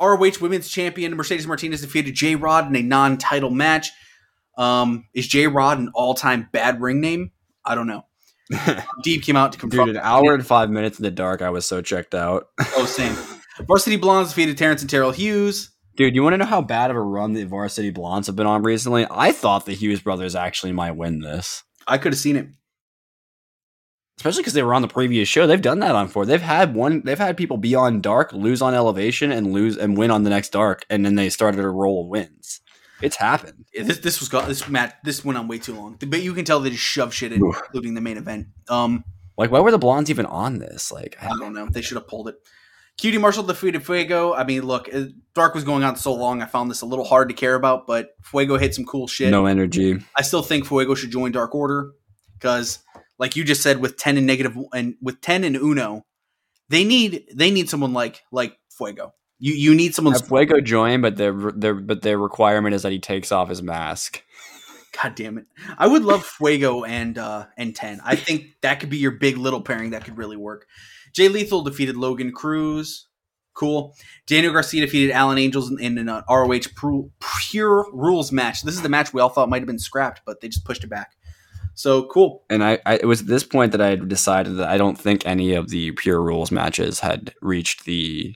ROH 0.00 0.40
Women's 0.40 0.68
Champion 0.68 1.14
Mercedes 1.16 1.46
Martinez 1.46 1.80
defeated 1.80 2.14
J 2.14 2.36
Rod 2.36 2.68
in 2.68 2.76
a 2.76 2.82
non-title 2.82 3.50
match. 3.50 3.90
Um, 4.56 5.08
is 5.14 5.26
J 5.26 5.48
Rod 5.48 5.78
an 5.78 5.90
all-time 5.94 6.48
bad 6.52 6.80
ring 6.80 7.00
name? 7.00 7.32
I 7.64 7.74
don't 7.74 7.86
know. 7.88 8.06
Deeb 9.04 9.22
came 9.22 9.36
out 9.36 9.52
to 9.52 9.58
confirm. 9.58 9.86
dude, 9.86 9.96
an 9.96 10.02
hour 10.04 10.34
and 10.34 10.46
five 10.46 10.70
minutes 10.70 10.98
in 10.98 11.02
the 11.04 11.10
dark. 11.10 11.42
I 11.42 11.50
was 11.50 11.66
so 11.66 11.82
checked 11.82 12.14
out. 12.14 12.48
Oh, 12.76 12.84
same. 12.86 13.16
Varsity 13.66 13.96
Blondes 13.96 14.30
defeated 14.30 14.58
Terrence 14.58 14.80
and 14.82 14.90
Terrell 14.90 15.10
Hughes. 15.12 15.70
Dude, 15.96 16.14
you 16.14 16.22
want 16.22 16.32
to 16.34 16.38
know 16.38 16.44
how 16.46 16.62
bad 16.62 16.90
of 16.90 16.96
a 16.96 17.00
run 17.00 17.34
the 17.34 17.44
Varsity 17.44 17.90
Blondes 17.90 18.26
have 18.26 18.36
been 18.36 18.46
on 18.46 18.62
recently? 18.62 19.06
I 19.10 19.32
thought 19.32 19.66
the 19.66 19.74
Hughes 19.74 20.00
brothers 20.00 20.34
actually 20.34 20.72
might 20.72 20.92
win 20.96 21.20
this, 21.20 21.62
I 21.86 21.98
could 21.98 22.12
have 22.12 22.18
seen 22.20 22.36
it. 22.36 22.46
especially 24.18 24.42
because 24.42 24.54
they 24.54 24.62
were 24.62 24.74
on 24.74 24.82
the 24.82 24.88
previous 24.88 25.28
show. 25.28 25.46
They've 25.46 25.60
done 25.60 25.80
that 25.80 25.94
on 25.94 26.08
four. 26.08 26.24
They've 26.24 26.40
had 26.40 26.74
one. 26.74 27.02
They've 27.04 27.18
had 27.18 27.36
people 27.36 27.56
be 27.56 27.74
on 27.74 28.00
dark, 28.00 28.32
lose 28.32 28.62
on 28.62 28.72
elevation, 28.74 29.32
and 29.32 29.52
lose 29.52 29.76
and 29.76 29.96
win 29.96 30.10
on 30.10 30.22
the 30.22 30.30
next 30.30 30.50
dark, 30.50 30.84
and 30.88 31.04
then 31.04 31.14
they 31.16 31.28
started 31.28 31.60
a 31.60 31.68
roll 31.68 32.02
of 32.02 32.08
wins. 32.08 32.60
It's 33.02 33.16
happened. 33.16 33.64
Yeah, 33.74 33.82
This 33.82 33.98
this 33.98 34.20
was 34.20 34.28
go- 34.28 34.46
this 34.46 34.68
match. 34.68 34.94
This 35.04 35.24
went 35.24 35.36
on 35.38 35.48
way 35.48 35.58
too 35.58 35.74
long, 35.74 35.98
but 36.06 36.22
you 36.22 36.32
can 36.34 36.44
tell 36.44 36.60
they 36.60 36.70
just 36.70 36.82
shove 36.82 37.12
shit 37.12 37.32
in, 37.32 37.42
Oof. 37.42 37.56
including 37.64 37.94
the 37.94 38.00
main 38.00 38.16
event. 38.16 38.46
Um, 38.68 39.04
Like, 39.36 39.50
why 39.50 39.58
were 39.60 39.72
the 39.72 39.78
blondes 39.78 40.08
even 40.10 40.26
on 40.26 40.58
this? 40.58 40.92
Like, 40.92 41.16
I 41.20 41.28
don't 41.38 41.52
know. 41.52 41.66
They 41.66 41.80
should 41.82 41.96
have 41.96 42.06
pulled 42.06 42.28
it. 42.28 42.36
QT 43.02 43.20
Marshall 43.20 43.42
defeated 43.42 43.84
Fuego. 43.84 44.32
I 44.32 44.44
mean, 44.44 44.62
look, 44.62 44.88
Dark 45.34 45.56
was 45.56 45.64
going 45.64 45.82
on 45.82 45.96
so 45.96 46.14
long. 46.14 46.40
I 46.40 46.46
found 46.46 46.70
this 46.70 46.82
a 46.82 46.86
little 46.86 47.04
hard 47.04 47.28
to 47.30 47.34
care 47.34 47.56
about, 47.56 47.88
but 47.88 48.10
Fuego 48.22 48.56
hit 48.58 48.76
some 48.76 48.84
cool 48.84 49.08
shit. 49.08 49.30
no 49.32 49.46
energy. 49.46 49.98
I 50.16 50.22
still 50.22 50.42
think 50.42 50.66
Fuego 50.66 50.94
should 50.94 51.10
join 51.10 51.32
Dark 51.32 51.52
Order 51.52 51.90
because, 52.38 52.78
like 53.18 53.34
you 53.34 53.42
just 53.42 53.60
said, 53.60 53.80
with 53.80 53.96
ten 53.96 54.16
and 54.18 54.26
negative 54.26 54.56
and 54.72 54.94
with 55.02 55.20
ten 55.20 55.42
and 55.42 55.56
Uno, 55.56 56.06
they 56.68 56.84
need 56.84 57.24
they 57.34 57.50
need 57.50 57.68
someone 57.68 57.92
like 57.92 58.22
like 58.30 58.56
Fuego. 58.70 59.14
You 59.40 59.54
you 59.54 59.74
need 59.74 59.96
someone. 59.96 60.14
Have 60.14 60.28
Fuego 60.28 60.60
join, 60.60 61.00
but 61.00 61.16
their 61.16 61.32
their 61.32 61.74
but 61.74 62.02
their 62.02 62.18
requirement 62.18 62.76
is 62.76 62.82
that 62.82 62.92
he 62.92 63.00
takes 63.00 63.32
off 63.32 63.48
his 63.48 63.62
mask. 63.62 64.22
God 65.02 65.16
damn 65.16 65.38
it! 65.38 65.46
I 65.76 65.88
would 65.88 66.04
love 66.04 66.24
Fuego 66.24 66.84
and 66.84 67.18
uh 67.18 67.46
and 67.56 67.74
ten. 67.74 68.00
I 68.04 68.14
think 68.14 68.58
that 68.60 68.78
could 68.78 68.90
be 68.90 68.98
your 68.98 69.10
big 69.10 69.38
little 69.38 69.60
pairing 69.60 69.90
that 69.90 70.04
could 70.04 70.18
really 70.18 70.36
work. 70.36 70.68
Jay 71.12 71.28
Lethal 71.28 71.62
defeated 71.62 71.96
Logan 71.96 72.32
Cruz. 72.32 73.06
Cool. 73.54 73.94
Daniel 74.26 74.52
Garcia 74.52 74.80
defeated 74.80 75.12
Alan 75.12 75.36
Angels 75.36 75.70
in, 75.70 75.78
in 75.78 75.98
an 75.98 76.08
uh, 76.08 76.22
ROH 76.28 76.70
Pru- 76.74 77.10
Pure 77.50 77.86
Rules 77.92 78.32
match. 78.32 78.62
This 78.62 78.74
is 78.74 78.82
the 78.82 78.88
match 78.88 79.12
we 79.12 79.20
all 79.20 79.28
thought 79.28 79.50
might 79.50 79.60
have 79.60 79.66
been 79.66 79.78
scrapped, 79.78 80.22
but 80.24 80.40
they 80.40 80.48
just 80.48 80.64
pushed 80.64 80.84
it 80.84 80.90
back. 80.90 81.12
So 81.74 82.04
cool. 82.06 82.44
And 82.50 82.62
I, 82.62 82.78
I 82.84 82.94
it 82.96 83.06
was 83.06 83.22
at 83.22 83.26
this 83.26 83.44
point 83.44 83.72
that 83.72 83.80
I 83.80 83.88
had 83.88 84.08
decided 84.08 84.56
that 84.56 84.68
I 84.68 84.76
don't 84.76 84.98
think 84.98 85.26
any 85.26 85.54
of 85.54 85.68
the 85.68 85.92
pure 85.92 86.22
rules 86.22 86.50
matches 86.50 87.00
had 87.00 87.34
reached 87.40 87.84
the 87.84 88.34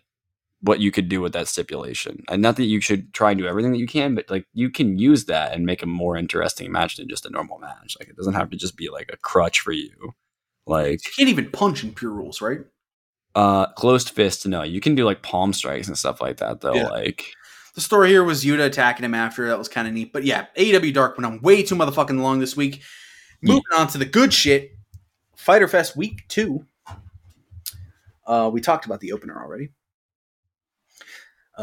what 0.61 0.81
you 0.81 0.91
could 0.91 1.09
do 1.09 1.21
with 1.21 1.33
that 1.35 1.49
stipulation. 1.49 2.25
And 2.29 2.43
not 2.43 2.57
that 2.57 2.65
you 2.65 2.81
should 2.81 3.13
try 3.13 3.31
and 3.31 3.39
do 3.39 3.47
everything 3.47 3.73
that 3.73 3.79
you 3.79 3.87
can, 3.87 4.15
but 4.15 4.31
like 4.31 4.47
you 4.53 4.71
can 4.71 4.99
use 4.99 5.27
that 5.27 5.53
and 5.53 5.67
make 5.67 5.83
a 5.83 5.87
more 5.87 6.17
interesting 6.17 6.73
match 6.73 6.97
than 6.97 7.09
just 7.09 7.27
a 7.27 7.31
normal 7.31 7.59
match. 7.59 7.97
Like 8.01 8.09
it 8.09 8.17
doesn't 8.17 8.35
have 8.35 8.51
to 8.51 8.57
just 8.57 8.77
be 8.77 8.89
like 8.89 9.11
a 9.13 9.19
crutch 9.19 9.61
for 9.61 9.73
you. 9.73 10.15
Like 10.67 11.05
You 11.05 11.13
can't 11.17 11.29
even 11.31 11.51
punch 11.51 11.85
in 11.85 11.93
Pure 11.95 12.13
Rules, 12.13 12.41
right? 12.41 12.61
uh 13.35 13.67
closed 13.75 14.11
fist, 14.11 14.47
no. 14.47 14.63
You 14.63 14.81
can 14.81 14.95
do 14.95 15.05
like 15.05 15.23
palm 15.23 15.53
strikes 15.53 15.89
and 15.89 15.99
stuff 15.99 16.21
like 16.23 16.39
that 16.39 16.61
though. 16.63 16.75
Yeah. 16.75 16.89
Like 16.89 17.35
The 17.75 17.81
story 17.83 18.09
here 18.09 18.25
was 18.25 18.45
Yuta 18.45 18.65
attacking 18.67 19.05
him 19.05 19.15
after. 19.15 19.47
That 19.49 19.59
was 19.59 19.69
kind 19.69 19.87
of 19.87 19.93
neat. 19.95 20.13
But 20.13 20.25
yeah, 20.25 20.47
AEW 20.57 20.95
Dark 20.95 21.19
went 21.19 21.27
on 21.27 21.41
way 21.43 21.63
too 21.63 21.75
motherfucking 21.75 22.19
long 22.21 22.41
this 22.41 22.57
week. 22.57 22.83
Moving 23.43 23.63
on 23.77 23.89
to 23.89 23.99
the 23.99 24.07
good 24.07 24.33
shit. 24.33 24.73
Fighter 25.37 25.69
Fest 25.69 25.97
week 25.97 26.23
two. 26.29 26.65
Uh, 28.27 28.51
we 28.53 28.61
talked 28.61 28.87
about 28.87 29.01
the 29.01 29.13
opener 29.13 29.41
already. 29.41 29.69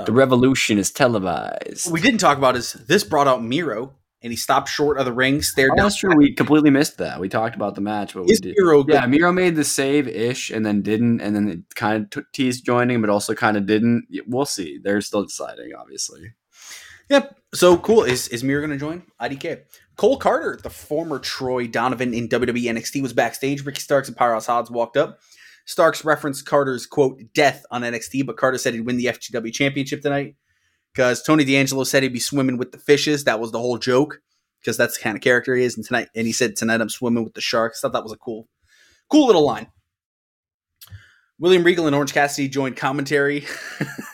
The 0.05 0.11
revolution 0.13 0.77
is 0.79 0.91
televised. 0.91 1.85
what 1.85 1.93
we 1.93 2.01
didn't 2.01 2.19
talk 2.19 2.37
about 2.37 2.55
is 2.55 2.73
this 2.73 3.03
brought 3.03 3.27
out 3.27 3.43
Miro, 3.43 3.93
and 4.23 4.31
he 4.31 4.37
stopped 4.37 4.69
short 4.69 4.97
of 4.97 5.05
the 5.05 5.11
ring, 5.13 5.41
stared 5.41 5.71
Oh, 5.73 5.75
down. 5.75 5.85
that's 5.85 5.97
true. 5.97 6.15
We 6.15 6.33
completely 6.33 6.69
missed 6.69 6.97
that. 6.97 7.19
We 7.19 7.29
talked 7.29 7.55
about 7.55 7.75
the 7.75 7.81
match, 7.81 8.13
but 8.13 8.23
we 8.25 8.31
Is 8.31 8.39
did. 8.39 8.55
Miro? 8.57 8.85
Yeah, 8.87 9.05
Miro 9.05 9.31
made 9.31 9.55
the 9.55 9.63
save 9.63 10.07
ish 10.07 10.49
and 10.49 10.65
then 10.65 10.81
didn't, 10.81 11.19
and 11.21 11.35
then 11.35 11.47
it 11.49 11.75
kind 11.75 12.03
of 12.03 12.09
t- 12.09 12.21
teased 12.33 12.65
joining, 12.65 13.01
but 13.01 13.09
also 13.09 13.35
kind 13.35 13.57
of 13.57 13.65
didn't. 13.65 14.07
We'll 14.25 14.45
see. 14.45 14.79
They're 14.81 15.01
still 15.01 15.23
deciding, 15.23 15.71
obviously. 15.77 16.33
Yep. 17.09 17.37
So 17.53 17.77
cool. 17.77 18.03
Is 18.03 18.29
is 18.29 18.43
Miro 18.43 18.61
going 18.65 18.71
to 18.71 18.77
join 18.77 19.03
IDK? 19.21 19.61
Cole 19.97 20.17
Karter, 20.17 20.59
the 20.59 20.69
former 20.71 21.19
Troy 21.19 21.67
Donovan 21.67 22.13
in 22.13 22.27
WWE 22.29 22.63
NXT, 22.63 23.01
was 23.03 23.13
backstage. 23.13 23.63
Ricky 23.65 23.81
Starks 23.81 24.07
and 24.07 24.17
Powerhouse 24.17 24.47
Hobbs 24.47 24.71
walked 24.71 24.97
up. 24.97 25.19
Starks 25.65 26.03
referenced 26.03 26.45
Karter's 26.45 26.85
quote 26.87 27.21
death 27.33 27.65
on 27.71 27.83
NXT, 27.83 28.25
but 28.25 28.37
Carter 28.37 28.57
said 28.57 28.73
he'd 28.73 28.81
win 28.85 28.97
the 28.97 29.05
FTW 29.05 29.53
championship 29.53 30.01
tonight 30.01 30.35
because 30.93 31.23
Tony 31.23 31.43
D'Angelo 31.43 31.83
said 31.83 32.03
he'd 32.03 32.13
be 32.13 32.19
swimming 32.19 32.57
with 32.57 32.71
the 32.71 32.77
fishes. 32.77 33.23
That 33.23 33.39
was 33.39 33.51
the 33.51 33.59
whole 33.59 33.77
joke 33.77 34.21
because 34.59 34.77
that's 34.77 34.97
the 34.97 35.03
kind 35.03 35.17
of 35.17 35.23
character 35.23 35.55
he 35.55 35.63
is. 35.63 35.75
And 35.75 35.85
tonight, 35.85 36.09
and 36.15 36.27
he 36.27 36.33
said 36.33 36.55
tonight 36.55 36.81
I'm 36.81 36.89
swimming 36.89 37.23
with 37.23 37.33
the 37.33 37.41
sharks. 37.41 37.81
Thought 37.81 37.93
that 37.93 38.03
was 38.03 38.13
a 38.13 38.17
cool, 38.17 38.47
cool 39.09 39.27
little 39.27 39.45
line. 39.45 39.67
William 41.39 41.63
Regal 41.63 41.87
and 41.87 41.95
Orange 41.95 42.13
Cassidy 42.13 42.47
joined 42.47 42.77
commentary. 42.77 43.45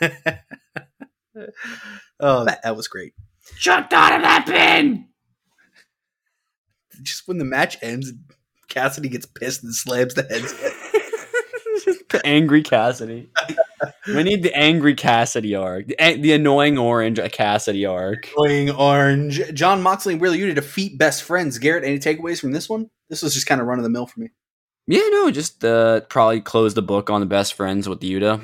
oh, 2.18 2.44
that, 2.44 2.60
that 2.62 2.76
was 2.76 2.88
great. 2.88 3.12
Shut 3.56 3.92
out 3.92 4.14
of 4.14 4.22
that 4.22 4.46
pin! 4.46 5.06
just 7.02 7.28
when 7.28 7.38
the 7.38 7.44
match 7.44 7.76
ends, 7.82 8.12
Cassidy 8.68 9.08
gets 9.08 9.26
pissed 9.26 9.62
and 9.62 9.74
slams 9.74 10.14
the 10.14 10.22
heads. 10.22 10.52
the 12.08 12.20
angry 12.24 12.62
Cassidy. 12.62 13.30
We 14.06 14.22
need 14.22 14.42
the 14.42 14.54
angry 14.56 14.94
Cassidy 14.94 15.54
arc. 15.54 15.86
The, 15.88 16.16
the 16.20 16.32
annoying 16.32 16.78
orange 16.78 17.20
Cassidy 17.32 17.86
arc. 17.86 18.28
Going 18.36 18.70
orange. 18.70 19.40
Jon 19.54 19.82
Moxley 19.82 20.14
and 20.14 20.22
Wheeler 20.22 20.36
Yuta 20.36 20.54
defeat 20.54 20.98
best 20.98 21.22
friends. 21.22 21.58
Garrett, 21.58 21.84
any 21.84 21.98
takeaways 21.98 22.40
from 22.40 22.52
this 22.52 22.68
one? 22.68 22.90
This 23.08 23.22
was 23.22 23.34
just 23.34 23.46
kind 23.46 23.60
of 23.60 23.66
run 23.66 23.78
of 23.78 23.84
the 23.84 23.90
mill 23.90 24.06
for 24.06 24.20
me. 24.20 24.30
Yeah, 24.86 25.08
no, 25.10 25.30
just 25.30 25.64
uh, 25.64 26.00
probably 26.08 26.40
close 26.40 26.74
the 26.74 26.82
book 26.82 27.10
on 27.10 27.20
the 27.20 27.26
best 27.26 27.54
friends 27.54 27.88
with 27.88 28.00
Yuta. 28.00 28.42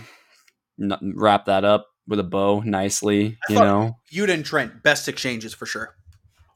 N- 0.80 1.14
wrap 1.16 1.46
that 1.46 1.64
up 1.64 1.88
with 2.06 2.20
a 2.20 2.24
bow 2.24 2.60
nicely, 2.60 3.36
I 3.48 3.52
you 3.52 3.58
know. 3.58 3.96
Yuta 4.12 4.30
and 4.30 4.44
Trent, 4.44 4.82
best 4.82 5.08
exchanges 5.08 5.54
for 5.54 5.66
sure. 5.66 5.95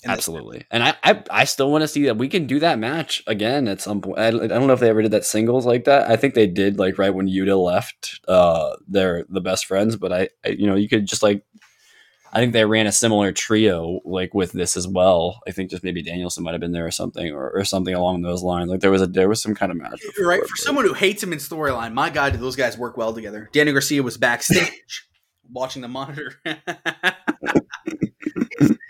In 0.03 0.11
this. 0.11 0.19
Absolutely, 0.19 0.65
and 0.71 0.83
I, 0.83 0.95
I, 1.03 1.23
I 1.31 1.45
still 1.45 1.71
want 1.71 1.83
to 1.83 1.89
see 1.89 2.05
that 2.05 2.17
we 2.17 2.29
can 2.29 2.47
do 2.47 2.59
that 2.61 2.79
match 2.79 3.23
again 3.27 3.69
at 3.69 3.81
some 3.81 4.01
point. 4.01 4.19
I, 4.19 4.29
I 4.29 4.47
don't 4.47 4.67
know 4.67 4.73
if 4.73 4.81
they 4.81 4.89
ever 4.89 5.03
did 5.03 5.11
that 5.13 5.25
singles 5.25 5.67
like 5.67 5.85
that. 5.85 6.11
I 6.11 6.17
think 6.17 6.35
they 6.35 6.47
did, 6.47 6.79
like 6.79 6.99
right 6.99 7.15
when 7.15 7.29
Yuta 7.29 7.63
left. 7.63 8.21
Uh, 8.27 8.77
they're 8.89 9.25
the 9.29 9.41
best 9.41 9.67
friends, 9.67 9.97
but 9.97 10.13
I, 10.13 10.29
I, 10.45 10.51
you 10.51 10.67
know, 10.67 10.75
you 10.77 10.89
could 10.89 11.07
just 11.07 11.23
like, 11.23 11.45
I 12.33 12.39
think 12.39 12.53
they 12.53 12.65
ran 12.65 12.87
a 12.87 12.93
similar 12.93 13.33
trio 13.33 14.01
like 14.05 14.33
with 14.35 14.53
this 14.53 14.77
as 14.77 14.87
well. 14.87 15.41
I 15.49 15.51
think 15.51 15.71
just 15.71 15.83
maybe 15.83 16.01
Danielson 16.03 16.45
might 16.45 16.53
have 16.53 16.61
been 16.61 16.73
there 16.73 16.87
or 16.87 16.93
something, 16.93 17.33
or, 17.33 17.51
or 17.51 17.65
something 17.65 17.95
along 17.95 18.23
those 18.23 18.43
lines. 18.43 18.71
Like 18.71 18.81
there 18.81 18.91
was 18.93 19.03
a 19.03 19.07
there 19.07 19.29
was 19.29 19.43
some 19.43 19.55
kind 19.55 19.73
of 19.73 19.79
match. 19.79 20.01
You're 20.17 20.29
right. 20.29 20.41
For 20.41 20.49
but- 20.49 20.59
someone 20.59 20.87
who 20.87 20.95
hates 20.95 21.23
him 21.23 21.33
in 21.33 21.39
storyline, 21.41 21.93
my 21.93 22.09
God, 22.11 22.33
do 22.33 22.39
those 22.39 22.57
guys 22.57 22.79
work 22.79 22.97
well 22.97 23.13
together. 23.13 23.49
Danny 23.53 23.73
Garcia 23.73 24.03
was 24.03 24.17
backstage 24.17 25.09
watching 25.51 25.83
the 25.83 25.89
monitor. 25.89 26.41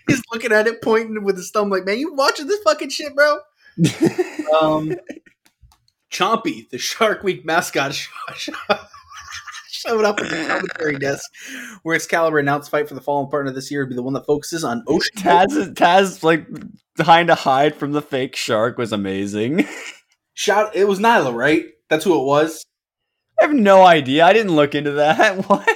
He's 0.08 0.22
looking 0.32 0.52
at 0.52 0.66
it, 0.66 0.82
pointing 0.82 1.24
with 1.24 1.36
his 1.36 1.50
thumb, 1.50 1.70
like, 1.70 1.84
man, 1.84 1.98
you 1.98 2.12
watching 2.14 2.46
this 2.46 2.62
fucking 2.62 2.90
shit, 2.90 3.14
bro? 3.14 3.38
um, 4.60 4.94
Chompy, 6.10 6.68
the 6.70 6.78
Shark 6.78 7.22
Week 7.22 7.44
mascot, 7.44 7.94
showed 9.70 10.04
up 10.04 10.20
at 10.20 10.28
the 10.28 10.46
commentary 10.46 10.98
desk 10.98 11.30
where 11.82 11.94
Excalibur 11.94 12.38
announced 12.38 12.70
fight 12.70 12.88
for 12.88 12.94
the 12.94 13.00
fallen 13.00 13.30
partner 13.30 13.52
this 13.52 13.70
year 13.70 13.82
would 13.82 13.88
be 13.88 13.94
the 13.94 14.02
one 14.02 14.14
that 14.14 14.26
focuses 14.26 14.64
on 14.64 14.84
ocean. 14.86 15.16
Taz, 15.16 15.74
Taz, 15.74 16.22
like 16.22 16.46
trying 17.00 17.28
to 17.28 17.34
hide 17.34 17.74
from 17.74 17.92
the 17.92 18.02
fake 18.02 18.36
shark 18.36 18.76
was 18.76 18.92
amazing. 18.92 19.66
Shout! 20.34 20.74
It 20.74 20.86
was 20.86 20.98
Nyla, 20.98 21.34
right? 21.34 21.66
That's 21.88 22.04
who 22.04 22.18
it 22.18 22.24
was. 22.24 22.64
I 23.40 23.46
have 23.46 23.54
no 23.54 23.84
idea. 23.84 24.24
I 24.24 24.32
didn't 24.32 24.54
look 24.54 24.74
into 24.74 24.92
that. 24.92 25.48
What? 25.48 25.68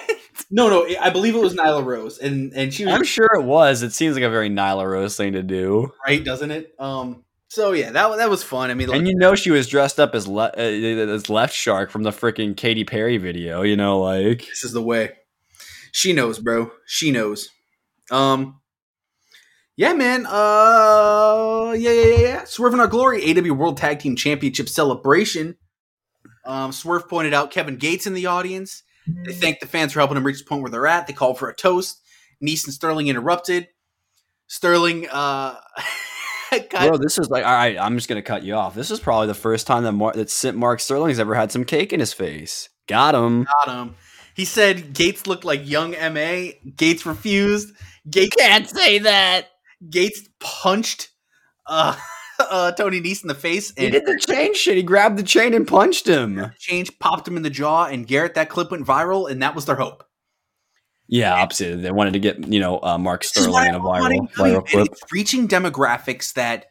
No, 0.51 0.69
no, 0.69 0.87
I 1.01 1.11
believe 1.11 1.35
it 1.35 1.41
was 1.41 1.55
Nyla 1.55 1.85
Rose, 1.85 2.19
and 2.19 2.53
and 2.55 2.73
she 2.73 2.85
was 2.85 2.95
I'm 2.95 3.05
sure 3.05 3.29
it 3.35 3.45
was. 3.45 3.83
It 3.83 3.93
seems 3.93 4.15
like 4.15 4.25
a 4.25 4.31
very 4.31 4.51
Nyla 4.51 4.89
Rose 4.89 5.17
thing 5.17 5.35
to 5.35 5.43
do. 5.43 5.93
right, 6.07 6.25
doesn't 6.25 6.51
it? 6.51 6.75
Um. 6.79 7.25
So 7.49 7.73
yeah, 7.73 7.93
that 7.93 8.17
that 8.17 8.31
was 8.31 8.43
fun. 8.43 8.71
I 8.71 8.75
mean, 8.75 8.89
like, 8.89 8.99
And 8.99 9.07
you 9.07 9.15
know 9.15 9.37
she 9.37 9.53
was 9.53 9.69
dressed 9.69 10.01
up 10.01 10.15
as 10.15 10.27
le- 10.27 10.53
uh, 10.57 10.61
as 10.61 11.31
Left 11.31 11.55
Shark 11.55 11.91
from 11.91 12.03
the 12.03 12.11
freaking 12.11 12.57
Katy 12.57 12.83
Perry 12.85 13.17
video. 13.17 13.63
You 13.63 13.77
know, 13.77 14.01
like 14.01 14.41
this 14.41 14.65
is 14.65 14.73
the 14.73 14.83
way. 14.83 15.13
She 15.93 16.13
knows, 16.13 16.41
bro. 16.41 16.73
She 16.87 17.13
knows. 17.13 17.49
Um. 18.11 18.61
Yeah, 19.77 19.93
man. 19.93 20.27
Uh. 20.27 21.75
Yeah, 21.77 21.91
yeah, 21.93 22.05
yeah. 22.07 22.19
yeah. 22.19 22.45
Swerve 22.45 22.75
in 22.75 22.81
our 22.81 22.89
glory. 22.89 23.23
AW 23.23 23.55
World 23.55 23.77
Tag 23.77 24.01
Team 24.01 24.17
Championship 24.17 24.69
celebration. 24.69 25.57
Um. 26.45 26.73
Swerve 26.73 27.09
pointed 27.09 27.35
out 27.35 27.53
Kevin 27.53 27.77
Gates 27.77 28.07
in 28.07 28.15
the 28.15 28.27
audience. 28.27 28.83
They 29.07 29.33
thanked 29.33 29.61
the 29.61 29.67
fans 29.67 29.93
for 29.93 30.01
helping 30.01 30.15
them 30.15 30.25
reach 30.25 30.39
the 30.39 30.45
point 30.45 30.63
where 30.63 30.71
they're 30.71 30.87
at. 30.87 31.07
They 31.07 31.13
called 31.13 31.39
for 31.39 31.49
a 31.49 31.55
toast. 31.55 32.01
Neeson 32.43 32.71
Sterling 32.71 33.09
interrupted. 33.09 33.69
Sterling. 34.47 35.09
Uh. 35.11 35.57
Bro, 36.71 36.99
this 36.99 37.19
is 37.19 37.31
like 37.31 37.45
all 37.45 37.53
right. 37.53 37.77
I'm 37.77 37.97
just 37.97 38.09
gonna 38.09 38.23
cut 38.23 38.45
you 38.45 38.55
off. 38.55 38.77
This 38.77 38.93
is 38.93 39.01
probably 39.01 39.27
the 39.27 39.35
first 39.35 39.67
time 39.67 39.83
that 39.83 39.93
Mar- 39.93 40.13
that 40.13 40.31
St- 40.31 40.55
Mark 40.55 40.79
Sterling's 40.79 41.19
ever 41.19 41.35
had 41.35 41.51
some 41.51 41.65
cake 41.65 41.93
in 41.93 41.99
his 41.99 42.13
face. 42.13 42.69
Got 42.87 43.17
him. 43.17 43.45
got 43.65 43.75
him. 43.75 43.97
He 44.35 44.45
said 44.45 44.93
Gates 44.93 45.27
looked 45.27 45.45
like 45.45 45.69
young 45.69 45.93
Ma. 45.93 46.51
Gates 46.77 47.07
refused. 47.07 47.75
Gates 48.09 48.37
can't 48.37 48.69
say 48.69 48.99
that. 48.99 49.49
Gates 49.91 50.29
punched 50.39 51.11
uh, 51.67 51.97
uh, 52.39 52.73
Tony 52.73 53.01
Nese 53.01 53.23
in 53.23 53.29
the 53.29 53.35
face 53.35 53.73
He 53.77 53.91
did 53.91 54.07
the 54.07 54.19
chain 54.19 54.55
shit. 54.55 54.77
He 54.77 54.83
grabbed 54.83 55.19
the 55.19 55.23
chain 55.23 55.55
and 55.55 55.67
punched 55.67 56.07
him. 56.07 56.53
change 56.59 56.99
popped 56.99 57.29
him 57.29 57.37
in 57.37 57.43
the 57.43 57.51
jaw. 57.51 57.87
And 57.87 58.07
Garrett, 58.07 58.35
that 58.35 58.49
clip 58.49 58.71
went 58.71 58.87
viral, 58.87 59.31
and 59.31 59.43
that 59.43 59.55
was 59.55 59.67
their 59.67 59.77
hope. 59.77 60.05
Yeah, 61.07 61.35
opposite. 61.35 61.83
They 61.83 61.91
wanted 61.91 62.15
to 62.15 62.19
get 62.19 62.47
you 62.49 62.61
know 62.61 62.81
uh, 62.83 62.99
Mark 62.99 63.23
This 63.23 63.37
is 63.37 63.49
why 63.49 63.65
Sterling 63.65 63.69
in 63.69 63.75
a 63.75 63.89
I 63.89 64.01
wanna 64.01 64.15
viral 64.15 64.35
tell 64.35 64.49
you, 64.49 64.55
viral 64.55 64.67
clip. 64.67 64.89
It's 64.91 65.03
reaching 65.13 65.49
demographics 65.49 66.33
that, 66.35 66.67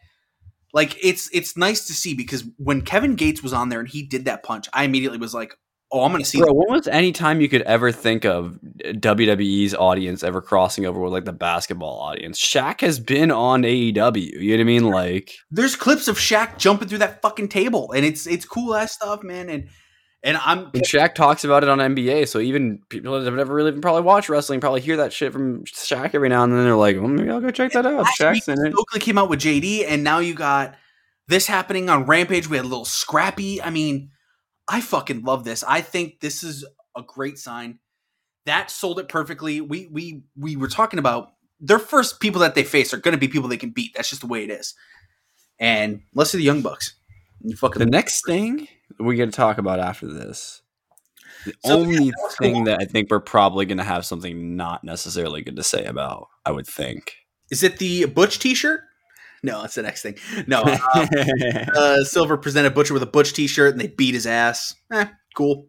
like, 0.73 0.98
it's 1.03 1.30
it's 1.31 1.56
nice 1.56 1.85
to 1.88 1.94
see 1.94 2.14
because 2.14 2.44
when 2.57 2.81
Kevin 2.81 3.15
Gates 3.15 3.44
was 3.44 3.53
on 3.53 3.69
there 3.69 3.80
and 3.80 3.88
he 3.88 4.03
did 4.03 4.26
that 4.26 4.44
punch, 4.44 4.68
I 4.73 4.85
immediately 4.85 5.19
was 5.19 5.34
like, 5.34 5.56
"Oh, 5.94 6.03
I'm 6.03 6.11
going 6.11 6.24
to 6.24 6.30
see." 6.30 6.40
Bro, 6.40 6.53
when 6.53 6.72
was 6.72 6.88
any 6.88 7.11
time 7.11 7.40
you 7.40 7.48
could 7.48 7.61
ever 7.61 7.91
think 7.91 8.26
of 8.26 8.60
WWE's 8.84 9.74
audience 9.74 10.24
ever 10.24 10.41
crossing 10.41 10.86
over 10.86 10.99
with 10.99 11.14
like 11.14 11.26
the 11.26 11.34
basketball 11.34 11.99
audience? 11.99 12.40
Shaq 12.40 12.82
has 12.82 12.99
been 12.99 13.32
on 13.32 13.61
AEW. 13.61 14.41
You 14.41 14.52
know 14.52 14.56
what 14.56 14.61
I 14.61 14.64
mean? 14.64 14.84
Like, 14.90 15.36
There's 15.52 15.76
clips 15.76 16.07
of 16.07 16.18
Shaq 16.18 16.57
jumping 16.57 16.88
through 16.88 16.98
that 16.98 17.22
fucking 17.22 17.49
table, 17.49 17.91
and 17.91 18.06
it's 18.06 18.28
it's 18.28 18.45
cool 18.45 18.76
ass 18.76 18.94
stuff, 18.94 19.24
man. 19.24 19.49
And 19.49 19.70
and 20.24 20.38
I'm 20.38 20.65
and 20.74 20.84
Shaq 20.84 21.15
talks 21.15 21.44
about 21.44 21.64
it 21.64 21.70
on 21.70 21.80
NBA. 21.80 22.28
So 22.28 22.40
even 22.40 22.80
people 22.90 23.20
that 23.20 23.26
have 23.26 23.34
never 23.34 23.53
really 23.53 23.74
probably 23.74 24.03
watched 24.03 24.30
wrestling 24.30 24.61
probably 24.61 24.82
hear 24.82 24.98
that 24.98 25.11
shit 25.11 25.34
from 25.34 25.65
Shaq 25.65 26.15
every 26.15 26.30
now 26.30 26.44
and 26.44 26.53
then. 26.53 26.64
They're 26.64 26.76
like, 26.76 26.95
well, 26.95 27.10
maybe 27.10 27.30
I'll 27.30 27.41
go 27.41 27.52
check 27.52 27.74
that 27.74 27.86
out. 27.86 28.06
Shaq's 28.18 28.48
in 28.48 28.65
it. 28.65 28.74
Oakley 28.74 28.99
came 28.99 29.18
out 29.18 29.30
with 29.30 29.41
JD, 29.41 29.86
and 29.88 30.03
now 30.03 30.20
you 30.20 30.34
got 30.34 30.76
this 31.28 31.48
happening 31.48 31.90
on 31.90 32.06
Rampage. 32.06 32.48
We 32.48 32.57
had 32.57 32.65
a 32.65 32.70
little 32.70 32.86
scrappy. 32.86 33.61
I 33.61 33.70
mean, 33.70 34.11
I 34.68 34.81
fucking 34.81 35.23
love 35.23 35.44
this. 35.44 35.64
I 35.64 35.81
think 35.81 36.19
this 36.19 36.44
is 36.44 36.65
a 36.95 37.02
great 37.02 37.38
sign. 37.38 37.80
That 38.45 38.69
sold 38.72 38.99
it 38.99 39.10
perfectly. 39.10 39.61
We 39.61 39.88
we 39.91 40.23
we 40.38 40.56
were 40.56 40.68
talking 40.68 40.99
about 40.99 41.30
their 41.60 41.80
first 41.80 42.19
people 42.19 42.41
that 42.41 42.56
they 42.56 42.64
face 42.64 42.94
are 42.94 42.98
going 42.98 43.14
to 43.14 43.18
be 43.19 43.27
people 43.27 43.48
they 43.49 43.57
can 43.57 43.69
beat. 43.72 43.94
That's 43.95 44.10
just 44.10 44.22
the 44.22 44.27
way 44.27 44.44
it 44.44 44.49
is. 44.49 44.73
And 45.60 46.02
let's 46.14 46.31
see 46.31 46.38
the 46.40 46.44
Young 46.44 46.61
Bucks. 46.61 46.95
You 47.41 47.56
fucking 47.56 47.80
The 47.80 47.85
next 47.85 48.26
thing 48.26 48.68
we 48.99 49.15
got 49.15 49.26
to 49.26 49.31
talk 49.31 49.57
about 49.57 49.80
after 49.80 50.07
this, 50.07 50.61
the 51.45 51.53
So, 51.65 51.80
only 51.80 52.10
that 52.10 52.35
thing 52.40 52.53
cool. 52.56 52.64
that 52.65 52.81
I 52.81 52.85
think 52.85 53.10
we're 53.11 53.19
probably 53.19 53.65
going 53.65 53.77
to 53.77 53.84
have 53.84 54.06
something 54.06 54.56
not 54.56 54.84
necessarily 54.84 55.41
good 55.41 55.56
to 55.57 55.64
say 55.64 55.85
about, 55.85 56.30
I 56.45 56.52
would 56.52 56.68
think. 56.68 57.15
is 57.52 57.64
it 57.64 57.77
the 57.80 58.06
Butch 58.06 58.40
T-shirt? 58.40 58.81
No, 59.44 59.61
that's 59.61 59.76
the 59.76 59.84
next 59.84 60.02
thing. 60.02 60.18
No, 60.48 60.61
uh, 60.61 61.06
uh, 61.76 62.03
Silver 62.06 62.38
presented 62.38 62.74
Butcher 62.74 62.94
with 62.94 63.03
a 63.03 63.07
Butch 63.07 63.34
T-shirt, 63.34 63.74
and 63.74 63.82
they 63.82 63.88
beat 63.88 64.14
his 64.14 64.26
ass. 64.26 64.74
Eh, 64.91 65.06
cool. 65.36 65.68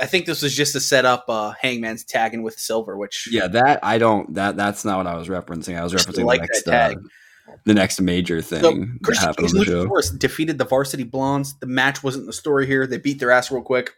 I 0.00 0.06
think 0.06 0.26
this 0.26 0.42
was 0.42 0.54
just 0.54 0.74
to 0.74 0.80
set 0.80 1.04
up 1.04 1.24
uh, 1.28 1.54
Hangman's 1.60 2.04
tagging 2.04 2.42
with 2.42 2.58
Silver, 2.58 2.96
which 2.96 3.28
yeah, 3.32 3.48
that 3.48 3.80
I 3.82 3.98
don't. 3.98 4.34
That 4.34 4.56
that's 4.56 4.84
not 4.84 4.98
what 4.98 5.06
I 5.06 5.16
was 5.16 5.28
referencing. 5.28 5.78
I 5.78 5.82
was 5.82 5.94
referencing 5.94 6.24
like 6.24 6.42
the 6.42 6.46
next, 6.46 6.62
tag. 6.62 6.96
uh, 6.98 7.52
the 7.64 7.74
next 7.74 8.00
major 8.00 8.40
thing 8.40 8.60
So 8.60 8.70
that 8.72 8.98
Christian 9.02 9.26
happened 9.26 9.48
on 9.48 9.54
the 9.54 9.64
show. 9.64 10.16
Defeated 10.18 10.58
the 10.58 10.64
Varsity 10.64 11.02
Blondes. 11.02 11.58
The 11.58 11.66
match 11.66 12.04
wasn't 12.04 12.26
the 12.26 12.32
story 12.32 12.66
here. 12.66 12.86
They 12.86 12.98
beat 12.98 13.18
their 13.18 13.30
ass 13.30 13.50
real 13.50 13.62
quick. 13.62 13.94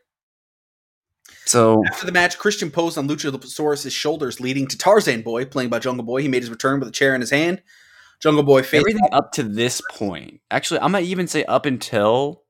So 1.45 1.83
After 1.87 2.07
the 2.07 2.13
match, 2.13 2.39
Christian 2.39 2.71
posed 2.71 2.97
on 2.97 3.09
Luchasaurus' 3.09 3.91
shoulders, 3.91 4.41
leading 4.41 4.67
to 4.69 4.79
Tarzan 4.79 5.23
Boy, 5.23 5.45
playing 5.45 5.71
by 5.71 5.81
Jungle 5.81 6.05
Boy. 6.05 6.23
He 6.23 6.29
made 6.29 6.43
his 6.43 6.51
return 6.51 6.79
with 6.79 6.89
a 6.89 6.93
chair 6.93 7.15
in 7.15 7.21
his 7.21 7.31
hand. 7.31 7.63
Jungle 8.23 8.45
Boy 8.45 8.63
faced 8.63 8.87
everything 8.87 9.09
up 9.13 9.33
to 9.33 9.43
this 9.43 9.83
point, 9.91 10.41
actually, 10.51 10.81
I 10.81 10.87
might 10.87 11.05
even 11.05 11.27
say 11.27 11.45
up 11.45 11.67
until 11.67 12.43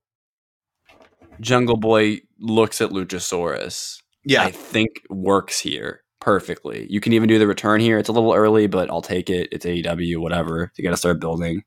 Jungle 1.41 1.79
Boy 1.79 2.21
looks 2.39 2.81
at 2.81 2.91
Luchasaurus. 2.91 4.03
yeah, 4.25 4.43
I 4.43 4.51
think 4.51 5.03
works 5.09 5.59
here 5.61 6.03
perfectly. 6.21 6.87
You 6.91 7.01
can 7.01 7.15
even 7.15 7.29
do 7.29 7.39
the 7.39 7.47
return 7.47 7.81
here. 7.81 7.99
It's 7.99 8.09
a 8.09 8.13
little 8.13 8.35
early, 8.35 8.67
but 8.67 8.91
I'll 8.91 9.03
take 9.03 9.31
it. 9.31 9.49
It's 9.51 9.67
AEW, 9.67 10.19
whatever. 10.19 10.71
You 10.77 10.85
got 10.85 10.91
to 10.91 10.97
start 10.97 11.21
building 11.21 11.65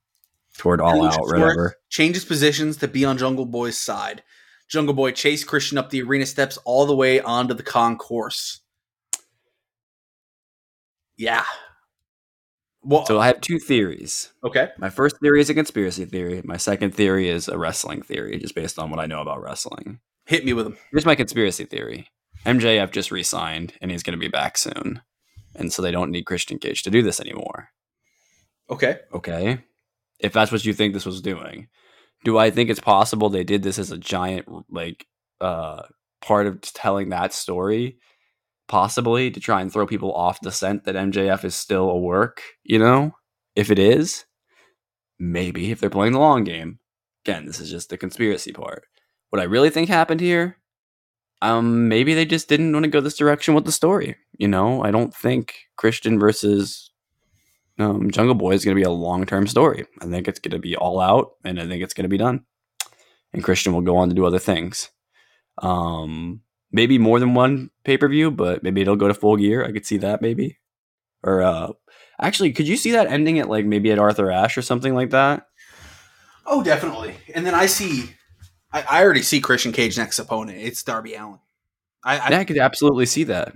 toward 0.57 0.79
all 0.79 1.03
out, 1.05 1.19
whatever. 1.19 1.75
changes 1.89 2.23
positions 2.23 2.77
to 2.77 2.87
be 2.87 3.03
on 3.03 3.17
Jungle 3.17 3.45
Boy's 3.45 3.77
side. 3.77 4.23
Jungle 4.69 4.93
Boy 4.93 5.11
chase 5.11 5.43
Christian 5.43 5.77
up 5.77 5.89
the 5.89 6.01
arena 6.01 6.25
steps 6.25 6.57
all 6.63 6.85
the 6.85 6.95
way 6.95 7.19
onto 7.19 7.53
the 7.53 7.63
concourse. 7.63 8.61
Yeah. 11.17 11.43
Well, 12.85 13.05
So 13.07 13.19
I 13.19 13.27
have 13.27 13.41
two 13.41 13.57
theories. 13.59 14.31
okay. 14.43 14.69
My 14.77 14.89
first 14.89 15.19
theory 15.19 15.41
is 15.41 15.49
a 15.49 15.53
conspiracy 15.55 16.05
theory. 16.05 16.41
My 16.45 16.57
second 16.57 16.93
theory 16.93 17.27
is 17.29 17.47
a 17.47 17.57
wrestling 17.57 18.03
theory, 18.03 18.37
just 18.37 18.53
based 18.55 18.77
on 18.77 18.89
what 18.91 18.99
I 18.99 19.07
know 19.07 19.21
about 19.21 19.41
wrestling. 19.41 19.99
Hit 20.27 20.45
me 20.45 20.53
with 20.53 20.65
them. 20.65 20.77
Here's 20.91 21.05
my 21.05 21.15
conspiracy 21.15 21.65
theory 21.65 22.07
MJF 22.45 22.91
just 22.91 23.11
re 23.11 23.23
signed 23.23 23.73
and 23.81 23.89
he's 23.91 24.03
going 24.03 24.17
to 24.17 24.23
be 24.23 24.27
back 24.27 24.57
soon. 24.57 25.01
And 25.55 25.73
so 25.73 25.81
they 25.81 25.91
don't 25.91 26.11
need 26.11 26.25
Christian 26.25 26.59
Cage 26.59 26.83
to 26.83 26.91
do 26.91 27.01
this 27.01 27.19
anymore. 27.19 27.69
Okay. 28.69 28.99
Okay. 29.13 29.59
If 30.19 30.33
that's 30.33 30.51
what 30.51 30.65
you 30.65 30.73
think 30.73 30.93
this 30.93 31.05
was 31.05 31.21
doing, 31.21 31.67
do 32.23 32.37
I 32.37 32.51
think 32.51 32.69
it's 32.69 32.79
possible 32.79 33.29
they 33.29 33.43
did 33.43 33.63
this 33.63 33.79
as 33.79 33.91
a 33.91 33.97
giant, 33.97 34.47
like, 34.69 35.05
uh, 35.41 35.83
part 36.21 36.47
of 36.47 36.61
telling 36.61 37.09
that 37.09 37.33
story? 37.33 37.97
Possibly 38.67 39.29
to 39.31 39.39
try 39.39 39.61
and 39.61 39.71
throw 39.71 39.85
people 39.85 40.13
off 40.13 40.41
the 40.41 40.51
scent 40.51 40.85
that 40.85 40.95
MJF 40.95 41.43
is 41.43 41.55
still 41.55 41.89
a 41.89 41.99
work, 41.99 42.41
you 42.63 42.79
know? 42.79 43.15
If 43.55 43.71
it 43.71 43.79
is, 43.79 44.25
maybe 45.19 45.71
if 45.71 45.79
they're 45.79 45.89
playing 45.89 46.13
the 46.13 46.19
long 46.19 46.43
game. 46.43 46.79
Again, 47.25 47.45
this 47.45 47.59
is 47.59 47.69
just 47.69 47.89
the 47.89 47.97
conspiracy 47.97 48.51
part. 48.51 48.85
What 49.29 49.41
I 49.41 49.45
really 49.45 49.69
think 49.69 49.89
happened 49.89 50.21
here, 50.21 50.57
um, 51.41 51.87
maybe 51.87 52.13
they 52.13 52.25
just 52.25 52.49
didn't 52.49 52.73
want 52.73 52.83
to 52.83 52.89
go 52.89 53.01
this 53.01 53.17
direction 53.17 53.53
with 53.53 53.65
the 53.65 53.71
story. 53.71 54.15
You 54.37 54.47
know, 54.47 54.83
I 54.83 54.91
don't 54.91 55.13
think 55.13 55.55
Christian 55.75 56.19
versus 56.19 56.91
um, 57.79 58.09
Jungle 58.11 58.35
Boy 58.35 58.53
is 58.53 58.63
going 58.63 58.75
to 58.75 58.79
be 58.79 58.85
a 58.85 58.89
long 58.89 59.25
term 59.25 59.47
story. 59.47 59.85
I 60.01 60.05
think 60.05 60.27
it's 60.27 60.39
going 60.39 60.51
to 60.51 60.59
be 60.59 60.75
all 60.75 60.99
out, 60.99 61.31
and 61.43 61.59
I 61.59 61.67
think 61.67 61.83
it's 61.83 61.93
going 61.93 62.03
to 62.03 62.09
be 62.09 62.17
done. 62.17 62.45
And 63.33 63.43
Christian 63.43 63.73
will 63.73 63.81
go 63.81 63.97
on 63.97 64.09
to 64.09 64.15
do 64.15 64.25
other 64.25 64.39
things. 64.39 64.89
Um, 65.61 66.41
maybe 66.75 66.97
more 66.97 67.19
than 67.19 67.33
one 67.33 67.71
pay 67.85 67.97
per 67.97 68.07
view, 68.07 68.29
but 68.29 68.61
maybe 68.61 68.81
it'll 68.81 68.97
go 68.97 69.07
to 69.07 69.13
full 69.13 69.37
gear. 69.37 69.63
I 69.63 69.71
could 69.71 69.85
see 69.85 69.97
that 69.97 70.21
maybe. 70.21 70.59
Or 71.23 71.41
uh, 71.41 71.71
actually, 72.21 72.51
could 72.51 72.67
you 72.67 72.75
see 72.75 72.91
that 72.91 73.07
ending 73.07 73.39
at 73.39 73.49
like 73.49 73.65
maybe 73.65 73.91
at 73.91 73.97
Arthur 73.97 74.29
Ashe 74.29 74.57
or 74.57 74.61
something 74.61 74.93
like 74.93 75.09
that? 75.11 75.47
Oh, 76.45 76.61
definitely. 76.61 77.15
And 77.33 77.45
then 77.45 77.55
I 77.55 77.65
see, 77.65 78.11
I, 78.71 78.83
I 78.83 79.03
already 79.03 79.23
see 79.23 79.39
Christian 79.39 79.71
Cage 79.71 79.97
next 79.97 80.19
opponent. 80.19 80.59
It's 80.61 80.83
Darby 80.83 81.15
Allin. 81.15 81.39
I, 82.03 82.19
I, 82.19 82.29
Yeah, 82.29 82.39
I 82.39 82.43
could 82.43 82.59
absolutely 82.59 83.07
see 83.07 83.23
that. 83.23 83.53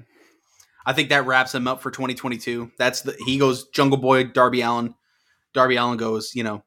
I 0.86 0.94
think 0.94 1.10
that 1.10 1.28
wraps 1.28 1.54
him 1.54 1.68
up 1.68 1.82
for 1.82 1.92
2022. 1.92 2.72
That's 2.80 3.02
the 3.02 3.16
he 3.26 3.38
goes 3.38 3.68
Jungle 3.68 4.00
Boy, 4.00 4.24
Darby 4.24 4.62
Allin. 4.62 4.96
Darby 5.54 5.76
Allin 5.76 5.98
goes, 5.98 6.34
you 6.34 6.44
know, 6.44 6.64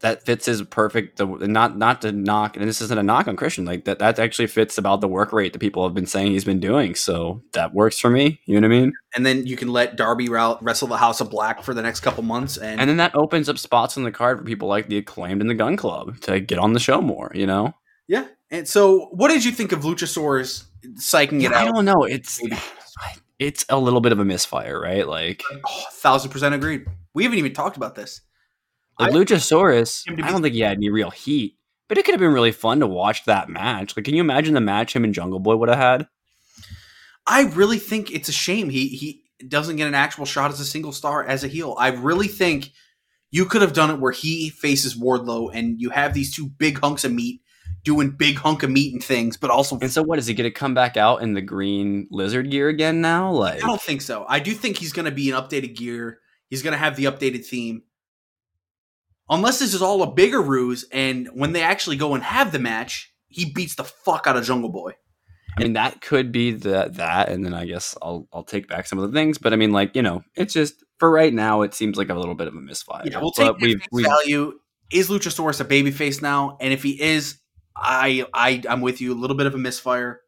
That 0.00 0.26
fits 0.26 0.44
his 0.44 0.60
perfect. 0.62 1.16
The 1.16 1.24
not 1.26 1.78
not 1.78 2.02
to 2.02 2.12
knock, 2.12 2.56
and 2.56 2.68
this 2.68 2.82
isn't 2.82 2.98
a 2.98 3.02
knock 3.02 3.26
on 3.26 3.36
Christian. 3.36 3.64
Like 3.64 3.84
that, 3.86 4.00
that 4.00 4.18
actually 4.18 4.48
fits 4.48 4.76
about 4.76 5.00
the 5.00 5.08
work 5.08 5.32
rate 5.32 5.52
that 5.54 5.60
people 5.60 5.82
have 5.86 5.94
been 5.94 6.04
saying 6.04 6.32
he's 6.32 6.44
been 6.44 6.60
doing. 6.60 6.94
So 6.94 7.42
that 7.52 7.72
works 7.72 7.98
for 7.98 8.10
me. 8.10 8.40
You 8.44 8.60
know 8.60 8.68
what 8.68 8.74
I 8.76 8.80
mean? 8.80 8.92
and 9.16 9.24
then 9.24 9.46
you 9.46 9.56
can 9.56 9.68
let 9.68 9.96
Darby 9.96 10.28
wrestle 10.28 10.88
the 10.88 10.96
House 10.98 11.20
of 11.22 11.30
Black 11.30 11.62
for 11.62 11.72
the 11.72 11.80
next 11.80 12.00
couple 12.00 12.22
months, 12.24 12.58
and, 12.58 12.80
And 12.80 12.90
then 12.90 12.96
that 12.98 13.14
opens 13.14 13.48
up 13.48 13.56
spots 13.58 13.96
on 13.96 14.02
the 14.02 14.10
card 14.12 14.38
for 14.38 14.44
people 14.44 14.68
like 14.68 14.88
the 14.88 14.98
acclaimed 14.98 15.40
and 15.40 15.48
the 15.48 15.54
Gun 15.54 15.76
Club 15.76 16.20
to 16.22 16.40
get 16.40 16.58
on 16.58 16.72
the 16.74 16.80
show 16.80 17.00
more. 17.00 17.30
You 17.34 17.46
know? 17.46 17.72
yeah, 18.08 18.26
And 18.50 18.68
so, 18.68 19.06
what 19.12 19.28
did 19.28 19.44
you 19.44 19.52
think 19.52 19.72
of 19.72 19.80
Luchasaurus 19.84 20.64
psyching 20.96 21.42
it 21.44 21.52
I 21.52 21.62
out? 21.66 21.72
don't 21.74 21.84
know. 21.86 22.02
It's 22.02 22.40
it's 23.38 23.64
a 23.68 23.78
little 23.78 24.00
bit 24.00 24.12
of 24.12 24.18
a 24.20 24.24
misfire, 24.24 24.80
right? 24.80 25.06
Like, 25.08 25.42
Oh, 25.66 25.84
thousand 25.92 26.30
percent 26.30 26.54
agreed. 26.54 26.84
We 27.14 27.22
haven't 27.24 27.38
even 27.38 27.52
talked 27.54 27.76
about 27.76 27.94
this. 27.94 28.20
Like 28.98 29.12
I- 29.12 29.14
Luchasaurus, 29.14 30.04
I 30.22 30.30
don't 30.30 30.42
think 30.42 30.54
he 30.54 30.60
had 30.60 30.76
any 30.76 30.90
real 30.90 31.10
heat, 31.10 31.56
but 31.88 31.98
it 31.98 32.04
could 32.04 32.12
have 32.12 32.20
been 32.20 32.32
really 32.32 32.52
fun 32.52 32.80
to 32.80 32.86
watch 32.86 33.24
that 33.24 33.48
match. 33.48 33.96
Like, 33.96 34.04
can 34.04 34.14
you 34.14 34.20
imagine 34.20 34.54
the 34.54 34.60
match 34.60 34.94
him 34.94 35.04
and 35.04 35.14
Jungle 35.14 35.40
Boy 35.40 35.56
would 35.56 35.68
have 35.68 35.78
had? 35.78 36.08
I 37.26 37.44
really 37.44 37.78
think 37.78 38.10
it's 38.10 38.28
a 38.28 38.32
shame 38.32 38.68
he 38.70 38.88
he 38.88 39.22
doesn't 39.48 39.76
get 39.76 39.88
an 39.88 39.94
actual 39.94 40.24
shot 40.24 40.50
as 40.50 40.60
a 40.60 40.64
single 40.64 40.92
star 40.92 41.24
as 41.24 41.44
a 41.44 41.48
heel. 41.48 41.74
I 41.78 41.88
really 41.88 42.28
think 42.28 42.70
you 43.30 43.46
could 43.46 43.62
have 43.62 43.72
done 43.72 43.90
it 43.90 43.98
where 43.98 44.12
he 44.12 44.50
faces 44.50 44.94
Wardlow 44.94 45.50
and 45.52 45.80
you 45.80 45.90
have 45.90 46.14
these 46.14 46.34
two 46.34 46.48
big 46.48 46.78
hunks 46.78 47.04
of 47.04 47.12
meat 47.12 47.40
doing 47.82 48.10
big 48.10 48.36
hunk 48.36 48.62
of 48.62 48.70
meat 48.70 48.92
and 48.92 49.04
things, 49.04 49.36
but 49.36 49.50
also 49.50 49.78
And 49.78 49.90
so, 49.90 50.02
what 50.02 50.18
is 50.18 50.26
he 50.26 50.34
going 50.34 50.50
to 50.50 50.54
come 50.54 50.74
back 50.74 50.96
out 50.96 51.22
in 51.22 51.34
the 51.34 51.42
green 51.42 52.08
lizard 52.10 52.50
gear 52.50 52.68
again 52.68 53.00
now? 53.00 53.30
Like, 53.30 53.62
I 53.62 53.66
don't 53.66 53.80
think 53.80 54.02
so. 54.02 54.24
I 54.28 54.40
do 54.40 54.52
think 54.52 54.78
he's 54.78 54.92
going 54.92 55.04
to 55.04 55.10
be 55.10 55.28
in 55.28 55.34
updated 55.34 55.76
gear. 55.76 56.18
He's 56.48 56.62
going 56.62 56.72
to 56.72 56.78
have 56.78 56.96
the 56.96 57.04
updated 57.04 57.44
theme. 57.44 57.82
Unless 59.28 59.58
this 59.58 59.74
is 59.74 59.82
all 59.82 60.02
a 60.02 60.12
bigger 60.12 60.40
ruse, 60.42 60.84
and 60.92 61.28
when 61.32 61.52
they 61.52 61.62
actually 61.62 61.96
go 61.96 62.14
and 62.14 62.22
have 62.22 62.52
the 62.52 62.58
match, 62.58 63.12
he 63.28 63.50
beats 63.50 63.74
the 63.74 63.84
fuck 63.84 64.26
out 64.26 64.36
of 64.36 64.44
Jungle 64.44 64.70
Boy. 64.70 64.92
I 65.56 65.62
mean, 65.62 65.74
that 65.74 66.00
could 66.00 66.32
be 66.32 66.52
that 66.52 66.94
that, 66.94 67.28
and 67.28 67.44
then 67.44 67.54
I 67.54 67.64
guess 67.64 67.96
I'll 68.02 68.28
I'll 68.32 68.44
take 68.44 68.68
back 68.68 68.86
some 68.86 68.98
of 68.98 69.10
the 69.10 69.16
things. 69.16 69.38
But 69.38 69.52
I 69.52 69.56
mean, 69.56 69.72
like 69.72 69.94
you 69.94 70.02
know, 70.02 70.22
it's 70.34 70.52
just 70.52 70.84
for 70.98 71.10
right 71.10 71.32
now, 71.32 71.62
it 71.62 71.74
seems 71.74 71.96
like 71.96 72.08
a 72.08 72.14
little 72.14 72.34
bit 72.34 72.48
of 72.48 72.54
a 72.54 72.60
misfire. 72.60 73.02
Yeah, 73.04 73.20
we'll 73.20 73.32
But 73.36 73.58
take 73.58 73.78
face 73.78 74.04
value. 74.06 74.58
Is 74.92 75.08
Luchasaurus 75.08 75.60
a 75.60 75.64
babyface 75.64 76.20
now? 76.20 76.56
And 76.60 76.72
if 76.72 76.82
he 76.82 77.00
is, 77.00 77.38
I 77.76 78.26
I 78.34 78.62
I'm 78.68 78.80
with 78.80 79.00
you. 79.00 79.12
A 79.12 79.18
little 79.18 79.36
bit 79.36 79.46
of 79.46 79.54
a 79.54 79.58
misfire. 79.58 80.20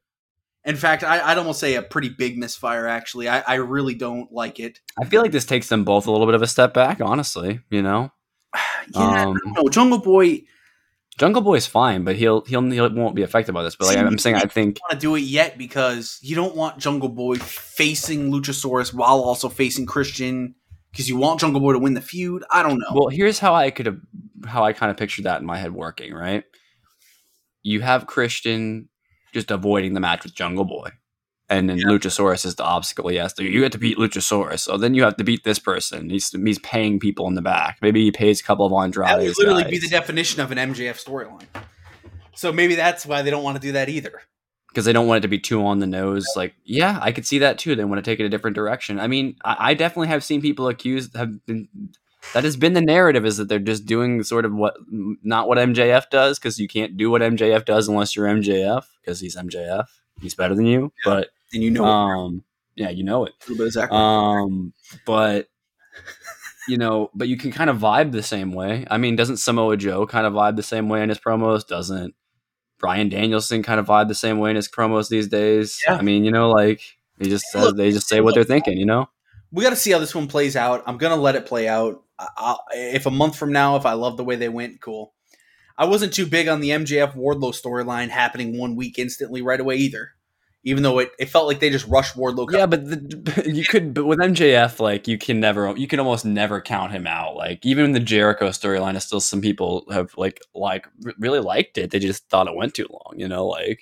In 0.65 0.77
fact, 0.77 1.05
I, 1.05 1.21
I'd 1.21 1.39
almost 1.39 1.61
say 1.61 1.77
a 1.77 1.83
pretty 1.83 2.09
big 2.09 2.39
misfire. 2.39 2.89
Actually, 2.89 3.29
I, 3.29 3.41
I 3.41 3.55
really 3.55 3.95
don't 3.95 4.33
like 4.33 4.59
it. 4.59 4.81
I 5.01 5.05
feel 5.05 5.23
like 5.23 5.31
this 5.31 5.45
takes 5.45 5.69
them 5.69 5.85
both 5.85 6.07
a 6.07 6.11
little 6.11 6.27
bit 6.27 6.35
of 6.35 6.43
a 6.43 6.47
step 6.49 6.75
back. 6.75 7.01
Honestly, 7.01 7.61
you 7.71 7.83
know, 7.83 8.11
Yeah, 8.95 9.27
Um, 9.27 9.41
know. 9.57 9.69
Jungle 9.69 9.99
Boy 9.99 10.43
Jungle 11.19 11.41
Boy's 11.41 11.67
fine, 11.67 12.05
but 12.05 12.17
he'll 12.17 12.43
he'll 12.45 12.63
he 12.71 12.81
won't 12.81 13.15
be 13.15 13.23
affected 13.23 13.53
by 13.53 13.63
this. 13.63 13.75
But 13.75 13.87
like 13.87 13.95
See, 13.95 14.01
I'm 14.01 14.19
saying, 14.19 14.37
I 14.37 14.41
think 14.41 14.79
want 14.83 15.01
to 15.01 15.05
do 15.05 15.15
it 15.15 15.21
yet 15.21 15.57
because 15.57 16.19
you 16.23 16.37
don't 16.37 16.55
want 16.55 16.79
Jungle 16.79 17.09
Boy 17.09 17.37
facing 17.37 18.31
Luchasaurus 18.31 18.93
while 18.93 19.21
also 19.21 19.49
facing 19.49 19.87
Christian 19.87 20.55
because 20.91 21.09
you 21.09 21.17
want 21.17 21.41
Jungle 21.41 21.61
Boy 21.61 21.73
to 21.73 21.79
win 21.79 21.95
the 21.95 22.03
feud. 22.03 22.45
I 22.51 22.63
don't 22.63 22.79
know. 22.79 22.93
Well, 22.93 23.09
here's 23.09 23.39
how 23.39 23.55
I 23.55 23.71
could 23.71 23.87
have 23.87 24.01
how 24.47 24.65
I 24.65 24.75
kind 24.75 24.91
of 24.91 24.99
pictured 24.99 25.25
that 25.25 25.41
in 25.41 25.47
my 25.47 25.57
head 25.57 25.73
working, 25.73 26.13
right? 26.13 26.45
You 27.63 27.81
have 27.81 28.07
Christian 28.07 28.91
just 29.33 29.51
avoiding 29.51 29.95
the 29.95 30.01
match 30.01 30.23
with 30.23 30.35
Jungle 30.35 30.67
Boy. 30.67 30.91
And 31.49 31.71
then 31.71 31.79
Luchasaurus 31.79 32.45
is 32.45 32.57
the 32.57 32.65
obstacle. 32.65 33.13
Yes, 33.13 33.35
you 33.39 33.63
have 33.63 33.71
to 33.73 33.79
beat 33.79 33.99
Luchasaurus. 33.99 34.61
So 34.61 34.77
then 34.77 34.95
you 34.95 35.05
have 35.05 35.17
to 35.19 35.25
beat 35.25 35.45
this 35.45 35.61
person. 35.61 36.11
He's 36.11 36.31
he's 36.31 36.59
paying 36.59 36.99
people 36.99 37.29
in 37.29 37.35
the 37.35 37.43
back. 37.43 37.79
Maybe 37.81 38.03
he 38.03 38.11
pays 38.11 38.41
a 38.41 38.45
couple 38.45 38.67
of 38.67 38.73
Andrade. 38.73 39.09
that 39.09 39.19
would 39.19 39.39
literally 39.39 39.65
be 39.71 39.79
the 39.79 39.89
definition 39.89 40.41
of 40.41 40.51
an 40.51 40.59
MJF 40.59 41.03
storyline. 41.03 41.47
So 42.35 42.53
maybe 42.53 42.75
that's 42.75 43.07
why 43.07 43.23
they 43.23 43.31
don't 43.31 43.45
want 43.45 43.57
to 43.57 43.63
do 43.63 43.73
that 43.73 43.89
either. 43.89 44.23
because 44.71 44.85
they 44.85 44.93
don't 44.93 45.07
want 45.07 45.19
it 45.19 45.23
to 45.23 45.29
be 45.29 45.39
too 45.39 45.65
on 45.65 45.79
the 45.79 45.87
nose. 45.87 46.27
Like, 46.37 46.55
yeah, 46.65 46.99
I 47.01 47.13
could 47.13 47.27
see 47.27 47.39
that 47.39 47.59
too. 47.59 47.75
They 47.77 47.85
want 47.85 48.05
to 48.05 48.11
take 48.11 48.21
it 48.21 48.27
a 48.27 48.29
different 48.29 48.57
direction. 48.57 49.01
I 49.01 49.07
mean, 49.07 49.37
I, 49.45 49.71
I 49.71 49.75
definitely 49.75 50.09
have 50.09 50.23
seen 50.23 50.43
people 50.43 50.69
accused 50.69 51.17
have 51.17 51.47
been 51.47 51.69
that 52.35 52.45
has 52.45 52.57
been 52.57 52.73
the 52.73 52.81
narrative 52.83 53.25
is 53.25 53.37
that 53.37 53.49
they're 53.49 53.59
just 53.59 53.87
doing 53.87 54.23
sort 54.25 54.45
of 54.45 54.53
what 54.53 54.75
not 54.91 55.49
what 55.49 55.59
MJF 55.59 56.11
does 56.11 56.39
because 56.39 56.59
you 56.59 56.69
can't 56.69 56.97
do 56.97 57.11
what 57.11 57.23
MJF 57.23 57.65
does 57.65 57.89
unless 57.89 58.17
you're 58.17 58.27
MJF 58.27 58.83
because 59.01 59.21
he's 59.21 59.37
MJF. 59.37 59.87
He's 60.21 60.35
better 60.35 60.55
than 60.55 60.67
you, 60.67 60.93
but 61.05 61.29
And 61.53 61.63
you 61.63 61.71
know 61.71 61.85
um, 61.85 62.45
yeah, 62.75 62.91
you 62.91 63.05
know 63.05 63.25
it. 63.25 63.33
a 63.47 63.53
little 63.53 63.67
bit. 63.67 63.93
Um, 63.93 64.73
but 65.07 65.49
you 66.69 66.77
know, 66.77 67.11
but 67.15 67.29
you 67.29 67.37
can 67.37 67.53
kind 67.53 67.71
of 67.71 67.79
vibe 67.79 68.13
the 68.13 68.23
same 68.23 68.53
way. 68.53 68.87
I 68.91 68.99
mean, 68.99 69.17
doesn't 69.17 69.39
Samoa 69.39 69.77
Joe 69.77 70.07
kind 70.07 70.27
of 70.27 70.35
vibe 70.35 70.57
the 70.57 70.63
same 70.63 70.89
way 70.89 71.03
in 71.03 71.09
his 71.09 71.19
promos? 71.19 71.67
Doesn't 71.67 72.15
Bryan 72.79 73.09
Danielson 73.09 73.63
kind 73.63 73.81
of 73.81 73.87
vibe 73.87 74.09
the 74.09 74.15
same 74.15 74.39
way 74.39 74.51
in 74.51 74.57
his 74.57 74.69
promos 74.69 75.09
these 75.09 75.29
days? 75.29 75.81
Yeah. 75.87 75.97
I 75.97 76.03
mean, 76.03 76.25
you 76.25 76.31
know, 76.31 76.51
like 76.51 76.81
they 77.19 77.29
just 77.29 77.47
says, 77.47 77.63
Look, 77.63 77.77
they 77.77 77.93
just 77.93 78.09
say 78.09 78.21
what 78.21 78.35
they're 78.35 78.45
thinking. 78.45 78.79
You 78.79 78.87
know, 78.87 79.09
we 79.53 79.65
got 79.65 79.71
to 79.71 79.77
see 79.77 79.93
how 79.93 79.99
this 79.99 80.15
one 80.15 80.29
plays 80.29 80.57
out. 80.57 80.83
I'm 80.87 80.99
gonna 80.99 81.17
let 81.17 81.37
it 81.37 81.47
play 81.47 81.69
out. 81.69 82.03
I'll, 82.19 82.63
if 82.73 83.07
a 83.07 83.11
month 83.11 83.37
from 83.37 83.53
now, 83.53 83.77
if 83.77 83.87
I 83.87 83.93
love 83.93 84.17
the 84.17 84.25
way 84.25 84.37
they 84.37 84.49
went, 84.49 84.81
cool. 84.81 85.15
I 85.79 85.85
wasn't 85.85 86.15
too 86.15 86.27
big 86.27 86.49
on 86.49 86.61
the 86.61 86.71
MJF 86.71 87.15
Wardlow 87.15 87.53
storyline 87.53 88.09
happening 88.09 88.59
one 88.59 88.77
week 88.77 88.99
instantly 88.99 89.43
right 89.43 89.61
away 89.61 89.77
either. 89.77 90.13
Even 90.67 90.83
though 90.83 90.99
it, 90.99 91.13
it 91.21 91.29
felt 91.31 91.47
like 91.47 91.61
they 91.61 91.71
just 91.71 91.87
rushed 91.87 92.17
Wardlow. 92.17 92.51
yeah, 92.51 92.67
but 92.67 92.85
the, 92.85 93.45
you 93.55 93.65
could, 93.65 93.95
but 93.95 94.05
with 94.05 94.19
MJF, 94.19 94.81
like 94.81 95.07
you 95.07 95.17
can 95.17 95.39
never, 95.39 95.73
you 95.77 95.87
can 95.87 96.01
almost 96.01 96.25
never 96.25 96.61
count 96.61 96.91
him 96.91 97.07
out. 97.07 97.37
Like 97.37 97.65
even 97.65 97.85
in 97.85 97.93
the 97.93 98.01
Jericho 98.01 98.49
storyline, 98.49 98.97
is 98.97 99.05
still 99.05 99.21
some 99.21 99.41
people 99.41 99.85
have 99.93 100.13
like 100.17 100.41
like 100.55 100.89
really 101.21 101.39
liked 101.39 101.79
it. 101.79 101.93
They 101.93 102.01
just 102.01 102.29
thought 102.29 102.49
it 102.49 102.57
went 102.57 102.75
too 102.75 102.89
long. 102.91 103.15
You 103.17 103.29
know, 103.29 103.47
like 103.47 103.79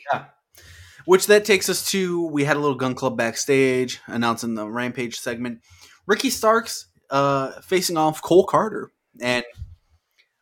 Which 1.06 1.26
that 1.28 1.46
takes 1.46 1.70
us 1.70 1.90
to 1.92 2.26
we 2.26 2.44
had 2.44 2.58
a 2.58 2.60
little 2.60 2.76
gun 2.76 2.94
club 2.94 3.16
backstage 3.16 4.00
announcing 4.06 4.54
the 4.54 4.68
Rampage 4.68 5.18
segment. 5.18 5.60
Ricky 6.06 6.28
Starks 6.28 6.88
uh, 7.08 7.60
facing 7.62 7.96
off 7.96 8.20
Cole 8.20 8.46
Karter, 8.46 8.88
and 9.22 9.42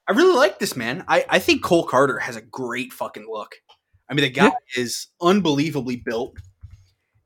I 0.08 0.12
really 0.12 0.34
like 0.34 0.58
this 0.58 0.76
man. 0.76 1.04
I, 1.06 1.24
I 1.28 1.38
think 1.38 1.62
Cole 1.62 1.86
Karter 1.86 2.20
has 2.20 2.34
a 2.34 2.40
great 2.40 2.92
fucking 2.92 3.26
look. 3.30 3.54
I 4.12 4.14
mean, 4.14 4.24
the 4.24 4.30
guy 4.30 4.52
is 4.76 5.08
unbelievably 5.20 6.02
built, 6.04 6.36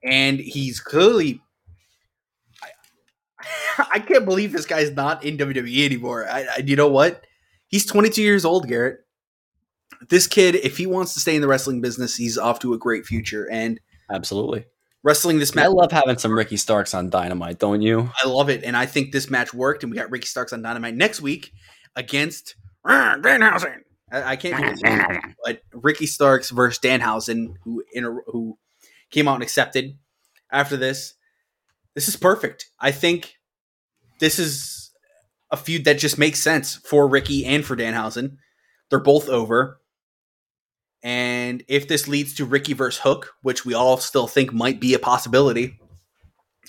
and 0.04 0.38
he's 0.38 0.80
clearly. 0.80 1.42
I, 2.62 3.86
I 3.94 3.98
can't 3.98 4.24
believe 4.24 4.52
this 4.52 4.66
guy's 4.66 4.92
not 4.92 5.24
in 5.24 5.36
WWE 5.36 5.84
anymore. 5.84 6.26
I, 6.30 6.46
I, 6.56 6.58
you 6.64 6.76
know 6.76 6.88
what? 6.88 7.24
He's 7.66 7.84
22 7.84 8.22
years 8.22 8.44
old, 8.44 8.68
Garrett 8.68 9.00
this 10.08 10.26
kid, 10.26 10.56
if 10.56 10.76
he 10.76 10.86
wants 10.86 11.14
to 11.14 11.20
stay 11.20 11.34
in 11.34 11.42
the 11.42 11.48
wrestling 11.48 11.80
business, 11.80 12.16
he's 12.16 12.38
off 12.38 12.58
to 12.60 12.74
a 12.74 12.78
great 12.78 13.06
future. 13.06 13.48
And 13.50 13.80
absolutely. 14.10 14.64
wrestling 15.02 15.38
this 15.38 15.54
match. 15.54 15.66
I 15.66 15.68
love 15.68 15.92
having 15.92 16.18
some 16.18 16.32
Ricky 16.32 16.56
Starks 16.56 16.94
on 16.94 17.10
Dynamite, 17.10 17.58
don't 17.58 17.82
you? 17.82 18.10
I 18.22 18.28
love 18.28 18.50
it. 18.50 18.64
And 18.64 18.76
I 18.76 18.86
think 18.86 19.12
this 19.12 19.30
match 19.30 19.54
worked. 19.54 19.82
And 19.82 19.90
we 19.90 19.98
got 19.98 20.10
Ricky 20.10 20.26
Starks 20.26 20.52
on 20.52 20.62
Dynamite 20.62 20.94
next 20.94 21.20
week 21.20 21.52
against 21.94 22.56
Danhausen. 22.86 23.80
I, 24.10 24.36
can't 24.36 24.62
do 24.62 24.68
his 24.68 24.82
name, 24.82 25.34
but 25.44 25.62
Ricky 25.72 26.06
Starks 26.06 26.50
versus 26.50 26.78
Danhausen, 26.78 27.54
who 27.64 27.82
inter- 27.92 28.22
who 28.26 28.56
came 29.10 29.26
out 29.26 29.34
and 29.34 29.42
accepted 29.42 29.98
after 30.50 30.76
this. 30.76 31.14
This 31.94 32.08
is 32.08 32.16
perfect. 32.16 32.70
I 32.78 32.92
think 32.92 33.34
this 34.20 34.38
is 34.38 34.92
a 35.50 35.56
feud 35.56 35.84
that 35.84 35.98
just 35.98 36.18
makes 36.18 36.40
sense 36.40 36.76
for 36.76 37.08
Ricky 37.08 37.44
and 37.44 37.64
for 37.64 37.76
Danhausen. 37.76 38.36
They're 38.90 39.00
both 39.00 39.28
over. 39.28 39.80
And 41.02 41.62
if 41.68 41.88
this 41.88 42.08
leads 42.08 42.34
to 42.34 42.44
Ricky 42.44 42.72
versus 42.72 43.00
Hook, 43.00 43.34
which 43.42 43.64
we 43.64 43.74
all 43.74 43.96
still 43.96 44.26
think 44.26 44.52
might 44.52 44.80
be 44.80 44.94
a 44.94 44.98
possibility, 44.98 45.78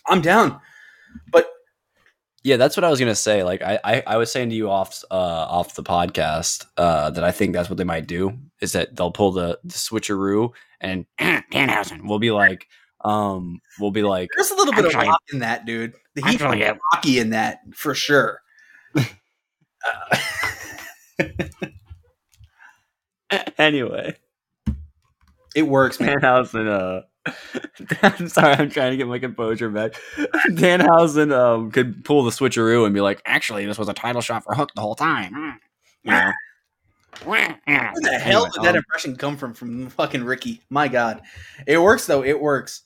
I'm 0.07 0.21
down. 0.21 0.59
But 1.31 1.49
Yeah, 2.43 2.57
that's 2.57 2.77
what 2.77 2.83
I 2.83 2.89
was 2.89 2.99
gonna 2.99 3.15
say. 3.15 3.43
Like 3.43 3.61
I, 3.61 3.79
I, 3.83 4.03
I 4.07 4.17
was 4.17 4.31
saying 4.31 4.49
to 4.51 4.55
you 4.55 4.69
off 4.69 5.03
uh 5.11 5.13
off 5.15 5.75
the 5.75 5.83
podcast 5.83 6.65
uh 6.77 7.09
that 7.09 7.23
I 7.23 7.31
think 7.31 7.53
that's 7.53 7.69
what 7.69 7.77
they 7.77 7.83
might 7.83 8.07
do 8.07 8.37
is 8.61 8.71
that 8.71 8.95
they'll 8.95 9.11
pull 9.11 9.31
the, 9.31 9.59
the 9.63 9.73
switcheroo 9.73 10.51
and 10.79 11.05
Danhausen 11.19 12.07
will 12.07 12.19
be 12.19 12.31
like 12.31 12.67
um 13.03 13.59
will 13.79 13.91
be 13.91 14.03
like 14.03 14.29
there's 14.35 14.51
a 14.51 14.55
little 14.55 14.73
bit 14.73 14.85
Actually- 14.85 15.01
of 15.01 15.07
rock 15.07 15.21
in 15.33 15.39
that, 15.39 15.65
dude. 15.65 15.93
The 16.15 16.21
heat 16.21 16.41
Actually, 16.41 16.59
yeah. 16.61 16.77
rocky 16.93 17.19
in 17.19 17.31
that 17.31 17.59
for 17.75 17.93
sure. 17.93 18.41
Uh, 18.95 20.17
anyway. 23.57 24.15
it 25.55 25.63
works, 25.63 25.99
man. 25.99 26.17
Danhausen 26.19 26.67
uh 26.67 27.01
I'm 28.01 28.27
sorry, 28.27 28.53
I'm 28.53 28.69
trying 28.69 28.91
to 28.91 28.97
get 28.97 29.07
my 29.07 29.19
composure 29.19 29.69
back. 29.69 29.93
Danhausen 30.49 31.33
um 31.33 31.71
could 31.71 32.03
pull 32.05 32.23
the 32.23 32.31
switcheroo 32.31 32.85
and 32.85 32.93
be 32.93 33.01
like, 33.01 33.21
actually 33.25 33.65
this 33.65 33.77
was 33.77 33.89
a 33.89 33.93
title 33.93 34.21
shot 34.21 34.43
for 34.43 34.53
Hook 34.53 34.71
the 34.75 34.81
whole 34.81 34.95
time. 34.95 35.33
Mm. 35.33 35.53
You 36.03 36.11
know? 36.11 36.31
Where 37.25 37.59
the 37.65 38.19
hell 38.19 38.45
Anyway, 38.45 38.49
did 38.53 38.63
that 38.63 38.69
um, 38.69 38.75
impression 38.75 39.15
come 39.15 39.37
from 39.37 39.53
from 39.53 39.89
fucking 39.89 40.23
Ricky? 40.23 40.61
My 40.69 40.87
God, 40.87 41.21
it 41.65 41.79
works 41.79 42.05
though. 42.05 42.23
It 42.23 42.39
works. 42.39 42.83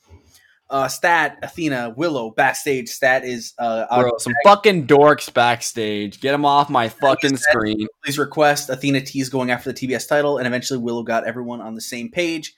Uh, 0.70 0.88
Stat, 0.88 1.38
Athena, 1.44 1.94
Willow, 1.98 2.32
backstage. 2.32 2.88
Stat 2.88 3.26
is 3.26 3.54
uh, 3.60 3.88
Bro, 4.00 4.20
some 4.20 4.34
fucking 4.46 4.88
dorks 4.88 5.32
backstage. 5.32 6.22
Get 6.22 6.32
them 6.32 6.46
off 6.46 6.70
my 6.70 6.88
fucking 6.88 7.36
said- 7.36 7.52
screen. 7.52 7.88
Please 8.06 8.18
request 8.18 8.70
Athena 8.70 9.02
T's 9.02 9.28
going 9.28 9.52
after 9.52 9.74
the 9.74 9.78
TBS 9.78 10.08
title, 10.08 10.38
and 10.38 10.48
eventually 10.48 10.80
Willow 10.80 11.04
got 11.04 11.28
everyone 11.28 11.60
on 11.60 11.76
the 11.76 11.82
same 11.82 12.10
page. 12.10 12.56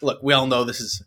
Look, 0.00 0.22
we 0.22 0.32
all 0.32 0.46
know 0.46 0.64
this 0.64 0.80
is 0.80 1.02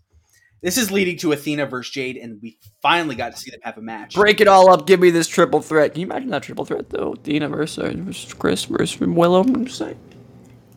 this 0.63 0.77
is 0.77 0.91
leading 0.91 1.17
to 1.17 1.33
Athena 1.33 1.65
versus 1.65 1.91
Jade, 1.91 2.15
and 2.17 2.39
we 2.41 2.57
finally 2.81 3.15
got 3.15 3.33
to 3.33 3.37
see 3.37 3.51
them 3.51 3.59
have 3.63 3.77
a 3.77 3.81
match. 3.81 4.15
Break 4.15 4.39
it 4.39 4.47
all 4.47 4.71
up. 4.71 4.87
Give 4.87 4.99
me 4.99 5.09
this 5.09 5.27
triple 5.27 5.61
threat. 5.61 5.91
Can 5.91 6.01
you 6.01 6.07
imagine 6.07 6.29
that 6.29 6.41
triple 6.41 6.63
threat 6.63 6.89
though? 6.89 7.15
Dina 7.21 7.49
versus, 7.49 7.93
versus 7.95 8.33
Chris 8.33 8.63
versus 8.63 8.99
Willow. 8.99 9.41
I'm 9.41 9.65
just 9.65 9.77
saying. 9.77 9.99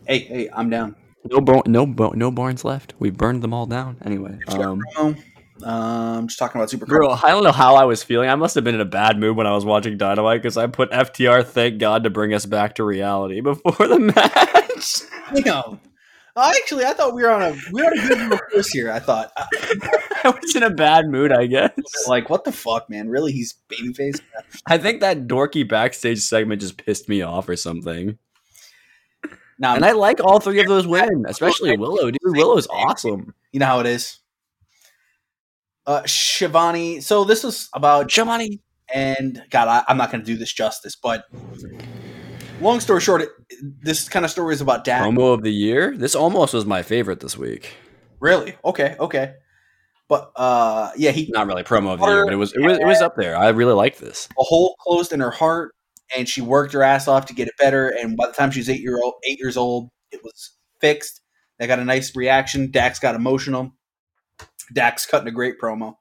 Hey, 0.05 0.19
hey, 0.19 0.49
I'm 0.53 0.69
down. 0.69 0.95
No, 1.31 1.41
bo- 1.41 1.63
no, 1.65 1.85
bo- 1.85 2.11
no 2.11 2.31
barns 2.31 2.65
left. 2.65 2.93
We 2.99 3.09
burned 3.09 3.41
them 3.41 3.53
all 3.53 3.65
down. 3.65 3.97
Anyway, 4.03 4.39
um, 4.47 4.83
promo. 4.95 5.23
Um, 5.63 6.27
just 6.27 6.37
talking 6.37 6.59
about 6.59 6.69
Super 6.69 6.85
bro, 6.85 7.09
I 7.11 7.29
don't 7.29 7.43
know 7.43 7.51
how 7.51 7.75
I 7.75 7.85
was 7.85 8.03
feeling. 8.03 8.29
I 8.29 8.35
must 8.35 8.55
have 8.55 8.63
been 8.63 8.75
in 8.75 8.81
a 8.81 8.85
bad 8.85 9.17
mood 9.17 9.35
when 9.35 9.47
I 9.47 9.53
was 9.53 9.65
watching 9.65 9.97
Dynamite 9.97 10.41
because 10.41 10.57
I 10.57 10.67
put 10.67 10.91
FTR. 10.91 11.45
Thank 11.45 11.79
God 11.79 12.03
to 12.03 12.09
bring 12.09 12.33
us 12.33 12.45
back 12.45 12.75
to 12.75 12.83
reality 12.83 13.41
before 13.41 13.87
the 13.87 13.99
match. 13.99 15.01
You 15.33 15.43
know, 15.43 15.79
actually, 16.41 16.85
I 16.85 16.93
thought 16.93 17.13
we 17.13 17.23
were 17.23 17.29
on 17.29 17.41
a 17.41 17.51
we 17.71 17.81
were 17.81 17.87
on 17.89 17.99
a 17.99 18.07
good 18.29 18.39
course 18.51 18.69
here. 18.69 18.91
I 18.91 18.99
thought, 18.99 19.31
I 19.37 20.37
was 20.41 20.55
in 20.55 20.63
a 20.63 20.69
bad 20.69 21.07
mood, 21.07 21.31
I 21.31 21.45
guess. 21.47 21.71
like, 22.07 22.29
what 22.29 22.43
the 22.43 22.51
fuck, 22.51 22.89
man? 22.89 23.09
Really, 23.09 23.31
he's 23.31 23.55
babyface. 23.69 24.19
I 24.65 24.77
think 24.77 25.01
that 25.01 25.27
dorky 25.27 25.67
backstage 25.67 26.19
segment 26.19 26.61
just 26.61 26.77
pissed 26.83 27.07
me 27.09 27.21
off 27.21 27.47
or 27.49 27.55
something. 27.55 28.17
Now, 29.59 29.73
And 29.75 29.83
I 29.83 29.93
like 29.93 30.19
all 30.23 30.39
three 30.39 30.59
of 30.61 30.67
those 30.67 30.85
women, 30.85 31.25
especially 31.27 31.75
Willow. 31.77 32.11
Dude, 32.11 32.19
Willow's 32.23 32.67
awesome. 32.67 33.33
you 33.51 33.59
know 33.59 33.65
how 33.65 33.79
it 33.79 33.87
is. 33.87 34.19
Uh, 35.87 36.03
Shivani. 36.03 37.01
So 37.01 37.23
this 37.23 37.43
was 37.43 37.67
about 37.73 38.07
Shivani. 38.09 38.59
and 38.93 39.41
God, 39.49 39.67
I, 39.67 39.83
I'm 39.87 39.97
not 39.97 40.11
going 40.11 40.21
to 40.21 40.25
do 40.25 40.37
this 40.37 40.53
justice, 40.53 40.95
but 40.95 41.25
long 42.59 42.79
story 42.79 43.01
short, 43.01 43.21
it, 43.21 43.29
this 43.81 44.09
kind 44.09 44.25
of 44.25 44.31
story 44.31 44.53
is 44.53 44.61
about 44.61 44.83
Dax. 44.83 45.05
Promo 45.05 45.33
of 45.33 45.43
the 45.43 45.51
year. 45.51 45.95
This 45.95 46.15
almost 46.15 46.53
was 46.53 46.65
my 46.65 46.81
favorite 46.81 47.19
this 47.19 47.37
week. 47.37 47.75
Really? 48.19 48.55
Okay, 48.65 48.95
okay. 48.99 49.35
But 50.09 50.31
uh, 50.35 50.91
yeah, 50.95 51.11
he 51.11 51.29
Not 51.31 51.47
really 51.47 51.63
promo 51.63 51.93
of 51.93 51.99
the 51.99 52.05
year, 52.05 52.23
but 52.25 52.33
it 52.33 52.37
was 52.37 52.53
it 52.53 52.61
was 52.61 52.77
it 52.77 52.85
was 52.85 53.01
up 53.01 53.15
there. 53.17 53.37
I 53.37 53.49
really 53.49 53.73
like 53.73 53.97
this. 53.97 54.29
a 54.39 54.43
hole 54.43 54.75
closed 54.79 55.11
in 55.11 55.19
her 55.19 55.31
heart, 55.31 55.75
and 56.15 56.29
she 56.29 56.39
worked 56.41 56.73
her 56.73 56.81
ass 56.81 57.07
off 57.07 57.25
to 57.25 57.33
get 57.33 57.47
it 57.47 57.55
better. 57.59 57.89
And 57.89 58.15
by 58.15 58.27
the 58.27 58.33
time 58.33 58.51
she 58.51 58.61
was 58.61 58.69
eight 58.69 58.79
year 58.79 58.97
old, 59.03 59.15
eight 59.25 59.37
years 59.39 59.57
old, 59.57 59.89
it 60.11 60.21
was 60.23 60.51
fixed. 60.79 61.21
They 61.59 61.67
got 61.67 61.79
a 61.79 61.85
nice 61.85 62.15
reaction. 62.15 62.71
Dax 62.71 62.99
got 62.99 63.15
emotional. 63.15 63.73
Dax 64.73 65.05
cutting 65.05 65.27
a 65.27 65.31
great 65.31 65.59
promo. 65.59 65.95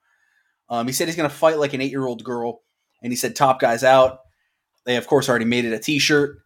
Um, 0.69 0.87
he 0.87 0.93
said 0.93 1.09
he's 1.09 1.17
going 1.17 1.29
to 1.29 1.35
fight 1.35 1.59
like 1.59 1.73
an 1.73 1.81
eight 1.81 1.91
year 1.91 2.07
old 2.07 2.23
girl, 2.23 2.61
and 3.03 3.13
he 3.13 3.17
said 3.17 3.35
top 3.35 3.59
guys 3.59 3.83
out. 3.83 4.19
They 4.85 4.97
of 4.97 5.09
course 5.09 5.29
already 5.29 5.47
made 5.47 5.65
it 5.65 5.73
a 5.73 5.81
t 5.81 5.99
shirt. 5.99 6.39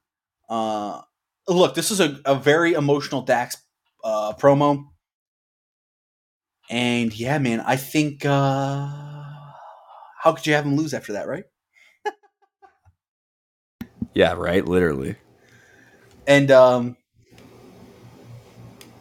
Uh, 0.51 1.01
look, 1.49 1.75
this 1.75 1.91
is 1.93 2.01
a, 2.01 2.21
a 2.27 2.35
very 2.35 2.75
emotional 2.75 3.23
Dax 3.23 3.57
uh, 4.05 4.35
promo. 4.35 4.89
And 6.69 7.19
yeah, 7.19 7.39
man, 7.39 7.61
I 7.61 7.77
think 7.77 8.25
uh, 8.27 8.87
how 10.19 10.33
could 10.33 10.47
you 10.47 10.55
have 10.55 10.67
him 10.67 10.77
lose 10.77 10.93
after 10.93 11.15
that, 11.15 11.27
right? 11.27 11.45
Yeah, 14.13 14.33
right. 14.33 14.65
Literally. 14.65 15.15
And 16.27 16.51
um, 16.51 16.97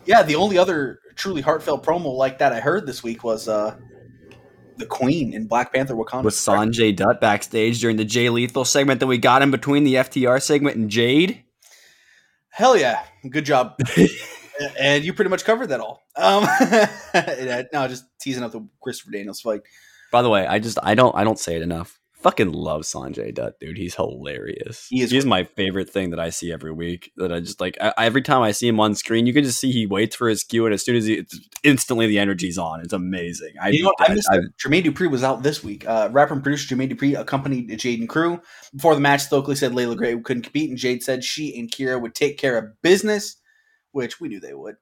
yeah, 0.06 0.22
the 0.22 0.36
only 0.36 0.58
other 0.60 1.00
truly 1.16 1.42
heartfelt 1.42 1.84
promo 1.84 2.16
like 2.16 2.38
that 2.40 2.54
I 2.54 2.60
heard 2.60 2.86
this 2.86 3.02
week 3.02 3.24
was 3.24 3.48
uh, 3.48 3.76
the 4.80 4.86
Queen 4.86 5.34
in 5.34 5.46
Black 5.46 5.74
Panther 5.74 5.94
Wakanda. 5.94 6.24
With 6.24 6.34
Sanjay 6.34 6.96
Dutt 6.96 7.22
backstage 7.22 7.80
during 7.80 7.98
the 7.98 8.06
Jay 8.06 8.30
Lethal 8.30 8.66
segment 8.66 9.00
that 9.02 9.08
we 9.08 9.18
got 9.18 9.42
in 9.42 9.52
between 9.52 9.84
the 9.84 9.96
FTR 9.96 10.42
segment 10.42 10.78
and 10.78 10.90
Jade. 10.90 11.44
Hell 12.50 12.76
yeah, 12.76 13.04
good 13.30 13.46
job. 13.46 13.78
and 14.80 15.04
you 15.04 15.14
pretty 15.14 15.30
much 15.30 15.46
covered 15.46 15.68
that 15.68 15.80
all. 15.80 16.04
Um, 16.16 16.44
no, 17.74 17.88
just 17.88 18.06
teasing 18.20 18.44
up 18.44 18.52
the 18.52 18.68
Christopher 18.82 19.12
Daniels 19.12 19.42
fight. 19.42 19.62
By 20.12 20.22
the 20.22 20.30
way, 20.30 20.48
I 20.48 20.60
just 20.60 20.80
I 20.82 20.96
don't 20.96 21.16
I 21.16 21.24
don't 21.24 21.40
say 21.40 21.56
it 21.56 21.62
enough. 21.62 21.99
Fucking 22.22 22.52
love 22.52 22.82
Sanjay 22.82 23.34
Dutt, 23.34 23.62
dude. 23.62 23.78
He's 23.78 23.96
hilarious. 23.96 24.88
He 24.90 25.02
is 25.02 25.10
He's 25.12 25.26
my 25.26 25.46
favorite 25.46 25.90
thing 25.90 26.10
that 26.10 26.20
I 26.20 26.32
see 26.32 26.52
every 26.52 26.74
week. 26.74 27.14
That 27.16 27.32
I 27.32 27.40
just 27.40 27.62
like 27.62 27.78
I, 27.80 27.94
every 27.98 28.22
time 28.22 28.42
I 28.42 28.52
see 28.52 28.68
him 28.68 28.78
on 28.82 28.94
screen, 28.96 29.26
you 29.26 29.32
can 29.32 29.46
just 29.46 29.58
see 29.58 29.72
he 29.72 29.86
waits 29.86 30.18
for 30.18 30.28
his 30.28 30.44
cue, 30.44 30.66
and 30.66 30.74
as 30.74 30.84
soon 30.84 30.98
as 30.98 31.06
he, 31.06 31.14
it's 31.14 31.40
instantly 31.64 32.08
the 32.08 32.20
energy's 32.20 32.58
on. 32.58 32.82
It's 32.82 32.92
amazing. 32.92 33.54
I, 33.62 33.70
You 33.70 33.84
know? 33.84 33.94
I 34.02 34.12
I- 34.12 34.14
missed 34.16 34.28
I-. 34.30 34.40
Jermaine 34.62 34.84
Dupri 34.84 35.10
was 35.10 35.24
out 35.24 35.44
this 35.44 35.64
week. 35.64 35.88
Uh, 35.88 36.10
rapper 36.12 36.34
and 36.34 36.44
producer 36.44 36.76
Jermaine 36.76 36.92
Dupri 36.94 37.18
accompanied 37.18 37.78
Jade 37.80 38.00
and 38.02 38.10
crew. 38.10 38.42
Before 38.76 38.96
the 38.96 39.02
match, 39.02 39.22
Stokely 39.22 39.56
said 39.56 39.74
Leila 39.74 39.96
Grey 39.96 40.20
couldn't 40.20 40.44
compete, 40.44 40.70
and 40.70 40.78
Jade 40.78 41.02
said 41.02 41.24
she 41.24 41.58
and 41.58 41.72
Kiera 41.72 42.02
would 42.02 42.16
take 42.16 42.38
care 42.38 42.58
of 42.58 42.82
business, 42.82 43.38
which 43.94 44.20
we 44.20 44.28
knew 44.28 44.42
they 44.42 44.54
would. 44.54 44.76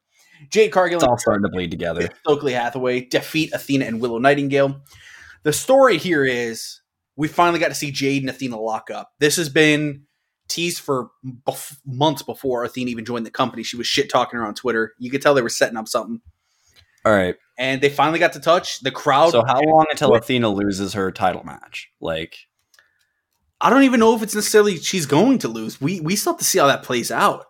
Jade 0.49 0.72
Cargill 0.72 0.97
it's 0.97 1.03
all 1.07 1.18
starting 1.19 1.43
to 1.43 1.49
bleed 1.49 1.69
together. 1.69 2.09
Stokely 2.22 2.53
Hathaway 2.53 3.01
defeat 3.01 3.53
Athena 3.53 3.85
and 3.85 4.01
Willow 4.01 4.18
Nightingale. 4.18 4.81
The 5.43 5.53
story 5.53 5.97
here 5.99 6.26
is 6.26 6.81
we 7.18 7.27
finally 7.27 7.60
got 7.60 7.69
to 7.69 7.76
see 7.76 7.91
Jade 7.91 8.22
and 8.22 8.30
Athena 8.30 8.57
lock 8.60 8.89
up. 8.89 9.11
This 9.19 9.35
has 9.35 9.49
been 9.49 10.03
teased 10.48 10.80
for 10.80 11.10
bef- 11.45 11.77
months 11.85 12.22
before 12.22 12.64
Athena 12.64 12.89
even 12.89 13.03
joined 13.03 13.26
the 13.26 13.31
company. 13.31 13.64
She 13.64 13.76
was 13.76 13.88
shit 13.88 14.10
talking 14.10 14.39
her 14.39 14.45
on 14.45 14.53
Twitter. 14.53 14.94
You 14.98 15.11
could 15.11 15.22
tell 15.22 15.34
they 15.34 15.41
were 15.41 15.49
setting 15.49 15.77
up 15.77 15.88
something. 15.88 16.22
All 17.03 17.11
right. 17.11 17.35
And 17.57 17.81
they 17.81 17.89
finally 17.89 18.19
got 18.19 18.34
to 18.34 18.39
touch. 18.39 18.80
The 18.81 18.91
crowd. 18.91 19.31
So 19.31 19.44
how 19.45 19.60
long 19.61 19.85
until 19.89 20.14
Athena 20.14 20.49
loses 20.49 20.94
her 20.94 21.11
title 21.11 21.44
match? 21.44 21.89
Like 21.99 22.38
I 23.60 23.69
don't 23.69 23.84
even 23.84 23.99
know 23.99 24.15
if 24.15 24.22
it's 24.22 24.35
necessarily 24.35 24.77
she's 24.77 25.06
going 25.06 25.39
to 25.39 25.48
lose. 25.48 25.81
We 25.81 25.99
we 25.99 26.15
still 26.15 26.34
have 26.34 26.39
to 26.39 26.45
see 26.45 26.60
how 26.60 26.68
that 26.68 26.84
plays 26.84 27.11
out. 27.11 27.45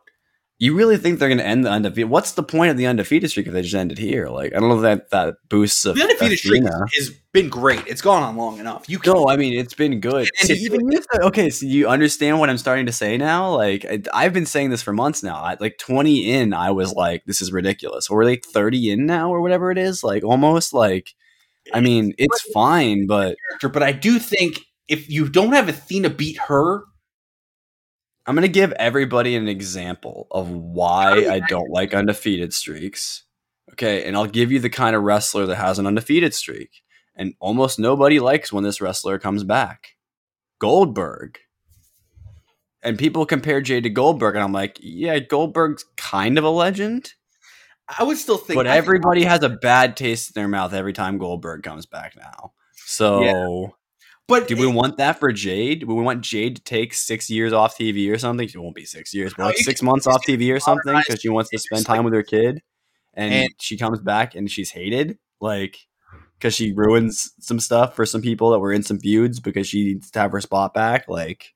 You 0.59 0.75
really 0.75 0.97
think 0.97 1.19
they're 1.19 1.29
going 1.29 1.37
to 1.37 1.45
end 1.45 1.65
the 1.65 1.69
undefeated? 1.69 2.09
What's 2.09 2.31
the 2.31 2.41
point 2.41 2.71
of 2.71 2.77
the 2.77 2.87
undefeated 2.87 3.29
streak 3.29 3.45
if 3.45 3.53
they 3.53 3.61
just 3.61 3.75
end 3.75 3.91
it 3.91 3.99
here? 3.99 4.27
Like, 4.27 4.55
I 4.55 4.59
don't 4.59 4.69
know 4.69 4.77
if 4.77 4.81
that 4.81 5.11
that 5.11 5.35
boosts 5.49 5.83
The 5.83 5.91
undefeated 5.91 6.39
streak 6.39 6.63
has 6.63 7.11
been 7.31 7.49
great. 7.49 7.85
It's 7.85 8.01
gone 8.01 8.23
on 8.23 8.35
long 8.35 8.59
enough. 8.59 8.89
You 8.89 8.97
can 8.97 9.13
No, 9.13 9.29
I 9.29 9.37
mean 9.37 9.53
it's 9.53 9.75
been 9.75 9.99
good. 9.99 10.27
Even 10.49 10.91
you, 10.91 11.01
okay, 11.21 11.51
so 11.51 11.67
you 11.67 11.87
understand 11.87 12.39
what 12.39 12.49
I'm 12.49 12.57
starting 12.57 12.87
to 12.87 12.91
say 12.91 13.17
now. 13.17 13.53
Like 13.55 13.85
I, 13.85 14.01
I've 14.11 14.33
been 14.33 14.47
saying 14.47 14.71
this 14.71 14.81
for 14.81 14.93
months 14.93 15.21
now. 15.21 15.35
I, 15.35 15.57
like 15.59 15.77
20 15.77 16.31
in, 16.31 16.53
I 16.53 16.71
was 16.71 16.91
like, 16.93 17.23
"This 17.25 17.39
is 17.41 17.51
ridiculous." 17.51 18.09
Or 18.09 18.23
like 18.23 18.43
30 18.43 18.91
in 18.91 19.05
now, 19.05 19.29
or 19.29 19.41
whatever 19.41 19.69
it 19.69 19.77
is. 19.77 20.03
Like 20.03 20.23
almost 20.23 20.73
like, 20.73 21.13
I 21.71 21.81
mean, 21.81 22.15
it's 22.17 22.41
fine, 22.51 23.05
but 23.05 23.37
but 23.61 23.83
I 23.83 23.91
do 23.91 24.17
think 24.17 24.61
if 24.87 25.09
you 25.09 25.29
don't 25.29 25.53
have 25.53 25.69
Athena 25.69 26.09
beat 26.09 26.37
her, 26.47 26.83
I'm 28.27 28.35
gonna 28.35 28.49
give 28.49 28.73
everybody 28.73 29.35
an 29.35 29.47
example 29.47 30.27
of 30.31 30.49
why 30.51 31.25
oh, 31.25 31.31
I 31.31 31.39
don't 31.39 31.71
like 31.71 31.93
undefeated 31.93 32.53
streaks. 32.53 33.23
Okay, 33.71 34.03
and 34.05 34.15
I'll 34.15 34.27
give 34.27 34.51
you 34.51 34.59
the 34.59 34.69
kind 34.69 34.95
of 34.95 35.03
wrestler 35.03 35.45
that 35.45 35.55
has 35.55 35.79
an 35.79 35.87
undefeated 35.87 36.33
streak, 36.33 36.83
and 37.15 37.33
almost 37.39 37.79
nobody 37.79 38.19
likes 38.19 38.51
when 38.51 38.63
this 38.63 38.81
wrestler 38.81 39.17
comes 39.17 39.43
back. 39.43 39.95
Goldberg. 40.59 41.39
And 42.83 42.97
people 42.97 43.25
compare 43.25 43.61
Jay 43.61 43.81
to 43.81 43.89
Goldberg, 43.89 44.35
and 44.35 44.43
I'm 44.43 44.53
like, 44.53 44.77
yeah, 44.81 45.19
Goldberg's 45.19 45.85
kind 45.97 46.37
of 46.37 46.43
a 46.43 46.49
legend, 46.49 47.13
I 47.87 48.03
would 48.03 48.17
still 48.17 48.37
think. 48.37 48.57
but 48.57 48.67
I 48.67 48.71
think- 48.71 48.77
everybody 48.77 49.23
has 49.23 49.43
a 49.43 49.49
bad 49.49 49.95
taste 49.95 50.29
in 50.29 50.39
their 50.39 50.47
mouth 50.47 50.73
every 50.73 50.93
time 50.93 51.17
Goldberg 51.17 51.63
comes 51.63 51.85
back 51.85 52.15
now. 52.15 52.53
So. 52.85 53.73
But 54.27 54.47
Do 54.47 54.57
we 54.57 54.67
want 54.67 54.97
that 54.97 55.19
for 55.19 55.31
Jade? 55.31 55.81
Do 55.81 55.87
we 55.87 56.03
want 56.03 56.21
Jade 56.21 56.57
to 56.57 56.61
take 56.63 56.93
six 56.93 57.29
years 57.29 57.53
off 57.53 57.77
TV 57.77 58.11
or 58.11 58.17
something? 58.17 58.47
It 58.47 58.57
won't 58.57 58.75
be 58.75 58.85
six 58.85 59.13
years, 59.13 59.33
but 59.35 59.45
like 59.45 59.57
six 59.57 59.81
months 59.81 60.05
off 60.07 60.25
TV 60.25 60.53
or 60.53 60.59
something 60.59 60.95
because 60.95 61.21
she 61.21 61.29
wants 61.29 61.49
to 61.51 61.59
spend 61.59 61.85
time 61.85 62.03
with 62.03 62.13
her 62.13 62.23
kid, 62.23 62.61
and, 63.13 63.33
And- 63.33 63.49
she 63.59 63.77
comes 63.77 63.99
back 63.99 64.35
and 64.35 64.49
she's 64.51 64.71
hated, 64.71 65.17
like 65.39 65.77
because 66.37 66.53
she 66.53 66.71
ruins 66.71 67.31
some 67.39 67.59
stuff 67.59 67.95
for 67.95 68.05
some 68.05 68.21
people 68.21 68.51
that 68.51 68.59
were 68.59 68.71
in 68.71 68.83
some 68.83 68.99
feuds 68.99 69.39
because 69.39 69.67
she 69.67 69.83
needs 69.85 70.11
to 70.11 70.19
have 70.19 70.31
her 70.31 70.41
spot 70.41 70.73
back, 70.73 71.07
like 71.07 71.53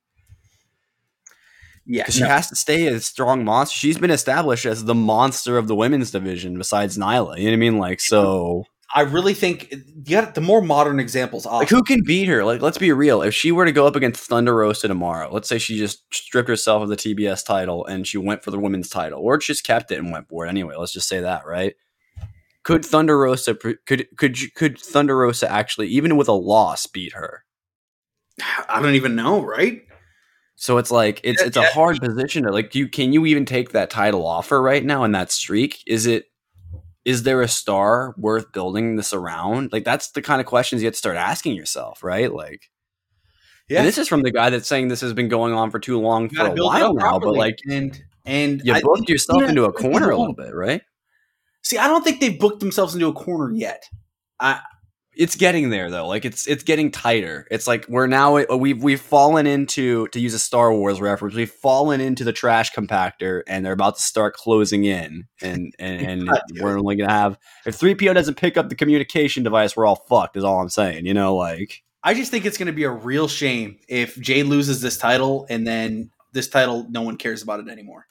yeah, 1.85 2.03
because 2.03 2.15
she 2.15 2.21
has 2.23 2.47
to 2.49 2.55
stay 2.55 2.87
a 2.87 2.99
strong 2.99 3.43
monster. 3.43 3.75
She's 3.77 3.97
been 3.97 4.11
established 4.11 4.65
as 4.65 4.85
the 4.85 4.95
monster 4.95 5.57
of 5.57 5.67
the 5.67 5.75
women's 5.75 6.11
division 6.11 6.57
besides 6.57 6.97
Nyla. 6.97 7.37
You 7.37 7.45
know 7.45 7.49
what 7.51 7.53
I 7.53 7.57
mean? 7.57 7.77
Like 7.79 7.99
so. 7.99 8.65
I 8.93 9.01
really 9.01 9.33
think 9.33 9.71
you 9.71 10.15
got 10.17 10.35
the 10.35 10.41
more 10.41 10.61
modern 10.61 10.99
examples. 10.99 11.45
Like 11.45 11.69
who 11.69 11.83
can 11.83 12.01
beat 12.05 12.27
her? 12.27 12.43
Like 12.43 12.61
let's 12.61 12.77
be 12.77 12.91
real. 12.91 13.21
If 13.21 13.33
she 13.33 13.51
were 13.51 13.65
to 13.65 13.71
go 13.71 13.87
up 13.87 13.95
against 13.95 14.27
Thunder 14.27 14.55
Rosa 14.55 14.87
tomorrow, 14.87 15.31
let's 15.31 15.47
say 15.47 15.57
she 15.57 15.77
just 15.77 16.03
stripped 16.13 16.49
herself 16.49 16.83
of 16.83 16.89
the 16.89 16.97
TBS 16.97 17.45
title 17.45 17.85
and 17.85 18.05
she 18.05 18.17
went 18.17 18.43
for 18.43 18.51
the 18.51 18.59
women's 18.59 18.89
title, 18.89 19.21
or 19.21 19.37
just 19.37 19.63
kept 19.63 19.91
it 19.91 19.99
and 19.99 20.11
went 20.11 20.27
for 20.27 20.45
it 20.45 20.49
anyway. 20.49 20.75
Let's 20.77 20.93
just 20.93 21.07
say 21.07 21.21
that, 21.21 21.45
right? 21.45 21.75
Could 22.63 22.85
Thunder 22.85 23.17
Rosa 23.17 23.55
could 23.55 23.79
could 23.85 24.55
could 24.55 24.77
Thunder 24.77 25.17
Rosa 25.17 25.49
actually, 25.49 25.87
even 25.87 26.17
with 26.17 26.27
a 26.27 26.33
loss, 26.33 26.85
beat 26.85 27.13
her? 27.13 27.43
I 28.69 28.81
don't 28.81 28.95
even 28.95 29.15
know, 29.15 29.41
right? 29.41 29.81
So 30.55 30.77
it's 30.77 30.91
like 30.91 31.21
it's 31.23 31.41
Yeah, 31.41 31.47
it's 31.47 31.57
a 31.57 31.63
hard 31.63 31.99
position 31.99 32.43
to 32.43 32.51
like. 32.51 32.75
You 32.75 32.87
can 32.87 33.13
you 33.13 33.25
even 33.25 33.45
take 33.45 33.71
that 33.71 33.89
title 33.89 34.27
off 34.27 34.49
her 34.49 34.61
right 34.61 34.83
now 34.85 35.03
in 35.03 35.11
that 35.13 35.31
streak? 35.31 35.81
Is 35.87 36.05
it? 36.05 36.25
Is 37.05 37.23
there 37.23 37.41
a 37.41 37.47
star 37.47 38.13
worth 38.17 38.51
building 38.51 38.95
this 38.95 39.13
around? 39.13 39.71
Like 39.73 39.83
that's 39.83 40.11
the 40.11 40.21
kind 40.21 40.39
of 40.39 40.47
questions 40.47 40.81
you 40.81 40.85
have 40.87 40.93
to 40.93 40.97
start 40.97 41.17
asking 41.17 41.55
yourself, 41.55 42.03
right? 42.03 42.31
Like. 42.33 42.69
Yeah, 43.69 43.79
And 43.79 43.87
this 43.87 43.97
is 43.97 44.07
from 44.09 44.21
the 44.23 44.31
guy 44.31 44.49
that's 44.49 44.67
saying 44.67 44.89
this 44.89 44.99
has 44.99 45.13
been 45.13 45.29
going 45.29 45.53
on 45.53 45.71
for 45.71 45.79
too 45.79 45.97
long 45.99 46.27
for 46.29 46.41
a 46.47 46.53
while 46.65 46.93
now, 46.93 47.19
but 47.19 47.33
like 47.37 47.57
and 47.69 48.03
and 48.25 48.61
you 48.65 48.73
I- 48.73 48.81
booked 48.81 49.07
yourself 49.07 49.41
into 49.43 49.63
a 49.63 49.71
corner 49.71 50.09
a 50.09 50.17
little 50.17 50.33
bit, 50.35 50.53
right? 50.53 50.81
See, 51.63 51.77
I 51.77 51.87
don't 51.87 52.03
think 52.03 52.19
they've 52.19 52.37
booked 52.37 52.59
themselves 52.59 52.95
into 52.95 53.07
a 53.07 53.13
corner 53.13 53.53
yet. 53.53 53.83
Yeah, 54.41 54.59
it's 55.21 55.35
getting 55.35 55.69
there 55.69 55.91
though. 55.91 56.07
Like 56.07 56.25
it's 56.25 56.47
it's 56.47 56.63
getting 56.63 56.89
tighter. 56.89 57.45
It's 57.51 57.67
like 57.67 57.85
we're 57.87 58.07
now 58.07 58.37
uh, 58.37 58.57
we've 58.57 58.81
we've 58.81 58.99
fallen 58.99 59.45
into 59.45 60.07
to 60.07 60.19
use 60.19 60.33
a 60.33 60.39
Star 60.39 60.73
Wars 60.73 60.99
reference. 60.99 61.35
We've 61.35 61.47
fallen 61.47 62.01
into 62.01 62.23
the 62.23 62.33
trash 62.33 62.73
compactor, 62.73 63.43
and 63.45 63.63
they're 63.63 63.71
about 63.71 63.97
to 63.97 64.01
start 64.01 64.33
closing 64.33 64.83
in. 64.83 65.27
And 65.39 65.75
and, 65.79 66.27
and 66.27 66.29
we're 66.59 66.75
only 66.75 66.95
gonna 66.95 67.11
have 67.11 67.37
if 67.67 67.75
three 67.75 67.93
PO 67.93 68.13
doesn't 68.13 68.37
pick 68.37 68.57
up 68.57 68.69
the 68.69 68.75
communication 68.75 69.43
device, 69.43 69.77
we're 69.77 69.85
all 69.85 70.03
fucked. 70.09 70.37
Is 70.37 70.43
all 70.43 70.59
I'm 70.59 70.69
saying. 70.69 71.05
You 71.05 71.13
know, 71.13 71.35
like 71.35 71.83
I 72.03 72.15
just 72.15 72.31
think 72.31 72.45
it's 72.45 72.57
gonna 72.57 72.73
be 72.73 72.85
a 72.85 72.89
real 72.89 73.27
shame 73.27 73.77
if 73.87 74.19
Jade 74.19 74.47
loses 74.47 74.81
this 74.81 74.97
title 74.97 75.45
and 75.51 75.67
then 75.67 76.09
this 76.33 76.47
title 76.47 76.87
no 76.89 77.03
one 77.03 77.17
cares 77.17 77.43
about 77.43 77.59
it 77.59 77.69
anymore. 77.69 78.07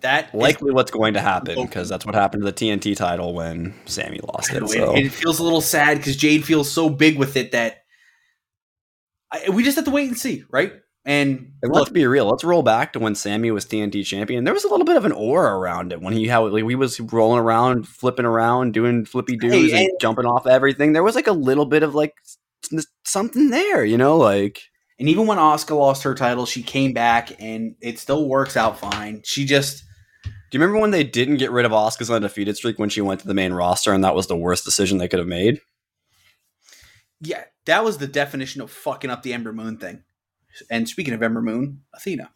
That 0.00 0.34
likely 0.34 0.68
is, 0.68 0.74
what's 0.74 0.90
going 0.90 1.14
to 1.14 1.20
happen 1.20 1.58
oh. 1.58 1.64
because 1.64 1.88
that's 1.88 2.06
what 2.06 2.14
happened 2.14 2.44
to 2.44 2.50
the 2.50 2.52
TNT 2.52 2.96
title 2.96 3.34
when 3.34 3.74
Sammy 3.86 4.20
lost 4.22 4.52
it. 4.52 4.68
So. 4.68 4.96
it 4.96 5.10
feels 5.10 5.40
a 5.40 5.42
little 5.42 5.60
sad 5.60 5.98
because 5.98 6.16
Jade 6.16 6.44
feels 6.44 6.70
so 6.70 6.88
big 6.88 7.18
with 7.18 7.36
it 7.36 7.52
that 7.52 7.78
I, 9.30 9.50
we 9.50 9.64
just 9.64 9.76
have 9.76 9.84
to 9.86 9.90
wait 9.90 10.08
and 10.08 10.16
see, 10.16 10.44
right? 10.50 10.72
And, 11.04 11.52
and 11.62 11.72
let's 11.72 11.90
be 11.90 12.06
real. 12.06 12.26
Let's 12.26 12.44
roll 12.44 12.62
back 12.62 12.92
to 12.92 12.98
when 12.98 13.14
Sammy 13.14 13.50
was 13.50 13.64
TNT 13.64 14.04
champion. 14.04 14.44
There 14.44 14.52
was 14.52 14.64
a 14.64 14.68
little 14.68 14.84
bit 14.84 14.96
of 14.96 15.06
an 15.06 15.12
aura 15.12 15.56
around 15.56 15.92
it 15.92 16.02
when 16.02 16.12
he 16.12 16.28
how 16.28 16.46
like, 16.46 16.64
he 16.68 16.74
was 16.74 17.00
rolling 17.00 17.40
around, 17.40 17.88
flipping 17.88 18.26
around, 18.26 18.74
doing 18.74 19.04
flippy 19.06 19.36
doos, 19.36 19.52
hey, 19.52 19.70
and, 19.70 19.88
and 19.88 20.00
jumping 20.00 20.26
off 20.26 20.46
everything. 20.46 20.92
There 20.92 21.02
was 21.02 21.14
like 21.14 21.26
a 21.26 21.32
little 21.32 21.64
bit 21.64 21.82
of 21.82 21.94
like 21.94 22.12
something 23.04 23.50
there, 23.50 23.84
you 23.84 23.96
know, 23.96 24.16
like. 24.16 24.60
And 24.98 25.08
even 25.08 25.26
when 25.26 25.38
Oscar 25.38 25.74
lost 25.74 26.02
her 26.02 26.14
title, 26.14 26.44
she 26.44 26.62
came 26.62 26.92
back, 26.92 27.30
and 27.40 27.76
it 27.80 28.00
still 28.00 28.28
works 28.28 28.56
out 28.56 28.80
fine. 28.80 29.22
She 29.24 29.44
just 29.44 29.84
do 30.50 30.56
you 30.56 30.60
remember 30.62 30.80
when 30.80 30.90
they 30.90 31.04
didn't 31.04 31.36
get 31.36 31.50
rid 31.50 31.66
of 31.66 31.72
Asuka's 31.72 32.10
undefeated 32.10 32.56
streak 32.56 32.78
when 32.78 32.88
she 32.88 33.00
went 33.00 33.20
to 33.20 33.26
the 33.26 33.34
main 33.34 33.52
roster, 33.52 33.92
and 33.92 34.02
that 34.04 34.14
was 34.14 34.26
the 34.26 34.36
worst 34.36 34.64
decision 34.64 34.98
they 34.98 35.08
could 35.08 35.18
have 35.18 35.28
made? 35.28 35.60
Yeah, 37.20 37.44
that 37.66 37.84
was 37.84 37.98
the 37.98 38.06
definition 38.06 38.62
of 38.62 38.70
fucking 38.70 39.10
up 39.10 39.22
the 39.22 39.34
Ember 39.34 39.52
Moon 39.52 39.76
thing. 39.76 40.04
And 40.70 40.88
speaking 40.88 41.14
of 41.14 41.22
Ember 41.22 41.42
Moon, 41.42 41.82
Athena. 41.94 42.30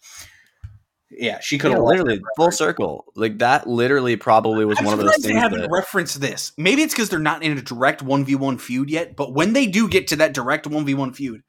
Yeah, 1.10 1.40
she 1.40 1.58
could 1.58 1.70
have 1.70 1.80
yeah, 1.80 1.84
literally 1.84 2.20
full 2.36 2.50
circle. 2.50 3.04
Like 3.14 3.38
that, 3.38 3.66
literally 3.66 4.16
probably 4.16 4.64
was 4.64 4.78
I'm 4.78 4.86
one 4.86 4.94
of 4.94 5.00
those 5.00 5.12
things. 5.16 5.26
They 5.26 5.34
haven't 5.34 5.60
that... 5.60 5.70
referenced 5.70 6.20
this. 6.20 6.52
Maybe 6.56 6.82
it's 6.82 6.94
because 6.94 7.10
they're 7.10 7.18
not 7.18 7.42
in 7.42 7.56
a 7.56 7.62
direct 7.62 8.02
one 8.02 8.24
v 8.24 8.34
one 8.34 8.58
feud 8.58 8.88
yet. 8.88 9.14
But 9.14 9.34
when 9.34 9.52
they 9.52 9.66
do 9.66 9.88
get 9.88 10.08
to 10.08 10.16
that 10.16 10.32
direct 10.32 10.66
one 10.66 10.86
v 10.86 10.94
one 10.94 11.12
feud, 11.12 11.42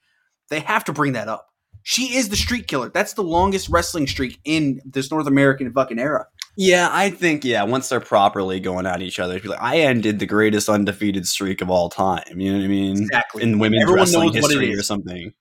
they 0.50 0.60
have 0.60 0.84
to 0.86 0.94
bring 0.94 1.14
that 1.14 1.30
up. 1.30 1.48
She 1.82 2.16
is 2.16 2.30
the 2.30 2.36
streak 2.36 2.68
killer. 2.68 2.90
That's 2.90 3.14
the 3.14 3.24
longest 3.24 3.70
wrestling 3.70 4.08
streak 4.08 4.40
in 4.44 4.82
this 4.86 5.12
North 5.12 5.28
American 5.28 5.72
fucking 5.72 6.00
era. 6.00 6.28
Yeah, 6.56 6.90
I 6.92 7.10
think 7.10 7.44
yeah. 7.44 7.64
Once 7.64 7.90
they're 7.90 8.00
properly 8.00 8.60
going 8.60 8.86
at 8.86 9.02
each 9.02 9.20
other, 9.20 9.40
be 9.40 9.48
like, 9.48 9.62
I 9.62 9.80
ended 9.80 10.20
the 10.20 10.26
greatest 10.26 10.70
undefeated 10.70 11.28
streak 11.28 11.62
of 11.62 11.70
all 11.70 11.90
time. 11.90 12.40
You 12.40 12.52
know 12.52 12.60
what 12.60 12.66
I 12.66 12.68
mean? 12.68 12.98
Exactly. 13.02 13.44
In 13.44 13.60
women's 13.60 13.84
Everyone 13.84 14.00
wrestling 14.00 14.34
history 14.34 14.74
or 14.74 14.84
something. 14.84 15.34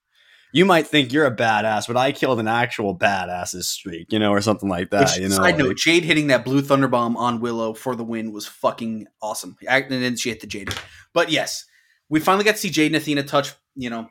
You 0.55 0.67
might 0.67 0.87
think 0.87 1.13
you're 1.13 1.27
a 1.27 1.35
badass, 1.35 1.87
but 1.87 1.97
I 1.97 2.13
killed 2.13 2.39
an 2.39 2.49
actual 2.49 2.97
badass's 2.97 3.69
streak, 3.69 4.13
you 4.13 4.19
know, 4.19 4.33
or 4.33 4.43
something 4.43 4.69
like 4.69 4.91
that. 4.91 5.09
Which, 5.09 5.19
you 5.19 5.29
know, 5.29 5.37
side 5.37 5.57
note: 5.57 5.77
Jade 5.77 6.05
hitting 6.05 6.27
that 6.27 6.45
blue 6.45 6.61
thunder 6.61 6.89
bomb 6.89 7.17
on 7.17 7.41
Willow 7.41 7.73
for 7.73 7.97
the 7.97 8.05
win 8.05 8.33
was 8.33 8.47
fucking 8.47 9.07
awesome. 9.23 9.57
And 9.67 9.91
then 9.91 10.17
she 10.17 10.29
hit 10.29 10.41
the 10.41 10.47
Jade. 10.47 10.75
But 11.15 11.31
yes, 11.31 11.65
we 12.11 12.21
finally 12.21 12.45
got 12.45 12.53
to 12.53 12.59
see 12.59 12.69
Jade 12.69 12.89
and 12.93 12.97
Athena 12.97 13.23
touch, 13.23 13.55
you 13.75 13.89
know, 13.89 14.09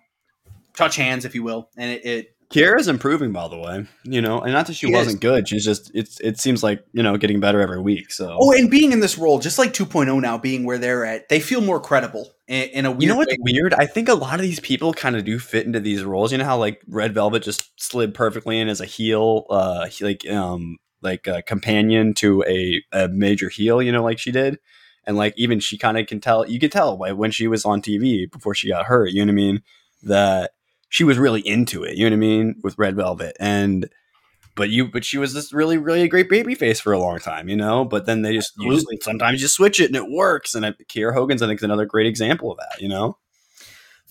touch 0.75 0.95
hands, 0.95 1.25
if 1.25 1.35
you 1.35 1.43
will, 1.43 1.69
and 1.77 1.91
it, 1.91 2.05
it 2.05 2.30
Kiera's 2.51 2.87
improving, 2.87 3.31
by 3.31 3.47
the 3.47 3.57
way. 3.57 3.85
You 4.03 4.21
know, 4.21 4.41
and 4.41 4.53
not 4.53 4.67
that 4.67 4.73
she, 4.73 4.87
she 4.87 4.93
wasn't 4.93 5.15
is. 5.15 5.19
good. 5.19 5.47
She's 5.47 5.63
just 5.63 5.91
it's 5.93 6.19
it 6.19 6.39
seems 6.39 6.61
like 6.61 6.83
you 6.93 7.01
know 7.01 7.17
getting 7.17 7.39
better 7.39 7.61
every 7.61 7.79
week. 7.79 8.11
So 8.11 8.37
oh, 8.39 8.51
and 8.51 8.69
being 8.69 8.91
in 8.91 8.99
this 8.99 9.17
role, 9.17 9.39
just 9.39 9.57
like 9.57 9.73
2.0 9.73 10.21
now, 10.21 10.37
being 10.37 10.65
where 10.65 10.77
they're 10.77 11.05
at, 11.05 11.29
they 11.29 11.39
feel 11.39 11.61
more 11.61 11.79
credible 11.79 12.31
in, 12.47 12.69
in 12.69 12.85
a 12.85 12.91
weird. 12.91 13.01
You 13.03 13.07
know 13.09 13.15
what's 13.15 13.31
way. 13.31 13.37
weird? 13.39 13.73
I 13.73 13.85
think 13.85 14.09
a 14.09 14.13
lot 14.13 14.35
of 14.35 14.41
these 14.41 14.59
people 14.59 14.93
kind 14.93 15.15
of 15.15 15.23
do 15.23 15.39
fit 15.39 15.65
into 15.65 15.79
these 15.79 16.03
roles. 16.03 16.31
You 16.31 16.37
know 16.37 16.45
how 16.45 16.57
like 16.57 16.81
Red 16.87 17.13
Velvet 17.13 17.43
just 17.43 17.71
slid 17.81 18.13
perfectly 18.13 18.59
in 18.59 18.67
as 18.67 18.81
a 18.81 18.85
heel, 18.85 19.45
uh, 19.49 19.87
like 20.01 20.29
um, 20.29 20.77
like 21.01 21.27
a 21.27 21.41
companion 21.41 22.13
to 22.15 22.43
a 22.47 22.83
a 22.91 23.07
major 23.07 23.49
heel. 23.49 23.81
You 23.81 23.91
know, 23.91 24.03
like 24.03 24.19
she 24.19 24.31
did. 24.31 24.59
And 25.07 25.17
like 25.17 25.33
even 25.35 25.59
she 25.59 25.79
kind 25.79 25.97
of 25.97 26.05
can 26.05 26.21
tell, 26.21 26.47
you 26.47 26.59
could 26.59 26.71
tell 26.71 26.95
when 26.95 27.31
she 27.31 27.47
was 27.47 27.65
on 27.65 27.81
TV 27.81 28.31
before 28.31 28.53
she 28.53 28.69
got 28.69 28.85
hurt. 28.85 29.09
You 29.09 29.25
know 29.25 29.31
what 29.31 29.41
I 29.41 29.43
mean? 29.43 29.63
That 30.03 30.51
she 30.91 31.03
was 31.03 31.17
really 31.17 31.41
into 31.41 31.83
it. 31.83 31.97
You 31.97 32.05
know 32.05 32.11
what 32.11 32.17
I 32.17 32.27
mean 32.27 32.55
with 32.63 32.77
Red 32.77 32.95
Velvet 32.95 33.35
and. 33.39 33.89
But 34.53 34.69
you, 34.69 34.89
but 34.91 35.05
she 35.05 35.17
was 35.17 35.33
this 35.33 35.53
really, 35.53 35.77
really 35.77 36.01
a 36.01 36.09
great 36.09 36.27
baby 36.27 36.55
face 36.55 36.81
for 36.81 36.91
a 36.91 36.99
long 36.99 37.19
time, 37.19 37.47
you 37.47 37.55
know. 37.55 37.85
But 37.85 38.05
then 38.05 38.21
they 38.21 38.33
just, 38.33 38.51
just 38.59 38.85
sometimes 39.01 39.41
you 39.41 39.47
switch 39.47 39.79
it 39.79 39.85
and 39.85 39.95
it 39.95 40.11
works. 40.11 40.53
And 40.53 40.65
Kiera 40.89 41.13
Hogan's, 41.13 41.41
I 41.41 41.47
think, 41.47 41.61
is 41.61 41.63
another 41.63 41.85
great 41.85 42.05
example 42.05 42.51
of 42.51 42.57
that, 42.57 42.81
you 42.81 42.89
know. 42.89 43.17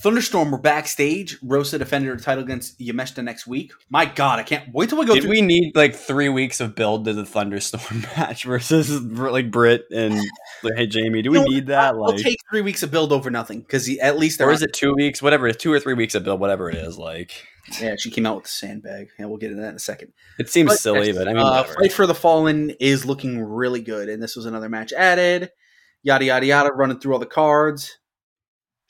Thunderstorm 0.00 0.50
were 0.50 0.58
backstage. 0.58 1.36
Rosa 1.42 1.78
defended 1.78 2.10
her 2.10 2.16
title 2.16 2.42
against 2.42 2.78
Yamashita 2.78 3.22
next 3.22 3.46
week. 3.46 3.72
My 3.90 4.06
God, 4.06 4.38
I 4.38 4.44
can't 4.44 4.72
wait 4.72 4.88
till 4.88 4.98
we 4.98 5.04
go. 5.04 5.12
Did 5.14 5.24
through- 5.24 5.30
we 5.30 5.42
need 5.42 5.76
like 5.76 5.94
three 5.94 6.30
weeks 6.30 6.58
of 6.60 6.74
build 6.74 7.04
to 7.04 7.12
the 7.12 7.26
Thunderstorm 7.26 8.00
match 8.16 8.44
versus 8.44 9.02
like 9.02 9.50
Britt 9.50 9.84
and 9.94 10.14
like, 10.62 10.76
hey 10.76 10.86
Jamie? 10.86 11.20
Do 11.20 11.30
we 11.30 11.44
need 11.44 11.66
that? 11.66 11.98
Like, 11.98 12.14
will 12.14 12.18
take 12.18 12.38
three 12.50 12.62
weeks 12.62 12.82
of 12.82 12.90
build 12.90 13.12
over 13.12 13.30
nothing 13.30 13.60
because 13.60 13.94
at 13.98 14.18
least 14.18 14.38
there 14.38 14.48
or 14.48 14.52
is 14.52 14.62
it 14.62 14.72
two 14.72 14.94
weeks? 14.94 15.20
Whatever, 15.20 15.52
two 15.52 15.70
or 15.70 15.78
three 15.78 15.94
weeks 15.94 16.14
of 16.14 16.24
build, 16.24 16.40
whatever 16.40 16.70
it 16.70 16.76
is. 16.76 16.96
Like, 16.96 17.32
yeah, 17.78 17.96
she 17.98 18.10
came 18.10 18.24
out 18.24 18.36
with 18.36 18.44
the 18.44 18.50
sandbag, 18.50 19.08
and 19.18 19.28
we'll 19.28 19.38
get 19.38 19.50
into 19.50 19.62
that 19.62 19.70
in 19.70 19.76
a 19.76 19.80
second. 19.80 20.14
It 20.38 20.48
seems 20.48 20.70
but, 20.70 20.78
silly, 20.78 21.12
but 21.12 21.28
I 21.28 21.34
mean, 21.34 21.44
uh, 21.44 21.64
fight 21.64 21.92
for 21.92 22.06
the 22.06 22.14
fallen 22.14 22.70
is 22.80 23.04
looking 23.04 23.38
really 23.38 23.82
good, 23.82 24.08
and 24.08 24.22
this 24.22 24.34
was 24.34 24.46
another 24.46 24.70
match 24.70 24.94
added. 24.94 25.50
Yada 26.02 26.24
yada 26.24 26.46
yada, 26.46 26.70
running 26.72 26.98
through 26.98 27.12
all 27.12 27.18
the 27.18 27.26
cards. 27.26 27.98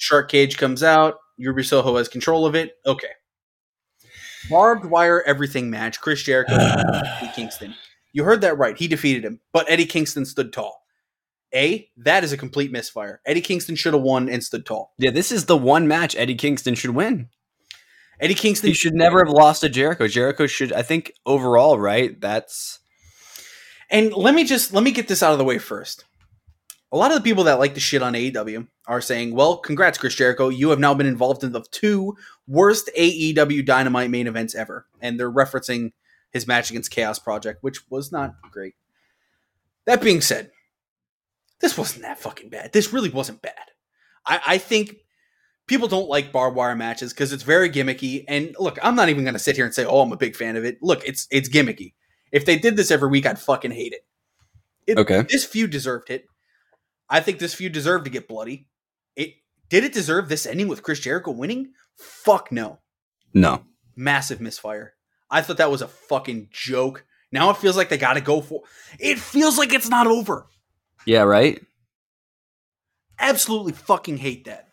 Shark 0.01 0.31
Cage 0.31 0.57
comes 0.57 0.83
out. 0.83 1.17
Ruby 1.39 1.63
Soho 1.63 1.97
has 1.99 2.09
control 2.09 2.47
of 2.47 2.55
it. 2.55 2.73
Okay. 2.87 3.11
Barbed 4.49 4.87
wire 4.87 5.23
everything 5.27 5.71
match. 5.71 6.01
Chris 6.01 6.23
Jericho, 6.23 6.55
Eddie 6.59 7.31
Kingston. 7.35 7.75
You 8.13 8.25
heard 8.25 8.41
that 8.41 8.57
right. 8.57 8.77
He 8.77 8.89
defeated 8.89 9.25
him, 9.25 9.41
but 9.53 9.71
Eddie 9.71 9.85
Kingston 9.85 10.25
stood 10.25 10.55
tall. 10.55 10.83
A, 11.55 11.89
that 11.99 12.25
is 12.25 12.33
a 12.33 12.39
complete 12.39 12.73
misfire. 12.73 13.21
Eddie 13.27 13.43
Kingston 13.43 13.77
should 13.77 13.93
have 13.93 14.03
won 14.03 14.29
and 14.31 14.43
stood 14.43 14.65
tall. 14.65 14.95
Yeah, 14.99 15.11
this 15.11 15.31
is 15.31 15.45
the 15.45 15.57
one 15.57 15.87
match 15.87 16.17
Eddie 16.17 16.35
Kingston 16.35 16.75
should 16.75 16.95
win. 16.95 17.29
Eddie 18.21 18.35
Kingston 18.35 18.69
he 18.69 18.75
should 18.75 18.95
never 18.95 19.23
have 19.25 19.33
lost 19.33 19.61
to 19.61 19.69
Jericho. 19.69 20.09
Jericho 20.09 20.47
should, 20.47 20.73
I 20.73 20.83
think, 20.83 21.13
overall, 21.27 21.79
right? 21.79 22.19
That's. 22.19 22.79
And 23.91 24.15
let 24.15 24.35
me 24.35 24.45
just 24.45 24.73
let 24.73 24.83
me 24.83 24.93
get 24.93 25.09
this 25.09 25.23
out 25.23 25.33
of 25.33 25.39
the 25.39 25.45
way 25.45 25.59
first 25.59 26.05
a 26.93 26.97
lot 26.97 27.13
of 27.13 27.17
the 27.17 27.23
people 27.23 27.45
that 27.45 27.59
like 27.59 27.75
to 27.75 27.81
shit 27.81 28.03
on 28.03 28.15
AEW 28.15 28.67
are 28.87 29.01
saying, 29.01 29.35
well, 29.35 29.59
congrats, 29.59 29.99
Chris 29.99 30.15
Jericho. 30.15 30.49
You 30.49 30.71
have 30.71 30.81
now 30.81 30.95
been 30.95 31.07
involved 31.07 31.45
in 31.45 31.53
the 31.53 31.63
two 31.71 32.17
worst 32.49 32.91
AEW 32.99 33.65
Dynamite 33.65 34.11
main 34.11 34.27
events 34.27 34.55
ever. 34.55 34.87
And 35.01 35.19
they're 35.19 35.31
referencing 35.31 35.93
his 36.33 36.47
match 36.47 36.71
against 36.71 36.91
Chaos 36.91 37.19
Project, 37.19 37.63
which 37.63 37.89
was 37.91 38.11
not 38.11 38.35
great. 38.51 38.75
That 39.87 40.03
being 40.03 40.21
said, 40.21 40.51
this 41.61 41.79
wasn't 41.79 42.03
that 42.03 42.19
fucking 42.19 42.49
bad. 42.49 42.73
This 42.73 42.93
really 42.93 43.11
wasn't 43.11 43.43
bad. 43.43 43.55
I, 44.27 44.41
I 44.47 44.59
think 44.59 44.97
people 45.67 45.89
don't 45.89 46.09
like 46.09 46.33
barbed 46.33 46.57
wire 46.57 46.75
matches 46.75 47.13
because 47.13 47.33
it's 47.33 47.43
very 47.43 47.71
gimmicky. 47.71 48.25
And 48.27 48.57
look, 48.59 48.79
I'm 48.83 48.97
not 48.97 49.09
even 49.09 49.25
going 49.25 49.35
to 49.35 49.41
sit 49.41 49.57
here 49.57 49.65
and 49.65 49.75
say, 49.75 49.85
oh, 49.85 50.01
I'm 50.01 50.13
a 50.13 50.17
big 50.17 50.35
fan 50.35 50.57
of 50.57 50.65
it. 50.65 50.79
Look, 50.83 51.07
it's 51.07 51.29
it's 51.31 51.49
gimmicky. 51.49 51.95
If 52.33 52.45
they 52.45 52.59
did 52.59 52.77
this 52.77 52.91
every 52.91 53.09
week, 53.09 53.27
I'd 53.27 53.39
fucking 53.39 53.71
hate 53.71 53.93
it. 53.93 54.05
it 54.87 54.99
okay. 54.99 55.23
This 55.29 55.45
feud 55.45 55.71
deserved 55.71 56.11
it. 56.11 56.27
I 57.11 57.21
think 57.21 57.39
this 57.39 57.55
feud 57.55 57.73
deserved 57.73 58.05
to 58.05 58.11
get 58.11 58.29
bloody. 58.29 58.69
It 59.17 59.35
did 59.69 59.85
it 59.85 59.93
deserve 59.93 60.29
this 60.29 60.47
ending 60.47 60.69
with 60.69 60.83
Chris 60.83 61.01
Jericho 61.01 61.33
winning? 61.33 61.73
Fuck 61.97 62.53
no. 62.53 62.79
No. 63.35 63.65
Massive 63.97 64.41
misfire. 64.41 64.95
I 65.31 65.43
thought 65.43 65.59
that 65.59 65.71
was 65.71 65.83
a 65.83 65.89
fucking 65.89 66.49
joke. 66.51 67.05
Now 67.33 67.51
it 67.51 67.57
feels 67.57 67.77
like 67.77 67.89
they 67.89 67.99
got 67.99 68.15
to 68.15 68.21
go 68.21 68.41
for. 68.41 68.63
It 68.99 69.19
feels 69.19 69.59
like 69.59 69.73
it's 69.73 69.89
not 69.89 70.07
over. 70.07 70.47
Yeah, 71.05 71.23
right. 71.23 71.61
Absolutely 73.19 73.73
fucking 73.73 74.17
hate 74.17 74.47
that. 74.47 74.69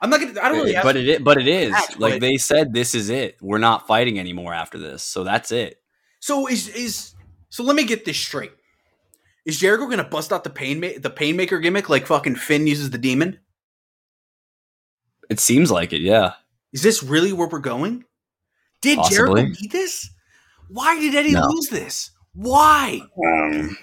I'm 0.00 0.10
not 0.10 0.20
gonna. 0.20 0.40
I 0.40 0.48
don't 0.48 0.58
really. 0.58 0.74
But 0.82 0.96
it. 0.96 1.24
But 1.24 1.38
it 1.38 1.48
is 1.48 1.72
match, 1.72 1.98
like 1.98 2.20
they 2.20 2.36
said. 2.36 2.72
This 2.72 2.94
is 2.94 3.08
it. 3.10 3.36
We're 3.40 3.58
not 3.58 3.86
fighting 3.86 4.18
anymore 4.18 4.54
after 4.54 4.78
this. 4.78 5.02
So 5.02 5.24
that's 5.24 5.50
it. 5.52 5.80
So 6.20 6.46
is 6.46 6.68
is. 6.68 7.14
So 7.48 7.64
let 7.64 7.76
me 7.76 7.84
get 7.84 8.04
this 8.04 8.18
straight. 8.18 8.52
Is 9.46 9.58
Jericho 9.58 9.86
gonna 9.86 10.04
bust 10.04 10.32
out 10.32 10.44
the 10.44 10.50
pain 10.50 10.80
ma- 10.80 10.98
the 10.98 11.08
painmaker 11.08 11.62
gimmick 11.62 11.88
like 11.88 12.06
fucking 12.06 12.34
Finn 12.34 12.66
uses 12.66 12.90
the 12.90 12.98
demon? 12.98 13.38
It 15.30 15.40
seems 15.40 15.70
like 15.70 15.92
it, 15.92 16.00
yeah. 16.00 16.34
Is 16.72 16.82
this 16.82 17.02
really 17.02 17.32
where 17.32 17.48
we're 17.48 17.60
going? 17.60 18.04
Did 18.82 18.98
Possibly. 18.98 19.16
Jericho 19.16 19.42
need 19.62 19.70
this? 19.70 20.10
Why 20.68 20.98
did 21.00 21.14
Eddie 21.14 21.32
no. 21.32 21.46
lose 21.46 21.68
this? 21.68 22.10
Why? 22.34 23.00
Um, 23.24 23.78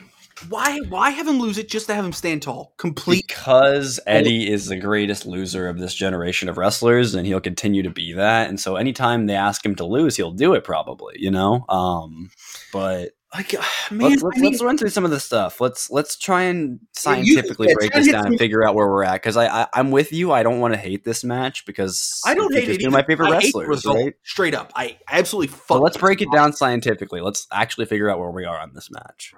why? 0.49 0.79
Why 0.89 1.09
have 1.11 1.27
him 1.27 1.39
lose 1.39 1.57
it 1.57 1.69
just 1.69 1.87
to 1.87 1.95
have 1.95 2.03
him 2.03 2.11
stand 2.11 2.41
tall? 2.41 2.73
Complete 2.77 3.25
because 3.27 4.01
Eddie 4.05 4.51
is 4.51 4.67
the 4.67 4.75
greatest 4.75 5.25
loser 5.25 5.69
of 5.69 5.79
this 5.79 5.93
generation 5.93 6.49
of 6.49 6.57
wrestlers, 6.57 7.15
and 7.15 7.25
he'll 7.25 7.39
continue 7.39 7.83
to 7.83 7.89
be 7.89 8.13
that. 8.13 8.49
And 8.49 8.59
so, 8.59 8.75
anytime 8.75 9.27
they 9.27 9.35
ask 9.35 9.65
him 9.65 9.75
to 9.75 9.85
lose, 9.85 10.17
he'll 10.17 10.31
do 10.31 10.53
it 10.53 10.65
probably. 10.65 11.15
You 11.17 11.31
know. 11.31 11.65
Um, 11.69 12.29
but 12.73 13.13
Like, 13.33 13.53
man, 13.91 14.11
let's 14.11 14.23
let's, 14.23 14.37
I 14.37 14.41
mean, 14.41 14.51
let's 14.51 14.63
run 14.63 14.77
through 14.77 14.89
some 14.89 15.05
of 15.05 15.11
the 15.11 15.19
stuff. 15.19 15.59
Let's 15.59 15.89
let's 15.89 16.15
try 16.17 16.43
and 16.43 16.79
Yeah, 17.05 17.15
you- 17.15 17.33
scientifically 17.33 17.73
break 17.73 17.93
this 17.93 18.07
down 18.07 18.27
and 18.27 18.37
figure 18.37 18.65
out 18.67 18.75
where 18.75 18.87
we're 18.87 19.03
at. 19.03 19.13
Because 19.13 19.37
I, 19.37 19.47
I 19.47 19.67
I'm 19.73 19.91
with 19.91 20.11
you. 20.13 20.31
I 20.31 20.43
don't 20.43 20.59
want 20.59 20.73
to 20.73 20.79
hate 20.79 21.03
this 21.03 21.23
match 21.23 21.65
because 21.65 22.21
I 22.25 22.33
don't 22.35 22.53
hate 22.53 22.69
it. 22.69 22.85
of 22.85 22.93
my 22.93 23.03
favorite 23.03 23.31
wrestlers. 23.31 23.85
Right? 23.85 24.13
Straight 24.23 24.53
up, 24.53 24.71
I 24.75 24.97
absolutely 25.09 25.47
fuck. 25.47 25.67
So 25.77 25.81
let's 25.81 25.97
break 25.97 26.21
it 26.21 26.29
down 26.31 26.53
scientifically. 26.53 27.21
Let's 27.21 27.47
actually 27.51 27.85
figure 27.85 28.09
out 28.09 28.19
where 28.19 28.31
we 28.31 28.45
are 28.45 28.57
on 28.59 28.73
this 28.73 28.89
match. 28.91 29.33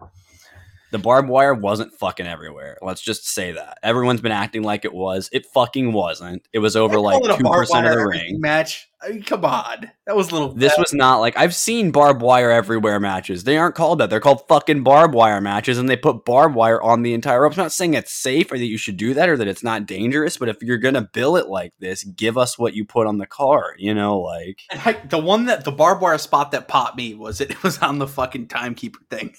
The 0.91 0.99
barbed 0.99 1.27
wire 1.29 1.53
wasn't 1.53 1.93
fucking 1.93 2.27
everywhere. 2.27 2.77
Let's 2.81 3.01
just 3.01 3.27
say 3.27 3.51
that. 3.53 3.79
Everyone's 3.83 4.21
been 4.21 4.31
acting 4.31 4.63
like 4.63 4.85
it 4.85 4.93
was. 4.93 5.29
It 5.33 5.45
fucking 5.47 5.91
wasn't. 5.91 6.47
It 6.53 6.59
was 6.59 6.75
over 6.75 6.99
like 6.99 7.21
Call 7.21 7.25
it 7.25 7.33
a 7.33 7.37
two 7.37 7.43
barbed 7.43 7.67
percent 7.67 7.87
of 7.87 7.95
the 7.95 8.05
ring. 8.05 8.39
match. 8.39 8.87
I 9.03 9.09
mean, 9.09 9.23
come 9.23 9.45
on, 9.45 9.91
that 10.07 10.15
was 10.15 10.31
a 10.31 10.33
little. 10.33 10.53
This 10.53 10.73
was 10.77 10.93
not 10.93 11.17
like 11.17 11.37
I've 11.37 11.53
seen 11.53 11.91
barbed 11.91 12.21
wire 12.21 12.49
everywhere 12.49 12.99
matches. 12.99 13.43
They 13.43 13.57
aren't 13.57 13.75
called 13.75 13.99
that. 13.99 14.09
They're 14.09 14.19
called 14.19 14.47
fucking 14.47 14.83
barbed 14.83 15.13
wire 15.13 15.41
matches, 15.41 15.77
and 15.77 15.87
they 15.89 15.97
put 15.97 16.25
barbed 16.25 16.55
wire 16.55 16.81
on 16.81 17.01
the 17.03 17.13
entire 17.13 17.41
rope. 17.41 17.53
I'm 17.53 17.63
not 17.63 17.71
saying 17.71 17.93
it's 17.93 18.13
safe 18.13 18.51
or 18.51 18.57
that 18.57 18.65
you 18.65 18.77
should 18.77 18.97
do 18.97 19.13
that 19.13 19.29
or 19.29 19.37
that 19.37 19.47
it's 19.47 19.63
not 19.63 19.85
dangerous, 19.85 20.37
but 20.37 20.49
if 20.49 20.57
you're 20.61 20.77
gonna 20.77 21.07
bill 21.13 21.35
it 21.35 21.47
like 21.47 21.73
this, 21.79 22.03
give 22.03 22.37
us 22.37 22.57
what 22.57 22.73
you 22.73 22.85
put 22.85 23.05
on 23.05 23.17
the 23.17 23.27
car, 23.27 23.75
You 23.77 23.93
know, 23.93 24.19
like 24.19 24.61
I, 24.71 24.93
the 24.93 25.19
one 25.19 25.45
that 25.45 25.65
the 25.65 25.71
barbed 25.71 26.01
wire 26.01 26.17
spot 26.17 26.51
that 26.51 26.67
popped 26.67 26.97
me 26.97 27.13
was 27.15 27.41
it, 27.41 27.51
it 27.51 27.63
was 27.63 27.79
on 27.79 27.99
the 27.99 28.07
fucking 28.07 28.47
timekeeper 28.47 28.99
thing. 29.09 29.35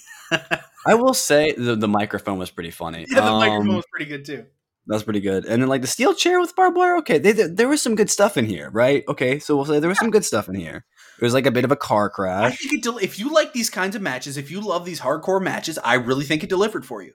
I 0.86 0.94
will 0.94 1.14
say 1.14 1.52
the, 1.52 1.74
the 1.76 1.88
microphone 1.88 2.38
was 2.38 2.50
pretty 2.50 2.70
funny. 2.70 3.06
Yeah, 3.10 3.20
the 3.22 3.30
microphone 3.32 3.68
Um, 3.70 3.76
was 3.76 3.84
pretty 3.90 4.06
good 4.10 4.24
too. 4.24 4.46
That's 4.88 5.02
pretty 5.02 5.20
good. 5.20 5.44
And 5.46 5.60
then 5.60 5.68
like 5.68 5.80
the 5.80 5.88
steel 5.88 6.14
chair 6.14 6.38
with 6.40 6.54
barbed 6.54 6.76
wire. 6.76 6.96
Okay, 6.98 7.18
they, 7.18 7.32
they- 7.32 7.48
there 7.48 7.68
was 7.68 7.82
some 7.82 7.96
good 7.96 8.10
stuff 8.10 8.36
in 8.36 8.44
here, 8.44 8.70
right? 8.70 9.02
Okay, 9.08 9.38
so 9.40 9.56
we'll 9.56 9.64
say 9.64 9.80
there 9.80 9.88
was 9.88 9.98
some 9.98 10.10
good 10.10 10.24
stuff 10.24 10.48
in 10.48 10.54
here. 10.54 10.84
It 11.18 11.24
was 11.24 11.34
like 11.34 11.46
a 11.46 11.50
bit 11.50 11.64
of 11.64 11.72
a 11.72 11.76
car 11.76 12.08
crash. 12.10 12.52
I 12.52 12.54
think 12.56 12.74
it 12.74 12.82
del- 12.84 12.98
if 12.98 13.18
you 13.18 13.32
like 13.32 13.52
these 13.52 13.68
kinds 13.70 13.96
of 13.96 14.02
matches, 14.02 14.36
if 14.36 14.50
you 14.50 14.60
love 14.60 14.84
these 14.84 15.00
hardcore 15.00 15.42
matches, 15.42 15.78
I 15.82 15.94
really 15.94 16.24
think 16.24 16.44
it 16.44 16.50
delivered 16.50 16.86
for 16.86 17.02
you. 17.02 17.14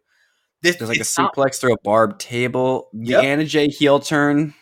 This 0.62 0.76
There's 0.76 0.90
like 0.90 0.98
a 0.98 1.02
it's 1.02 1.18
not- 1.18 1.34
suplex 1.36 1.62
through 1.62 1.74
a 1.74 1.82
barbed 1.84 2.20
table. 2.20 2.90
The 2.94 3.12
Yep. 3.12 3.24
Anna 3.24 3.46
Jay 3.46 3.68
heel 3.68 4.00
turn. 4.02 4.54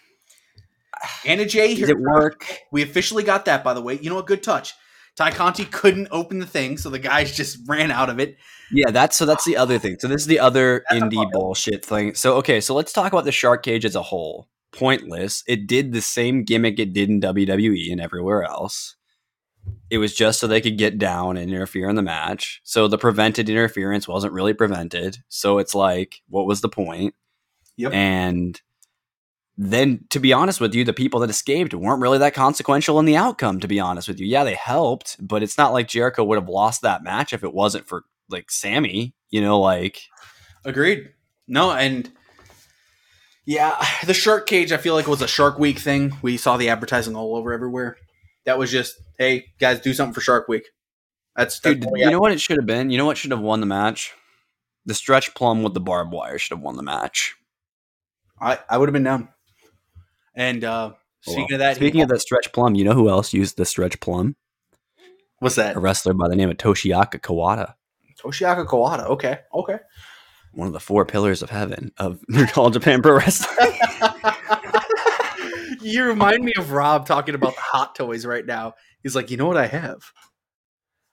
Anna 1.26 1.45
Does 1.45 1.53
here. 1.53 1.89
it 1.89 1.99
work? 1.99 2.45
We 2.71 2.84
officially 2.84 3.23
got 3.23 3.45
that, 3.45 3.63
by 3.63 3.73
the 3.73 3.81
way. 3.81 3.97
You 4.01 4.09
know, 4.09 4.19
a 4.19 4.23
good 4.23 4.43
touch. 4.43 4.73
Tay 5.19 5.31
Conti 5.31 5.65
couldn't 5.65 6.07
open 6.11 6.39
the 6.39 6.45
thing, 6.45 6.77
so 6.77 6.89
the 6.89 6.97
guys 6.97 7.35
just 7.35 7.59
ran 7.67 7.91
out 7.91 8.09
of 8.09 8.21
it. 8.21 8.37
Yeah, 8.71 8.89
that's 8.89 9.17
so 9.17 9.25
that's 9.25 9.43
the 9.43 9.57
other 9.57 9.77
thing. 9.77 9.97
So 9.99 10.07
this 10.07 10.21
is 10.21 10.27
the 10.27 10.39
other 10.39 10.85
That's 10.89 11.03
indie 11.03 11.29
bullshit 11.31 11.83
thing. 11.83 12.15
So 12.15 12.37
okay, 12.37 12.61
so 12.61 12.73
let's 12.73 12.93
talk 12.93 13.11
about 13.11 13.25
the 13.25 13.31
shark 13.33 13.63
cage 13.63 13.83
as 13.83 13.95
a 13.95 14.01
whole. 14.01 14.47
Pointless. 14.71 15.43
It 15.45 15.67
did 15.67 15.91
the 15.91 16.01
same 16.01 16.45
gimmick 16.45 16.79
it 16.79 16.93
did 16.93 17.09
in 17.09 17.19
WWE 17.19 17.91
and 17.91 17.99
everywhere 17.99 18.43
else. 18.43 18.95
It 19.89 19.97
was 19.97 20.15
just 20.15 20.39
so 20.39 20.47
they 20.47 20.61
could 20.61 20.77
get 20.77 20.97
down 20.97 21.35
and 21.35 21.51
interfere 21.51 21.89
in 21.89 21.97
the 21.97 22.01
match. 22.01 22.61
So 22.63 22.87
the 22.87 22.97
prevented 22.97 23.49
interference 23.49 24.07
wasn't 24.07 24.31
really 24.31 24.53
prevented. 24.53 25.17
So 25.27 25.57
it's 25.57 25.75
like, 25.75 26.21
what 26.29 26.47
was 26.47 26.61
the 26.61 26.69
point? 26.69 27.13
Yep. 27.75 27.91
And 27.93 28.61
then 29.61 30.06
to 30.10 30.22
be 30.22 30.31
honest 30.31 30.61
with 30.61 30.73
you, 30.73 30.86
the 30.86 30.94
people 30.94 31.19
that 31.19 31.30
escaped 31.30 31.73
weren't 31.73 32.02
really 32.02 32.18
that 32.19 32.34
consequential 32.34 32.98
in 32.98 33.06
the 33.06 33.18
outcome, 33.18 33.60
to 33.60 33.68
be 33.68 33.77
honest 33.77 34.07
with 34.07 34.18
you. 34.18 34.26
Yeah, 34.26 34.45
they 34.45 34.56
helped, 34.56 35.18
but 35.19 35.44
it's 35.44 35.57
not 35.57 35.73
like 35.73 35.90
Jericho 35.90 36.23
would 36.23 36.38
have 36.38 36.48
lost 36.48 36.81
that 36.81 37.03
match 37.03 37.34
if 37.34 37.44
it 37.44 37.53
wasn't 37.53 37.86
for 37.86 38.06
like 38.30 38.49
Sammy, 38.49 39.14
you 39.30 39.41
know, 39.41 39.60
like 39.60 39.99
Agreed. 40.64 41.10
No, 41.45 41.72
and 41.72 42.10
yeah, 43.45 43.84
the 44.06 44.14
shark 44.14 44.48
cage. 44.48 44.72
I 44.72 44.77
feel 44.77 44.94
like 44.94 45.07
was 45.07 45.22
a 45.22 45.27
Shark 45.27 45.60
Week 45.60 45.77
thing. 45.77 46.15
We 46.22 46.38
saw 46.38 46.56
the 46.56 46.69
advertising 46.69 47.18
all 47.18 47.36
over 47.36 47.52
everywhere. 47.52 47.98
That 48.45 48.57
was 48.57 48.72
just, 48.72 48.95
hey 49.18 49.48
guys, 49.60 49.81
do 49.81 49.94
something 49.94 50.14
for 50.14 50.22
Shark 50.22 50.48
Week. 50.48 50.69
That's, 51.36 51.60
that's 51.60 51.80
dude, 51.80 51.90
you 51.95 52.10
know 52.10 52.19
what 52.19 52.31
it 52.31 52.40
should 52.40 52.57
have 52.57 52.65
been? 52.65 52.91
You 52.91 52.98
know 52.98 53.06
what 53.06 53.18
should 53.18 53.31
have 53.31 53.41
won 53.41 53.60
the 53.60 53.65
match? 53.65 54.14
The 54.86 54.94
stretch 54.94 55.36
plum 55.36 55.64
with 55.64 55.73
the 55.73 55.81
barbed 55.81 56.14
wire 56.14 56.38
should 56.38 56.56
have 56.56 56.64
won 56.64 56.77
the 56.77 56.84
match. 56.84 57.36
I, 58.41 58.60
I 58.69 58.77
would 58.77 58.88
have 58.88 58.94
been 58.94 59.03
down. 59.03 59.27
And 60.39 60.63
uh 60.63 60.93
speaking 61.19 61.53
of 61.53 61.59
that, 61.59 61.75
Speaking 61.75 62.01
of 62.01 62.07
that 62.09 62.21
stretch 62.21 62.51
plum, 62.53 62.73
you 62.73 62.85
know 62.85 62.93
who 62.93 63.09
else 63.09 63.33
used 63.33 63.57
the 63.57 63.65
stretch 63.65 63.99
plum? 63.99 64.37
what's 65.39 65.55
that? 65.55 65.75
A 65.75 65.79
wrestler 65.79 66.13
by 66.13 66.29
the 66.29 66.35
name 66.35 66.49
of 66.49 66.57
Toshiaki 66.57 67.19
Kawada, 67.19 67.75
Toshiaki 68.21 68.65
Kawada. 68.65 69.05
Okay, 69.05 69.39
okay. 69.53 69.79
one 70.53 70.67
of 70.67 70.73
the 70.73 70.79
four 70.79 71.05
pillars 71.05 71.41
of 71.41 71.49
heaven 71.49 71.91
of 71.97 72.23
All 72.57 72.69
Japan 72.69 73.01
Pro 73.01 73.17
Wrestling. 73.17 73.77
you 75.81 76.05
remind 76.05 76.43
me 76.43 76.53
of 76.57 76.71
Rob 76.71 77.05
talking 77.05 77.35
about 77.35 77.55
the 77.55 77.61
hot 77.61 77.95
toys 77.95 78.25
right 78.25 78.45
now. 78.45 78.75
He's 79.03 79.15
like, 79.15 79.29
you 79.29 79.35
know 79.35 79.47
what 79.47 79.57
I 79.57 79.67
have? 79.67 79.99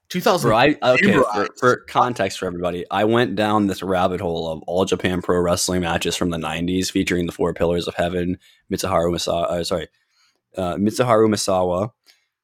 2000. 0.09 0.49
Bro, 0.49 0.57
I 0.57 0.75
okay 0.83 1.13
for, 1.13 1.47
for 1.57 1.75
context 1.87 2.39
for 2.39 2.45
everybody. 2.45 2.85
I 2.89 3.03
went 3.03 3.35
down 3.35 3.67
this 3.67 3.83
rabbit 3.83 4.21
hole 4.21 4.49
of 4.51 4.61
all 4.67 4.85
Japan 4.85 5.21
Pro 5.21 5.39
Wrestling 5.39 5.81
matches 5.81 6.15
from 6.15 6.29
the 6.29 6.37
'90s, 6.37 6.91
featuring 6.91 7.25
the 7.25 7.31
Four 7.31 7.53
Pillars 7.53 7.87
of 7.87 7.95
Heaven, 7.95 8.37
Mitsuharu 8.71 9.11
Misawa, 9.11 9.43
uh, 9.49 9.63
sorry, 9.63 9.87
uh, 10.57 10.75
Mitsuharu 10.75 11.27
Misawa, 11.27 11.91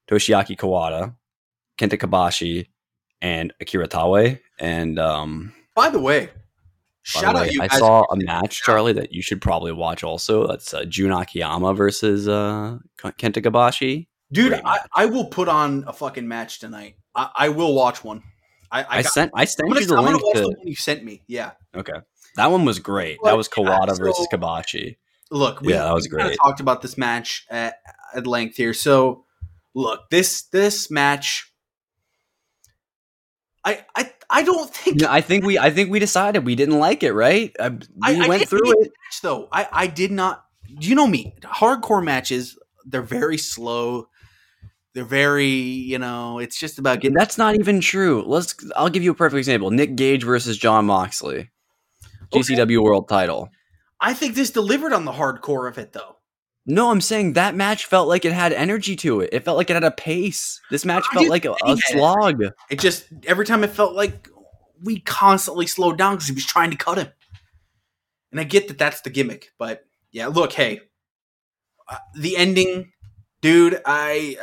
Toshiaki 0.10 0.58
Kawada, 0.58 1.16
Kenta 1.78 1.98
Kobashi, 1.98 2.68
and 3.22 3.54
Akira 3.62 3.88
Taue. 3.88 4.40
And 4.60 5.00
um, 5.00 5.54
By 5.76 5.90
the 5.90 6.00
way, 6.00 6.30
shout 7.04 7.36
the 7.36 7.42
way, 7.42 7.58
out 7.62 7.72
I 7.72 7.78
saw 7.78 8.04
a 8.12 8.18
match, 8.18 8.62
Charlie, 8.62 8.94
that 8.94 9.14
you 9.14 9.22
should 9.22 9.42
probably 9.42 9.72
watch. 9.72 10.04
Also, 10.04 10.48
that's 10.48 10.74
uh, 10.74 10.84
Jun 10.86 11.12
Akiyama 11.12 11.74
versus 11.74 12.28
uh, 12.28 12.78
Kenta 13.00 13.42
Kobashi. 13.42 14.08
Dude, 14.34 14.54
I. 14.66 14.80
I 14.94 15.06
will 15.06 15.26
put 15.26 15.48
on 15.48 15.84
a 15.88 15.94
fucking 15.94 16.28
match 16.28 16.60
tonight. 16.60 16.96
I, 17.16 17.30
I 17.36 17.50
will 17.50 17.74
watch 17.74 18.04
one. 18.04 18.24
I, 18.72 18.82
I, 18.82 18.86
I, 18.90 19.02
got, 19.04 19.12
sent 19.14 19.32
I 19.36 19.46
sent 19.46 19.70
gonna, 19.70 19.82
you 19.82 19.88
the 19.88 19.96
I'm 19.96 20.06
gonna 20.06 20.18
the 20.18 20.48
one 20.48 20.68
you 20.68 20.76
sent 20.76 21.04
me. 21.04 21.22
Yeah. 21.28 21.52
Okay, 21.76 21.94
that 22.36 22.48
one 22.52 22.66
was 22.66 22.80
great. 22.80 23.20
But, 23.22 23.30
That 23.30 23.38
was 23.38 23.48
yeah, 23.56 23.64
Kawada 23.64 23.96
so- 23.96 24.04
versus 24.04 24.28
Kobashi. 24.32 24.98
Look, 25.32 25.62
we, 25.62 25.74
Yeah, 25.74 25.84
that 25.86 25.94
was 25.94 26.08
great. 26.08 26.38
talked 26.38 26.60
about 26.60 26.82
this 26.84 26.98
match 26.98 27.46
at, 27.50 27.76
at 28.16 28.28
length 28.28 28.56
here. 28.58 28.74
So, 28.74 29.26
look, 29.74 30.10
this 30.12 30.44
this 30.44 30.92
match, 30.92 31.52
I 33.66 33.86
I 33.96 34.12
I 34.30 34.44
don't 34.44 34.74
think 34.74 35.02
No, 35.02 35.08
I 35.10 35.22
think 35.22 35.46
we 35.46 35.58
I 35.58 35.70
think 35.70 35.90
we 35.90 36.00
decided 36.00 36.46
we 36.46 36.56
didn't 36.56 36.80
like 36.80 37.04
it, 37.04 37.14
right? 37.14 37.56
I, 37.60 37.70
we 37.70 37.80
I- 38.02 38.28
went 38.28 38.48
through 38.50 38.72
it. 38.82 38.92
match, 38.92 39.22
though. 39.22 39.48
I 39.52 39.68
I 39.72 39.88
did 39.88 40.12
not. 40.12 40.44
Do 40.80 40.88
you 40.88 40.96
know 40.96 41.08
me. 41.08 41.36
Hardcore 41.42 42.04
matches, 42.04 42.58
they're 42.86 43.02
very 43.04 43.38
slow. 43.38 44.08
They're 44.94 45.04
very, 45.04 45.48
you 45.48 45.98
know, 45.98 46.40
it's 46.40 46.60
just 46.60 46.78
about 46.78 47.00
getting. 47.00 47.16
That's 47.18 47.38
not 47.38 47.56
even 47.56 47.82
true. 47.82 48.24
Let's. 48.28 48.56
I'll 48.76 48.90
give 48.90 49.04
you 49.04 49.12
a 49.12 49.16
perfect 49.16 49.40
example: 49.40 49.72
Nick 49.72 49.96
Gage 49.96 50.24
versus 50.24 50.58
Jon 50.58 50.86
Moxley, 50.86 51.50
Okay. 52.34 52.40
GCW 52.40 52.84
World 52.84 53.10
Title. 53.10 53.50
I 54.00 54.14
think 54.14 54.36
this 54.36 54.52
delivered 54.52 54.94
on 54.94 55.06
the 55.06 55.12
hardcore 55.12 55.68
of 55.68 55.78
it, 55.78 55.94
though. 55.94 56.18
No, 56.66 56.92
I'm 56.92 57.02
saying 57.02 57.34
that 57.34 57.56
match 57.56 57.86
felt 57.86 58.08
like 58.08 58.24
it 58.24 58.32
had 58.32 58.54
energy 58.54 58.96
to 58.98 59.20
it. 59.20 59.32
It 59.34 59.44
felt 59.44 59.58
like 59.58 59.70
it 59.70 59.74
had 59.74 59.84
a 59.84 59.92
pace. 59.92 60.62
This 60.72 60.86
match 60.86 61.04
I 61.12 61.16
felt 61.16 61.30
like 61.30 61.46
a, 61.46 61.52
a 61.52 61.72
it 61.72 61.80
slog. 61.80 62.42
It 62.70 62.80
just 62.80 63.06
every 63.26 63.46
time 63.46 63.64
it 63.64 63.72
felt 63.72 63.96
like 63.96 64.30
we 64.82 65.00
constantly 65.00 65.68
slowed 65.68 65.98
down 65.98 66.16
because 66.16 66.28
he 66.28 66.34
was 66.34 66.46
trying 66.46 66.72
to 66.72 66.78
cut 66.78 66.98
him. 66.98 67.08
And 68.32 68.40
I 68.40 68.46
get 68.46 68.68
that 68.68 68.78
that's 68.78 69.02
the 69.02 69.10
gimmick, 69.10 69.52
but 69.58 69.86
yeah, 70.12 70.28
look, 70.28 70.54
hey, 70.54 70.82
uh, 71.90 71.98
the 72.16 72.38
ending, 72.38 72.92
dude. 73.42 73.82
I 73.86 74.38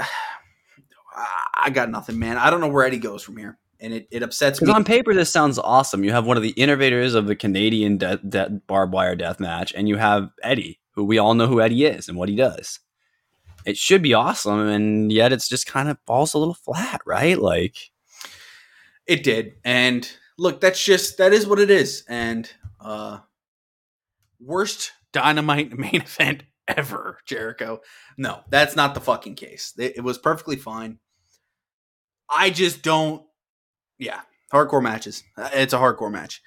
I 1.54 1.70
got 1.70 1.90
nothing, 1.90 2.18
man. 2.18 2.38
I 2.38 2.50
don't 2.50 2.60
know 2.60 2.68
where 2.68 2.84
Eddie 2.84 2.98
goes 2.98 3.22
from 3.22 3.36
here, 3.36 3.58
and 3.80 3.92
it, 3.92 4.08
it 4.10 4.22
upsets 4.22 4.60
me. 4.60 4.66
Because 4.66 4.76
on 4.76 4.84
paper, 4.84 5.14
this 5.14 5.30
sounds 5.30 5.58
awesome. 5.58 6.04
You 6.04 6.12
have 6.12 6.26
one 6.26 6.36
of 6.36 6.42
the 6.42 6.50
innovators 6.50 7.14
of 7.14 7.26
the 7.26 7.36
Canadian 7.36 7.98
de- 7.98 8.18
de- 8.18 8.60
barbed 8.66 8.92
wire 8.92 9.16
death 9.16 9.40
match, 9.40 9.72
and 9.76 9.88
you 9.88 9.96
have 9.96 10.30
Eddie, 10.42 10.80
who 10.92 11.04
we 11.04 11.18
all 11.18 11.34
know 11.34 11.46
who 11.46 11.60
Eddie 11.60 11.84
is 11.84 12.08
and 12.08 12.16
what 12.18 12.28
he 12.28 12.36
does. 12.36 12.80
It 13.66 13.76
should 13.76 14.02
be 14.02 14.14
awesome, 14.14 14.68
and 14.68 15.12
yet 15.12 15.32
it's 15.32 15.48
just 15.48 15.66
kind 15.66 15.88
of 15.88 15.98
falls 16.06 16.34
a 16.34 16.38
little 16.38 16.54
flat, 16.54 17.00
right? 17.04 17.38
Like, 17.38 17.76
It 19.06 19.22
did. 19.22 19.54
And 19.64 20.10
look, 20.38 20.60
that's 20.60 20.82
just 20.82 21.18
that 21.18 21.32
is 21.32 21.46
what 21.46 21.60
it 21.60 21.70
is. 21.70 22.04
And 22.08 22.50
uh 22.80 23.18
worst 24.40 24.92
dynamite 25.12 25.72
main 25.78 25.96
event 26.02 26.44
ever, 26.68 27.18
Jericho. 27.26 27.80
No, 28.16 28.40
that's 28.48 28.76
not 28.76 28.94
the 28.94 29.00
fucking 29.00 29.34
case. 29.34 29.74
It, 29.78 29.98
it 29.98 30.00
was 30.00 30.18
perfectly 30.18 30.56
fine. 30.56 30.98
I 32.34 32.50
just 32.50 32.82
don't 32.82 33.22
yeah, 33.98 34.20
hardcore 34.52 34.82
matches. 34.82 35.22
Uh, 35.36 35.50
It's 35.52 35.72
a 35.72 35.78
hardcore 35.78 36.10
match. 36.10 36.40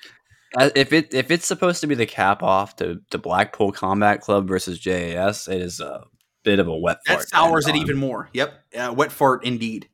Uh, 0.58 0.70
if 0.76 0.94
it 0.94 1.14
if 1.14 1.32
it's 1.32 1.46
supposed 1.48 1.82
to 1.82 1.88
be 1.88 1.96
the 1.96 2.06
cap 2.06 2.44
off 2.44 2.76
to, 2.78 3.00
to 3.10 3.18
Blackpool 3.18 3.72
Combat 3.72 4.22
Club 4.22 4.48
versus 4.48 4.80
JAS, 4.80 5.48
it 5.48 5.62
is 5.62 5.80
a 5.80 6.04
bit 6.44 6.60
of 6.60 6.68
a 6.68 6.76
wet 6.78 6.98
That 7.08 7.16
fart. 7.16 7.30
sours 7.30 7.68
it 7.68 7.76
even 7.76 7.98
more. 7.98 8.30
Yep. 8.34 8.54
Uh, 8.78 8.94
wet 8.96 9.12
fart 9.12 9.44
indeed. 9.46 9.90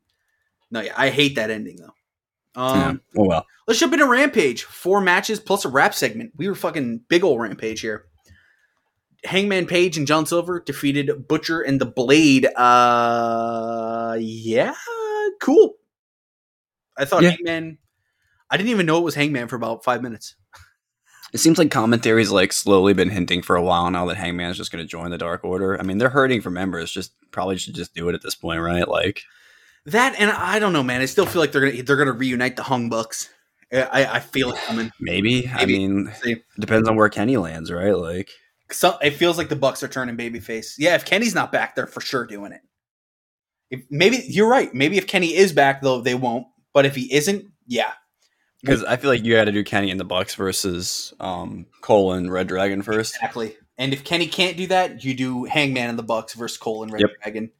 No, 0.71 0.81
yeah, 0.81 0.93
I 0.97 1.09
hate 1.09 1.35
that 1.35 1.49
ending 1.49 1.77
though. 1.77 2.61
Um 2.61 3.01
Yeah. 3.15 3.21
Oh 3.21 3.27
well. 3.27 3.45
Let's 3.67 3.79
jump 3.79 3.93
into 3.93 4.07
Rampage. 4.07 4.63
Four 4.63 4.99
matches 4.99 5.39
plus 5.39 5.63
a 5.63 5.69
rap 5.69 5.93
segment. 5.93 6.31
We 6.35 6.47
were 6.47 6.55
fucking 6.55 7.01
big 7.07 7.23
old 7.23 7.39
Rampage 7.39 7.81
here. 7.81 8.05
Hangman 9.23 9.65
Page 9.67 9.97
and 9.97 10.07
John 10.07 10.25
Silver 10.25 10.59
defeated 10.59 11.27
Butcher 11.27 11.61
and 11.61 11.79
the 11.79 11.85
Blade. 11.85 12.47
Uh, 12.55 14.17
yeah, 14.19 14.73
cool. 15.41 15.75
I 16.99 17.05
thought 17.05 17.23
Yeah. 17.23 17.31
Hangman. 17.31 17.77
I 18.49 18.57
didn't 18.57 18.69
even 18.69 18.85
know 18.85 18.97
it 18.97 19.03
was 19.03 19.15
Hangman 19.15 19.47
for 19.47 19.55
about 19.55 19.83
five 19.83 20.01
minutes. 20.03 20.35
It 21.31 21.37
seems 21.37 21.59
like 21.59 21.69
commentary's 21.69 22.31
like 22.31 22.51
slowly 22.51 22.93
been 22.93 23.11
hinting 23.11 23.43
for 23.43 23.55
a 23.55 23.61
while 23.61 23.91
now 23.91 24.07
that 24.07 24.17
Hangman's 24.17 24.57
just 24.57 24.71
going 24.71 24.83
to 24.83 24.89
join 24.89 25.11
the 25.11 25.17
Dark 25.19 25.43
Order. 25.43 25.79
I 25.79 25.83
mean, 25.83 25.99
they're 25.99 26.09
hurting 26.09 26.41
for 26.41 26.49
members. 26.49 26.91
Just 26.91 27.11
probably 27.29 27.55
should 27.59 27.75
just 27.75 27.93
do 27.93 28.09
it 28.09 28.15
at 28.15 28.23
this 28.23 28.33
point, 28.33 28.61
right? 28.61 28.87
Like 28.87 29.21
That 29.85 30.15
and 30.17 30.31
I 30.31 30.57
don't 30.57 30.73
know, 30.73 30.81
man. 30.81 31.01
I 31.01 31.05
still 31.05 31.27
feel 31.27 31.39
like 31.39 31.51
they're 31.51 31.69
gonna 31.69 31.83
they're 31.83 31.97
gonna 31.97 32.13
reunite 32.13 32.55
the 32.55 32.63
Hung 32.63 32.89
Bucks. 32.89 33.29
I, 33.71 34.07
I 34.13 34.19
feel 34.21 34.49
it 34.49 34.57
coming. 34.65 34.91
maybe. 34.99 35.47
I 35.53 35.67
mean, 35.67 36.11
it 36.23 36.43
depends 36.59 36.89
on 36.89 36.95
where 36.95 37.09
Kenny 37.09 37.37
lands, 37.37 37.71
right? 37.71 37.95
Like 37.95 38.31
So 38.71 38.97
it 38.99 39.11
feels 39.11 39.37
like 39.37 39.49
the 39.49 39.55
Bucks 39.55 39.83
are 39.83 39.87
turning 39.87 40.17
babyface. 40.17 40.73
Yeah, 40.79 40.95
if 40.95 41.05
Kenny's 41.05 41.35
not 41.35 41.51
back, 41.51 41.75
they're 41.75 41.85
for 41.85 42.01
sure 42.01 42.25
doing 42.25 42.53
it. 42.53 42.61
If 43.69 43.83
maybe 43.91 44.23
you're 44.27 44.49
right. 44.49 44.73
Maybe 44.73 44.97
if 44.97 45.05
Kenny 45.05 45.35
is 45.35 45.53
back, 45.53 45.83
though, 45.83 46.01
they 46.01 46.15
won't. 46.15 46.47
But 46.73 46.85
if 46.85 46.95
he 46.95 47.11
isn't, 47.13 47.45
yeah, 47.67 47.91
because 48.61 48.83
I 48.83 48.97
feel 48.97 49.09
like 49.09 49.23
you 49.23 49.35
had 49.35 49.45
to 49.45 49.51
do 49.51 49.63
Kenny 49.63 49.89
in 49.89 49.97
the 49.97 50.03
Bucks 50.05 50.35
versus 50.35 51.13
um, 51.19 51.65
Cole 51.81 52.13
and 52.13 52.31
Red 52.31 52.47
Dragon 52.47 52.81
first. 52.81 53.15
exactly. 53.15 53.55
And 53.77 53.93
if 53.93 54.03
Kenny 54.03 54.27
can't 54.27 54.57
do 54.57 54.67
that, 54.67 55.05
you 55.05 55.13
do 55.13 55.45
Hangman 55.45 55.89
in 55.89 55.95
the 55.95 56.03
Bucks 56.03 56.33
versus 56.33 56.57
Cole 56.57 56.83
and 56.83 56.91
Red 56.91 56.99
Yep. 57.01 57.09
Dragon. 57.23 57.51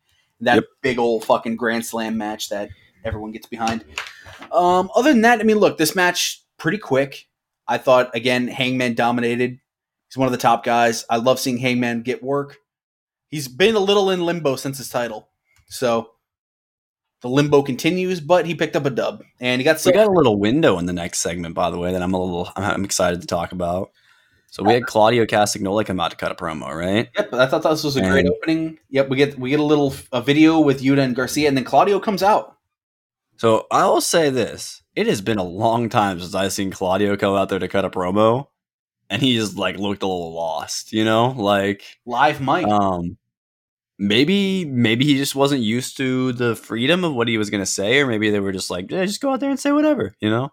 That 0.41 0.56
Yep. 0.56 0.64
big 0.81 0.99
old 0.99 1.23
fucking 1.23 1.56
Grand 1.56 1.86
Slam 1.86 2.18
match 2.18 2.49
that 2.49 2.69
everyone 3.06 3.31
gets 3.31 3.48
behind. 3.48 3.86
Um, 4.52 4.90
other 4.95 5.11
than 5.14 5.22
that, 5.22 5.40
I 5.40 5.44
mean, 5.44 5.57
look, 5.57 5.77
this 5.77 5.95
match 5.95 6.44
pretty 6.57 6.77
quick. 6.77 7.27
I 7.68 7.77
thought 7.77 8.14
again, 8.15 8.48
Hangman 8.49 8.95
dominated. 8.95 9.60
He's 10.10 10.18
one 10.18 10.26
of 10.27 10.31
the 10.34 10.38
top 10.38 10.64
guys. 10.65 11.06
I 11.10 11.18
love 11.18 11.40
seeing 11.40 11.57
Hangman 11.57 12.02
get 12.02 12.22
work. 12.23 12.57
He's 13.30 13.48
been 13.48 13.76
a 13.76 13.80
little 13.80 14.10
in 14.10 14.26
limbo 14.26 14.56
since 14.57 14.77
his 14.80 14.90
title, 14.90 15.30
so 15.68 16.11
the 17.21 17.29
limbo 17.29 17.61
continues. 17.61 18.19
But 18.19 18.45
he 18.45 18.55
picked 18.55 18.75
up 18.75 18.85
a 18.85 18.89
dub, 18.89 19.23
and 19.39 19.59
he 19.59 19.63
got 19.63 19.83
We 19.85 19.91
got 19.91 20.07
a 20.07 20.11
little 20.11 20.39
window 20.39 20.77
in 20.77 20.85
the 20.85 20.93
next 20.93 21.19
segment, 21.19 21.55
by 21.55 21.69
the 21.69 21.77
way, 21.77 21.91
that 21.91 22.01
I'm 22.01 22.13
a 22.13 22.21
little 22.21 22.51
I'm, 22.55 22.83
excited 22.83 23.21
to 23.21 23.27
talk 23.27 23.51
about. 23.51 23.91
So 24.51 24.63
we 24.63 24.73
had 24.73 24.87
Claudio 24.87 25.25
Castagnoli 25.25 25.85
come 25.85 25.99
out 25.99 26.09
to 26.09 26.17
cut 26.17 26.31
a 26.31 26.35
promo, 26.35 26.73
right? 26.73 27.07
Yep, 27.15 27.33
I 27.33 27.45
thought 27.45 27.61
this 27.61 27.83
was 27.83 27.97
a 27.97 28.01
great 28.01 28.25
opening. 28.25 28.79
Yep, 28.89 29.09
we 29.09 29.15
get 29.15 29.37
we 29.37 29.51
get 29.51 29.59
a 29.59 29.63
little 29.63 29.93
a 30.11 30.21
video 30.21 30.59
with 30.59 30.81
Yuta 30.81 31.03
and 31.03 31.15
Garcia, 31.15 31.47
and 31.47 31.55
then 31.55 31.63
Claudio 31.63 31.99
comes 31.99 32.23
out. 32.23 32.57
So 33.37 33.67
I 33.69 33.85
will 33.85 34.01
say 34.01 34.31
this: 34.31 34.81
it 34.95 35.05
has 35.05 35.21
been 35.21 35.37
a 35.37 35.43
long 35.43 35.87
time 35.87 36.19
since 36.19 36.33
I've 36.33 36.51
seen 36.51 36.71
Claudio 36.71 37.15
come 37.15 37.35
out 37.35 37.49
there 37.49 37.59
to 37.59 37.67
cut 37.67 37.85
a 37.85 37.91
promo, 37.91 38.47
and 39.09 39.21
he 39.21 39.35
just 39.35 39.55
like 39.55 39.77
looked 39.77 40.01
a 40.01 40.07
little 40.07 40.33
lost, 40.33 40.93
you 40.93 41.05
know, 41.05 41.27
like 41.29 41.83
Live 42.07 42.41
mic. 42.41 42.65
um 42.65 43.18
maybe 43.99 44.65
maybe 44.65 45.05
he 45.05 45.17
just 45.17 45.35
wasn't 45.35 45.61
used 45.61 45.97
to 45.97 46.31
the 46.34 46.55
freedom 46.55 47.03
of 47.03 47.13
what 47.13 47.27
he 47.27 47.38
was 47.38 47.49
gonna 47.49 47.65
say, 47.65 47.99
or 47.99 48.07
maybe 48.07 48.30
they 48.31 48.39
were 48.39 48.53
just 48.53 48.71
like, 48.71 48.89
yeah, 48.89 49.05
just 49.05 49.21
go 49.21 49.31
out 49.31 49.41
there 49.41 49.49
and 49.49 49.59
say 49.59 49.71
whatever, 49.71 50.15
you 50.19 50.30
know, 50.30 50.51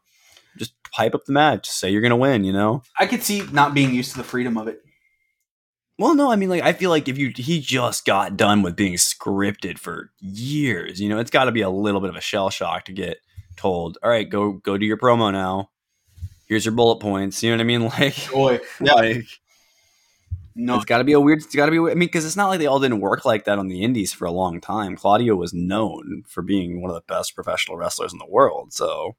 just 0.59 0.75
hype 0.93 1.15
up 1.15 1.25
the 1.25 1.33
match, 1.33 1.71
say 1.71 1.91
you're 1.91 2.03
gonna 2.03 2.17
win, 2.17 2.45
you 2.45 2.53
know. 2.53 2.83
I 2.99 3.07
could 3.07 3.23
see 3.23 3.43
not 3.53 3.73
being 3.73 3.95
used 3.95 4.11
to 4.13 4.19
the 4.19 4.25
freedom 4.25 4.59
of 4.59 4.69
it. 4.69 4.83
Well, 5.99 6.15
no, 6.15 6.31
I 6.31 6.37
mean, 6.37 6.51
like, 6.51 6.63
I 6.63 6.75
feel 6.75 6.91
like 6.91 7.09
if 7.09 7.17
you 7.17 7.33
he 7.35 7.59
just 7.59 8.05
got 8.05 8.37
done 8.37 8.63
with 8.63 8.77
being 8.77 8.95
scripted 8.95 9.79
for 9.79 10.11
years, 10.21 11.01
you 11.01 11.09
know, 11.09 11.19
it's 11.19 11.31
got 11.31 11.45
to 11.45 11.53
be 11.53 11.63
a 11.63 11.71
little 11.71 12.03
bit 12.03 12.11
of 12.11 12.17
a 12.17 12.21
shell 12.21 12.51
shock 12.51 12.85
to 12.87 12.93
get 12.93 13.19
told, 13.57 13.97
all 14.03 14.11
right, 14.11 14.29
go 14.29 14.53
go 14.53 14.77
do 14.77 14.85
your 14.85 14.99
promo 14.99 15.33
now. 15.33 15.71
Here's 16.49 16.65
your 16.65 16.75
bullet 16.75 17.01
points. 17.01 17.43
You 17.43 17.51
know 17.51 17.57
what 17.57 17.61
I 17.63 17.65
mean? 17.65 17.81
Like, 17.99 18.31
Boy, 18.31 18.61
yeah, 18.81 18.93
like 18.93 19.27
no, 20.59 20.77
it's 20.77 20.87
got 20.87 20.99
to 20.99 21.05
be 21.05 21.13
a 21.13 21.21
weird. 21.21 21.43
It's 21.43 21.55
got 21.55 21.67
to 21.67 21.71
be. 21.71 21.79
I 21.79 21.95
mean, 21.95 21.99
because 21.99 22.25
it's 22.25 22.37
not 22.37 22.49
like 22.49 22.59
they 22.59 22.67
all 22.67 22.81
didn't 22.81 23.01
work 23.01 23.27
like 23.27 23.45
that 23.45 23.59
on 23.59 23.69
the 23.69 23.83
Indies 23.83 24.15
for 24.15 24.25
a 24.25 24.33
long 24.33 24.59
time. 24.61 24.97
Claudio 24.97 25.37
was 25.37 25.53
known 25.53 26.23
for 26.27 26.43
being 26.43 26.81
one 26.81 26.91
of 26.91 26.95
the 26.95 27.03
best 27.07 27.35
professional 27.35 27.77
wrestlers 27.77 28.13
in 28.13 28.19
the 28.19 28.27
world. 28.27 28.73
So, 28.73 29.17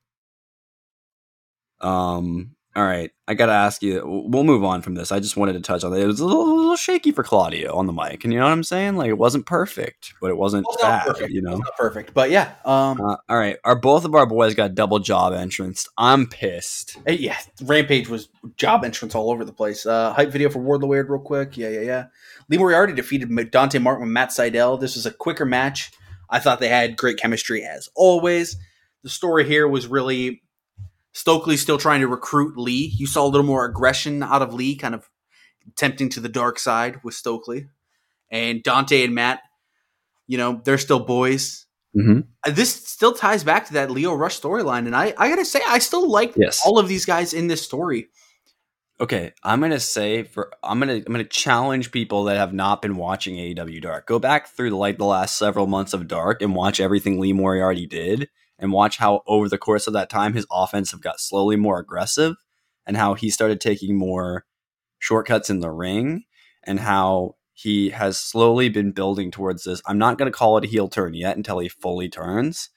um, 1.79 2.56
all 2.77 2.85
right, 2.85 3.09
I 3.27 3.33
got 3.33 3.47
to 3.47 3.53
ask 3.53 3.81
you. 3.81 4.03
We'll 4.05 4.43
move 4.43 4.63
on 4.63 4.83
from 4.83 4.93
this. 4.93 5.11
I 5.11 5.19
just 5.19 5.35
wanted 5.35 5.53
to 5.53 5.61
touch 5.61 5.83
on 5.83 5.91
it. 5.93 5.99
It 5.99 6.05
was 6.05 6.19
a 6.19 6.25
little, 6.25 6.43
a 6.43 6.53
little 6.53 6.75
shaky 6.75 7.11
for 7.11 7.23
Claudio 7.23 7.73
on 7.75 7.87
the 7.87 7.91
mic, 7.91 8.23
and 8.23 8.31
you 8.31 8.37
know 8.39 8.45
what 8.45 8.51
I'm 8.51 8.63
saying? 8.63 8.95
Like, 8.97 9.09
it 9.09 9.17
wasn't 9.17 9.47
perfect, 9.47 10.13
but 10.21 10.29
it 10.29 10.37
wasn't 10.37 10.67
not 10.69 10.81
bad. 10.81 11.07
perfect. 11.07 11.31
You 11.31 11.39
It's 11.39 11.45
know. 11.49 11.57
not 11.57 11.75
perfect, 11.75 12.13
but 12.13 12.29
yeah, 12.29 12.51
um, 12.65 13.01
Uh, 13.01 13.17
all 13.27 13.37
right, 13.37 13.57
our 13.63 13.75
both 13.75 14.05
of 14.05 14.13
our 14.13 14.27
boys 14.27 14.53
got 14.53 14.75
double 14.75 14.99
job 14.99 15.33
entrance. 15.33 15.89
I'm 15.97 16.27
pissed. 16.27 16.97
yeah, 17.07 17.37
Rampage 17.63 18.07
was 18.09 18.29
job 18.57 18.85
entrance 18.85 19.15
all 19.15 19.31
over 19.31 19.43
the 19.43 19.51
place. 19.53 19.85
Uh, 19.87 20.13
hype 20.13 20.29
video 20.29 20.49
for 20.49 20.59
Wardlow 20.59 20.87
Weird, 20.87 21.09
real 21.09 21.19
quick. 21.19 21.57
Yeah, 21.57 21.69
yeah, 21.69 21.81
yeah. 21.81 22.05
Lee 22.47 22.57
Moriarty 22.59 22.93
defeated 22.93 23.51
Dante 23.51 23.79
Martin 23.79 24.03
with 24.05 24.11
Matt 24.13 24.29
Sydal. 24.29 24.79
This 24.79 24.95
was 24.95 25.05
a 25.07 25.11
quicker 25.11 25.45
match. 25.45 25.91
I 26.29 26.37
thought 26.39 26.59
they 26.59 26.69
had 26.69 26.95
great 26.95 27.17
chemistry 27.17 27.63
as 27.63 27.89
always. 27.95 28.55
The 29.01 29.09
story 29.09 29.45
here 29.47 29.67
was 29.67 29.87
really 29.87 30.41
Stokely 31.17 31.57
still 31.57 31.79
trying 31.79 32.01
to 32.01 32.07
recruit 32.07 32.57
Lee. 32.59 32.93
You 32.95 33.07
saw 33.07 33.25
a 33.25 33.27
little 33.27 33.43
more 33.45 33.65
aggression 33.65 34.21
out 34.21 34.43
of 34.43 34.53
Lee, 34.53 34.75
kind 34.75 34.93
of 34.93 35.09
tempting 35.75 36.09
to 36.09 36.19
the 36.19 36.29
dark 36.29 36.59
side 36.59 36.99
with 37.03 37.15
Stokely. 37.15 37.65
And 38.29 38.61
Dante 38.61 39.03
and 39.03 39.15
Matt, 39.15 39.39
you 40.27 40.37
know, 40.37 40.61
they're 40.63 40.77
still 40.77 40.99
boys. 40.99 41.65
Mm-hmm. 41.97 42.19
Uh, 42.45 42.51
This 42.51 42.71
still 42.85 43.13
ties 43.13 43.43
back 43.43 43.65
to 43.65 43.73
that 43.73 43.89
Leo 43.89 44.13
Rush 44.13 44.39
storyline. 44.39 44.85
And 44.85 44.95
I, 44.95 45.15
I 45.17 45.27
got 45.27 45.37
to 45.37 45.45
say, 45.45 45.59
I 45.67 45.79
still 45.79 46.07
like 46.07 46.33
Yes. 46.37 46.61
all 46.63 46.77
of 46.77 46.87
these 46.87 47.03
guys 47.05 47.33
in 47.33 47.47
this 47.47 47.63
story. 47.63 48.09
Okay, 48.99 49.33
I'm 49.43 49.59
gonna 49.61 49.79
say 49.79 50.23
for 50.23 50.51
I'm 50.63 50.79
gonna 50.79 50.95
I'm 50.95 51.03
gonna 51.13 51.23
challenge 51.23 51.91
people 51.91 52.23
that 52.25 52.37
have 52.37 52.51
not 52.53 52.81
been 52.81 52.95
watching 52.95 53.35
AEW 53.35 53.79
Dark. 53.81 54.07
Go 54.07 54.17
back 54.17 54.47
through 54.47 54.71
the, 54.71 54.75
like 54.75 54.97
the 54.97 55.05
last 55.05 55.37
several 55.37 55.67
months 55.67 55.93
of 55.93 56.07
Dark 56.07 56.41
and 56.41 56.55
watch 56.55 56.79
everything 56.79 57.19
Lee 57.19 57.31
Moriarty 57.33 57.85
did, 57.85 58.27
and 58.59 58.71
watch 58.71 58.97
how 58.97 59.21
over 59.27 59.49
the 59.49 59.57
course 59.57 59.87
of 59.87 59.93
that 59.93 60.09
time 60.09 60.33
his 60.33 60.47
offense 60.51 60.91
have 60.91 61.01
got 61.01 61.19
slowly 61.19 61.55
more 61.55 61.79
aggressive, 61.79 62.35
and 62.85 62.97
how 62.97 63.13
he 63.13 63.29
started 63.29 63.61
taking 63.61 63.97
more 63.97 64.45
shortcuts 64.99 65.49
in 65.49 65.59
the 65.59 65.71
ring, 65.71 66.23
and 66.63 66.79
how 66.79 67.35
he 67.53 67.89
has 67.89 68.17
slowly 68.19 68.69
been 68.69 68.91
building 68.91 69.31
towards 69.31 69.63
this. 69.63 69.81
I'm 69.85 69.97
not 69.97 70.17
gonna 70.17 70.31
call 70.31 70.57
it 70.57 70.65
a 70.65 70.67
heel 70.67 70.87
turn 70.87 71.13
yet 71.13 71.37
until 71.37 71.59
he 71.59 71.69
fully 71.69 72.09
turns, 72.09 72.69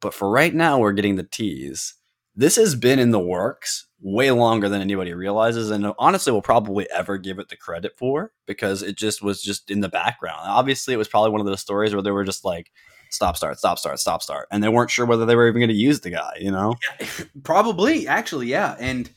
but 0.00 0.14
for 0.14 0.30
right 0.30 0.54
now 0.54 0.78
we're 0.78 0.92
getting 0.92 1.16
the 1.16 1.24
tease 1.24 1.94
this 2.36 2.56
has 2.56 2.74
been 2.74 2.98
in 2.98 3.10
the 3.10 3.20
works 3.20 3.86
way 4.00 4.30
longer 4.30 4.68
than 4.68 4.80
anybody 4.80 5.14
realizes 5.14 5.70
and 5.70 5.92
honestly 5.98 6.32
will 6.32 6.42
probably 6.42 6.86
ever 6.90 7.16
give 7.16 7.38
it 7.38 7.48
the 7.48 7.56
credit 7.56 7.96
for 7.96 8.32
because 8.46 8.82
it 8.82 8.96
just 8.96 9.22
was 9.22 9.40
just 9.40 9.70
in 9.70 9.80
the 9.80 9.88
background 9.88 10.40
obviously 10.42 10.92
it 10.92 10.98
was 10.98 11.08
probably 11.08 11.30
one 11.30 11.40
of 11.40 11.46
those 11.46 11.60
stories 11.60 11.94
where 11.94 12.02
they 12.02 12.10
were 12.10 12.24
just 12.24 12.44
like 12.44 12.70
stop 13.14 13.36
start 13.36 13.58
stop 13.58 13.78
start 13.78 13.98
stop 13.98 14.22
start 14.22 14.46
and 14.50 14.62
they 14.62 14.68
weren't 14.68 14.90
sure 14.90 15.06
whether 15.06 15.24
they 15.24 15.36
were 15.36 15.48
even 15.48 15.60
going 15.60 15.68
to 15.68 15.74
use 15.74 16.00
the 16.00 16.10
guy 16.10 16.36
you 16.40 16.50
know 16.50 16.74
Probably, 17.44 18.06
actually, 18.08 18.46
yeah. 18.48 18.76
And 18.78 19.08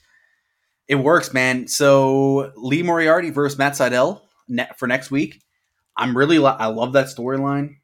it 0.88 0.96
works, 0.96 1.34
man. 1.34 1.68
So 1.68 2.52
Lee 2.56 2.84
Moriarty 2.84 3.30
versus 3.30 3.58
Matt 3.58 3.74
Sydal 3.74 4.22
ne- 4.48 4.70
for 4.78 4.88
next 4.88 5.12
week. 5.12 5.42
I'm 5.98 6.16
really, 6.16 6.40
li- 6.40 6.46
I 6.58 6.68
love 6.68 6.94
that 6.94 7.08
storyline. 7.08 7.78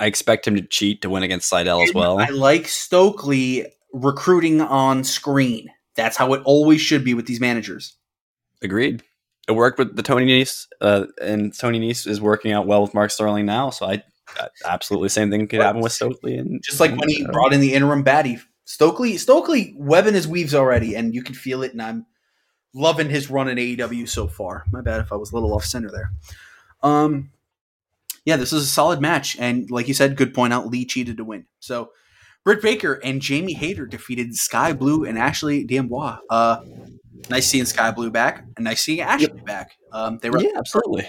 i 0.00 0.06
expect 0.06 0.46
him 0.46 0.54
to 0.56 0.62
cheat 0.62 1.02
to 1.02 1.10
win 1.10 1.22
against 1.22 1.50
Sydal 1.52 1.82
as 1.86 1.92
well 1.94 2.18
I 2.18 2.26
like 2.28 2.66
Stokely 2.68 3.66
recruiting 3.92 4.60
on 4.60 5.04
screen. 5.04 5.68
That's 5.96 6.16
how 6.16 6.32
it 6.34 6.42
always 6.44 6.80
should 6.80 7.04
be 7.04 7.14
with 7.14 7.26
these 7.26 7.40
managers. 7.40 7.96
agreed 8.62 9.02
it 9.48 9.52
worked 9.52 9.78
with 9.78 9.94
the 9.94 10.02
tony 10.02 10.26
Nese, 10.26 10.66
uh, 10.80 11.06
and 11.22 11.56
tony 11.56 11.78
Nese 11.80 12.06
is 12.06 12.20
working 12.20 12.52
out 12.52 12.66
well 12.66 12.82
with 12.82 12.94
mark 12.94 13.10
sterling 13.10 13.46
now 13.46 13.70
so 13.70 13.86
I- 13.86 14.02
absolutely 14.64 15.08
same 15.08 15.30
thing 15.30 15.46
could 15.48 15.60
happen 15.60 15.80
with 15.80 15.92
stokely 15.92 16.36
and 16.36 16.62
Just 16.62 16.80
like 16.80 16.96
when 16.96 17.08
he 17.08 17.24
uh, 17.24 17.30
brought 17.30 17.52
in 17.52 17.60
the 17.60 17.74
interim 17.74 18.04
baddie, 18.04 18.40
Stokely. 18.66 19.16
Stokely 19.16 19.74
webbing 19.78 20.14
his 20.14 20.26
weaves 20.26 20.54
already, 20.54 20.96
and 20.96 21.14
you 21.14 21.22
can 21.22 21.36
feel 21.36 21.62
it. 21.62 21.72
And 21.72 21.80
I'm 21.80 22.04
loving 22.74 23.08
his 23.08 23.30
run 23.30 23.48
in 23.48 23.56
AEW 23.56 24.08
so 24.08 24.26
far. 24.26 24.64
My 24.72 24.82
bad 24.82 25.00
if 25.00 25.12
I 25.12 25.16
was 25.16 25.30
a 25.30 25.34
little 25.34 25.54
off 25.54 25.64
center 25.64 25.90
there. 25.90 26.10
Um, 26.82 27.30
yeah, 28.24 28.36
this 28.36 28.52
is 28.52 28.64
a 28.64 28.66
solid 28.66 29.00
match, 29.00 29.36
and 29.38 29.70
like 29.70 29.86
you 29.86 29.94
said, 29.94 30.16
good 30.16 30.34
point 30.34 30.52
out. 30.52 30.66
Lee 30.66 30.84
cheated 30.84 31.16
to 31.18 31.24
win. 31.24 31.46
So, 31.60 31.92
Britt 32.44 32.60
Baker 32.60 32.94
and 33.04 33.22
Jamie 33.22 33.54
Hayter 33.54 33.86
defeated 33.86 34.34
Skye 34.34 34.72
Blue 34.72 35.04
and 35.04 35.16
Ashley 35.16 35.64
D'Amboise. 35.64 36.18
Uh, 36.28 36.62
nice 37.30 37.46
seeing 37.46 37.66
Skye 37.66 37.92
Blue 37.92 38.10
back, 38.10 38.44
and 38.56 38.64
nice 38.64 38.82
seeing 38.82 39.00
Ashley 39.00 39.40
back. 39.46 39.76
Um, 39.92 40.18
they 40.20 40.30
were 40.30 40.42
yeah 40.42 40.50
absolutely 40.56 41.06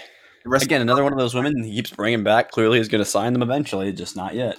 Again, 0.56 0.80
another 0.80 1.04
one 1.04 1.12
of 1.12 1.18
those 1.18 1.34
women 1.34 1.62
he 1.62 1.74
keeps 1.74 1.90
bringing 1.90 2.24
back. 2.24 2.50
Clearly, 2.50 2.78
is 2.78 2.88
going 2.88 3.02
to 3.02 3.10
sign 3.10 3.32
them 3.32 3.42
eventually, 3.42 3.92
just 3.92 4.16
not 4.16 4.34
yet. 4.34 4.58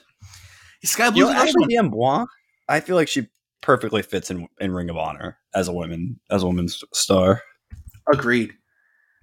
Skye 0.83 1.07
You 1.07 1.11
Blue's 1.11 1.25
know, 1.25 1.29
another 1.31 1.49
Ashley 1.49 1.89
one. 1.89 2.27
I 2.67 2.79
feel 2.79 2.95
like 2.95 3.07
she 3.07 3.27
perfectly 3.61 4.01
fits 4.01 4.31
in 4.31 4.47
in 4.59 4.71
Ring 4.71 4.89
of 4.89 4.97
Honor 4.97 5.37
as 5.53 5.67
a 5.67 5.73
woman 5.73 6.19
as 6.29 6.43
a 6.43 6.45
woman's 6.47 6.83
star. 6.93 7.41
Agreed. 8.11 8.53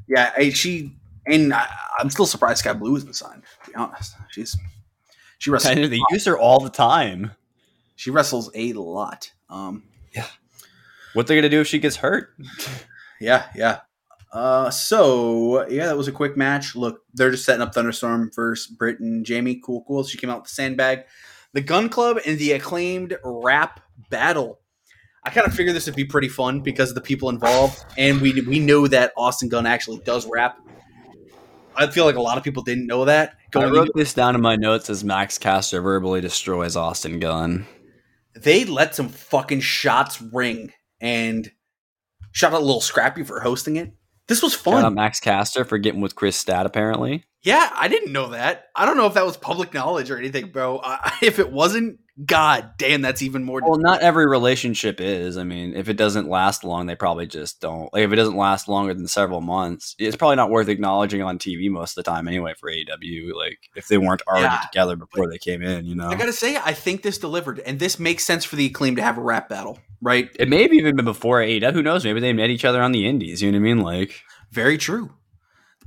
Yeah, 0.08 0.32
I, 0.36 0.50
she 0.50 0.92
and 1.26 1.52
I, 1.52 1.66
I'm 1.98 2.10
still 2.10 2.26
surprised 2.26 2.60
Skye 2.60 2.74
Blue 2.74 2.96
isn't 2.96 3.14
signed. 3.14 3.42
To 3.64 3.70
be 3.70 3.76
honest, 3.76 4.14
she's 4.30 4.56
she 5.38 5.50
wrestles. 5.50 5.74
Kind 5.74 5.84
of, 5.84 5.90
they 5.90 6.00
use 6.10 6.24
her 6.24 6.38
all 6.38 6.60
the 6.60 6.70
time. 6.70 7.32
She 7.96 8.10
wrestles 8.10 8.50
a 8.54 8.72
lot. 8.74 9.32
Um, 9.48 9.84
yeah. 10.14 10.26
What 11.14 11.26
they're 11.26 11.36
going 11.36 11.50
to 11.50 11.56
do 11.56 11.60
if 11.60 11.66
she 11.66 11.78
gets 11.78 11.96
hurt? 11.96 12.34
yeah, 13.20 13.46
yeah. 13.54 13.80
Uh, 14.36 14.68
so 14.70 15.66
yeah, 15.68 15.86
that 15.86 15.96
was 15.96 16.08
a 16.08 16.12
quick 16.12 16.36
match. 16.36 16.76
Look, 16.76 17.00
they're 17.14 17.30
just 17.30 17.46
setting 17.46 17.62
up 17.62 17.72
Thunderstorm 17.72 18.30
versus 18.34 18.66
Britt 18.66 19.00
and 19.00 19.24
Jamie. 19.24 19.60
Cool, 19.64 19.82
cool. 19.88 20.04
She 20.04 20.18
came 20.18 20.28
out 20.28 20.40
with 20.42 20.48
the 20.50 20.54
sandbag, 20.54 21.04
the 21.54 21.62
Gun 21.62 21.88
Club, 21.88 22.18
and 22.26 22.38
the 22.38 22.52
acclaimed 22.52 23.16
rap 23.24 23.80
battle. 24.10 24.60
I 25.24 25.30
kind 25.30 25.46
of 25.46 25.54
figured 25.54 25.74
this 25.74 25.86
would 25.86 25.96
be 25.96 26.04
pretty 26.04 26.28
fun 26.28 26.60
because 26.60 26.90
of 26.90 26.94
the 26.96 27.00
people 27.00 27.30
involved, 27.30 27.82
and 27.96 28.20
we 28.20 28.38
we 28.42 28.58
know 28.58 28.86
that 28.88 29.12
Austin 29.16 29.48
Gunn 29.48 29.64
actually 29.66 29.98
does 30.04 30.26
rap. 30.30 30.58
I 31.74 31.86
feel 31.88 32.04
like 32.04 32.16
a 32.16 32.22
lot 32.22 32.36
of 32.38 32.44
people 32.44 32.62
didn't 32.62 32.86
know 32.86 33.06
that. 33.06 33.30
I 33.30 33.50
Going 33.50 33.72
wrote 33.72 33.80
into- 33.88 33.92
this 33.96 34.12
down 34.14 34.34
in 34.34 34.40
my 34.42 34.56
notes 34.56 34.88
as 34.90 35.02
Max 35.02 35.38
Caster 35.38 35.80
verbally 35.80 36.20
destroys 36.20 36.76
Austin 36.76 37.20
Gunn. 37.20 37.66
they 38.34 38.64
let 38.66 38.94
some 38.94 39.08
fucking 39.08 39.60
shots 39.60 40.20
ring, 40.20 40.72
and 41.00 41.50
shout 42.32 42.52
out 42.52 42.60
a 42.60 42.64
Little 42.64 42.80
Scrappy 42.82 43.22
for 43.24 43.40
hosting 43.40 43.76
it. 43.76 43.92
This 44.28 44.42
was 44.42 44.52
Shout 44.52 44.82
fun. 44.82 44.94
Max 44.94 45.20
Caster 45.20 45.64
for 45.64 45.78
getting 45.78 46.00
with 46.00 46.14
Chris 46.14 46.36
Stat, 46.36 46.66
apparently. 46.66 47.24
Yeah, 47.42 47.70
I 47.74 47.88
didn't 47.88 48.12
know 48.12 48.30
that. 48.30 48.64
I 48.74 48.84
don't 48.84 48.96
know 48.96 49.06
if 49.06 49.14
that 49.14 49.24
was 49.24 49.36
public 49.36 49.72
knowledge 49.72 50.10
or 50.10 50.18
anything, 50.18 50.50
bro. 50.50 50.80
I, 50.82 51.16
if 51.22 51.38
it 51.38 51.52
wasn't, 51.52 52.00
god 52.24 52.70
damn, 52.78 53.02
that's 53.02 53.22
even 53.22 53.44
more. 53.44 53.60
Well, 53.62 53.78
not 53.78 54.00
every 54.00 54.26
relationship 54.26 55.00
is. 55.00 55.36
I 55.36 55.44
mean, 55.44 55.74
if 55.74 55.88
it 55.88 55.96
doesn't 55.96 56.28
last 56.28 56.64
long, 56.64 56.86
they 56.86 56.94
probably 56.94 57.26
just 57.26 57.60
don't. 57.60 57.92
Like, 57.92 58.04
if 58.04 58.12
it 58.12 58.16
doesn't 58.16 58.36
last 58.36 58.68
longer 58.68 58.94
than 58.94 59.06
several 59.06 59.40
months, 59.40 59.94
it's 59.98 60.16
probably 60.16 60.36
not 60.36 60.50
worth 60.50 60.68
acknowledging 60.68 61.22
on 61.22 61.38
TV 61.38 61.70
most 61.70 61.96
of 61.96 62.04
the 62.04 62.10
time 62.10 62.26
anyway 62.28 62.54
for 62.58 62.70
AEW. 62.70 63.34
Like, 63.34 63.58
if 63.74 63.88
they 63.88 63.98
weren't 63.98 64.22
already 64.26 64.44
Yeah. 64.44 64.60
together 64.70 64.96
before 64.96 65.28
they 65.28 65.38
came 65.38 65.62
in, 65.62 65.86
you 65.86 65.94
know? 65.94 66.08
I 66.08 66.14
gotta 66.14 66.32
say, 66.32 66.56
I 66.56 66.72
think 66.72 67.02
this 67.02 67.18
delivered, 67.18 67.58
and 67.60 67.78
this 67.78 67.98
makes 67.98 68.24
sense 68.24 68.44
for 68.44 68.56
the 68.56 68.66
acclaim 68.66 68.96
to 68.96 69.02
have 69.02 69.18
a 69.18 69.22
rap 69.22 69.48
battle, 69.48 69.78
right? 70.00 70.30
It 70.38 70.48
may 70.48 70.62
have 70.62 70.72
even 70.72 70.96
been 70.96 71.04
before 71.04 71.40
AEW. 71.40 71.72
Who 71.74 71.82
knows? 71.82 72.04
Maybe 72.04 72.20
they 72.20 72.32
met 72.32 72.50
each 72.50 72.64
other 72.64 72.82
on 72.82 72.92
the 72.92 73.06
Indies. 73.06 73.42
You 73.42 73.52
know 73.52 73.58
what 73.58 73.62
I 73.62 73.74
mean? 73.74 73.80
Like, 73.80 74.22
Very 74.52 74.78
true. 74.78 75.10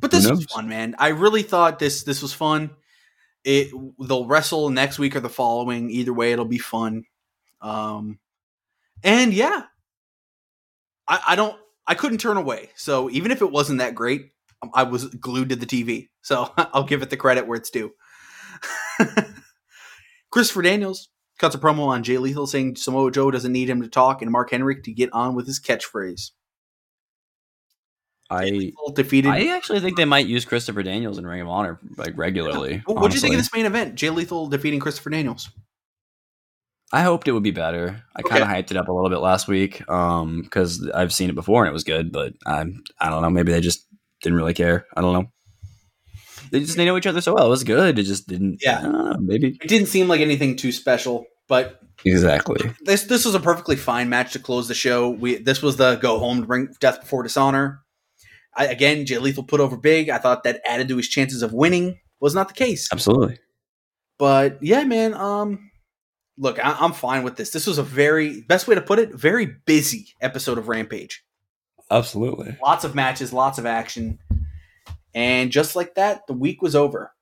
But 0.02 0.12
this 0.12 0.30
was 0.30 0.46
fun, 0.46 0.70
man. 0.70 0.96
I 1.00 1.10
really 1.10 1.42
thought 1.44 1.80
this 1.80 2.04
this 2.04 2.22
was 2.22 2.34
fun. 2.34 2.70
It 3.44 3.72
they'll 4.00 4.26
wrestle 4.26 4.70
next 4.70 5.00
week 5.00 5.16
or 5.16 5.20
the 5.20 5.30
following. 5.30 5.90
Either 5.90 6.14
way, 6.14 6.32
it'll 6.32 6.46
be 6.46 6.58
fun. 6.58 7.04
Um, 7.62 8.20
and 9.04 9.34
yeah, 9.34 9.64
I, 11.08 11.20
I 11.30 11.36
don't. 11.36 11.58
I 11.88 11.96
couldn't 11.96 12.20
turn 12.20 12.38
away. 12.38 12.70
So 12.76 13.10
even 13.10 13.32
if 13.32 13.42
it 13.42 13.52
wasn't 13.52 13.80
that 13.80 13.96
great, 13.96 14.32
um, 14.62 14.70
I 14.74 14.84
was 14.84 15.06
glued 15.06 15.50
to 15.50 15.56
the 15.56 15.66
TV. 15.66 16.10
So 16.22 16.52
I'll 16.58 16.84
give 16.84 17.02
it 17.02 17.10
the 17.10 17.18
credit 17.18 17.48
where 17.48 17.58
it's 17.58 17.72
due. 17.72 17.94
Christopher 20.32 20.62
Daniels 20.62 21.10
cuts 21.40 21.56
a 21.56 21.58
promo 21.58 21.88
on 21.88 22.04
Jay 22.04 22.18
Lethal 22.18 22.46
saying 22.46 22.76
Samoa 22.76 23.12
Joe 23.12 23.32
doesn't 23.32 23.52
need 23.52 23.70
him 23.70 23.82
to 23.82 23.88
talk 23.88 24.22
and 24.22 24.32
Mark 24.32 24.52
Henry 24.52 24.82
to 24.82 24.92
get 24.92 25.12
on 25.14 25.34
with 25.34 25.48
his 25.48 25.60
catchphrase. 25.60 26.32
I. 28.30 28.72
Defeated. 28.94 29.30
I 29.30 29.56
actually 29.56 29.80
think 29.80 29.98
they 29.98 30.06
might 30.06 30.28
use 30.28 30.46
Christopher 30.46 30.84
Daniels 30.84 31.18
in 31.18 31.26
Ring 31.26 31.42
of 31.42 31.48
Honor 31.48 31.80
like 31.98 32.18
regularly. 32.18 32.82
What 32.86 33.12
do 33.12 33.16
you 33.16 33.22
think 33.22 33.34
of 33.34 33.40
this 33.40 33.54
main 33.54 33.66
event? 33.66 33.96
Jay 33.96 34.10
Lethal 34.10 34.48
defeating 34.48 34.80
Christopher 34.80 35.10
Daniels. 35.10 35.50
I 36.92 37.04
hoped 37.04 37.28
it 37.28 37.34
would 37.34 37.44
be 37.44 37.52
better. 37.52 38.02
I 38.16 38.24
kind 38.24 38.42
of 38.42 38.50
hyped 38.50 38.72
it 38.72 38.78
up 38.78 38.88
a 38.88 38.92
little 38.92 39.10
bit 39.10 39.20
last 39.20 39.48
week 39.48 39.88
um 39.90 40.42
because 40.42 40.90
I've 40.94 41.14
seen 41.14 41.30
it 41.30 41.36
before 41.36 41.64
and 41.64 41.70
it 41.70 41.74
was 41.74 41.84
good, 41.84 42.12
but 42.12 42.34
I 42.46 42.66
I 43.00 43.10
don't 43.10 43.22
know. 43.22 43.30
Maybe 43.30 43.52
they 43.52 43.62
just 43.62 43.86
didn't 44.22 44.38
really 44.38 44.54
care. 44.54 44.86
I 44.96 45.02
don't 45.02 45.14
know. 45.14 45.32
They 46.52 46.62
just 46.62 46.78
they 46.78 46.86
know 46.86 46.98
each 46.98 47.08
other 47.08 47.22
so 47.22 47.36
well. 47.36 47.46
It 47.46 47.50
was 47.50 47.64
good. 47.64 48.00
It 48.00 48.04
just 48.04 48.28
didn't. 48.28 48.60
Yeah. 48.64 48.80
I 48.80 48.82
don't 48.84 48.94
know, 48.94 49.18
maybe 49.20 49.58
It 49.62 49.68
didn't 49.68 49.88
seem 49.88 50.08
like 50.08 50.22
anything 50.22 50.56
too 50.56 50.72
special, 50.72 51.26
but 51.48 51.80
exactly. 52.06 52.74
this 52.82 53.04
this 53.04 53.26
was 53.26 53.36
a 53.36 53.40
perfectly 53.40 53.76
fine 53.76 54.10
match 54.10 54.34
to 54.34 54.40
close 54.40 54.68
the 54.68 54.74
show. 54.74 55.10
We 55.10 55.38
this 55.38 55.62
was 55.62 55.78
the 55.78 55.96
go 55.96 56.18
home 56.18 56.42
to 56.42 56.48
bring 56.48 56.70
Death 56.80 57.02
Before 57.02 57.24
Dishonor. 57.24 57.82
I, 58.60 58.66
again, 58.66 59.06
Jay 59.06 59.18
Lethal 59.18 59.44
put 59.44 59.62
over 59.62 59.78
big. 59.78 60.10
I 60.10 60.18
thought 60.18 60.44
that 60.44 60.62
added 60.68 60.90
to 60.90 60.98
his 60.98 61.08
chances 61.08 61.42
of 61.42 61.54
winning. 61.54 61.98
Was 62.20 62.36
not 62.36 62.50
the 62.50 62.54
case, 62.54 62.90
Absolutely. 62.92 63.40
but 64.18 64.62
yeah, 64.62 64.84
man. 64.84 65.14
Um, 65.14 65.72
look, 66.38 66.60
I, 66.60 66.76
I'm 66.78 66.92
fine 66.92 67.24
with 67.24 67.38
this. 67.38 67.52
This 67.52 67.66
was 67.66 67.78
a 67.78 67.84
very 67.84 68.42
best 68.42 68.68
way 68.68 68.76
to 68.76 68.82
put 68.82 69.00
it. 69.00 69.16
Very 69.16 69.46
busy 69.66 70.10
episode 70.20 70.58
of 70.58 70.68
Rampage. 70.68 71.24
Absolutely. 71.90 72.58
Lots 72.62 72.84
of 72.84 72.94
matches, 72.94 73.32
lots 73.32 73.58
of 73.58 73.66
action. 73.66 74.20
And 75.14 75.50
just 75.50 75.78
like 75.78 75.96
that, 75.96 76.28
the 76.28 76.34
week 76.34 76.62
was 76.62 76.76
over. 76.76 77.14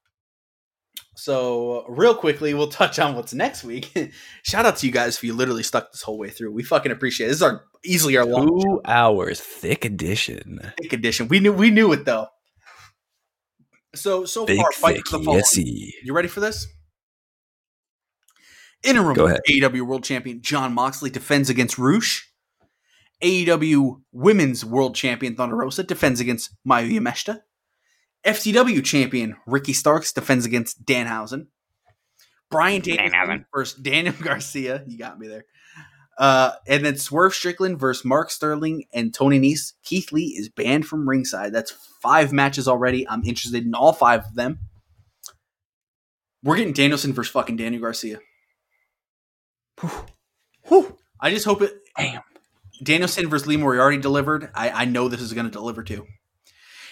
So, 1.16 1.86
real 1.88 2.16
quickly, 2.16 2.56
we'll 2.56 2.70
touch 2.70 2.98
on 2.98 3.16
what's 3.16 3.34
next 3.36 3.64
week. 3.64 3.92
Shout 4.44 4.66
out 4.66 4.78
to 4.78 4.86
you 4.88 4.92
guys 4.92 5.18
if 5.18 5.24
you 5.24 5.34
literally 5.34 5.64
stuck 5.64 5.92
this 5.92 6.02
whole 6.02 6.18
way 6.18 6.30
through. 6.30 6.52
We 6.52 6.64
fucking 6.64 6.92
appreciate 6.92 7.28
it. 7.28 7.30
This 7.30 7.38
is 7.38 7.44
our 7.44 7.66
easily 7.88 8.18
our 8.18 8.26
long 8.26 8.62
Two 8.62 8.82
hours 8.86 9.40
thick 9.40 9.86
edition. 9.86 10.74
thick 10.82 10.94
edition. 10.94 11.28
We 11.28 11.40
knew 11.40 11.54
we 11.54 11.70
knew 11.72 11.92
it 11.94 12.06
though. 12.06 12.28
So 13.96 14.26
so 14.26 14.46
Big 14.46 14.60
far, 14.60 14.72
fight 14.74 14.96
thick. 14.98 15.08
for 15.08 15.18
the 15.18 15.24
following. 15.24 15.40
Yes. 15.56 15.58
You 16.04 16.14
ready 16.14 16.28
for 16.28 16.40
this? 16.40 16.68
Interim 18.84 19.16
Go. 19.16 19.36
AEW 19.50 19.82
World 19.88 20.04
Champion 20.04 20.42
Jon 20.42 20.74
Moxley 20.74 21.10
defends 21.10 21.50
against 21.50 21.78
Rush. 21.78 22.32
AEW 23.24 24.02
Women's 24.12 24.64
World 24.64 24.96
Champion 24.96 25.36
Thunder 25.36 25.56
Rosa 25.56 25.84
defends 25.84 26.20
against 26.20 26.52
Mayu 26.68 26.92
Yamashita. 26.92 27.40
FTW 28.26 28.84
Champion 28.86 29.36
Ricky 29.48 29.74
Starks 29.74 30.12
defends 30.14 30.46
against 30.46 30.86
Danhausen. 30.86 31.48
Bryan 32.52 32.82
Danielson 32.82 33.46
versus 33.54 33.82
Daniel 33.82 34.14
Garcia. 34.22 34.84
You 34.86 34.98
got 35.00 35.18
me 35.20 35.28
there. 35.28 35.46
Uh, 36.18 36.54
and 36.68 36.84
then 36.84 36.98
Swerve 36.98 37.34
Strickland 37.34 37.80
versus 37.80 38.04
Mark 38.04 38.32
Sterling 38.32 38.86
and 38.94 39.14
Tony 39.14 39.40
Nese. 39.40 39.74
Keith 39.84 40.12
Lee 40.12 40.36
is 40.38 40.50
banned 40.50 40.88
from 40.88 41.08
ringside. 41.08 41.54
That's 41.54 41.72
five 42.02 42.34
matches 42.34 42.68
already. 42.68 43.08
I'm 43.08 43.24
interested 43.24 43.66
in 43.66 43.76
all 43.76 43.94
five 43.94 44.26
of 44.26 44.36
them. 44.36 44.60
We're 46.44 46.58
getting 46.58 46.74
Danielson 46.74 47.14
versus 47.14 47.32
fucking 47.32 47.58
Daniel 47.58 47.82
Garcia. 47.82 48.20
Whew. 50.68 50.98
I 51.20 51.30
just 51.30 51.46
hope 51.46 51.62
it. 51.62 51.74
Damn. 51.98 52.22
Danielson 52.82 53.30
versus 53.30 53.48
Lee 53.48 53.58
Moriarty 53.58 53.98
delivered. 53.98 54.50
I, 54.56 54.70
I 54.70 54.86
know 54.86 55.08
this 55.08 55.22
is 55.22 55.34
going 55.34 55.46
to 55.46 55.52
deliver 55.52 55.84
too. 55.84 56.06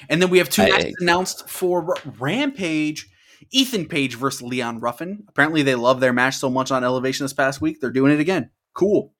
And 0.09 0.21
then 0.21 0.29
we 0.29 0.37
have 0.39 0.49
two 0.49 0.63
I- 0.63 0.69
matches 0.69 0.95
announced 0.99 1.49
for 1.49 1.95
Rampage. 2.19 3.09
Ethan 3.51 3.85
Page 3.87 4.15
versus 4.15 4.41
Leon 4.41 4.79
Ruffin. 4.79 5.23
Apparently, 5.27 5.61
they 5.61 5.75
love 5.75 5.99
their 5.99 6.13
match 6.13 6.37
so 6.37 6.49
much 6.49 6.71
on 6.71 6.83
Elevation 6.83 7.25
this 7.25 7.33
past 7.33 7.61
week. 7.61 7.79
They're 7.79 7.91
doing 7.91 8.11
it 8.11 8.19
again. 8.19 8.49
Cool. 8.73 9.13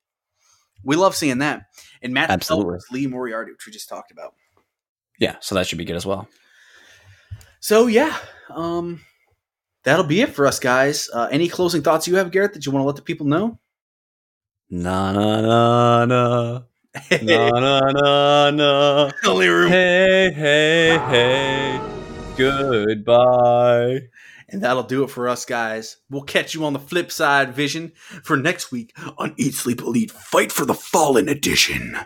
We 0.86 0.96
love 0.96 1.16
seeing 1.16 1.40
that. 1.40 1.64
And 2.02 2.14
Matt 2.14 2.30
Absolutely. 2.30 2.78
Lee 2.92 3.08
Moriarty, 3.08 3.52
which 3.52 3.66
we 3.66 3.74
just 3.74 3.90
talked 3.90 4.12
about. 4.12 4.36
Yeah, 5.20 5.36
so 5.42 5.56
that 5.56 5.68
should 5.68 5.78
be 5.78 5.86
good 5.86 5.96
as 5.96 6.06
well. 6.06 6.28
So 7.60 7.88
yeah, 7.88 8.16
um, 8.50 9.02
that'll 9.84 10.06
be 10.06 10.22
it 10.22 10.30
for 10.30 10.46
us, 10.46 10.60
guys. 10.60 11.10
Uh, 11.12 11.28
any 11.32 11.48
closing 11.48 11.82
thoughts 11.82 12.08
you 12.08 12.16
have, 12.16 12.32
Garrett, 12.32 12.54
that 12.54 12.66
you 12.66 12.72
want 12.72 12.84
to 12.84 12.88
let 12.88 12.96
the 12.96 13.02
people 13.02 13.26
know? 13.26 13.60
Na 14.70 15.12
na 15.12 15.42
na 15.42 16.06
na 16.06 16.62
na 17.22 17.50
na 17.62 17.92
na 17.92 18.52
na. 18.52 19.12
Only 19.26 19.48
room. 19.48 19.70
Hey 19.70 20.32
hey 20.32 20.98
hey. 21.10 21.80
Goodbye. 22.38 24.02
And 24.50 24.62
that'll 24.62 24.84
do 24.84 25.04
it 25.04 25.10
for 25.10 25.28
us, 25.28 25.46
guys. 25.46 25.98
We'll 26.10 26.22
catch 26.22 26.54
you 26.54 26.66
on 26.66 26.74
the 26.74 26.80
flip 26.80 27.12
side, 27.12 27.54
Vision, 27.54 27.94
for 28.24 28.38
next 28.38 28.72
week 28.72 28.96
on 29.18 29.34
Eat 29.38 29.56
Sleep 29.56 29.82
Elite 29.82 30.12
Fight 30.12 30.52
for 30.52 30.66
the 30.66 30.74
Fallen 30.74 31.28
Edition. 31.28 31.98